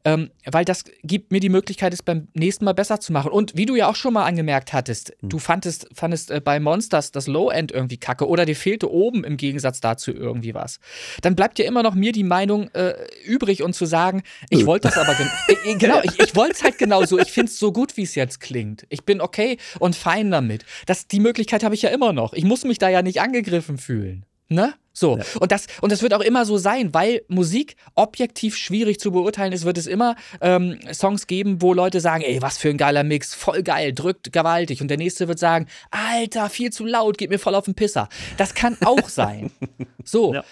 Ähm, 0.05 0.31
weil 0.45 0.65
das 0.65 0.85
gibt 1.03 1.33
mir 1.33 1.41
die 1.41 1.49
Möglichkeit, 1.49 1.93
es 1.93 2.03
beim 2.03 2.29
nächsten 2.33 2.65
Mal 2.65 2.75
besser 2.75 3.01
zu 3.01 3.13
machen. 3.13 3.33
Und 3.33 3.57
wie 3.57 3.67
du 3.67 3.75
ja 3.75 3.89
auch 3.89 3.97
schon 3.97 4.13
mal 4.13 4.25
angemerkt 4.25 4.73
hattest, 4.73 5.13
mhm. 5.21 5.31
du 5.31 5.39
fandest, 5.41 5.89
fandest 5.95 6.31
äh, 6.31 6.41
bei 6.41 6.61
Monsters 6.61 7.11
das 7.11 7.27
Low-End 7.27 7.73
irgendwie 7.73 7.97
kacke 7.97 8.29
oder 8.29 8.45
dir 8.45 8.55
fehlte 8.55 8.91
oben 8.91 9.25
im 9.25 9.37
Gegensatz 9.37 9.81
dazu 9.81 10.13
irgendwie 10.13 10.55
was. 10.55 10.79
Dann 11.23 11.35
bleibt 11.35 11.59
ja 11.59 11.65
immer 11.65 11.83
noch 11.83 11.95
mir 11.95 12.13
die 12.13 12.23
Meinung 12.23 12.69
äh, 12.75 12.95
übrig 13.25 13.65
und 13.65 13.75
zu 13.75 13.85
sagen, 13.85 14.23
ich 14.49 14.65
wollte 14.65 14.89
das 14.89 14.97
aber 14.97 15.15
gen 15.15 15.29
äh, 15.65 15.75
genau, 15.77 16.01
ich, 16.05 16.21
ich 16.21 16.37
wollte 16.37 16.55
es 16.55 16.63
halt 16.63 16.79
genauso. 16.79 17.19
Ich 17.19 17.33
finde 17.33 17.51
es 17.51 17.59
so 17.59 17.73
gut, 17.73 17.97
wie 17.97 18.03
es 18.03 18.15
jetzt 18.15 18.39
klingt. 18.39 18.87
Ich 18.91 19.05
bin 19.05 19.21
okay 19.21 19.57
und 19.81 19.97
fein 19.97 20.31
damit. 20.31 20.65
Das, 20.87 21.09
die 21.09 21.21
Möglichkeit 21.21 21.65
habe 21.65 21.75
ich 21.75 21.83
ja 21.83 21.91
immer 21.91 22.13
noch. 22.13 22.33
Ich 22.33 22.45
muss 22.45 22.65
mich 22.65 22.79
da 22.79 22.89
ja 22.89 23.03
nicht 23.03 23.21
angegriffen 23.21 23.77
fühlen. 23.77 24.25
Ne? 24.49 24.75
So. 24.97 25.19
Ja. 25.19 25.25
Und, 25.41 25.53
das, 25.53 25.67
und 25.83 25.93
das 25.93 26.01
wird 26.01 26.15
auch 26.15 26.23
immer 26.23 26.47
so 26.47 26.57
sein, 26.57 26.95
weil 26.95 27.21
Musik 27.29 27.77
objektiv 27.95 28.57
schwierig 28.57 28.99
zu 28.99 29.13
beurteilen 29.13 29.53
ist, 29.53 29.67
wird 29.67 29.77
es 29.77 29.87
immer 29.87 30.17
ähm, 30.41 30.79
Songs 30.91 31.27
geben, 31.27 31.61
wo 31.61 31.75
Leute 31.75 32.01
sagen, 32.01 32.25
ey, 32.25 32.41
was 32.41 32.57
für 32.57 32.71
ein 32.71 32.79
geiler 32.79 33.05
Mix, 33.05 33.35
voll 33.35 33.63
geil, 33.63 33.93
drückt 33.93 34.33
gewaltig. 34.33 34.81
Und 34.81 34.89
der 34.89 34.97
nächste 34.97 35.29
wird 35.29 35.39
sagen, 35.39 35.67
Alter, 35.91 36.49
viel 36.49 36.73
zu 36.73 36.87
laut, 36.87 37.19
geht 37.19 37.29
mir 37.29 37.39
voll 37.39 37.55
auf 37.55 37.67
den 37.67 37.75
Pisser. 37.75 38.09
Das 38.39 38.55
kann 38.55 38.79
auch 38.85 39.09
sein. 39.09 39.51
So. 40.09 40.35
Ja. 40.35 40.45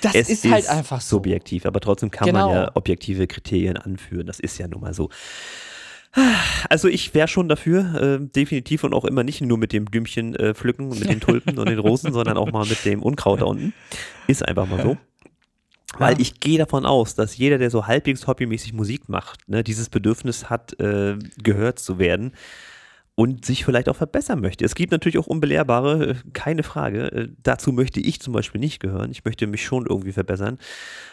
Das 0.00 0.14
es 0.14 0.30
ist 0.30 0.50
halt 0.50 0.66
einfach 0.66 1.02
so. 1.02 1.16
Subjektiv, 1.16 1.66
aber 1.66 1.78
trotzdem 1.80 2.10
kann 2.10 2.26
genau. 2.26 2.48
man 2.48 2.56
ja 2.56 2.70
objektive 2.72 3.26
Kriterien 3.26 3.76
anführen. 3.76 4.26
Das 4.26 4.40
ist 4.40 4.56
ja 4.56 4.66
nun 4.66 4.80
mal 4.80 4.94
so. 4.94 5.10
Also 6.68 6.88
ich 6.88 7.12
wäre 7.12 7.28
schon 7.28 7.48
dafür, 7.48 7.94
äh, 7.94 8.18
definitiv 8.20 8.84
und 8.84 8.94
auch 8.94 9.04
immer 9.04 9.24
nicht 9.24 9.40
nur 9.40 9.58
mit 9.58 9.72
dem 9.72 9.84
Blümchen 9.84 10.34
äh, 10.36 10.54
pflücken 10.54 10.90
und 10.90 11.00
mit 11.00 11.08
den 11.08 11.20
Tulpen 11.20 11.58
und 11.58 11.68
den 11.68 11.78
Rosen, 11.78 12.12
sondern 12.12 12.36
auch 12.36 12.52
mal 12.52 12.66
mit 12.66 12.84
dem 12.84 13.02
Unkraut 13.02 13.40
da 13.40 13.46
unten. 13.46 13.74
Ist 14.28 14.46
einfach 14.46 14.68
mal 14.68 14.82
so. 14.82 14.96
Weil 15.98 16.20
ich 16.20 16.40
gehe 16.40 16.58
davon 16.58 16.86
aus, 16.86 17.14
dass 17.14 17.36
jeder, 17.36 17.58
der 17.58 17.70
so 17.70 17.86
halbwegs 17.86 18.26
hobbymäßig 18.26 18.72
Musik 18.72 19.08
macht, 19.08 19.48
ne, 19.48 19.62
dieses 19.62 19.88
Bedürfnis 19.88 20.50
hat, 20.50 20.78
äh, 20.80 21.16
gehört 21.42 21.78
zu 21.78 21.98
werden 21.98 22.32
und 23.16 23.44
sich 23.44 23.64
vielleicht 23.64 23.88
auch 23.88 23.96
verbessern 23.96 24.40
möchte. 24.40 24.64
Es 24.64 24.74
gibt 24.74 24.90
natürlich 24.90 25.18
auch 25.18 25.26
Unbelehrbare, 25.26 26.10
äh, 26.10 26.14
keine 26.32 26.62
Frage. 26.62 27.12
Äh, 27.12 27.28
dazu 27.42 27.72
möchte 27.72 28.00
ich 28.00 28.20
zum 28.20 28.32
Beispiel 28.32 28.60
nicht 28.60 28.80
gehören. 28.80 29.10
Ich 29.10 29.24
möchte 29.24 29.46
mich 29.46 29.64
schon 29.64 29.86
irgendwie 29.86 30.12
verbessern. 30.12 30.58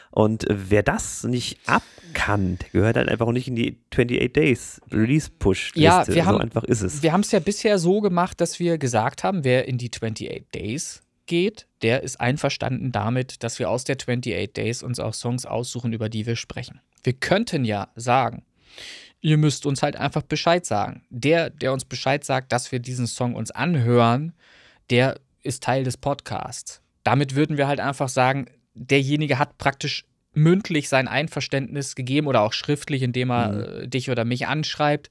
Und 0.09 0.49
äh, 0.49 0.55
wer 0.69 0.81
das 0.81 1.23
nicht 1.23 1.59
abkann, 1.67 2.57
der 2.57 2.69
gehört 2.69 2.97
halt 2.97 3.07
einfach 3.07 3.27
auch 3.27 3.31
nicht 3.31 3.47
in 3.47 3.55
die 3.55 3.77
28 3.91 4.33
Days 4.33 4.81
Release 4.91 5.29
Push. 5.29 5.73
-Liste. 5.73 5.79
Ja, 5.79 6.07
wir 6.07 6.15
so 6.15 6.25
haben, 6.25 6.41
einfach 6.41 6.63
ist 6.63 6.81
es. 6.81 7.03
Wir 7.03 7.13
haben 7.13 7.21
es 7.21 7.31
ja 7.31 7.39
bisher 7.39 7.77
so 7.77 8.01
gemacht, 8.01 8.41
dass 8.41 8.59
wir 8.59 8.79
gesagt 8.79 9.23
haben, 9.23 9.43
wer 9.43 9.67
in 9.67 9.77
die 9.77 9.91
28 9.91 10.45
Days 10.55 11.03
geht, 11.27 11.67
der 11.83 12.01
ist 12.01 12.19
einverstanden 12.19 12.91
damit, 12.91 13.43
dass 13.43 13.59
wir 13.59 13.69
aus 13.69 13.83
der 13.83 13.95
28 13.95 14.53
Days 14.53 14.81
uns 14.81 14.99
auch 14.99 15.13
Songs 15.13 15.45
aussuchen, 15.45 15.93
über 15.93 16.09
die 16.09 16.25
wir 16.25 16.35
sprechen. 16.35 16.81
Wir 17.03 17.13
könnten 17.13 17.63
ja 17.63 17.89
sagen, 17.95 18.43
ihr 19.21 19.37
müsst 19.37 19.65
uns 19.65 19.81
halt 19.83 19.95
einfach 19.95 20.23
Bescheid 20.23 20.65
sagen. 20.65 21.03
Der, 21.09 21.49
der 21.49 21.73
uns 21.73 21.85
Bescheid 21.85 22.23
sagt, 22.23 22.51
dass 22.51 22.71
wir 22.71 22.79
diesen 22.79 23.07
Song 23.07 23.35
uns 23.35 23.51
anhören, 23.51 24.33
der 24.89 25.19
ist 25.43 25.63
Teil 25.63 25.83
des 25.83 25.97
Podcasts. 25.97 26.81
Damit 27.03 27.35
würden 27.35 27.57
wir 27.57 27.67
halt 27.67 27.79
einfach 27.79 28.09
sagen, 28.09 28.47
derjenige 28.73 29.39
hat 29.39 29.57
praktisch 29.57 30.05
mündlich 30.33 30.87
sein 30.87 31.07
Einverständnis 31.09 31.93
gegeben 31.95 32.27
oder 32.27 32.41
auch 32.41 32.53
schriftlich, 32.53 33.01
indem 33.01 33.31
er 33.31 33.51
Mhm. 33.51 33.83
äh, 33.83 33.87
dich 33.87 34.09
oder 34.09 34.23
mich 34.23 34.47
anschreibt 34.47 35.09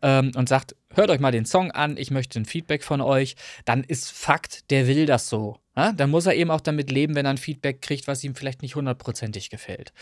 ähm, 0.00 0.32
und 0.34 0.48
sagt, 0.48 0.74
hört 0.94 1.10
euch 1.10 1.20
mal 1.20 1.30
den 1.30 1.44
Song 1.44 1.70
an, 1.72 1.96
ich 1.98 2.10
möchte 2.10 2.40
ein 2.40 2.46
Feedback 2.46 2.82
von 2.82 3.02
euch, 3.02 3.36
dann 3.66 3.84
ist 3.84 4.10
Fakt, 4.10 4.70
der 4.70 4.86
will 4.86 5.04
das 5.04 5.28
so. 5.28 5.58
Ja? 5.76 5.92
Dann 5.92 6.08
muss 6.10 6.24
er 6.24 6.34
eben 6.34 6.50
auch 6.50 6.62
damit 6.62 6.90
leben, 6.90 7.14
wenn 7.14 7.26
er 7.26 7.32
ein 7.32 7.38
Feedback 7.38 7.82
kriegt, 7.82 8.06
was 8.06 8.24
ihm 8.24 8.34
vielleicht 8.34 8.62
nicht 8.62 8.74
hundertprozentig 8.74 9.50
gefällt. 9.50 9.92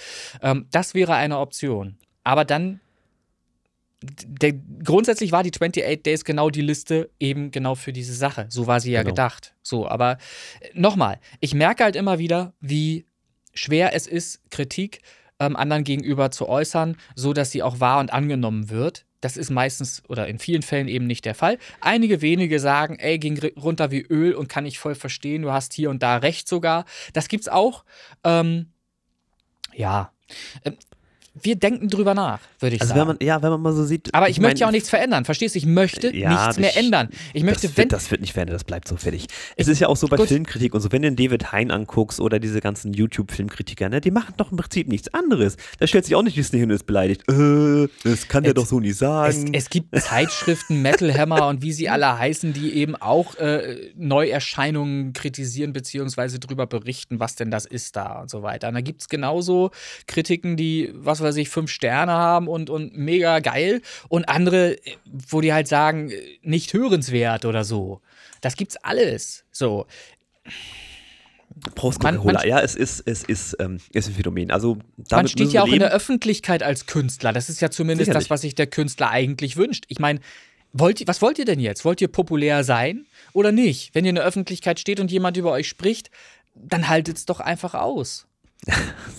Ähm, 0.41 0.67
das 0.71 0.95
wäre 0.95 1.15
eine 1.15 1.39
Option. 1.39 1.99
Aber 2.23 2.45
dann 2.45 2.81
der, 4.03 4.55
grundsätzlich 4.83 5.31
war 5.33 5.43
die 5.43 5.51
28 5.53 6.03
Days 6.03 6.25
genau 6.25 6.49
die 6.51 6.63
Liste 6.63 7.11
eben 7.21 7.51
genau 7.51 7.75
für 7.75 7.93
diese 7.93 8.15
Sache. 8.15 8.47
So 8.49 8.67
war 8.67 8.81
sie 8.81 8.93
ja 8.93 9.03
Genau. 9.03 9.13
gedacht. 9.13 9.55
So, 9.63 9.87
aber 9.89 10.19
äh, 10.61 10.71
nochmal, 10.75 11.21
ich 11.41 11.55
merke 11.55 11.85
halt 11.85 11.97
immer 11.97 12.19
wieder, 12.19 12.55
wie 12.61 13.07
schwer 13.53 13.95
es 13.95 14.07
ist, 14.07 14.41
Kritik 14.51 15.01
ähm, 15.39 15.57
anderen 15.57 15.85
gegenüber 15.85 16.31
zu 16.31 16.49
äußern, 16.49 16.97
so 17.15 17.33
dass 17.33 17.51
sie 17.51 17.63
auch 17.63 17.81
wahr 17.81 18.01
und 18.01 18.13
angenommen 18.13 18.71
wird. 18.71 19.05
Das 19.21 19.37
ist 19.37 19.51
meistens 19.51 20.03
oder 20.09 20.29
in 20.29 20.39
vielen 20.39 20.63
Fällen 20.63 20.89
eben 20.89 21.07
nicht 21.07 21.27
der 21.27 21.35
Fall. 21.35 21.59
Einige 21.83 22.23
wenige 22.23 22.59
sagen, 22.59 22.97
ey, 22.99 23.19
ging 23.19 23.39
runter 23.59 23.91
wie 23.91 24.01
Öl 24.01 24.33
und 24.35 24.49
kann 24.49 24.65
ich 24.65 24.79
voll 24.79 24.95
verstehen, 24.95 25.43
du 25.43 25.53
hast 25.53 25.75
hier 25.75 25.91
und 25.91 26.03
da 26.03 26.17
recht 26.17 26.49
sogar. 26.49 26.87
Das 27.13 27.29
gibt's 27.29 27.49
auch. 27.49 27.85
Ähm, 28.25 28.73
ja. 29.75 30.13
Wir 31.41 31.55
denken 31.55 31.89
drüber 31.89 32.13
nach, 32.15 32.41
würde 32.59 32.75
ich 32.77 32.83
Also 32.83 32.95
sagen. 32.95 33.01
wenn 33.03 33.07
man, 33.09 33.17
ja, 33.23 33.41
wenn 33.41 33.51
man 33.51 33.61
mal 33.63 33.73
so 33.73 33.85
sieht. 33.85 34.13
Aber 34.13 34.29
ich, 34.29 34.41
möchte 34.41 34.61
ja 34.61 34.67
auch 34.67 34.73
nichts 34.73 34.91
verändern, 34.91 35.25
verstehst 35.25 35.55
du? 35.55 35.59
Ich 35.59 35.67
möchte 35.67 36.15
Ja, 36.15 36.47
nichts 36.47 36.59
mehr 36.59 36.71
ich- 36.71 36.77
ändern. 36.77 37.09
Ich 37.35 37.45
möchte, 37.45 37.69
das, 37.69 37.77
wenn. 37.77 37.85
wird, 37.85 37.93
das 37.93 38.11
wird 38.11 38.21
nicht 38.21 38.33
verändert, 38.33 38.57
das 38.57 38.65
bleibt 38.65 38.89
so 38.89 38.97
fertig. 38.97 39.27
Es 39.57 39.69
ist 39.69 39.79
ja 39.79 39.87
auch 39.89 39.97
so 39.97 40.09
bei 40.09 40.17
Gut. 40.17 40.27
Filmkritik 40.29 40.75
und 40.75 40.81
so, 40.81 40.91
wenn 40.91 41.03
du 41.03 41.11
den 41.13 41.17
David 41.17 41.53
Hein 41.53 41.71
anguckst 41.71 42.19
oder 42.21 42.41
diese 42.41 42.61
ganzen 42.61 42.93
YouTube-Filmkritiker, 42.93 43.89
ne, 43.89 44.01
die 44.01 44.11
machen 44.11 44.35
doch 44.39 44.51
im 44.51 44.57
Prinzip 44.57 44.89
nichts 44.89 45.13
anderes. 45.15 45.57
Da 45.79 45.87
stellt 45.87 46.05
sich 46.05 46.17
auch 46.17 46.23
nicht 46.25 46.37
Disney 46.37 46.59
hin 46.59 46.69
und 46.71 46.75
ist 46.75 46.87
beleidigt. 46.87 47.23
Äh, 47.31 47.87
das 48.03 48.27
kann 48.27 48.43
der 48.43 48.51
Es- 48.51 48.55
doch 48.57 48.67
so 48.67 48.81
nicht 48.81 48.91
es, 48.93 48.99
sagen. 48.99 49.51
es 49.55 49.71
gibt 49.71 49.97
Zeitschriften, 49.99 50.83
Metal 50.83 51.17
Hammer 51.17 51.47
und 51.47 51.63
wie 51.63 51.73
sie 51.73 51.89
alle 51.89 52.19
heißen, 52.19 52.53
die 52.53 52.73
eben 52.75 52.97
auch 52.97 53.37
äh, 53.37 53.93
Neuerscheinungen 53.97 55.13
kritisieren 55.13 55.73
beziehungsweise 55.73 56.39
darüber 56.39 56.67
berichten, 56.67 57.21
was 57.21 57.37
denn 57.37 57.51
das 57.51 57.67
ist 57.67 57.97
da 57.97 58.21
und 58.21 58.31
so 58.31 58.43
weiter. 58.43 58.69
Und 58.69 58.75
da 58.75 58.81
gibt 58.81 59.03
es 59.03 59.09
genauso 59.09 59.71
Kritiken, 60.07 60.57
die, 60.57 60.91
was 60.95 61.20
weiß 61.21 61.37
ich, 61.37 61.49
fünf 61.49 61.71
Sterne 61.71 62.13
haben 62.13 62.49
und, 62.49 62.71
und 62.71 62.97
mega 62.97 63.39
geil 63.41 63.83
und 64.09 64.29
andere, 64.29 64.77
wo 65.29 65.41
die 65.41 65.53
halt 65.53 65.69
sagen, 65.69 66.11
äh, 66.11 66.21
nicht 66.43 66.73
hörenswert 66.73 67.45
oder 67.45 67.65
so. 67.65 68.01
Das 68.41 68.57
gibt's 68.57 68.77
alles. 68.79 69.45
So. 69.53 69.87
Prost, 71.75 72.01
Coca-Cola. 72.01 72.39
man- 72.41 72.49
Ja, 72.49 72.61
es 72.61 72.75
ist, 72.75 73.03
es 73.07 73.23
ist, 73.25 73.57
ähm, 73.61 73.79
ist 73.93 74.09
ein 74.09 74.15
Phänomen. 74.15 74.51
Also, 74.51 74.79
damit 74.97 75.11
Man 75.11 75.29
steht 75.29 75.53
ja 75.53 75.63
auch 75.63 75.67
in 75.67 75.73
leben. 75.73 75.81
der 75.85 75.93
Öffentlichkeit 75.93 76.63
als 76.63 76.87
Künstler. 76.87 77.33
Das 77.33 77.49
ist 77.51 77.61
ja 77.61 77.71
zumindest 77.71 78.07
Sicherlich. 78.07 78.25
das, 78.27 78.31
was 78.31 78.41
sich 78.43 78.55
der 78.55 78.67
Künstler 78.67 79.11
eigentlich 79.11 79.57
wünscht. 79.57 79.85
Ich 79.89 79.99
meine, 79.99 80.21
wollt 80.73 81.07
was 81.07 81.21
wollt 81.21 81.39
ihr 81.39 81.45
denn 81.45 81.61
jetzt? 81.61 81.85
Wollt 81.85 82.01
ihr 82.01 82.09
populär 82.09 82.63
sein 82.65 83.05
oder 83.33 83.51
nicht? 83.53 83.95
Wenn 83.95 84.05
ihr 84.05 84.11
in 84.11 84.15
der 84.15 84.25
Öffentlichkeit 84.25 84.79
steht 84.79 85.01
und 85.01 85.11
jemand 85.11 85.37
über 85.37 85.51
euch 85.51 85.69
spricht, 85.69 86.11
dann 86.55 86.89
haltet 86.89 87.17
es 87.17 87.27
doch 87.27 87.41
einfach 87.41 87.75
aus. 87.75 88.27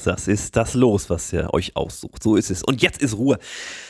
Das 0.04 0.28
ist 0.28 0.56
das 0.56 0.74
Los, 0.74 1.12
was 1.12 1.32
ihr 1.32 1.54
euch 1.54 1.76
aussucht. 1.76 2.24
So 2.24 2.36
ist 2.36 2.50
es. 2.50 2.64
Und 2.64 2.82
jetzt 2.82 3.02
ist 3.02 3.16
Ruhe. 3.16 3.38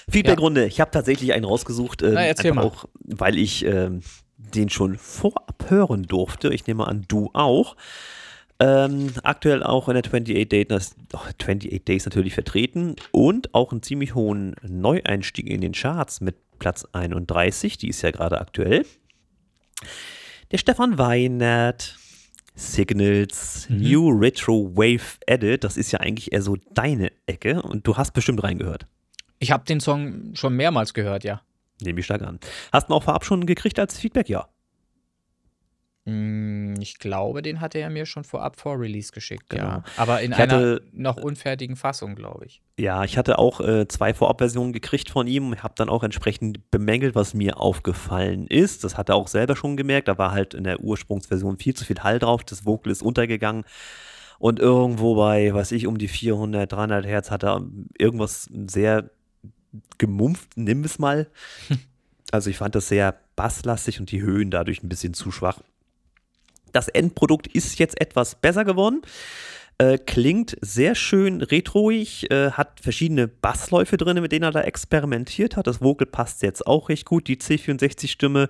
Feedbackrunde. 0.09 0.65
Ich 0.65 0.81
habe 0.81 0.91
tatsächlich 0.91 1.31
einen 1.31 1.45
rausgesucht, 1.45 2.01
ähm, 2.01 2.15
Na, 2.15 2.19
einfach 2.21 2.53
mal. 2.53 2.65
auch, 2.65 2.85
weil 3.05 3.37
ich 3.37 3.65
ähm, 3.65 4.01
den 4.37 4.69
schon 4.69 4.97
vorab 4.97 5.65
hören 5.69 6.03
durfte. 6.03 6.53
Ich 6.53 6.67
nehme 6.67 6.85
an, 6.85 7.05
du 7.07 7.29
auch. 7.33 7.77
Ähm, 8.59 9.11
aktuell 9.23 9.63
auch 9.63 9.87
in 9.87 9.95
der 9.95 10.03
28 10.03 10.49
Days, 10.49 10.95
oh, 11.13 11.17
28 11.17 11.83
Days 11.83 12.05
natürlich 12.05 12.33
vertreten 12.33 12.95
und 13.11 13.55
auch 13.55 13.71
einen 13.71 13.81
ziemlich 13.81 14.13
hohen 14.13 14.55
Neueinstieg 14.61 15.49
in 15.49 15.61
den 15.61 15.71
Charts 15.71 16.21
mit 16.21 16.35
Platz 16.59 16.85
31, 16.91 17.79
die 17.79 17.87
ist 17.87 18.03
ja 18.03 18.11
gerade 18.11 18.39
aktuell. 18.39 18.85
Der 20.51 20.59
Stefan 20.59 20.99
Weinert, 20.99 21.97
Signals, 22.55 23.67
Mhm. 23.69 23.77
New 23.81 24.09
Retro 24.09 24.71
Wave 24.75 25.17
Edit, 25.27 25.63
das 25.63 25.77
ist 25.77 25.91
ja 25.91 25.99
eigentlich 25.99 26.31
eher 26.31 26.41
so 26.41 26.57
deine 26.73 27.11
Ecke 27.25 27.61
und 27.61 27.85
du 27.87 27.97
hast 27.97 28.11
bestimmt 28.11 28.43
reingehört. 28.43 28.85
Ich 29.39 29.51
habe 29.51 29.65
den 29.65 29.79
Song 29.79 30.31
schon 30.35 30.55
mehrmals 30.55 30.93
gehört, 30.93 31.23
ja. 31.23 31.41
Nehme 31.81 31.99
ich 31.99 32.05
stark 32.05 32.21
an. 32.21 32.39
Hast 32.71 32.87
du 32.89 32.93
ihn 32.93 32.97
auch 32.97 33.03
vorab 33.03 33.25
schon 33.25 33.45
gekriegt 33.45 33.79
als 33.79 33.97
Feedback? 33.99 34.29
Ja. 34.29 34.47
Hm, 36.05 36.75
Ich 36.79 36.97
glaube, 36.97 37.41
den 37.43 37.61
hatte 37.61 37.77
er 37.77 37.89
mir 37.91 38.05
schon 38.07 38.23
vorab 38.23 38.55
vor 38.59 38.79
Release 38.79 39.11
geschickt, 39.11 39.49
Genau. 39.49 39.63
ja. 39.63 39.83
Aber 39.97 40.21
in 40.21 40.31
Ich 40.31 40.37
hatte- 40.39 40.55
einer 40.55 40.79
noch 40.93 41.17
unfertigen 41.17 41.75
Fassung, 41.75 42.15
glaube 42.15 42.45
ich. 42.45 42.61
Ja, 42.79 43.03
ich 43.03 43.17
hatte 43.19 43.37
auch 43.37 43.61
äh, 43.61 43.87
zwei 43.87 44.13
Vorabversionen 44.13 44.73
gekriegt 44.73 45.09
von 45.11 45.27
ihm 45.27 45.49
und 45.49 45.61
habe 45.63 45.75
dann 45.77 45.89
auch 45.89 46.01
entsprechend 46.03 46.71
bemängelt, 46.71 47.13
was 47.13 47.33
mir 47.35 47.59
aufgefallen 47.59 48.47
ist. 48.47 48.83
Das 48.83 48.97
hat 48.97 49.09
er 49.09 49.15
auch 49.15 49.27
selber 49.27 49.55
schon 49.55 49.77
gemerkt. 49.77 50.07
Da 50.07 50.17
war 50.17 50.31
halt 50.31 50.55
in 50.55 50.63
der 50.63 50.79
Ursprungsversion 50.79 51.57
viel 51.59 51.75
zu 51.75 51.85
viel 51.85 51.99
Hall 51.99 52.17
drauf. 52.17 52.43
Das 52.43 52.65
Vocal 52.65 52.91
ist 52.91 53.03
untergegangen. 53.03 53.63
Und 54.39 54.57
irgendwo 54.59 55.13
bei, 55.15 55.53
weiß 55.53 55.71
ich, 55.73 55.85
um 55.85 55.99
die 55.99 56.07
400, 56.07 56.71
300 56.71 57.05
Hertz 57.05 57.29
hat 57.29 57.43
er 57.43 57.61
irgendwas 57.99 58.49
sehr 58.67 59.11
gemumpft, 59.99 60.49
nimm 60.57 60.83
es 60.83 60.97
mal. 60.99 61.27
Also 62.33 62.49
ich 62.49 62.55
fand 62.59 62.75
das 62.75 62.87
sehr 62.87 63.19
basslastig 63.35 63.99
und 63.99 64.09
die 64.09 64.21
Höhen 64.21 64.51
dadurch 64.51 64.81
ein 64.83 64.87
bisschen 64.87 65.13
zu 65.13 65.31
schwach. 65.31 65.59
Das 66.71 66.87
Endprodukt 66.87 67.47
ist 67.47 67.79
jetzt 67.79 67.99
etwas 67.99 68.35
besser 68.35 68.63
geworden. 68.65 69.01
Äh, 69.77 69.97
klingt 69.97 70.57
sehr 70.61 70.93
schön 70.95 71.41
retroig, 71.41 72.29
äh, 72.29 72.51
hat 72.51 72.79
verschiedene 72.81 73.27
Bassläufe 73.27 73.97
drin, 73.97 74.21
mit 74.21 74.31
denen 74.31 74.43
er 74.43 74.51
da 74.51 74.61
experimentiert 74.61 75.57
hat. 75.57 75.65
Das 75.67 75.81
Vocal 75.81 76.05
passt 76.07 76.43
jetzt 76.43 76.67
auch 76.67 76.89
recht 76.89 77.05
gut. 77.05 77.27
Die 77.27 77.37
C64-Stimme, 77.37 78.47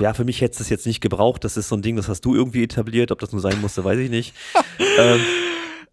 ja, 0.00 0.14
für 0.14 0.24
mich 0.24 0.40
hätte 0.40 0.62
es 0.62 0.70
jetzt 0.70 0.86
nicht 0.86 1.00
gebraucht. 1.00 1.44
Das 1.44 1.56
ist 1.56 1.68
so 1.68 1.76
ein 1.76 1.82
Ding, 1.82 1.96
das 1.96 2.08
hast 2.08 2.22
du 2.24 2.34
irgendwie 2.34 2.64
etabliert. 2.64 3.12
Ob 3.12 3.18
das 3.20 3.32
nur 3.32 3.40
sein 3.40 3.60
musste, 3.60 3.84
weiß 3.84 3.98
ich 3.98 4.10
nicht. 4.10 4.34
ähm, 4.98 5.20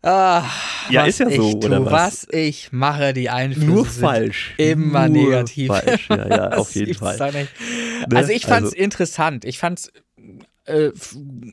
Ah, 0.01 0.45
Ja, 0.89 1.01
was 1.01 1.09
ist 1.09 1.19
ja 1.19 1.30
so, 1.30 1.49
ich 1.49 1.55
oder 1.55 1.80
tu, 1.80 1.91
was? 1.91 2.26
ich 2.31 2.71
mache, 2.71 3.11
die 3.11 3.30
Einflüsse 3.30 3.67
nur 3.67 3.85
falsch. 3.85 4.53
Immer 4.55 5.09
nur 5.09 5.26
negativ. 5.26 5.67
Falsch, 5.67 6.07
ja, 6.09 6.27
ja, 6.30 6.51
auf 6.57 6.73
jeden 6.73 6.93
Fall. 6.93 7.17
Ne? 7.34 7.47
Also 8.15 8.31
ich 8.31 8.45
fand 8.45 8.67
es 8.67 8.71
Also- 8.71 8.81
interessant. 8.81 9.43
Ich 9.43 9.59
fand 9.59 9.80
es 9.80 9.91
äh, 10.69 10.91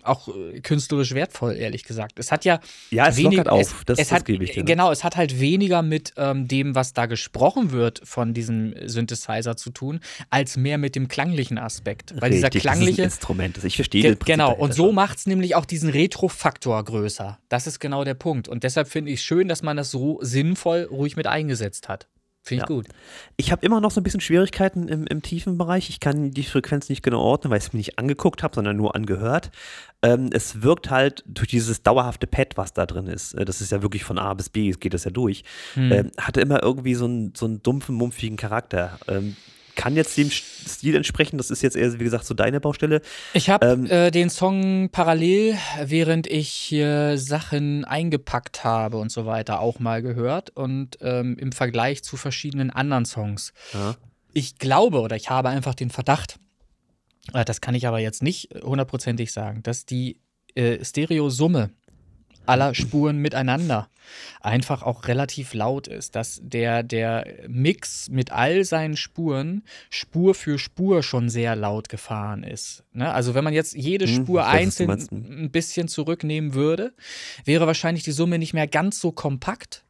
auch 0.03 0.29
äh, 0.29 0.61
künstlerisch 0.61 1.13
wertvoll, 1.15 1.55
ehrlich 1.57 1.85
gesagt. 1.85 2.19
Es 2.19 2.31
hat 2.31 2.45
ja 2.45 2.61
Ja, 2.91 3.09
es 3.09 3.17
wenig- 3.17 3.39
lockert 3.39 3.49
auf. 3.49 3.83
das, 3.87 3.99
es 3.99 4.09
das 4.09 4.13
hat, 4.19 4.25
gebe 4.27 4.45
ich 4.45 4.53
dir. 4.53 4.61
ne? 4.61 4.65
Genau, 4.65 4.91
es 4.93 5.03
hat 5.05 5.17
halt 5.17 5.41
weniger 5.41 5.83
mit 5.83 6.13
ähm, 6.17 6.47
dem, 6.49 6.75
was 6.75 6.93
da 6.93 7.07
gesprochen 7.07 7.73
wird 7.73 8.01
von 8.05 8.35
diesem 8.35 8.75
Synthesizer 8.87 9.57
zu 9.57 9.71
tun, 9.71 10.01
als 10.31 10.57
mehr 10.57 10.79
mit 10.79 10.95
dem 10.95 11.09
klanglichen 11.09 11.59
Aspekt. 11.59 12.15
Weil 12.21 12.31
dieser 12.31 12.47
Richtig, 12.49 12.63
das 12.63 12.73
ist 12.73 12.79
klangliche. 12.79 13.03
ein 13.03 13.07
Instrument. 13.07 13.65
Ich 13.65 13.77
verstehe 13.77 14.03
Ge 14.03 14.17
genau, 14.25 14.53
und 14.55 14.75
so 14.75 14.93
macht 14.93 15.19
es 15.19 15.27
nämlich 15.27 15.55
auch 15.55 15.65
diesen 15.65 15.91
Retro-Faktor 15.91 16.85
größer. 16.85 17.39
Das 17.49 17.67
ist 17.67 17.81
genau 17.81 18.05
der 18.05 18.15
Punkt. 18.15 18.49
Und 18.49 18.63
deshalb 18.65 18.89
finde 18.89 19.11
ich 19.11 19.21
es 19.21 19.25
schön, 19.25 19.49
dass 19.49 19.63
man 19.63 19.77
das 19.77 19.91
so 19.91 20.19
sinnvoll 20.23 20.83
ruhig 20.91 21.17
mit 21.17 21.27
eingesetzt 21.27 21.89
hat. 21.89 22.07
Finde 22.47 22.65
ich 22.65 22.71
Ja. 22.71 22.75
gut. 22.77 22.87
Ich 23.37 23.51
habe 23.51 23.67
immer 23.67 23.81
noch 23.81 23.91
so 23.91 24.01
ein 24.01 24.05
bisschen 24.05 24.21
Schwierigkeiten 24.21 24.87
im, 24.89 25.05
im 25.07 25.21
tiefen 25.21 25.59
Bereich. 25.59 25.89
Ich 25.91 25.99
kann 25.99 26.31
die 26.31 26.45
Frequenz 26.45 26.89
nicht 26.89 27.03
genau 27.03 27.21
ordnen, 27.21 27.51
weil 27.51 27.59
ich 27.59 27.65
es 27.67 27.73
mir 27.73 27.79
nicht 27.79 27.99
angeguckt 27.99 28.43
habe, 28.45 28.55
sondern 28.55 28.77
nur 28.77 28.95
angehört. 28.95 29.51
Ähm, 30.03 30.31
es 30.33 30.63
wirkt 30.63 30.89
halt 30.91 31.25
durch 31.27 31.49
dieses 31.49 31.83
dauerhafte 31.83 32.27
Pad, 32.29 32.57
was 32.57 32.73
da 32.73 32.87
drin 32.87 33.07
ist. 33.09 33.35
äh, 33.35 33.45
Das 33.45 33.61
ist 33.61 33.73
ja 33.73 33.83
wirklich 33.83 34.05
von 34.05 34.19
A 34.19 34.33
bis 34.35 34.49
B, 34.49 34.71
geht 34.71 34.95
das 34.95 35.05
ja 35.05 35.11
durch. 35.11 35.43
Hm. 35.75 35.91
Ähm, 35.93 36.11
hatte 36.19 36.41
immer 36.41 36.63
irgendwie 36.63 36.95
so 36.95 37.07
einen, 37.07 37.33
so 37.37 37.47
einen 37.47 37.63
dumpfen, 37.63 37.97
mumpfigen 37.97 38.37
Charakter. 38.37 38.99
Ähm, 39.09 39.35
kann 39.77 39.95
jetzt 39.95 40.17
dem 40.17 40.31
Stil 40.31 40.97
entsprechen. 40.97 41.39
Das 41.39 41.51
ist 41.51 41.63
jetzt 41.63 41.77
eher, 41.77 41.93
wie 42.01 42.05
gesagt, 42.05 42.25
so 42.25 42.35
deine 42.35 42.61
Baustelle. 42.61 43.03
Ich 43.35 43.49
habe 43.51 43.67
Ähm, 43.67 43.87
äh, 43.87 44.11
den 44.11 44.31
Song 44.31 44.89
parallel, 44.91 45.57
während 45.85 46.27
ich 46.27 46.49
hier 46.49 47.19
Sachen 47.19 47.85
eingepackt 47.85 48.65
habe 48.65 48.97
und 48.97 49.13
so 49.13 49.27
weiter, 49.27 49.61
auch 49.61 49.79
mal 49.79 50.03
gehört 50.03 50.51
und 50.51 50.99
ähm, 51.01 51.37
im 51.39 51.53
Vergleich 51.53 52.03
zu 52.03 52.17
verschiedenen 52.17 52.71
anderen 52.71 53.05
Songs. 53.05 53.53
Ja. 53.73 53.95
Ich 54.33 54.59
glaube 54.59 55.01
oder 55.01 55.17
ich 55.17 55.31
habe 55.31 55.51
einfach 55.51 55.75
den 55.75 55.91
Verdacht, 55.91 56.39
äh, 57.33 57.45
das 57.45 57.61
kann 57.61 57.75
ich 57.75 57.87
aber 57.87 58.01
jetzt 58.01 58.23
nicht 58.23 58.49
hundertprozentig 58.63 59.33
sagen, 59.33 59.63
dass 59.63 59.87
die 59.87 60.19
äh, 60.55 60.85
Stereosumme 60.85 61.71
aller 62.49 62.75
Spuren 62.75 63.19
miteinander 63.19 63.89
einfach 64.41 64.83
auch 64.83 65.09
relativ 65.09 65.55
laut 65.55 65.89
ist, 65.89 66.15
dass 66.15 66.41
der, 66.43 66.83
der 66.83 67.27
Mix 67.49 68.09
mit 68.09 68.31
all 68.31 68.65
seinen 68.65 68.97
Spuren 68.97 69.63
Spur 69.91 70.35
für 70.35 70.59
Spur 70.59 71.03
schon 71.03 71.29
sehr 71.29 71.57
laut 71.57 71.89
gefahren 71.89 72.43
ist. 72.43 72.85
Ne? 72.93 73.13
Also 73.13 73.35
wenn 73.35 73.45
man 73.45 73.55
jetzt 73.55 73.75
jede 73.75 74.07
Hm, 74.07 74.15
Spur 74.15 74.43
du 74.43 74.47
einzeln 74.47 74.91
ein 75.11 75.51
bisschen 75.51 75.89
zurücknehmen 75.89 76.55
würde, 76.55 76.95
wäre 77.45 77.67
wahrscheinlich 77.67 78.05
die 78.05 78.13
Summe 78.13 78.39
nicht 78.39 78.55
mehr 78.55 78.67
ganz 78.67 79.01
so 79.01 79.13
kompakt 79.13 79.85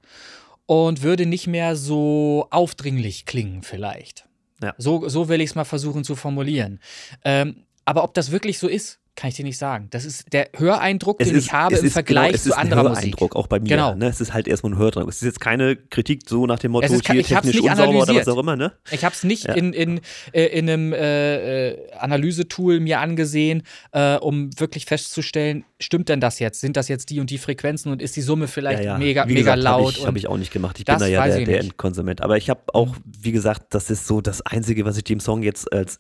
und 0.67 1.03
würde 1.03 1.27
nicht 1.27 1.47
mehr 1.47 1.77
so 1.77 2.49
aufdringlich 2.51 3.27
klingen 3.27 3.63
vielleicht. 3.63 4.27
Ja. 4.63 4.75
So, 4.79 5.09
so 5.09 5.29
will 5.29 5.41
ich 5.41 5.51
es 5.51 5.55
mal 5.55 5.65
versuchen 5.65 6.03
zu 6.03 6.17
formulieren. 6.17 6.81
Ähm, 7.25 7.65
aber 7.85 8.03
ob 8.03 8.15
das 8.15 8.31
wirklich 8.31 8.59
so 8.59 8.69
ist, 8.69 8.99
kann 9.17 9.29
ich 9.31 9.37
dir 9.37 9.45
nicht 9.45 9.59
sagen. 9.59 9.89
Das 9.91 10.05
ist 10.05 10.33
der 10.33 10.49
Höreindruck, 10.57 11.17
Es 11.21 11.29
den 11.29 11.37
ist- 11.39 11.47
ich 11.47 11.53
habe 11.53 11.75
es 11.75 11.81
im 11.81 11.87
ist, 11.87 11.93
Vergleich 11.95 12.27
genau, 12.29 12.35
es 12.37 12.43
zu 12.45 12.49
ist 12.51 12.55
ein 12.57 12.63
anderer 12.73 12.83
Musik. 12.91 12.97
Höreindruck, 13.05 13.37
auch 13.37 13.47
bei 13.47 13.59
mir. 13.59 13.69
Genau. 13.69 13.95
Ne? 13.95 14.07
Es 14.09 14.21
ist 14.21 14.33
halt 14.35 14.47
erstmal 14.47 14.73
ein 14.73 14.79
Höreindruck. 14.79 15.09
Es 15.09 15.17
ist 15.17 15.23
jetzt 15.23 15.41
keine 15.41 15.75
Kritik 15.77 16.23
so 16.29 16.47
nach 16.47 16.59
dem 16.59 16.73
Motto, 16.73 16.87
Es 16.87 16.93
ist 16.93 17.11
hier 17.11 17.23
technisch 17.23 17.55
nicht 17.57 17.65
unsauber 17.69 18.03
oder 18.03 18.15
was 18.15 18.29
auch 18.29 18.39
immer. 18.39 18.57
Ne? 18.57 18.73
Ich 18.91 19.05
habe 19.05 19.15
es 19.15 19.25
nicht 19.25 19.45
Ja. 19.49 19.55
in, 19.55 19.73
in, 19.73 20.01
äh, 20.33 20.45
in 20.47 20.69
einem 20.71 20.93
äh, 20.93 21.71
äh, 21.71 21.93
Analysetool 21.99 22.81
mir 22.81 23.01
angesehen, 23.01 23.63
äh, 23.93 24.17
um 24.17 24.51
wirklich 24.61 24.85
festzustellen, 24.85 25.65
stimmt 25.81 26.09
denn 26.09 26.21
das 26.21 26.39
jetzt? 26.39 26.61
Sind 26.61 26.77
das 26.77 26.89
jetzt 26.89 27.11
die 27.11 27.21
und 27.21 27.31
die 27.31 27.39
Frequenzen 27.39 27.91
und 27.93 28.01
ist 28.03 28.17
die 28.17 28.23
Summe 28.23 28.49
vielleicht 28.49 28.83
mega, 28.99 29.27
Wie 29.29 29.35
mega 29.35 29.55
gesagt, 29.55 29.63
laut? 29.63 29.83
Habe 29.83 29.91
ich, 29.91 30.03
hab 30.03 30.09
und 30.11 30.17
ich 30.17 30.27
auch 30.29 30.37
nicht 30.39 30.53
gemacht. 30.53 30.79
Ich 30.79 30.85
bin 30.85 30.99
da 30.99 31.07
ja 31.07 31.27
der, 31.27 31.39
der. 31.45 31.47
Mhm. 31.63 31.69
Endkonsument. 31.71 32.21
Aber 32.23 32.37
ich 32.37 32.51
habe 32.51 32.61
auch, 32.73 32.97
wie 33.05 33.33
gesagt, 33.33 33.75
das 33.75 33.91
ist 33.91 34.07
so 34.07 34.21
das 34.21 34.43
Einzige, 34.43 34.85
was 34.85 34.97
ich 34.97 35.05
dem 35.05 35.21
Song 35.21 35.43
jetzt 35.43 35.73
als 35.73 35.99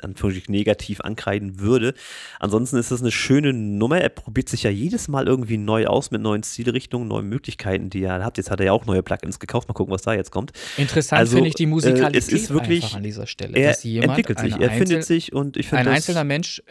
negativ 0.48 1.00
ankreiden 1.00 1.60
würde. 1.60 1.94
Ansonsten 2.40 2.76
ist 2.76 2.90
es 2.90 3.00
eine 3.06 3.12
schöne 3.12 3.52
Nummer. 3.52 4.00
Er 4.00 4.08
probiert 4.08 4.48
sich 4.48 4.62
ja 4.64 4.70
jedes 4.70 5.08
Mal 5.08 5.26
irgendwie 5.26 5.56
neu 5.56 5.86
aus 5.86 6.10
mit 6.10 6.20
neuen 6.20 6.42
Stilrichtungen, 6.42 7.08
neuen 7.08 7.28
Möglichkeiten, 7.28 7.88
die 7.90 8.02
er 8.02 8.24
hat. 8.24 8.36
Jetzt 8.36 8.50
hat 8.50 8.60
er 8.60 8.66
ja 8.66 8.72
auch 8.72 8.86
neue 8.86 9.02
Plugins 9.02 9.38
gekauft. 9.40 9.68
Mal 9.68 9.74
gucken, 9.74 9.92
was 9.94 10.02
da 10.02 10.12
jetzt 10.14 10.30
kommt. 10.30 10.52
Interessant 10.76 11.20
Also, 11.20 11.36
finde 11.36 11.48
ich 11.48 11.54
die 11.54 11.64
äh, 11.64 11.66
Musikalität 11.68 12.16
es 12.16 12.28
ist 12.28 12.50
wirklich- 12.50 12.84
einfach 12.84 12.96
an 12.96 13.02
dieser 13.02 13.26
Stelle. 13.26 13.56
Er 13.56 13.76
entwickelt 14.02 14.38
sich, 14.40 14.56
er 14.56 14.70
findet 14.70 15.04
sich 15.04 15.32
und 15.32 15.56
ich 15.56 15.68
finde 15.68 15.80
ein 15.80 15.86
das. 15.86 15.94
einzelner 15.96 16.24
Mensch, 16.24 16.62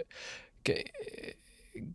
äh, 0.68 0.84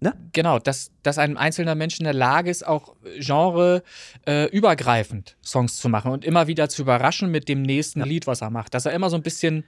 Na? 0.01 0.15
genau, 0.33 0.59
dass, 0.59 0.91
dass 1.03 1.19
ein 1.19 1.37
einzelner 1.37 1.75
Mensch 1.75 1.99
in 1.99 2.05
der 2.05 2.15
Lage 2.15 2.51
ist, 2.51 2.67
auch 2.67 2.95
genre 3.19 3.83
äh, 4.27 4.47
übergreifend 4.51 5.37
Songs 5.45 5.77
zu 5.79 5.89
machen 5.89 6.12
und 6.12 6.25
immer 6.25 6.47
wieder 6.47 6.69
zu 6.69 6.83
überraschen 6.83 7.31
mit 7.31 7.49
dem 7.49 7.62
nächsten 7.62 8.01
Ja. 8.01 8.07
Lied, 8.07 8.27
was 8.27 8.41
er 8.43 8.51
macht. 8.51 8.75
Dass 8.75 8.87
er 8.87 8.93
immer 8.93 9.11
so 9.11 9.17
ein 9.17 9.23
bisschen 9.23 9.65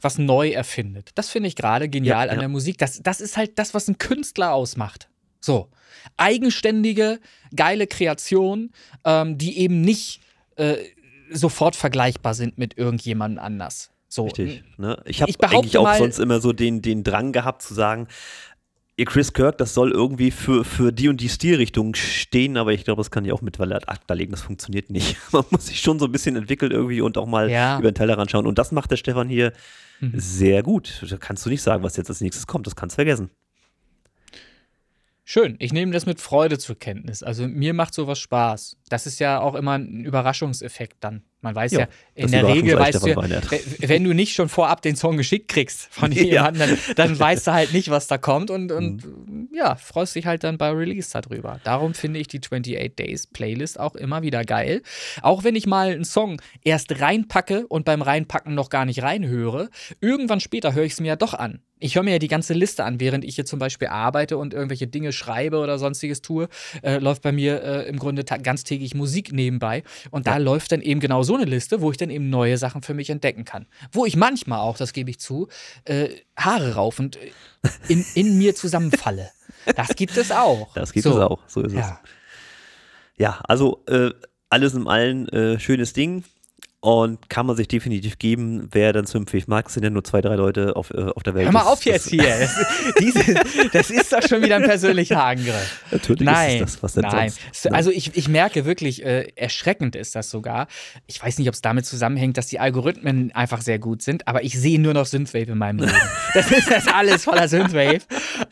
was 0.00 0.18
neu 0.18 0.50
erfindet. 0.50 1.10
Das 1.14 1.28
finde 1.30 1.48
ich 1.48 1.56
gerade 1.56 1.88
genial 1.88 2.26
Ja, 2.26 2.30
an 2.32 2.36
ja. 2.36 2.40
der 2.40 2.48
Musik. 2.48 2.78
Das, 2.78 3.00
das 3.02 3.20
ist 3.20 3.36
halt 3.36 3.58
das, 3.58 3.74
was 3.74 3.88
einen 3.88 3.98
Künstler 3.98 4.52
ausmacht. 4.52 5.08
So. 5.40 5.68
Eigenständige, 6.16 7.20
geile 7.54 7.86
Kreationen, 7.86 8.72
ähm, 9.04 9.38
die 9.38 9.58
eben 9.58 9.80
nicht 9.80 10.20
äh, 10.56 10.76
sofort 11.30 11.76
vergleichbar 11.76 12.34
sind 12.34 12.58
mit 12.58 12.76
irgendjemandem 12.76 13.42
anders. 13.42 13.90
So. 14.08 14.24
Richtig. 14.24 14.62
Ne? 14.76 15.00
Ich 15.04 15.22
habe 15.22 15.32
eigentlich 15.48 15.78
auch 15.78 15.84
mal- 15.84 15.98
sonst 15.98 16.18
immer 16.18 16.40
so 16.40 16.52
den, 16.52 16.82
den 16.82 17.04
Drang 17.04 17.32
gehabt 17.32 17.62
zu 17.62 17.74
sagen, 17.74 18.08
ihr 18.96 19.04
Chris 19.04 19.32
Kirk, 19.32 19.58
das 19.58 19.74
soll 19.74 19.92
irgendwie 19.92 20.30
für, 20.30 20.64
für 20.64 20.92
die 20.92 21.08
und 21.08 21.20
die 21.20 21.28
Stilrichtung 21.28 21.94
stehen, 21.94 22.56
aber 22.56 22.72
ich 22.72 22.84
glaube, 22.84 23.00
das 23.00 23.10
kann 23.10 23.24
ich 23.24 23.32
auch 23.32 23.40
ad 23.42 23.84
acta 23.86 24.14
legen, 24.14 24.32
das 24.32 24.42
funktioniert 24.42 24.90
nicht. 24.90 25.16
Man 25.32 25.44
muss 25.50 25.66
sich 25.66 25.80
schon 25.80 25.98
so 25.98 26.06
ein 26.06 26.12
bisschen 26.12 26.36
entwickeln 26.36 26.72
irgendwie 26.72 27.00
und 27.00 27.16
auch 27.16 27.26
mal 27.26 27.48
Ja. 27.50 27.78
über 27.78 27.92
den 27.92 27.94
Tellerrand 27.94 28.30
schauen. 28.30 28.46
Und 28.46 28.58
das 28.58 28.72
macht 28.72 28.90
der 28.90 28.96
Stefan 28.96 29.28
hier 29.28 29.52
Mhm. 30.00 30.12
sehr 30.14 30.62
gut. 30.62 31.04
Da 31.08 31.16
kannst 31.16 31.44
du 31.44 31.50
nicht 31.50 31.62
sagen, 31.62 31.82
was 31.82 31.96
jetzt 31.96 32.08
als 32.08 32.20
nächstes 32.20 32.46
kommt, 32.46 32.66
das 32.66 32.76
kannst 32.76 32.94
du 32.94 32.96
vergessen. 32.96 33.30
Schön, 35.24 35.56
ich 35.58 35.74
nehme 35.74 35.92
das 35.92 36.06
mit 36.06 36.22
Freude 36.22 36.58
zur 36.58 36.78
Kenntnis. 36.78 37.22
Also 37.22 37.46
mir 37.46 37.74
macht 37.74 37.92
sowas 37.92 38.18
Spaß. 38.18 38.78
Das 38.88 39.06
ist 39.06 39.18
ja 39.18 39.40
auch 39.40 39.54
immer 39.54 39.72
ein 39.72 40.04
Überraschungseffekt 40.04 40.96
dann. 41.00 41.22
Man 41.40 41.54
weiß 41.54 41.70
ja, 41.72 41.80
Ja, 41.80 41.88
in 42.14 42.32
der 42.32 42.46
Regel 42.48 42.76
weißt 42.76 43.04
du, 43.04 43.08
ja, 43.10 43.16
wenn 43.88 44.02
du 44.02 44.12
nicht 44.12 44.34
schon 44.34 44.48
vorab 44.48 44.82
den 44.82 44.96
Song 44.96 45.16
geschickt 45.16 45.46
kriegst 45.48 45.86
von 45.92 46.10
Ja. 46.12 46.22
jemandem, 46.50 46.70
dann, 46.70 46.78
dann 46.96 47.18
weißt 47.18 47.46
du 47.46 47.52
halt 47.52 47.72
nicht, 47.72 47.90
was 47.90 48.08
da 48.08 48.18
kommt 48.18 48.50
und, 48.50 48.72
und 48.72 49.04
Mhm. 49.04 49.48
ja, 49.54 49.76
freust 49.76 50.16
dich 50.16 50.26
halt 50.26 50.42
dann 50.42 50.58
bei 50.58 50.70
Release 50.70 51.10
darüber. 51.12 51.60
Darum 51.62 51.94
finde 51.94 52.18
ich 52.18 52.26
die 52.26 52.40
28 52.40 52.96
Days 52.96 53.26
Playlist 53.28 53.78
auch 53.78 53.94
immer 53.94 54.22
wieder 54.22 54.44
geil. 54.44 54.82
Auch 55.22 55.44
wenn 55.44 55.54
ich 55.54 55.66
mal 55.66 55.90
einen 55.92 56.04
Song 56.04 56.40
erst 56.64 57.00
reinpacke 57.00 57.66
und 57.68 57.84
beim 57.84 58.02
Reinpacken 58.02 58.54
noch 58.54 58.68
gar 58.70 58.84
nicht 58.84 59.02
reinhöre, 59.02 59.70
irgendwann 60.00 60.40
später 60.40 60.74
höre 60.74 60.84
ich 60.84 60.92
es 60.94 61.00
mir 61.00 61.08
ja 61.08 61.16
doch 61.16 61.34
an. 61.34 61.60
Ich 61.80 61.94
höre 61.94 62.02
mir 62.02 62.10
ja 62.10 62.18
die 62.18 62.26
ganze 62.26 62.54
Liste 62.54 62.82
an, 62.82 62.98
während 62.98 63.24
ich 63.24 63.36
hier 63.36 63.44
zum 63.44 63.60
Beispiel 63.60 63.86
arbeite 63.86 64.36
und 64.36 64.52
irgendwelche 64.52 64.88
Dinge 64.88 65.12
schreibe 65.12 65.58
oder 65.58 65.78
sonstiges 65.78 66.22
tue, 66.22 66.48
äh, 66.82 66.98
läuft 66.98 67.22
bei 67.22 67.30
mir 67.30 67.62
äh, 67.62 67.88
im 67.88 68.00
Grunde 68.00 68.24
ganztägig 68.24 68.96
Musik 68.96 69.32
nebenbei. 69.32 69.84
Und 70.10 70.26
da 70.26 70.38
läuft 70.38 70.72
dann 70.72 70.80
eben 70.80 70.98
genau 70.98 71.22
so 71.28 71.36
eine 71.36 71.44
Liste, 71.44 71.80
wo 71.80 71.92
ich 71.92 71.96
dann 71.96 72.10
eben 72.10 72.30
neue 72.30 72.58
Sachen 72.58 72.82
für 72.82 72.94
mich 72.94 73.10
entdecken 73.10 73.44
kann. 73.44 73.66
Wo 73.92 74.04
ich 74.04 74.16
manchmal 74.16 74.58
auch, 74.58 74.76
das 74.76 74.92
gebe 74.92 75.10
ich 75.10 75.20
zu, 75.20 75.48
äh, 75.84 76.08
Haare 76.36 76.74
raufend 76.74 77.16
äh, 77.16 77.30
in, 77.86 78.04
in 78.14 78.38
mir 78.38 78.56
zusammenfalle. 78.56 79.30
Das 79.76 79.94
gibt 79.94 80.16
es 80.16 80.32
auch. 80.32 80.72
Das 80.74 80.92
gibt 80.92 81.04
so. 81.04 81.10
es 81.10 81.18
auch, 81.18 81.40
so 81.46 81.62
ist 81.62 81.72
es. 81.72 81.78
Ja. 81.78 82.00
Ja, 83.16 83.40
also 83.46 83.84
äh, 83.86 84.10
alles 84.48 84.74
in 84.74 84.86
allem 84.86 85.26
äh, 85.28 85.58
schönes 85.58 85.92
Ding 85.92 86.24
und 86.80 87.28
kann 87.28 87.44
man 87.44 87.56
sich 87.56 87.66
definitiv 87.66 88.18
geben. 88.20 88.68
Wer 88.70 88.92
dann 88.92 89.04
zünftig 89.04 89.48
mag, 89.48 89.68
sind 89.68 89.82
ja 89.82 89.90
nur 89.90 90.04
zwei, 90.04 90.20
drei 90.20 90.36
Leute 90.36 90.76
auf, 90.76 90.90
äh, 90.90 91.06
auf 91.06 91.24
der 91.24 91.34
Welt. 91.34 91.46
Hör 91.46 91.52
mal 91.52 91.60
Das- 91.60 91.68
auf 91.68 91.84
jetzt 91.84 92.06
das, 92.06 92.10
hier. 92.12 92.22
Das, 92.22 92.94
diese, 93.00 93.34
das 93.72 93.90
ist 93.90 94.12
doch 94.12 94.22
schon 94.22 94.42
wieder 94.42 94.56
ein 94.56 94.62
persönlicher 94.62 95.24
Angriff. 95.24 95.82
Natürlich 95.90 96.22
Nein, 96.22 96.62
ist 96.62 96.74
das, 96.74 96.82
was 96.84 96.92
denn 96.92 97.02
nein. 97.02 97.30
sonst? 97.30 97.62
So, 97.62 97.70
Also 97.70 97.90
ich, 97.90 98.16
ich 98.16 98.28
merke 98.28 98.64
wirklich, 98.64 99.04
äh, 99.04 99.26
erschreckend 99.34 99.96
ist 99.96 100.14
das 100.14 100.30
sogar. 100.30 100.68
Ich 101.08 101.20
weiß 101.20 101.38
nicht, 101.38 101.48
ob 101.48 101.54
es 101.54 101.62
damit 101.62 101.84
zusammenhängt, 101.84 102.36
dass 102.36 102.46
die 102.46 102.60
Algorithmen 102.60 103.32
einfach 103.32 103.60
sehr 103.60 103.80
gut 103.80 104.02
sind, 104.02 104.28
aber 104.28 104.44
ich 104.44 104.56
sehe 104.58 104.80
nur 104.80 104.94
noch 104.94 105.06
Synthwave 105.06 105.50
in 105.50 105.58
meinem 105.58 105.80
Leben. 105.80 105.92
das 106.34 106.50
ist 106.52 106.70
das 106.70 106.86
alles 106.86 107.24
voller 107.24 107.48
Synthwave. 107.48 108.02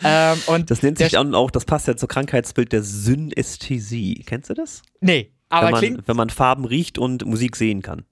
Ähm, 0.03 0.39
und 0.47 0.69
Das 0.73 0.83
nennt 0.83 0.99
sich 0.99 1.13
dann 1.13 1.33
auch, 1.37 1.53
das 1.53 1.65
passt 1.65 1.87
ja 1.87 1.97
zum 1.97 2.09
Krankheitsbild 2.09 2.73
der 2.73 2.83
Synästhesie. 2.83 4.25
Kennst 4.27 4.51
du 4.51 4.55
das? 4.55 4.83
Nee, 5.01 5.31
aber 5.49 5.81
wenn, 5.81 5.95
man, 5.95 6.03
wenn 6.07 6.17
man 6.17 6.31
Farben 6.31 6.65
riecht 6.65 6.99
und 6.99 7.25
Musik 7.25 7.55
sehen 7.55 7.83
kann. 7.83 8.05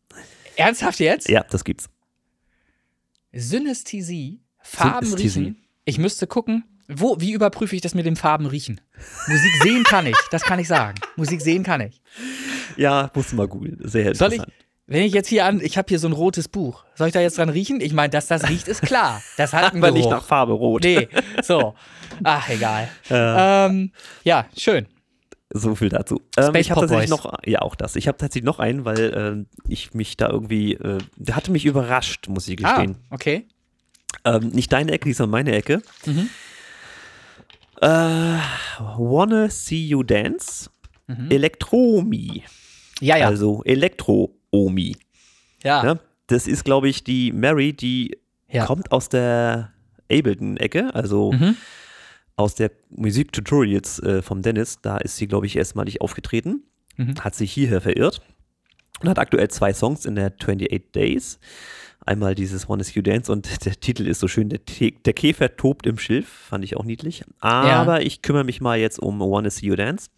Ernsthaft 0.56 1.00
jetzt? 1.00 1.28
Ja, 1.28 1.44
das 1.50 1.64
gibt's. 1.64 1.88
Synästhesie, 3.32 4.40
Farben 4.60 5.06
Synästhesie. 5.06 5.38
riechen. 5.40 5.62
Ich 5.84 5.98
müsste 5.98 6.26
gucken, 6.26 6.64
wo, 6.88 7.16
wie 7.20 7.32
überprüfe 7.32 7.74
ich 7.74 7.82
das 7.82 7.94
mit 7.94 8.06
dem 8.06 8.16
Farben 8.16 8.46
riechen? 8.46 8.80
Musik 9.26 9.52
sehen 9.62 9.84
kann 9.84 10.06
ich, 10.06 10.16
das 10.30 10.42
kann 10.42 10.58
ich 10.58 10.68
sagen. 10.68 10.98
Musik 11.16 11.40
sehen 11.40 11.62
kann 11.64 11.80
ich. 11.80 12.00
Ja, 12.76 13.10
musst 13.14 13.32
du 13.32 13.36
mal 13.36 13.48
googeln. 13.48 13.78
Sehr 13.82 14.14
Soll 14.14 14.34
ich, 14.34 14.42
wenn 14.86 15.02
ich 15.02 15.12
jetzt 15.14 15.28
hier 15.28 15.46
an, 15.46 15.60
ich 15.60 15.78
habe 15.78 15.86
hier 15.88 15.98
so 15.98 16.06
ein 16.08 16.12
rotes 16.12 16.48
Buch, 16.48 16.84
soll 16.94 17.08
ich 17.08 17.14
da 17.14 17.20
jetzt 17.20 17.38
dran 17.38 17.48
riechen? 17.48 17.80
Ich 17.80 17.92
meine, 17.94 18.10
dass 18.10 18.26
das 18.26 18.48
riecht, 18.48 18.68
ist 18.68 18.82
klar. 18.82 19.22
Das 19.36 19.52
hat 19.52 19.72
einen 19.72 19.82
Aber 19.82 19.92
nicht 19.92 20.08
nach 20.10 20.24
Farbe 20.24 20.52
rot. 20.52 20.84
Nee, 20.84 21.08
so. 21.42 21.74
Ach, 22.22 22.48
egal. 22.48 22.88
Äh, 23.10 23.66
Ähm, 23.66 23.92
ja, 24.22 24.46
schön. 24.56 24.86
So 25.56 25.76
viel 25.76 25.88
dazu. 25.88 26.20
Ähm, 26.36 26.46
Space 26.48 26.60
ich 26.62 26.70
habe 26.72 26.80
tatsächlich 26.80 27.10
Boys. 27.10 27.24
noch, 27.24 27.32
ja 27.46 27.62
auch 27.62 27.76
das. 27.76 27.94
Ich 27.94 28.08
habe 28.08 28.18
tatsächlich 28.18 28.44
noch 28.44 28.58
einen, 28.58 28.84
weil 28.84 29.14
ähm, 29.16 29.46
ich 29.68 29.94
mich 29.94 30.16
da 30.16 30.28
irgendwie, 30.28 30.72
äh, 30.74 30.98
der 31.16 31.36
hatte 31.36 31.52
mich 31.52 31.64
überrascht, 31.64 32.26
muss 32.28 32.48
ich 32.48 32.58
Ah, 32.64 32.74
gestehen. 32.78 32.96
okay. 33.10 33.46
Ähm, 34.24 34.48
nicht 34.48 34.72
deine 34.72 34.90
Ecke, 34.92 35.14
sondern 35.14 35.30
meine 35.30 35.52
Ecke. 35.54 35.80
Mhm. 36.06 36.28
Äh, 37.80 38.38
Wanna 38.98 39.48
See 39.50 39.84
You 39.86 40.02
Dance, 40.02 40.70
Elektromi, 41.30 42.42
Ja, 43.00 43.16
ja. 43.16 43.26
also 43.26 43.62
Elektroomi. 43.64 44.96
ja. 45.62 45.82
Ne? 45.82 46.00
Das 46.28 46.46
ist, 46.46 46.64
glaube 46.64 46.88
ich, 46.88 47.04
die 47.04 47.32
Mary, 47.32 47.74
die 47.74 48.16
Ja. 48.48 48.64
kommt 48.66 48.90
aus 48.92 49.08
der 49.10 49.72
Ableton-Ecke, 50.10 50.94
also 50.94 51.32
Mhm. 51.32 51.56
Aus 52.36 52.54
der 52.54 52.70
Musiktutorials 52.90 53.98
äh, 54.00 54.22
vom 54.22 54.42
Dennis. 54.42 54.78
Da 54.82 54.96
ist 54.98 55.16
sie, 55.16 55.26
glaube 55.28 55.46
ich, 55.46 55.56
erstmalig 55.56 56.00
aufgetreten, 56.00 56.62
Mhm. 56.96 57.14
hat 57.20 57.34
sich 57.34 57.50
hierher 57.52 57.80
verirrt 57.80 58.22
und 59.00 59.08
hat 59.08 59.18
aktuell 59.18 59.48
zwei 59.48 59.72
Songs 59.72 60.04
in 60.04 60.14
der 60.14 60.26
28 60.40 60.92
Days. 60.92 61.38
Einmal 62.06 62.34
dieses 62.34 62.68
One 62.68 62.80
is 62.82 62.94
You 62.94 63.02
Dance 63.02 63.32
und 63.32 63.48
der 63.64 63.74
Titel 63.80 64.06
ist 64.06 64.20
so 64.20 64.28
schön, 64.28 64.48
der, 64.48 64.60
der 64.60 65.12
Käfer 65.12 65.56
tobt 65.56 65.86
im 65.86 65.98
Schilf, 65.98 66.28
fand 66.28 66.62
ich 66.64 66.76
auch 66.76 66.84
niedlich. 66.84 67.24
Aber 67.80 68.02
ich 68.02 68.22
kümmere 68.22 68.44
mich 68.44 68.60
mal 68.60 68.78
jetzt 68.78 68.98
um 69.00 69.20
One 69.22 69.48
is 69.48 69.60
You 69.60 69.74
Dance. 69.74 70.08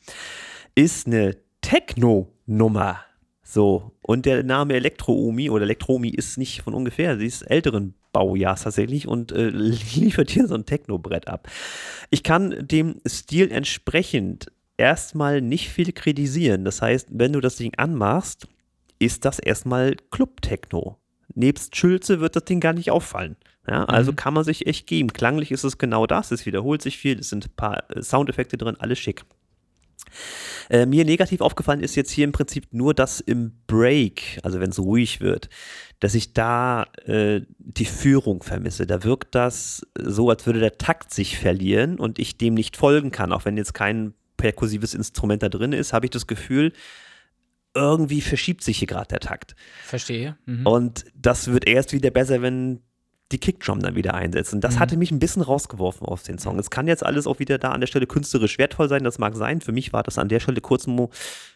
Ist 0.74 1.06
eine 1.06 1.36
Techno-Nummer. 1.62 3.00
So, 3.42 3.92
und 4.02 4.26
der 4.26 4.42
Name 4.42 4.74
Elektroomi 4.74 5.48
oder 5.50 5.62
Elektromi 5.64 6.08
ist 6.10 6.36
nicht 6.36 6.62
von 6.62 6.74
ungefähr, 6.74 7.16
sie 7.16 7.26
ist 7.26 7.42
älteren 7.42 7.94
Baujahrs 8.16 8.62
tatsächlich 8.62 9.06
und 9.06 9.30
äh, 9.32 9.48
liefert 9.94 10.30
hier 10.30 10.46
so 10.46 10.54
ein 10.54 10.64
Techno-Brett 10.64 11.28
ab. 11.28 11.48
Ich 12.08 12.22
kann 12.22 12.66
dem 12.66 13.02
Stil 13.06 13.52
entsprechend 13.52 14.50
erstmal 14.78 15.42
nicht 15.42 15.68
viel 15.68 15.92
kritisieren. 15.92 16.64
Das 16.64 16.80
heißt, 16.80 17.08
wenn 17.10 17.34
du 17.34 17.40
das 17.40 17.56
Ding 17.56 17.74
anmachst, 17.76 18.48
ist 18.98 19.26
das 19.26 19.38
erstmal 19.38 19.96
Club-Techno. 20.10 20.96
Nebst 21.34 21.76
Schülze 21.76 22.20
wird 22.20 22.36
das 22.36 22.44
Ding 22.44 22.60
gar 22.60 22.72
nicht 22.72 22.90
auffallen. 22.90 23.36
Ja, 23.68 23.84
also 23.84 24.14
kann 24.14 24.32
man 24.32 24.44
sich 24.44 24.66
echt 24.66 24.86
geben. 24.86 25.12
Klanglich 25.12 25.50
ist 25.50 25.64
es 25.64 25.76
genau 25.76 26.06
das. 26.06 26.30
Es 26.30 26.46
wiederholt 26.46 26.80
sich 26.80 26.96
viel. 26.96 27.18
Es 27.18 27.28
sind 27.28 27.46
ein 27.46 27.56
paar 27.56 27.90
äh, 27.90 28.02
Soundeffekte 28.02 28.56
drin, 28.56 28.76
alles 28.78 28.98
schick. 28.98 29.24
Äh, 30.70 30.86
mir 30.86 31.04
negativ 31.04 31.40
aufgefallen 31.40 31.80
ist 31.80 31.94
jetzt 31.94 32.10
hier 32.10 32.24
im 32.24 32.32
Prinzip 32.32 32.72
nur, 32.72 32.94
dass 32.94 33.20
im 33.20 33.52
Break, 33.66 34.40
also 34.42 34.60
wenn 34.60 34.70
es 34.70 34.78
ruhig 34.78 35.20
wird, 35.20 35.48
dass 36.00 36.14
ich 36.14 36.32
da 36.32 36.84
äh, 37.06 37.42
die 37.58 37.84
Führung 37.84 38.42
vermisse. 38.42 38.86
Da 38.86 39.04
wirkt 39.04 39.34
das 39.34 39.86
so, 39.98 40.30
als 40.30 40.46
würde 40.46 40.60
der 40.60 40.78
Takt 40.78 41.12
sich 41.12 41.38
verlieren 41.38 41.98
und 41.98 42.18
ich 42.18 42.38
dem 42.38 42.54
nicht 42.54 42.76
folgen 42.76 43.10
kann. 43.10 43.32
Auch 43.32 43.44
wenn 43.44 43.56
jetzt 43.56 43.74
kein 43.74 44.14
perkussives 44.36 44.94
Instrument 44.94 45.42
da 45.42 45.48
drin 45.48 45.72
ist, 45.72 45.92
habe 45.92 46.06
ich 46.06 46.10
das 46.10 46.26
Gefühl, 46.26 46.72
irgendwie 47.74 48.22
verschiebt 48.22 48.64
sich 48.64 48.78
hier 48.78 48.88
gerade 48.88 49.08
der 49.08 49.20
Takt. 49.20 49.54
Verstehe. 49.84 50.36
Mhm. 50.46 50.66
Und 50.66 51.04
das 51.14 51.48
wird 51.48 51.66
erst 51.66 51.92
wieder 51.92 52.10
besser, 52.10 52.42
wenn 52.42 52.80
die 53.32 53.38
Kickdrum 53.38 53.80
dann 53.80 53.96
wieder 53.96 54.14
einsetzen. 54.14 54.60
Das 54.60 54.76
Mhm. 54.76 54.78
hatte 54.80 54.96
mich 54.96 55.10
ein 55.10 55.18
bisschen 55.18 55.42
rausgeworfen 55.42 56.06
aus 56.06 56.22
den 56.22 56.38
Song. 56.38 56.58
Es 56.60 56.70
kann 56.70 56.86
jetzt 56.86 57.04
alles 57.04 57.26
auch 57.26 57.40
wieder 57.40 57.58
da 57.58 57.72
an 57.72 57.80
der 57.80 57.88
Stelle 57.88 58.06
künstlerisch 58.06 58.56
wertvoll 58.58 58.88
sein, 58.88 59.02
das 59.02 59.18
mag 59.18 59.34
sein. 59.34 59.60
Für 59.60 59.72
mich 59.72 59.92
war 59.92 60.04
das 60.04 60.16
an 60.18 60.28
der 60.28 60.38
Stelle 60.38 60.60
kurz 60.60 60.86
mo, 60.86 61.10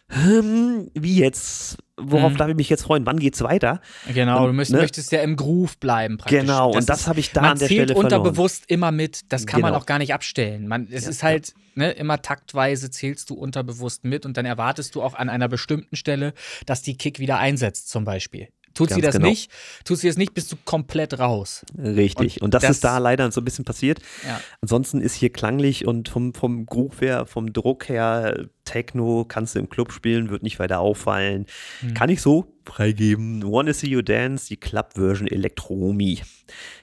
hm, 0.09 0.91
wie 0.93 1.15
jetzt? 1.17 1.77
Worauf 1.97 2.33
Mhm. 2.33 2.37
darf 2.37 2.49
ich 2.49 2.55
mich 2.55 2.69
jetzt 2.69 2.83
freuen? 2.83 3.05
Wann 3.05 3.19
geht's 3.19 3.41
weiter? 3.41 3.79
Genau, 4.11 4.41
Und, 4.41 4.47
du 4.47 4.53
müsst, 4.53 4.71
ne? 4.71 4.79
möchtest 4.79 5.11
ja 5.11 5.21
im 5.21 5.35
Groove 5.37 5.77
bleiben 5.77 6.17
praktisch. 6.17 6.41
Genau, 6.41 6.71
und 6.73 6.89
das 6.89 7.07
habe 7.07 7.19
ich 7.19 7.31
da 7.31 7.41
man 7.41 7.51
an 7.51 7.59
der 7.59 7.67
zählt 7.69 7.77
Stelle 7.89 7.93
verloren. 7.93 8.19
unterbewusst 8.21 8.63
immer 8.67 8.91
mit, 8.91 9.31
das 9.31 9.45
kann 9.45 9.61
man 9.61 9.71
Genau. 9.71 9.81
auch 9.81 9.85
gar 9.85 9.99
nicht 9.99 10.13
abstellen. 10.13 10.67
Man, 10.67 10.87
es 10.91 11.03
Ja, 11.05 11.09
ist 11.11 11.23
halt, 11.23 11.53
ne, 11.75 11.91
immer 11.91 12.21
taktweise 12.21 12.89
zählst 12.89 13.29
du 13.29 13.35
unterbewusst 13.35 14.03
mit 14.03 14.25
und 14.25 14.35
dann 14.35 14.45
erwartest 14.45 14.95
du 14.95 15.01
auch 15.01 15.13
an 15.13 15.29
einer 15.29 15.47
bestimmten 15.47 15.95
Stelle, 15.95 16.33
dass 16.65 16.81
die 16.81 16.97
Kick 16.97 17.19
wieder 17.19 17.37
einsetzt, 17.37 17.89
zum 17.89 18.03
Beispiel. 18.03 18.49
Tut 18.73 18.89
sie 18.89 18.95
Ganz 19.01 19.05
das 19.07 19.15
genau. 19.15 19.27
nicht, 19.29 19.51
tut 19.85 19.97
sie 19.97 20.07
das 20.07 20.17
nicht, 20.17 20.33
bist 20.33 20.51
du 20.51 20.55
komplett 20.65 21.19
raus. 21.19 21.65
Richtig. 21.77 22.37
Und 22.41 22.45
Und, 22.45 22.53
das, 22.53 22.61
das- 22.63 22.71
ist 22.71 22.83
da 22.83 22.97
leider 22.97 23.29
so 23.31 23.41
ein 23.41 23.45
bisschen 23.45 23.65
passiert. 23.65 23.99
Ja. 24.25 24.39
Ansonsten 24.61 25.01
ist 25.01 25.13
hier 25.15 25.29
klanglich 25.31 25.85
und 25.85 26.09
vom, 26.09 26.33
vom 26.33 26.65
Groove 26.65 27.01
her, 27.01 27.25
vom 27.25 27.51
Druck 27.53 27.89
her, 27.89 28.45
Techno 28.63 29.25
kannst 29.27 29.55
du 29.55 29.59
im 29.59 29.69
Club 29.69 29.91
spielen, 29.91 30.29
wird 30.29 30.43
nicht 30.43 30.59
weiter 30.59 30.79
auffallen. 30.79 31.45
Hm. 31.81 31.93
Kann 31.93 32.09
ich 32.09 32.21
so 32.21 32.53
freigeben. 32.65 33.43
Wanna 33.43 33.73
See 33.73 33.87
You 33.87 34.01
Dance, 34.01 34.47
die 34.47 34.57
Club-Version 34.57 35.27
Elektromi. 35.27 36.19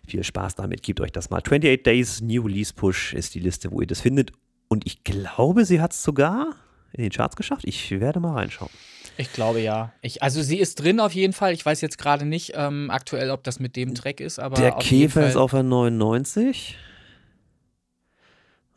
Viel 0.07 0.25
Spaß 0.25 0.57
damit, 0.57 0.83
gebt 0.83 1.01
euch 1.01 1.13
das 1.13 1.31
mal. 1.31 1.39
28 1.39 1.83
Days 1.83 2.21
New 2.21 2.43
Release 2.43 2.75
Push 2.75 3.15
ist 3.15 3.35
die 3.35 3.41
Liste, 3.41 3.71
wo 3.71 3.81
ihr 3.81 3.87
das 3.87 4.01
findet. 4.01 4.33
Und 4.69 4.87
ich 4.87 5.05
glaube, 5.05 5.65
sie 5.65 5.81
hat 5.81 5.93
es 5.93 6.03
sogar 6.03 6.55
in 6.93 7.03
den 7.03 7.11
Charts 7.13 7.37
geschafft. 7.37 7.63
Ich 7.65 7.91
werde 8.01 8.21
mal 8.21 8.35
reinschauen. 8.35 8.71
Ich 9.19 9.33
glaube 9.33 9.61
ja. 9.61 9.93
Ich, 10.01 10.23
also 10.23 10.41
sie 10.43 10.59
ist 10.59 10.77
drin 10.77 11.01
auf 11.01 11.13
jeden 11.13 11.33
Fall. 11.33 11.53
Ich 11.53 11.67
weiß 11.67 11.81
jetzt 11.81 11.99
gerade 11.99 12.25
nicht 12.25 12.53
ähm, 12.55 12.89
aktuell, 12.91 13.31
ob 13.31 13.43
das 13.43 13.59
mit 13.59 13.75
dem 13.75 13.95
Track 13.95 14.21
ist, 14.21 14.39
aber 14.39 14.55
Der 14.57 14.73
Käfer 14.73 15.27
ist 15.27 15.37
auf 15.37 15.51
der 15.51 15.65
99. 15.65 16.77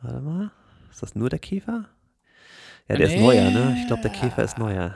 Warte 0.02 0.20
mal. 0.20 0.52
Ist 0.92 1.04
das 1.04 1.14
nur 1.16 1.30
der 1.30 1.40
Käfer? 1.40 1.86
Ja, 2.88 2.98
der 2.98 3.06
ist 3.06 3.14
Nee. 3.14 3.22
neuer, 3.22 3.52
ne? 3.52 3.78
Ich 3.80 3.88
glaube, 3.88 4.02
der 4.02 4.12
Käfer 4.12 4.44
ist 4.44 4.58
neuer. 4.58 4.96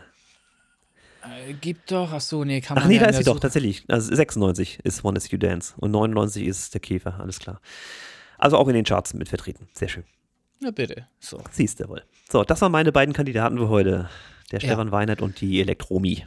Äh, 1.48 1.54
gibt 1.54 1.92
doch, 1.92 2.12
ach 2.12 2.22
so, 2.22 2.44
nee, 2.44 2.60
kann 2.62 2.76
man 2.76 2.84
Ach 2.84 2.88
nee, 2.88 2.98
da 3.00 3.06
ist 3.06 3.18
sie 3.18 3.24
doch, 3.24 3.40
tatsächlich. 3.40 3.84
Also 3.88 4.14
96 4.16 4.80
ist 4.84 5.06
One 5.06 5.18
Is 5.18 5.30
You 5.32 5.38
Dance 5.38 5.74
und 5.78 5.92
99 5.92 6.46
ist 6.46 6.74
der 6.74 6.82
Käfer, 6.82 7.20
alles 7.20 7.40
klar. 7.40 7.62
Also 8.38 8.58
auch 8.58 8.68
in 8.68 8.74
den 8.74 8.84
Charts 8.84 9.14
mit 9.14 9.30
vertreten. 9.30 9.68
Sehr 9.74 9.88
schön. 9.90 10.04
Na 10.60 10.72
bitte. 10.72 11.08
So. 11.20 11.40
Siehst 11.52 11.80
du 11.80 11.88
wohl. 11.88 12.04
So, 12.30 12.44
das 12.44 12.62
waren 12.62 12.72
meine 12.72 12.92
beiden 12.92 13.14
Kandidaten 13.14 13.58
für 13.58 13.70
heute. 13.70 14.10
Der 14.52 14.60
Ja. 14.60 14.68
Stefan 14.68 14.92
Weinert 14.92 15.22
und 15.22 15.42
die 15.42 15.62
Elektromi. 15.62 16.26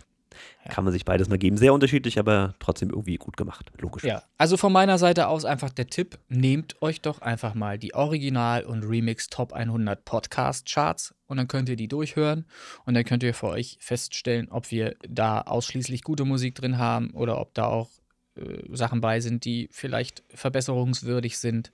Ja. 0.65 0.73
Kann 0.73 0.85
man 0.85 0.93
sich 0.93 1.05
beides 1.05 1.29
mal 1.29 1.39
geben. 1.39 1.57
Sehr 1.57 1.73
unterschiedlich, 1.73 2.19
aber 2.19 2.55
trotzdem 2.61 2.91
irgendwie 2.91 3.17
gut 3.17 3.37
gemacht. 3.37 3.71
Logisch. 3.79 4.05
Ja, 4.05 4.23
also 4.37 4.57
von 4.57 4.73
meiner 4.73 4.99
Seite 4.99 5.29
aus 5.29 5.45
einfach 5.45 5.71
der 5.71 5.87
Tipp, 5.89 6.19
nehmt 6.29 6.81
euch 6.83 7.01
doch 7.01 7.21
einfach 7.23 7.55
mal 7.55 7.79
die 7.79 7.95
Original- 7.95 8.65
und 8.65 8.83
Remix 8.85 9.29
Top 9.29 9.53
100 9.53 10.05
Podcast 10.05 10.67
Charts 10.71 11.15
und 11.27 11.39
dann 11.39 11.49
könnt 11.49 11.69
ihr 11.69 11.77
die 11.77 11.89
durchhören 11.89 12.45
und 12.85 12.95
dann 12.95 13.05
könnt 13.05 13.23
ihr 13.23 13.35
für 13.35 13.49
euch 13.49 13.79
feststellen, 13.81 14.49
ob 14.51 14.71
wir 14.71 14.97
da 15.09 15.41
ausschließlich 15.43 16.03
gute 16.03 16.25
Musik 16.25 16.55
drin 16.55 16.79
haben 16.79 17.11
oder 17.13 17.41
ob 17.41 17.55
da 17.55 17.65
auch 17.67 17.91
äh, 18.37 18.63
Sachen 18.77 19.01
bei 19.01 19.21
sind, 19.21 19.45
die 19.45 19.69
vielleicht 19.73 20.23
verbesserungswürdig 20.35 21.39
sind. 21.39 21.73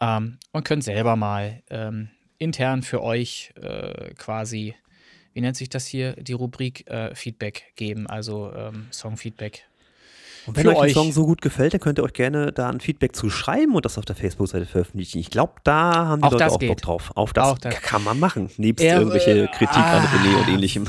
Ähm, 0.00 0.38
und 0.52 0.64
könnt 0.64 0.84
selber 0.84 1.16
mal 1.16 1.62
ähm, 1.70 2.08
intern 2.38 2.82
für 2.82 3.02
euch 3.02 3.52
äh, 3.60 4.14
quasi, 4.14 4.74
wie 5.34 5.40
nennt 5.40 5.56
sich 5.56 5.68
das 5.68 5.86
hier, 5.86 6.12
die 6.14 6.32
Rubrik 6.32 6.88
äh, 6.88 7.14
Feedback 7.14 7.72
geben, 7.76 8.06
also 8.06 8.52
ähm, 8.54 8.86
Songfeedback. 8.92 9.64
Und 10.46 10.56
wenn 10.56 10.66
euch 10.68 10.78
ein. 10.80 10.90
Song 10.90 11.12
so 11.12 11.24
gut 11.24 11.40
gefällt, 11.40 11.72
dann 11.72 11.80
könnt 11.80 11.98
ihr 12.00 12.02
euch 12.02 12.12
gerne 12.12 12.52
da 12.52 12.68
ein 12.68 12.80
Feedback 12.80 13.14
zu 13.14 13.30
schreiben 13.30 13.74
und 13.76 13.84
das 13.84 13.96
auf 13.96 14.04
der 14.04 14.16
Facebook-Seite 14.16 14.66
veröffentlichen. 14.66 15.18
Ich 15.18 15.30
glaube, 15.30 15.52
da 15.62 16.06
haben 16.06 16.20
die 16.20 16.26
Auch 16.26 16.32
Leute 16.32 16.46
auch 16.46 16.50
Bock 16.50 16.60
geht. 16.60 16.86
drauf. 16.86 17.12
Auch 17.14 17.32
das, 17.32 17.48
Auch 17.48 17.58
das. 17.58 17.80
kann 17.80 18.02
man 18.02 18.18
machen. 18.18 18.50
Nebst 18.56 18.84
Er- 18.84 18.98
irgendwelche 18.98 19.46
Kritik 19.48 19.76
an 19.76 20.02
ah. 20.02 20.12
René 20.12 20.40
und 20.40 20.48
ähnlichem. 20.48 20.88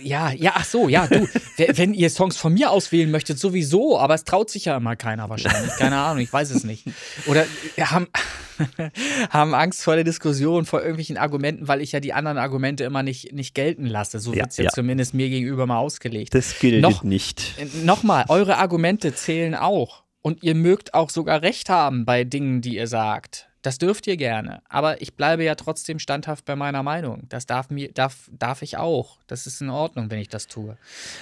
Ja, 0.00 0.30
ja, 0.30 0.52
ach 0.54 0.64
so, 0.64 0.88
ja, 0.88 1.06
du, 1.06 1.28
wenn 1.74 1.92
ihr 1.92 2.08
Songs 2.08 2.36
von 2.38 2.54
mir 2.54 2.70
auswählen 2.70 3.10
möchtet, 3.10 3.38
sowieso, 3.38 3.98
aber 3.98 4.14
es 4.14 4.24
traut 4.24 4.48
sich 4.48 4.64
ja 4.66 4.76
immer 4.76 4.96
keiner 4.96 5.28
wahrscheinlich. 5.28 5.72
Keine 5.76 5.98
Ahnung, 5.98 6.22
ich 6.22 6.32
weiß 6.32 6.50
es 6.50 6.64
nicht. 6.64 6.84
Oder 7.26 7.44
haben, 7.78 8.06
haben 9.30 9.54
Angst 9.54 9.82
vor 9.82 9.94
der 9.96 10.04
Diskussion, 10.04 10.64
vor 10.64 10.80
irgendwelchen 10.80 11.16
Argumenten, 11.18 11.68
weil 11.68 11.80
ich 11.82 11.92
ja 11.92 12.00
die 12.00 12.12
anderen 12.14 12.38
Argumente 12.38 12.84
immer 12.84 13.02
nicht, 13.02 13.32
nicht 13.32 13.54
gelten 13.54 13.84
lasse. 13.86 14.18
So 14.18 14.32
Ja, 14.32 14.38
wird 14.40 14.50
es 14.52 14.56
jetzt 14.56 14.64
ja. 14.66 14.70
zumindest 14.72 15.14
mir 15.14 15.28
gegenüber 15.28 15.66
mal 15.66 15.78
ausgelegt. 15.78 16.34
Das 16.34 16.58
gilt 16.58 16.80
Noch- 16.82 17.02
nicht. 17.02 17.54
Nochmal, 17.84 18.24
eure 18.28 18.56
Argumente 18.56 19.14
zählen 19.14 19.54
auch. 19.54 20.04
Und 20.22 20.42
ihr 20.42 20.54
mögt 20.54 20.94
auch 20.94 21.10
sogar 21.10 21.42
recht 21.42 21.68
haben 21.68 22.04
bei 22.04 22.24
Dingen, 22.24 22.60
die 22.60 22.76
ihr 22.76 22.86
sagt. 22.86 23.47
Das 23.62 23.78
dürft 23.78 24.06
ihr 24.06 24.16
gerne. 24.16 24.62
Aber 24.68 25.02
ich 25.02 25.14
bleibe 25.14 25.42
ja 25.42 25.56
trotzdem 25.56 25.98
standhaft 25.98 26.44
bei 26.44 26.54
meiner 26.54 26.82
Meinung. 26.84 27.24
Das 27.28 27.44
darf, 27.44 27.70
mir, 27.70 27.90
darf, 27.92 28.30
darf 28.30 28.62
ich 28.62 28.76
auch. 28.76 29.18
Das 29.26 29.46
ist 29.48 29.60
in 29.60 29.68
Ordnung, 29.68 30.10
wenn 30.12 30.20
ich 30.20 30.28
das 30.28 30.46
tue. 30.46 30.76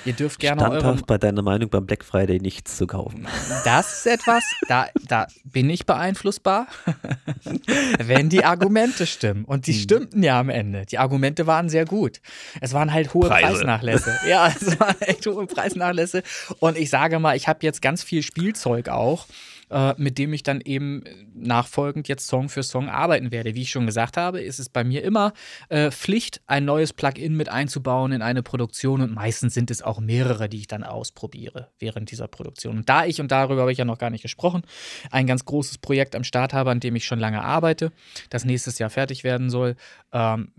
Ihr 0.05 0.13
dürft 0.13 0.39
gerne. 0.39 0.61
Standhaft 0.61 1.07
bei 1.07 1.17
deiner 1.17 1.41
Meinung 1.43 1.71
beim 1.71 1.87
Black 1.87 2.05
Friday 2.05 2.39
nichts 2.39 2.77
zu 2.77 2.87
kaufen. 2.87 3.27
Das 3.65 3.99
ist 4.01 4.07
etwas, 4.07 4.45
da, 4.69 4.87
da 5.09 5.27
bin 5.45 5.71
ich 5.71 5.87
beeinflussbar, 5.87 6.67
wenn 7.99 8.29
die 8.29 8.45
Argumente 8.45 9.07
stimmen. 9.07 9.45
Und 9.45 9.67
die 9.67 9.73
Hm. 9.73 9.81
stimmten 9.81 10.23
ja 10.23 10.39
am 10.39 10.49
Ende. 10.51 10.87
Die 10.87 10.99
Argumente 10.99 11.47
waren 11.47 11.69
sehr 11.69 11.85
gut. 11.85 12.21
Es 12.61 12.73
waren 12.73 12.93
halt 12.93 13.15
hohe 13.15 13.29
Preise. 13.29 13.47
Preisnachlässe. 13.47 14.15
Ja, 14.29 14.49
es 14.49 14.79
waren 14.81 15.01
echt 15.01 15.27
hohe 15.27 15.47
Preisnachlässe. 15.47 16.23
Und 16.59 16.77
ich 16.77 16.91
sage 16.91 17.19
mal, 17.19 17.37
ich 17.37 17.49
habe 17.49 17.61
jetzt 17.63 17.81
ganz 17.83 18.03
viel 18.03 18.23
Spielzeug 18.23 18.89
auch. 18.89 19.27
äh, 19.71 19.95
Mit 19.97 20.19
dem 20.19 20.33
ich 20.33 20.43
dann 20.43 20.61
eben 20.61 21.05
nachfolgend 21.35 22.09
jetzt 22.09 22.26
Song 22.27 22.49
für 22.49 22.63
Song 22.63 22.89
arbeiten 22.89 23.31
werde. 23.31 23.55
Wie 23.55 23.63
ich 23.63 23.71
schon 23.71 23.87
gesagt 23.87 24.17
habe, 24.17 24.41
ist 24.41 24.59
es 24.59 24.69
bei 24.69 24.85
mir 24.85 25.03
immer 25.03 25.33
äh, 25.69 25.91
Pflicht, 25.91 26.41
ein 26.47 26.65
neues 26.65 26.93
Plugin 26.93 27.37
mit 27.37 27.49
einzubauen 27.49 28.13
in 28.13 28.23
eine 28.23 28.43
Produktion 28.43 29.01
und 29.01 29.15
meistens 29.15 29.55
sind 29.55 29.71
es 29.71 29.83
auch 29.83 30.01
mehrere, 30.01 30.49
die 30.49 30.59
ich 30.59 30.67
dann 30.67 30.85
ausprobiere 30.85 31.69
während 31.79 32.11
dieser 32.11 32.29
Produktion. 32.29 32.79
Und 32.79 32.89
da 32.89 33.05
ich, 33.05 33.21
und 33.21 33.31
darüber 33.31 33.63
habe 33.63 33.73
ich 33.73 33.79
ja 33.79 33.85
noch 33.85 33.99
gar 33.99 34.11
nicht 34.11 34.23
gesprochen, 34.23 34.63
ein 35.11 35.27
ganz 35.27 35.45
großes 35.45 35.79
Projekt 35.79 36.15
am 36.15 36.25
Start 36.25 36.53
habe, 36.53 36.71
an 36.71 36.81
dem 36.81 36.97
ich 36.97 37.05
schon 37.05 37.19
lange 37.19 37.43
arbeite, 37.43 37.93
das 38.31 38.45
nächstes 38.45 38.79
Jahr 38.79 38.91
fertig 38.91 39.25
werden 39.25 39.51
soll, 39.51 39.77
ähm, 40.13 40.53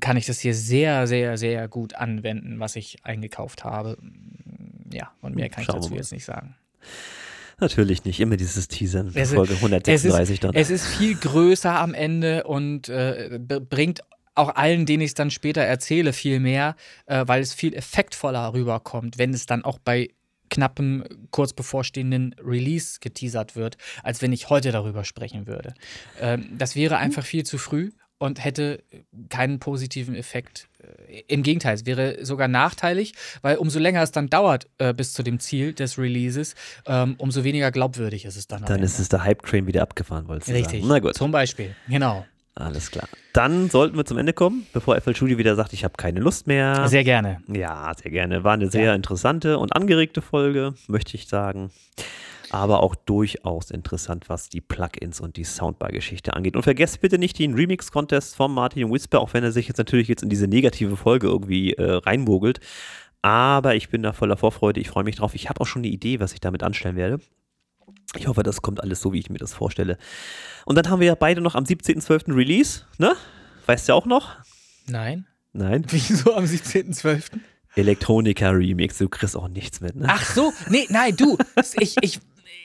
kann 0.00 0.16
ich 0.16 0.26
das 0.26 0.40
hier 0.40 0.54
sehr, 0.54 1.06
sehr, 1.06 1.38
sehr 1.38 1.68
gut 1.68 1.94
anwenden, 1.94 2.60
was 2.60 2.76
ich 2.76 3.04
eingekauft 3.04 3.64
habe. 3.64 3.96
Ja, 4.92 5.12
und 5.20 5.36
mehr 5.36 5.48
kann 5.48 5.62
ich 5.62 5.68
dazu 5.68 5.94
jetzt 5.94 6.12
nicht 6.12 6.24
sagen. 6.24 6.56
Natürlich 7.60 8.04
nicht. 8.04 8.20
Immer 8.20 8.36
dieses 8.36 8.68
Teasern. 8.68 9.08
Es 9.08 9.30
ist- 9.30 9.34
Folge 9.34 9.54
136 9.54 10.40
dann. 10.40 10.54
Es 10.54 10.70
ist 10.70 10.86
viel 10.86 11.14
größer 11.16 11.78
am 11.78 11.94
Ende 11.94 12.44
und 12.44 12.88
äh, 12.88 13.38
bringt 13.40 14.00
auch 14.34 14.54
allen, 14.54 14.86
denen 14.86 15.02
ich 15.02 15.08
es 15.10 15.14
dann 15.14 15.30
später 15.32 15.62
erzähle, 15.62 16.12
viel 16.12 16.38
mehr, 16.38 16.76
äh, 17.06 17.24
weil 17.26 17.42
es 17.42 17.52
viel 17.52 17.74
effektvoller 17.74 18.52
rüberkommt, 18.54 19.18
wenn 19.18 19.34
es 19.34 19.46
dann 19.46 19.64
auch 19.64 19.78
bei 19.80 20.10
knappem, 20.50 21.04
kurz 21.30 21.52
bevorstehenden 21.52 22.34
Release 22.42 22.98
geteasert 23.00 23.56
wird, 23.56 23.76
als 24.02 24.22
wenn 24.22 24.32
ich 24.32 24.48
heute 24.48 24.70
darüber 24.72 25.04
sprechen 25.04 25.46
würde. 25.46 25.74
Ähm, 26.20 26.48
das 26.56 26.76
wäre 26.76 26.96
einfach 26.98 27.24
viel 27.24 27.44
zu 27.44 27.58
früh 27.58 27.90
und 28.18 28.44
hätte 28.44 28.82
keinen 29.28 29.58
positiven 29.60 30.14
Effekt. 30.14 30.68
Äh, 31.08 31.20
Im 31.28 31.42
Gegenteil, 31.42 31.74
es 31.74 31.86
wäre 31.86 32.24
sogar 32.24 32.48
nachteilig, 32.48 33.14
weil 33.42 33.56
umso 33.56 33.78
länger 33.78 34.02
es 34.02 34.10
dann 34.12 34.28
dauert 34.28 34.66
äh, 34.78 34.92
bis 34.92 35.12
zu 35.12 35.22
dem 35.22 35.38
Ziel 35.40 35.72
des 35.72 35.98
Releases, 35.98 36.54
ähm, 36.86 37.14
umso 37.18 37.44
weniger 37.44 37.70
glaubwürdig 37.70 38.24
ist 38.24 38.36
es 38.36 38.46
dann. 38.48 38.64
dann 38.64 38.82
ist 38.82 38.98
es 38.98 39.08
der 39.08 39.24
Hype-Train 39.24 39.66
wieder 39.66 39.82
abgefahren, 39.82 40.28
wolltest 40.28 40.50
du 40.50 40.54
Richtig. 40.54 40.80
sagen. 40.82 40.88
Na 40.92 40.98
gut, 40.98 41.14
Zum 41.14 41.30
Beispiel. 41.30 41.74
Genau. 41.88 42.26
alles 42.54 42.90
klar. 42.90 43.08
Dann 43.32 43.70
sollten 43.70 43.96
wir 43.96 44.04
zum 44.04 44.18
Ende 44.18 44.32
kommen, 44.32 44.66
bevor 44.72 45.00
FL 45.00 45.14
Studio 45.14 45.38
wieder 45.38 45.54
sagt, 45.54 45.72
ich 45.72 45.84
habe 45.84 45.94
keine 45.96 46.18
Lust 46.18 46.48
mehr. 46.48 46.88
Sehr 46.88 47.04
gerne. 47.04 47.40
Ja, 47.46 47.92
sehr 48.02 48.10
gerne. 48.10 48.42
War 48.42 48.54
eine 48.54 48.68
sehr 48.70 48.86
Ja. 48.86 48.94
interessante 48.94 49.58
und 49.58 49.76
angeregte 49.76 50.22
Folge, 50.22 50.74
möchte 50.88 51.14
ich 51.14 51.28
sagen. 51.28 51.70
Aber 52.50 52.82
auch 52.82 52.94
durchaus 52.94 53.70
interessant, 53.70 54.28
was 54.28 54.48
die 54.48 54.60
Plugins 54.60 55.20
und 55.20 55.36
die 55.36 55.44
Soundbar-Geschichte 55.44 56.34
angeht. 56.34 56.56
Und 56.56 56.62
vergesst 56.62 57.00
bitte 57.00 57.18
nicht 57.18 57.38
den 57.38 57.54
Remix-Contest 57.54 58.36
von 58.36 58.52
Martin 58.52 58.90
Whisper, 58.90 59.20
auch 59.20 59.34
wenn 59.34 59.44
er 59.44 59.52
sich 59.52 59.68
jetzt 59.68 59.78
natürlich 59.78 60.08
jetzt 60.08 60.22
in 60.22 60.28
diese 60.28 60.48
negative 60.48 60.96
Folge 60.96 61.26
irgendwie 61.26 61.72
äh, 61.74 61.92
reinmogelt. 61.92 62.60
Aber 63.22 63.74
ich 63.74 63.88
bin 63.90 64.02
da 64.02 64.12
voller 64.12 64.36
Vorfreude. 64.36 64.80
Ich 64.80 64.88
freue 64.88 65.04
mich 65.04 65.16
drauf. 65.16 65.34
Ich 65.34 65.48
habe 65.48 65.60
auch 65.60 65.66
schon 65.66 65.80
eine 65.80 65.88
Idee, 65.88 66.20
was 66.20 66.32
ich 66.32 66.40
damit 66.40 66.62
anstellen 66.62 66.96
werde. 66.96 67.20
Ich 68.16 68.26
hoffe, 68.26 68.42
das 68.42 68.62
kommt 68.62 68.82
alles 68.82 69.00
so, 69.00 69.12
wie 69.12 69.18
ich 69.18 69.28
mir 69.28 69.38
das 69.38 69.52
vorstelle. 69.52 69.98
Und 70.64 70.76
dann 70.76 70.88
haben 70.88 71.00
wir 71.00 71.08
ja 71.08 71.14
beide 71.14 71.40
noch 71.40 71.54
am 71.54 71.64
17.12. 71.64 72.34
Release, 72.34 72.84
ne? 72.98 73.14
Weißt 73.66 73.88
du 73.88 73.92
auch 73.92 74.06
noch? 74.06 74.36
Nein. 74.86 75.26
Nein. 75.52 75.84
Wieso 75.90 76.34
am 76.34 76.44
17.12.? 76.44 77.38
Elektronika 77.76 78.50
Remix, 78.50 78.98
du 78.98 79.08
kriegst 79.08 79.36
auch 79.36 79.48
nichts 79.48 79.80
mit, 79.80 79.94
ne? 79.94 80.06
Ach 80.08 80.24
so, 80.24 80.52
nee, 80.68 80.86
nein, 80.88 81.16
du. 81.16 81.36
Ich, 81.80 81.96
ich, 82.00 82.20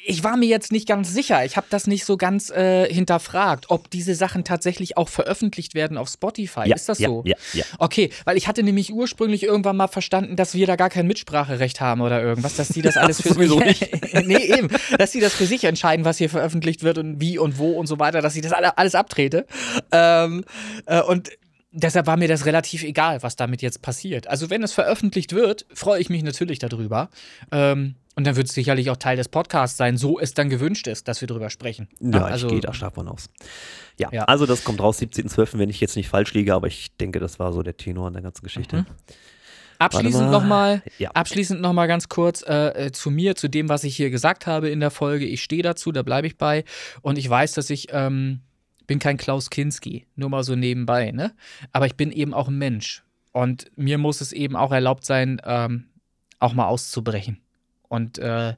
ich 0.05 0.23
war 0.23 0.35
mir 0.35 0.47
jetzt 0.47 0.71
nicht 0.71 0.87
ganz 0.87 1.13
sicher. 1.13 1.45
Ich 1.45 1.55
habe 1.55 1.67
das 1.69 1.87
nicht 1.87 2.05
so 2.05 2.17
ganz 2.17 2.49
äh, 2.49 2.91
hinterfragt, 2.91 3.65
ob 3.69 3.89
diese 3.89 4.15
Sachen 4.15 4.43
tatsächlich 4.43 4.97
auch 4.97 5.07
veröffentlicht 5.07 5.75
werden 5.75 5.97
auf 5.97 6.09
Spotify. 6.09 6.67
Ja, 6.67 6.75
ist 6.75 6.89
das 6.89 6.99
ja, 6.99 7.07
so? 7.07 7.23
Ja, 7.25 7.37
ja. 7.53 7.63
Okay, 7.79 8.09
weil 8.25 8.35
ich 8.35 8.47
hatte 8.47 8.63
nämlich 8.63 8.93
ursprünglich 8.93 9.43
irgendwann 9.43 9.77
mal 9.77 9.87
verstanden, 9.87 10.35
dass 10.35 10.55
wir 10.55 10.67
da 10.67 10.75
gar 10.75 10.89
kein 10.89 11.07
Mitspracherecht 11.07 11.79
haben 11.79 12.01
oder 12.01 12.21
irgendwas, 12.21 12.55
dass 12.55 12.69
die 12.69 12.81
das 12.81 12.97
alles 13.03 13.21
für 13.21 13.33
Sowieso 13.33 13.59
sich 13.59 13.81
nicht. 13.91 14.13
nee, 14.25 14.57
eben, 14.57 14.69
dass 14.97 15.11
die 15.11 15.21
das 15.21 15.33
für 15.33 15.45
sich 15.45 15.63
entscheiden, 15.63 16.03
was 16.05 16.17
hier 16.17 16.29
veröffentlicht 16.29 16.83
wird 16.83 16.97
und 16.97 17.21
wie 17.21 17.37
und 17.37 17.57
wo 17.57 17.71
und 17.71 17.87
so 17.87 17.99
weiter, 17.99 18.21
dass 18.21 18.35
ich 18.35 18.41
das 18.41 18.51
alle, 18.51 18.77
alles 18.77 18.95
abtrete. 18.95 19.45
Ähm, 19.91 20.43
äh, 20.85 21.01
und 21.01 21.29
deshalb 21.73 22.07
war 22.07 22.15
mir 22.17 22.27
das 22.27 22.45
relativ 22.45 22.83
egal, 22.83 23.21
was 23.23 23.35
damit 23.35 23.61
jetzt 23.61 23.81
passiert. 23.81 24.27
Also, 24.27 24.49
wenn 24.49 24.63
es 24.63 24.71
veröffentlicht 24.73 25.33
wird, 25.33 25.65
freue 25.73 25.99
ich 25.99 26.09
mich 26.09 26.23
natürlich 26.23 26.59
darüber. 26.59 27.09
Ähm, 27.51 27.95
und 28.15 28.27
dann 28.27 28.35
wird 28.35 28.47
es 28.47 28.53
sicherlich 28.53 28.91
auch 28.91 28.97
Teil 28.97 29.17
des 29.17 29.27
Podcasts 29.27 29.75
sein, 29.75 29.97
so 29.97 30.19
es 30.19 30.35
dann 30.35 30.49
gewünscht 30.49 30.85
ist, 30.87 31.07
dass 31.07 31.19
wir 31.21 31.27
drüber 31.27 31.49
sprechen. 31.49 31.87
Ja, 31.99 32.23
also, 32.25 32.45
ich 32.47 32.53
gehe 32.53 32.61
da 32.61 32.73
stark 32.73 32.93
von 32.95 33.07
aus. 33.07 33.29
Ja, 33.99 34.09
Ja. 34.11 34.23
also 34.25 34.45
das 34.45 34.63
kommt 34.63 34.79
raus 34.81 34.99
17.12., 35.01 35.57
wenn 35.57 35.69
ich 35.69 35.81
jetzt 35.81 35.95
nicht 35.95 36.09
falsch 36.09 36.33
liege, 36.33 36.53
aber 36.53 36.67
ich 36.67 36.95
denke, 36.97 37.19
das 37.19 37.39
war 37.39 37.51
so 37.53 37.63
der 37.63 37.75
Tenor 37.75 38.07
an 38.07 38.13
der 38.13 38.21
ganzen 38.21 38.43
Geschichte. 38.43 38.77
Mhm. 38.77 38.85
Abschließend 39.79 40.31
nochmal, 40.31 40.81
Ja. 40.97 41.11
abschließend 41.11 41.59
noch 41.59 41.73
mal 41.73 41.87
ganz 41.87 42.07
kurz 42.07 42.43
äh, 42.47 42.85
äh, 42.85 42.91
zu 42.91 43.09
mir, 43.11 43.35
zu 43.35 43.49
dem, 43.49 43.67
was 43.67 43.83
ich 43.83 43.95
hier 43.95 44.11
gesagt 44.11 44.47
habe 44.47 44.69
in 44.69 44.79
der 44.79 44.91
Folge. 44.91 45.25
Ich 45.25 45.43
stehe 45.43 45.63
dazu, 45.63 45.91
da 45.91 46.03
bleibe 46.03 46.27
ich 46.27 46.37
bei. 46.37 46.63
Und 47.01 47.17
ich 47.17 47.27
weiß, 47.29 47.53
dass 47.53 47.69
ich 47.69 47.87
ähm, 47.91 48.41
bin 48.87 48.99
kein 48.99 49.17
Klaus 49.17 49.49
Kinski, 49.49 50.07
nur 50.15 50.29
mal 50.29 50.43
so 50.43 50.55
nebenbei, 50.55 51.11
ne? 51.11 51.33
Aber 51.71 51.85
ich 51.85 51.95
bin 51.95 52.11
eben 52.11 52.33
auch 52.33 52.47
ein 52.47 52.57
Mensch. 52.57 53.03
Und 53.31 53.71
mir 53.75 53.97
muss 53.97 54.21
es 54.21 54.31
eben 54.31 54.55
auch 54.55 54.71
erlaubt 54.71 55.05
sein, 55.05 55.41
ähm, 55.43 55.85
auch 56.39 56.53
mal 56.53 56.67
auszubrechen. 56.67 57.41
Und 57.87 58.19
äh, 58.19 58.55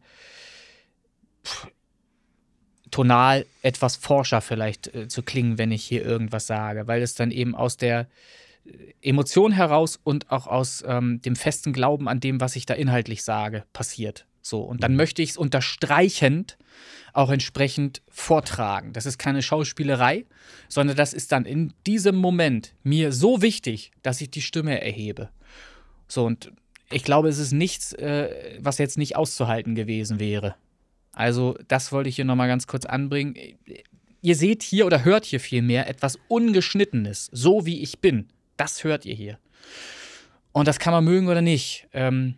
pff, 1.44 1.68
tonal 2.92 3.46
etwas 3.62 3.96
forscher 3.96 4.42
vielleicht 4.42 4.94
äh, 4.94 5.08
zu 5.08 5.24
klingen, 5.24 5.58
wenn 5.58 5.72
ich 5.72 5.84
hier 5.84 6.06
irgendwas 6.06 6.48
sage, 6.48 6.88
weil 6.88 7.02
es 7.02 7.14
dann 7.16 7.32
eben 7.32 7.56
aus 7.56 7.78
der 7.78 8.08
äh, 8.66 8.94
Emotion 9.02 9.52
heraus 9.52 10.00
und 10.04 10.32
auch 10.32 10.48
aus 10.48 10.84
ähm, 10.88 11.22
dem 11.22 11.36
festen 11.36 11.74
Glauben 11.74 12.08
an 12.08 12.20
dem, 12.20 12.40
was 12.40 12.56
ich 12.56 12.66
da 12.66 12.74
inhaltlich 12.74 13.24
sage, 13.24 13.66
passiert. 13.74 14.26
So, 14.46 14.62
und 14.62 14.84
dann 14.84 14.96
möchte 14.96 15.24
ich 15.24 15.32
es 15.32 15.38
unterstreichend 15.38 16.60
auch 17.14 17.32
entsprechend 17.32 18.04
vortragen. 18.10 18.94
Das 18.94 19.08
ist 19.08 19.18
keine 19.18 19.42
Schauspielerei, 19.42 20.26
sondern 20.70 20.96
das 20.96 21.14
ist 21.14 21.32
dann 21.32 21.46
in 21.46 21.74
diesem 21.88 22.16
Moment 22.16 22.76
mir 22.84 23.12
so 23.12 23.42
wichtig, 23.42 23.90
dass 24.04 24.22
ich 24.22 24.30
die 24.30 24.44
Stimme 24.44 24.80
erhebe. 24.80 25.30
So, 26.08 26.26
und 26.26 26.52
ich 26.92 27.04
glaube, 27.04 27.28
es 27.28 27.40
ist 27.40 27.54
nichts, 27.54 27.94
äh, 27.94 28.60
was 28.60 28.78
jetzt 28.78 29.00
nicht 29.00 29.16
auszuhalten 29.16 29.74
gewesen 29.74 30.20
wäre. 30.20 30.54
Also, 31.12 31.58
das 31.68 31.92
wollte 31.92 32.10
ich 32.10 32.16
hier 32.16 32.26
nochmal 32.26 32.48
ganz 32.48 32.68
kurz 32.68 32.86
anbringen. 32.86 33.34
Ihr 34.22 34.36
seht 34.36 34.62
hier 34.62 34.86
oder 34.86 35.04
hört 35.04 35.26
hier 35.26 35.40
vielmehr 35.40 35.90
etwas 35.90 36.20
Ungeschnittenes, 36.28 37.32
so 37.32 37.66
wie 37.66 37.82
ich 37.82 37.98
bin. 37.98 38.28
Das 38.58 38.84
hört 38.84 39.06
ihr 39.06 39.16
hier. 39.16 39.40
Und 40.52 40.68
das 40.68 40.78
kann 40.78 40.94
man 40.94 41.04
mögen 41.04 41.30
oder 41.30 41.42
nicht. 41.42 41.88
Ähm, 41.94 42.36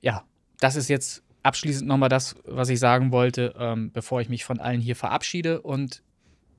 ja, 0.00 0.24
das 0.60 0.76
ist 0.76 0.88
jetzt 0.88 1.22
abschließend 1.42 1.86
nochmal 1.86 2.08
das, 2.08 2.34
was 2.44 2.68
ich 2.68 2.80
sagen 2.80 3.12
wollte, 3.12 3.54
ähm, 3.58 3.92
bevor 3.92 4.20
ich 4.20 4.28
mich 4.28 4.44
von 4.44 4.58
allen 4.58 4.80
hier 4.80 4.96
verabschiede. 4.96 5.60
Und 5.62 6.02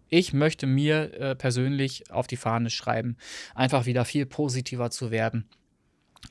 ich 0.09 0.33
möchte 0.33 0.65
mir 0.65 1.13
äh, 1.13 1.35
persönlich 1.35 2.09
auf 2.11 2.27
die 2.27 2.37
Fahne 2.37 2.69
schreiben, 2.69 3.17
einfach 3.53 3.85
wieder 3.85 4.05
viel 4.05 4.25
positiver 4.25 4.89
zu 4.89 5.11
werden, 5.11 5.45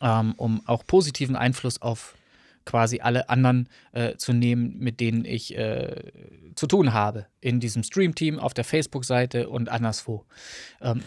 ähm, 0.00 0.34
um 0.36 0.66
auch 0.66 0.86
positiven 0.86 1.36
Einfluss 1.36 1.82
auf 1.82 2.16
quasi 2.64 3.00
alle 3.00 3.28
anderen 3.28 3.68
äh, 3.92 4.16
zu 4.16 4.32
nehmen, 4.32 4.78
mit 4.78 5.00
denen 5.00 5.24
ich 5.24 5.56
äh, 5.56 6.12
zu 6.56 6.66
tun 6.66 6.92
habe. 6.92 7.26
In 7.40 7.60
diesem 7.60 7.82
Stream-Team, 7.82 8.38
auf 8.38 8.54
der 8.54 8.64
Facebook-Seite 8.64 9.48
und 9.48 9.68
anderswo. 9.68 10.24
Ähm, 10.80 11.02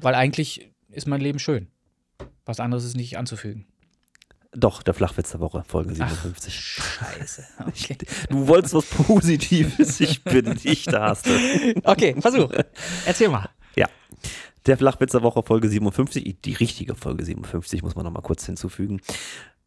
weil 0.00 0.14
eigentlich 0.14 0.70
ist 0.88 1.06
mein 1.06 1.20
Leben 1.20 1.38
schön. 1.38 1.68
Was 2.44 2.60
anderes 2.60 2.84
ist 2.84 2.96
nicht 2.96 3.18
anzufügen. 3.18 3.66
Doch, 4.54 4.82
der 4.82 4.92
Flachwitz 4.92 5.30
der 5.30 5.40
Woche, 5.40 5.64
Folge 5.66 5.94
57. 5.94 6.54
Scheiße. 6.54 7.44
Okay, 7.66 7.96
Du 8.28 8.46
wolltest 8.46 8.74
was 8.74 8.84
Positives, 8.84 9.98
ich 10.00 10.22
bin 10.24 10.58
nicht, 10.62 10.92
da 10.92 11.08
hast 11.08 11.26
du. 11.26 11.30
okay 11.84 12.14
Versuch. 12.20 12.52
Erzähl 13.06 13.28
mal. 13.28 13.48
Ja. 13.76 13.88
Der 14.66 14.76
Flachwitz 14.76 15.12
der 15.12 15.22
Woche, 15.22 15.42
Folge 15.42 15.68
57, 15.68 16.36
die 16.44 16.52
richtige 16.52 16.94
Folge 16.94 17.24
57, 17.24 17.82
muss 17.82 17.94
man 17.94 18.04
noch 18.04 18.12
mal 18.12 18.20
kurz 18.20 18.44
hinzufügen. 18.44 19.00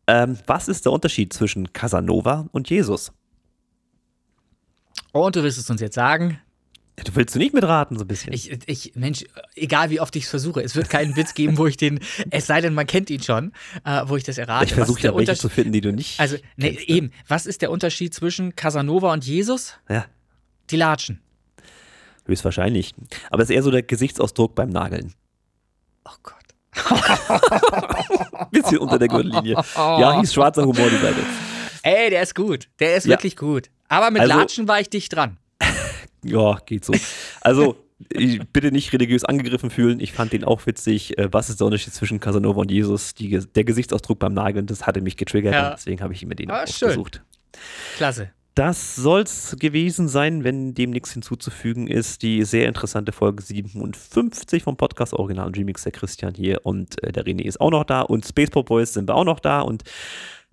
Ähm, 0.08 0.38
was 0.46 0.68
ist 0.68 0.86
der 0.86 0.92
Unterschied 0.92 1.34
zwischen 1.34 1.74
Casanova 1.74 2.48
und 2.52 2.70
Jesus? 2.70 3.12
Und 5.12 5.36
du 5.36 5.44
wirst 5.44 5.58
es 5.58 5.70
uns 5.70 5.82
jetzt 5.82 5.96
sagen. 5.96 6.40
Du 7.04 7.14
willst 7.16 7.36
du 7.36 7.40
nicht 7.40 7.54
mitraten, 7.54 7.98
so 7.98 8.06
ein 8.06 8.08
bisschen? 8.08 8.32
Ich, 8.32 8.50
ich, 8.68 8.94
Mensch, 8.96 9.26
egal 9.56 9.90
wie 9.90 10.00
oft 10.00 10.16
ich 10.16 10.24
es 10.24 10.30
versuche, 10.30 10.62
es 10.64 10.76
wird 10.76 10.90
keinen 10.90 11.16
Witz 11.18 11.34
geben, 11.34 11.58
wo 11.58 11.68
ich 11.68 11.76
den, 11.76 12.00
es 12.30 12.48
sei 12.48 12.62
denn, 12.62 12.74
man 12.74 12.88
kennt 12.88 13.10
ihn 13.10 13.22
schon, 13.22 13.52
äh, 13.84 14.04
wo 14.06 14.16
ich 14.16 14.24
das 14.24 14.38
errate. 14.38 14.66
Ich 14.66 14.74
versuche 14.74 15.02
ja 15.02 15.16
welche 15.16 15.36
zu 15.36 15.50
finden, 15.50 15.74
die 15.74 15.82
du 15.82 15.92
nicht. 15.92 16.20
Also, 16.22 16.38
nee, 16.56 16.72
kennst, 16.74 16.88
ne? 16.90 16.96
eben, 16.96 17.12
was 17.28 17.46
ist 17.48 17.62
der 17.62 17.70
Unterschied 17.72 18.14
zwischen 18.14 18.56
Casanova 18.56 19.12
und 19.12 19.26
Jesus? 19.26 19.74
Ja, 19.90 20.06
Die 20.70 20.78
Latschen. 20.78 21.20
höchstwahrscheinlich. 22.28 22.94
Aber 23.30 23.44
es 23.44 23.50
ist 23.50 23.56
eher 23.56 23.64
so 23.64 23.72
der 23.72 23.84
Gesichtsausdruck 23.84 24.56
beim 24.56 24.70
Nageln. 24.70 25.14
Oh 26.06 26.12
Gott. 26.24 26.36
Bisschen 28.52 28.78
unter 28.80 29.00
der 29.00 29.08
Gürtellinie. 29.10 29.56
Ja, 29.76 30.20
hieß 30.22 30.34
schwarzer 30.34 30.64
Humor 30.66 30.90
die 30.90 30.98
Seite. 30.98 31.20
Ey, 31.84 32.10
der 32.10 32.24
ist 32.24 32.36
gut. 32.36 32.70
Der 32.80 32.96
ist 32.96 33.06
Ja. 33.06 33.12
wirklich 33.12 33.36
gut. 33.36 33.70
Aber 33.90 34.12
mit 34.12 34.22
Also- 34.22 34.34
Latschen 34.38 34.68
war 34.68 34.80
ich 34.80 34.90
dicht 34.90 35.14
dran. 35.14 35.38
Ja, 36.26 36.60
geht 36.66 36.86
so. 36.86 36.94
Also, 37.42 37.78
ich, 38.10 38.42
bitte 38.52 38.72
nicht 38.72 38.92
religiös 38.92 39.24
angegriffen 39.24 39.70
fühlen. 39.70 40.00
Ich 40.00 40.12
fand 40.12 40.34
den 40.34 40.44
auch 40.44 40.66
witzig. 40.66 41.18
Äh, 41.18 41.32
Was 41.32 41.50
ist 41.50 41.60
der 41.62 41.66
Unterschied 41.68 41.94
zwischen 41.94 42.20
Casanova 42.20 42.62
und 42.62 42.72
Jesus? 42.72 43.14
Die, 43.14 43.30
der 43.40 43.64
Gesichtsausdruck 43.64 44.20
beim 44.20 44.34
Nageln, 44.34 44.66
das 44.66 44.86
hatte 44.86 45.02
mich 45.02 45.18
getriggert. 45.18 45.54
Ja. 45.54 45.70
Und 45.70 45.78
deswegen 45.78 46.02
habe 46.02 46.14
ich 46.14 46.26
mir 46.26 46.36
den 46.36 46.52
Ah, 46.52 46.64
ausgesucht. 46.64 47.24
Klasse. 47.96 48.32
Das 48.56 48.96
soll's 48.96 49.58
gewesen 49.60 50.08
sein, 50.08 50.46
wenn 50.46 50.74
dem 50.74 50.92
nichts 50.92 51.12
hinzuzufügen 51.12 51.88
ist. 51.88 52.22
Die 52.22 52.44
sehr 52.46 52.68
interessante 52.70 53.12
Folge 53.12 53.44
57 53.44 54.64
vom 54.64 54.78
Podcast 54.78 55.14
Original 55.14 55.48
und 55.48 55.58
Remix 55.58 55.84
der 55.84 55.92
Christian 55.92 56.34
hier 56.34 56.66
und 56.66 57.04
äh, 57.04 57.12
der 57.12 57.26
René 57.26 57.44
ist 57.44 57.60
auch 57.60 57.72
noch 57.72 57.84
da 57.84 58.02
und 58.02 58.26
Space 58.26 58.50
Pop 58.50 58.68
Boys 58.68 58.94
sind 58.94 59.10
wir 59.10 59.16
auch 59.16 59.26
noch 59.26 59.42
da 59.42 59.60
und 59.60 59.84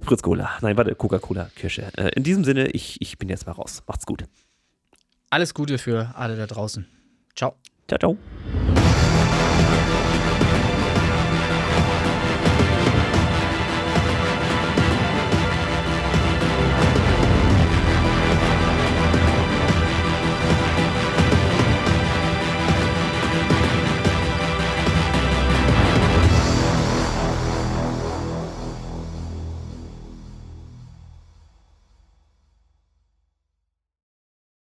Fritz 0.00 0.20
Cola. 0.22 0.50
Nein, 0.62 0.76
warte, 0.76 0.96
Coca-Cola 0.96 1.50
Kirsche. 1.54 1.92
Äh, 1.96 2.10
in 2.16 2.24
diesem 2.24 2.42
Sinne, 2.42 2.68
ich, 2.72 3.00
ich 3.00 3.18
bin 3.18 3.28
jetzt 3.28 3.46
mal 3.46 3.52
raus. 3.52 3.84
Macht's 3.86 4.04
gut. 4.04 4.24
Alles 5.32 5.54
Gute 5.54 5.78
für 5.78 6.12
alle 6.14 6.36
da 6.36 6.46
draußen. 6.46 6.86
Ciao. 7.34 7.54
Ciao, 7.88 7.98
ciao. 7.98 8.18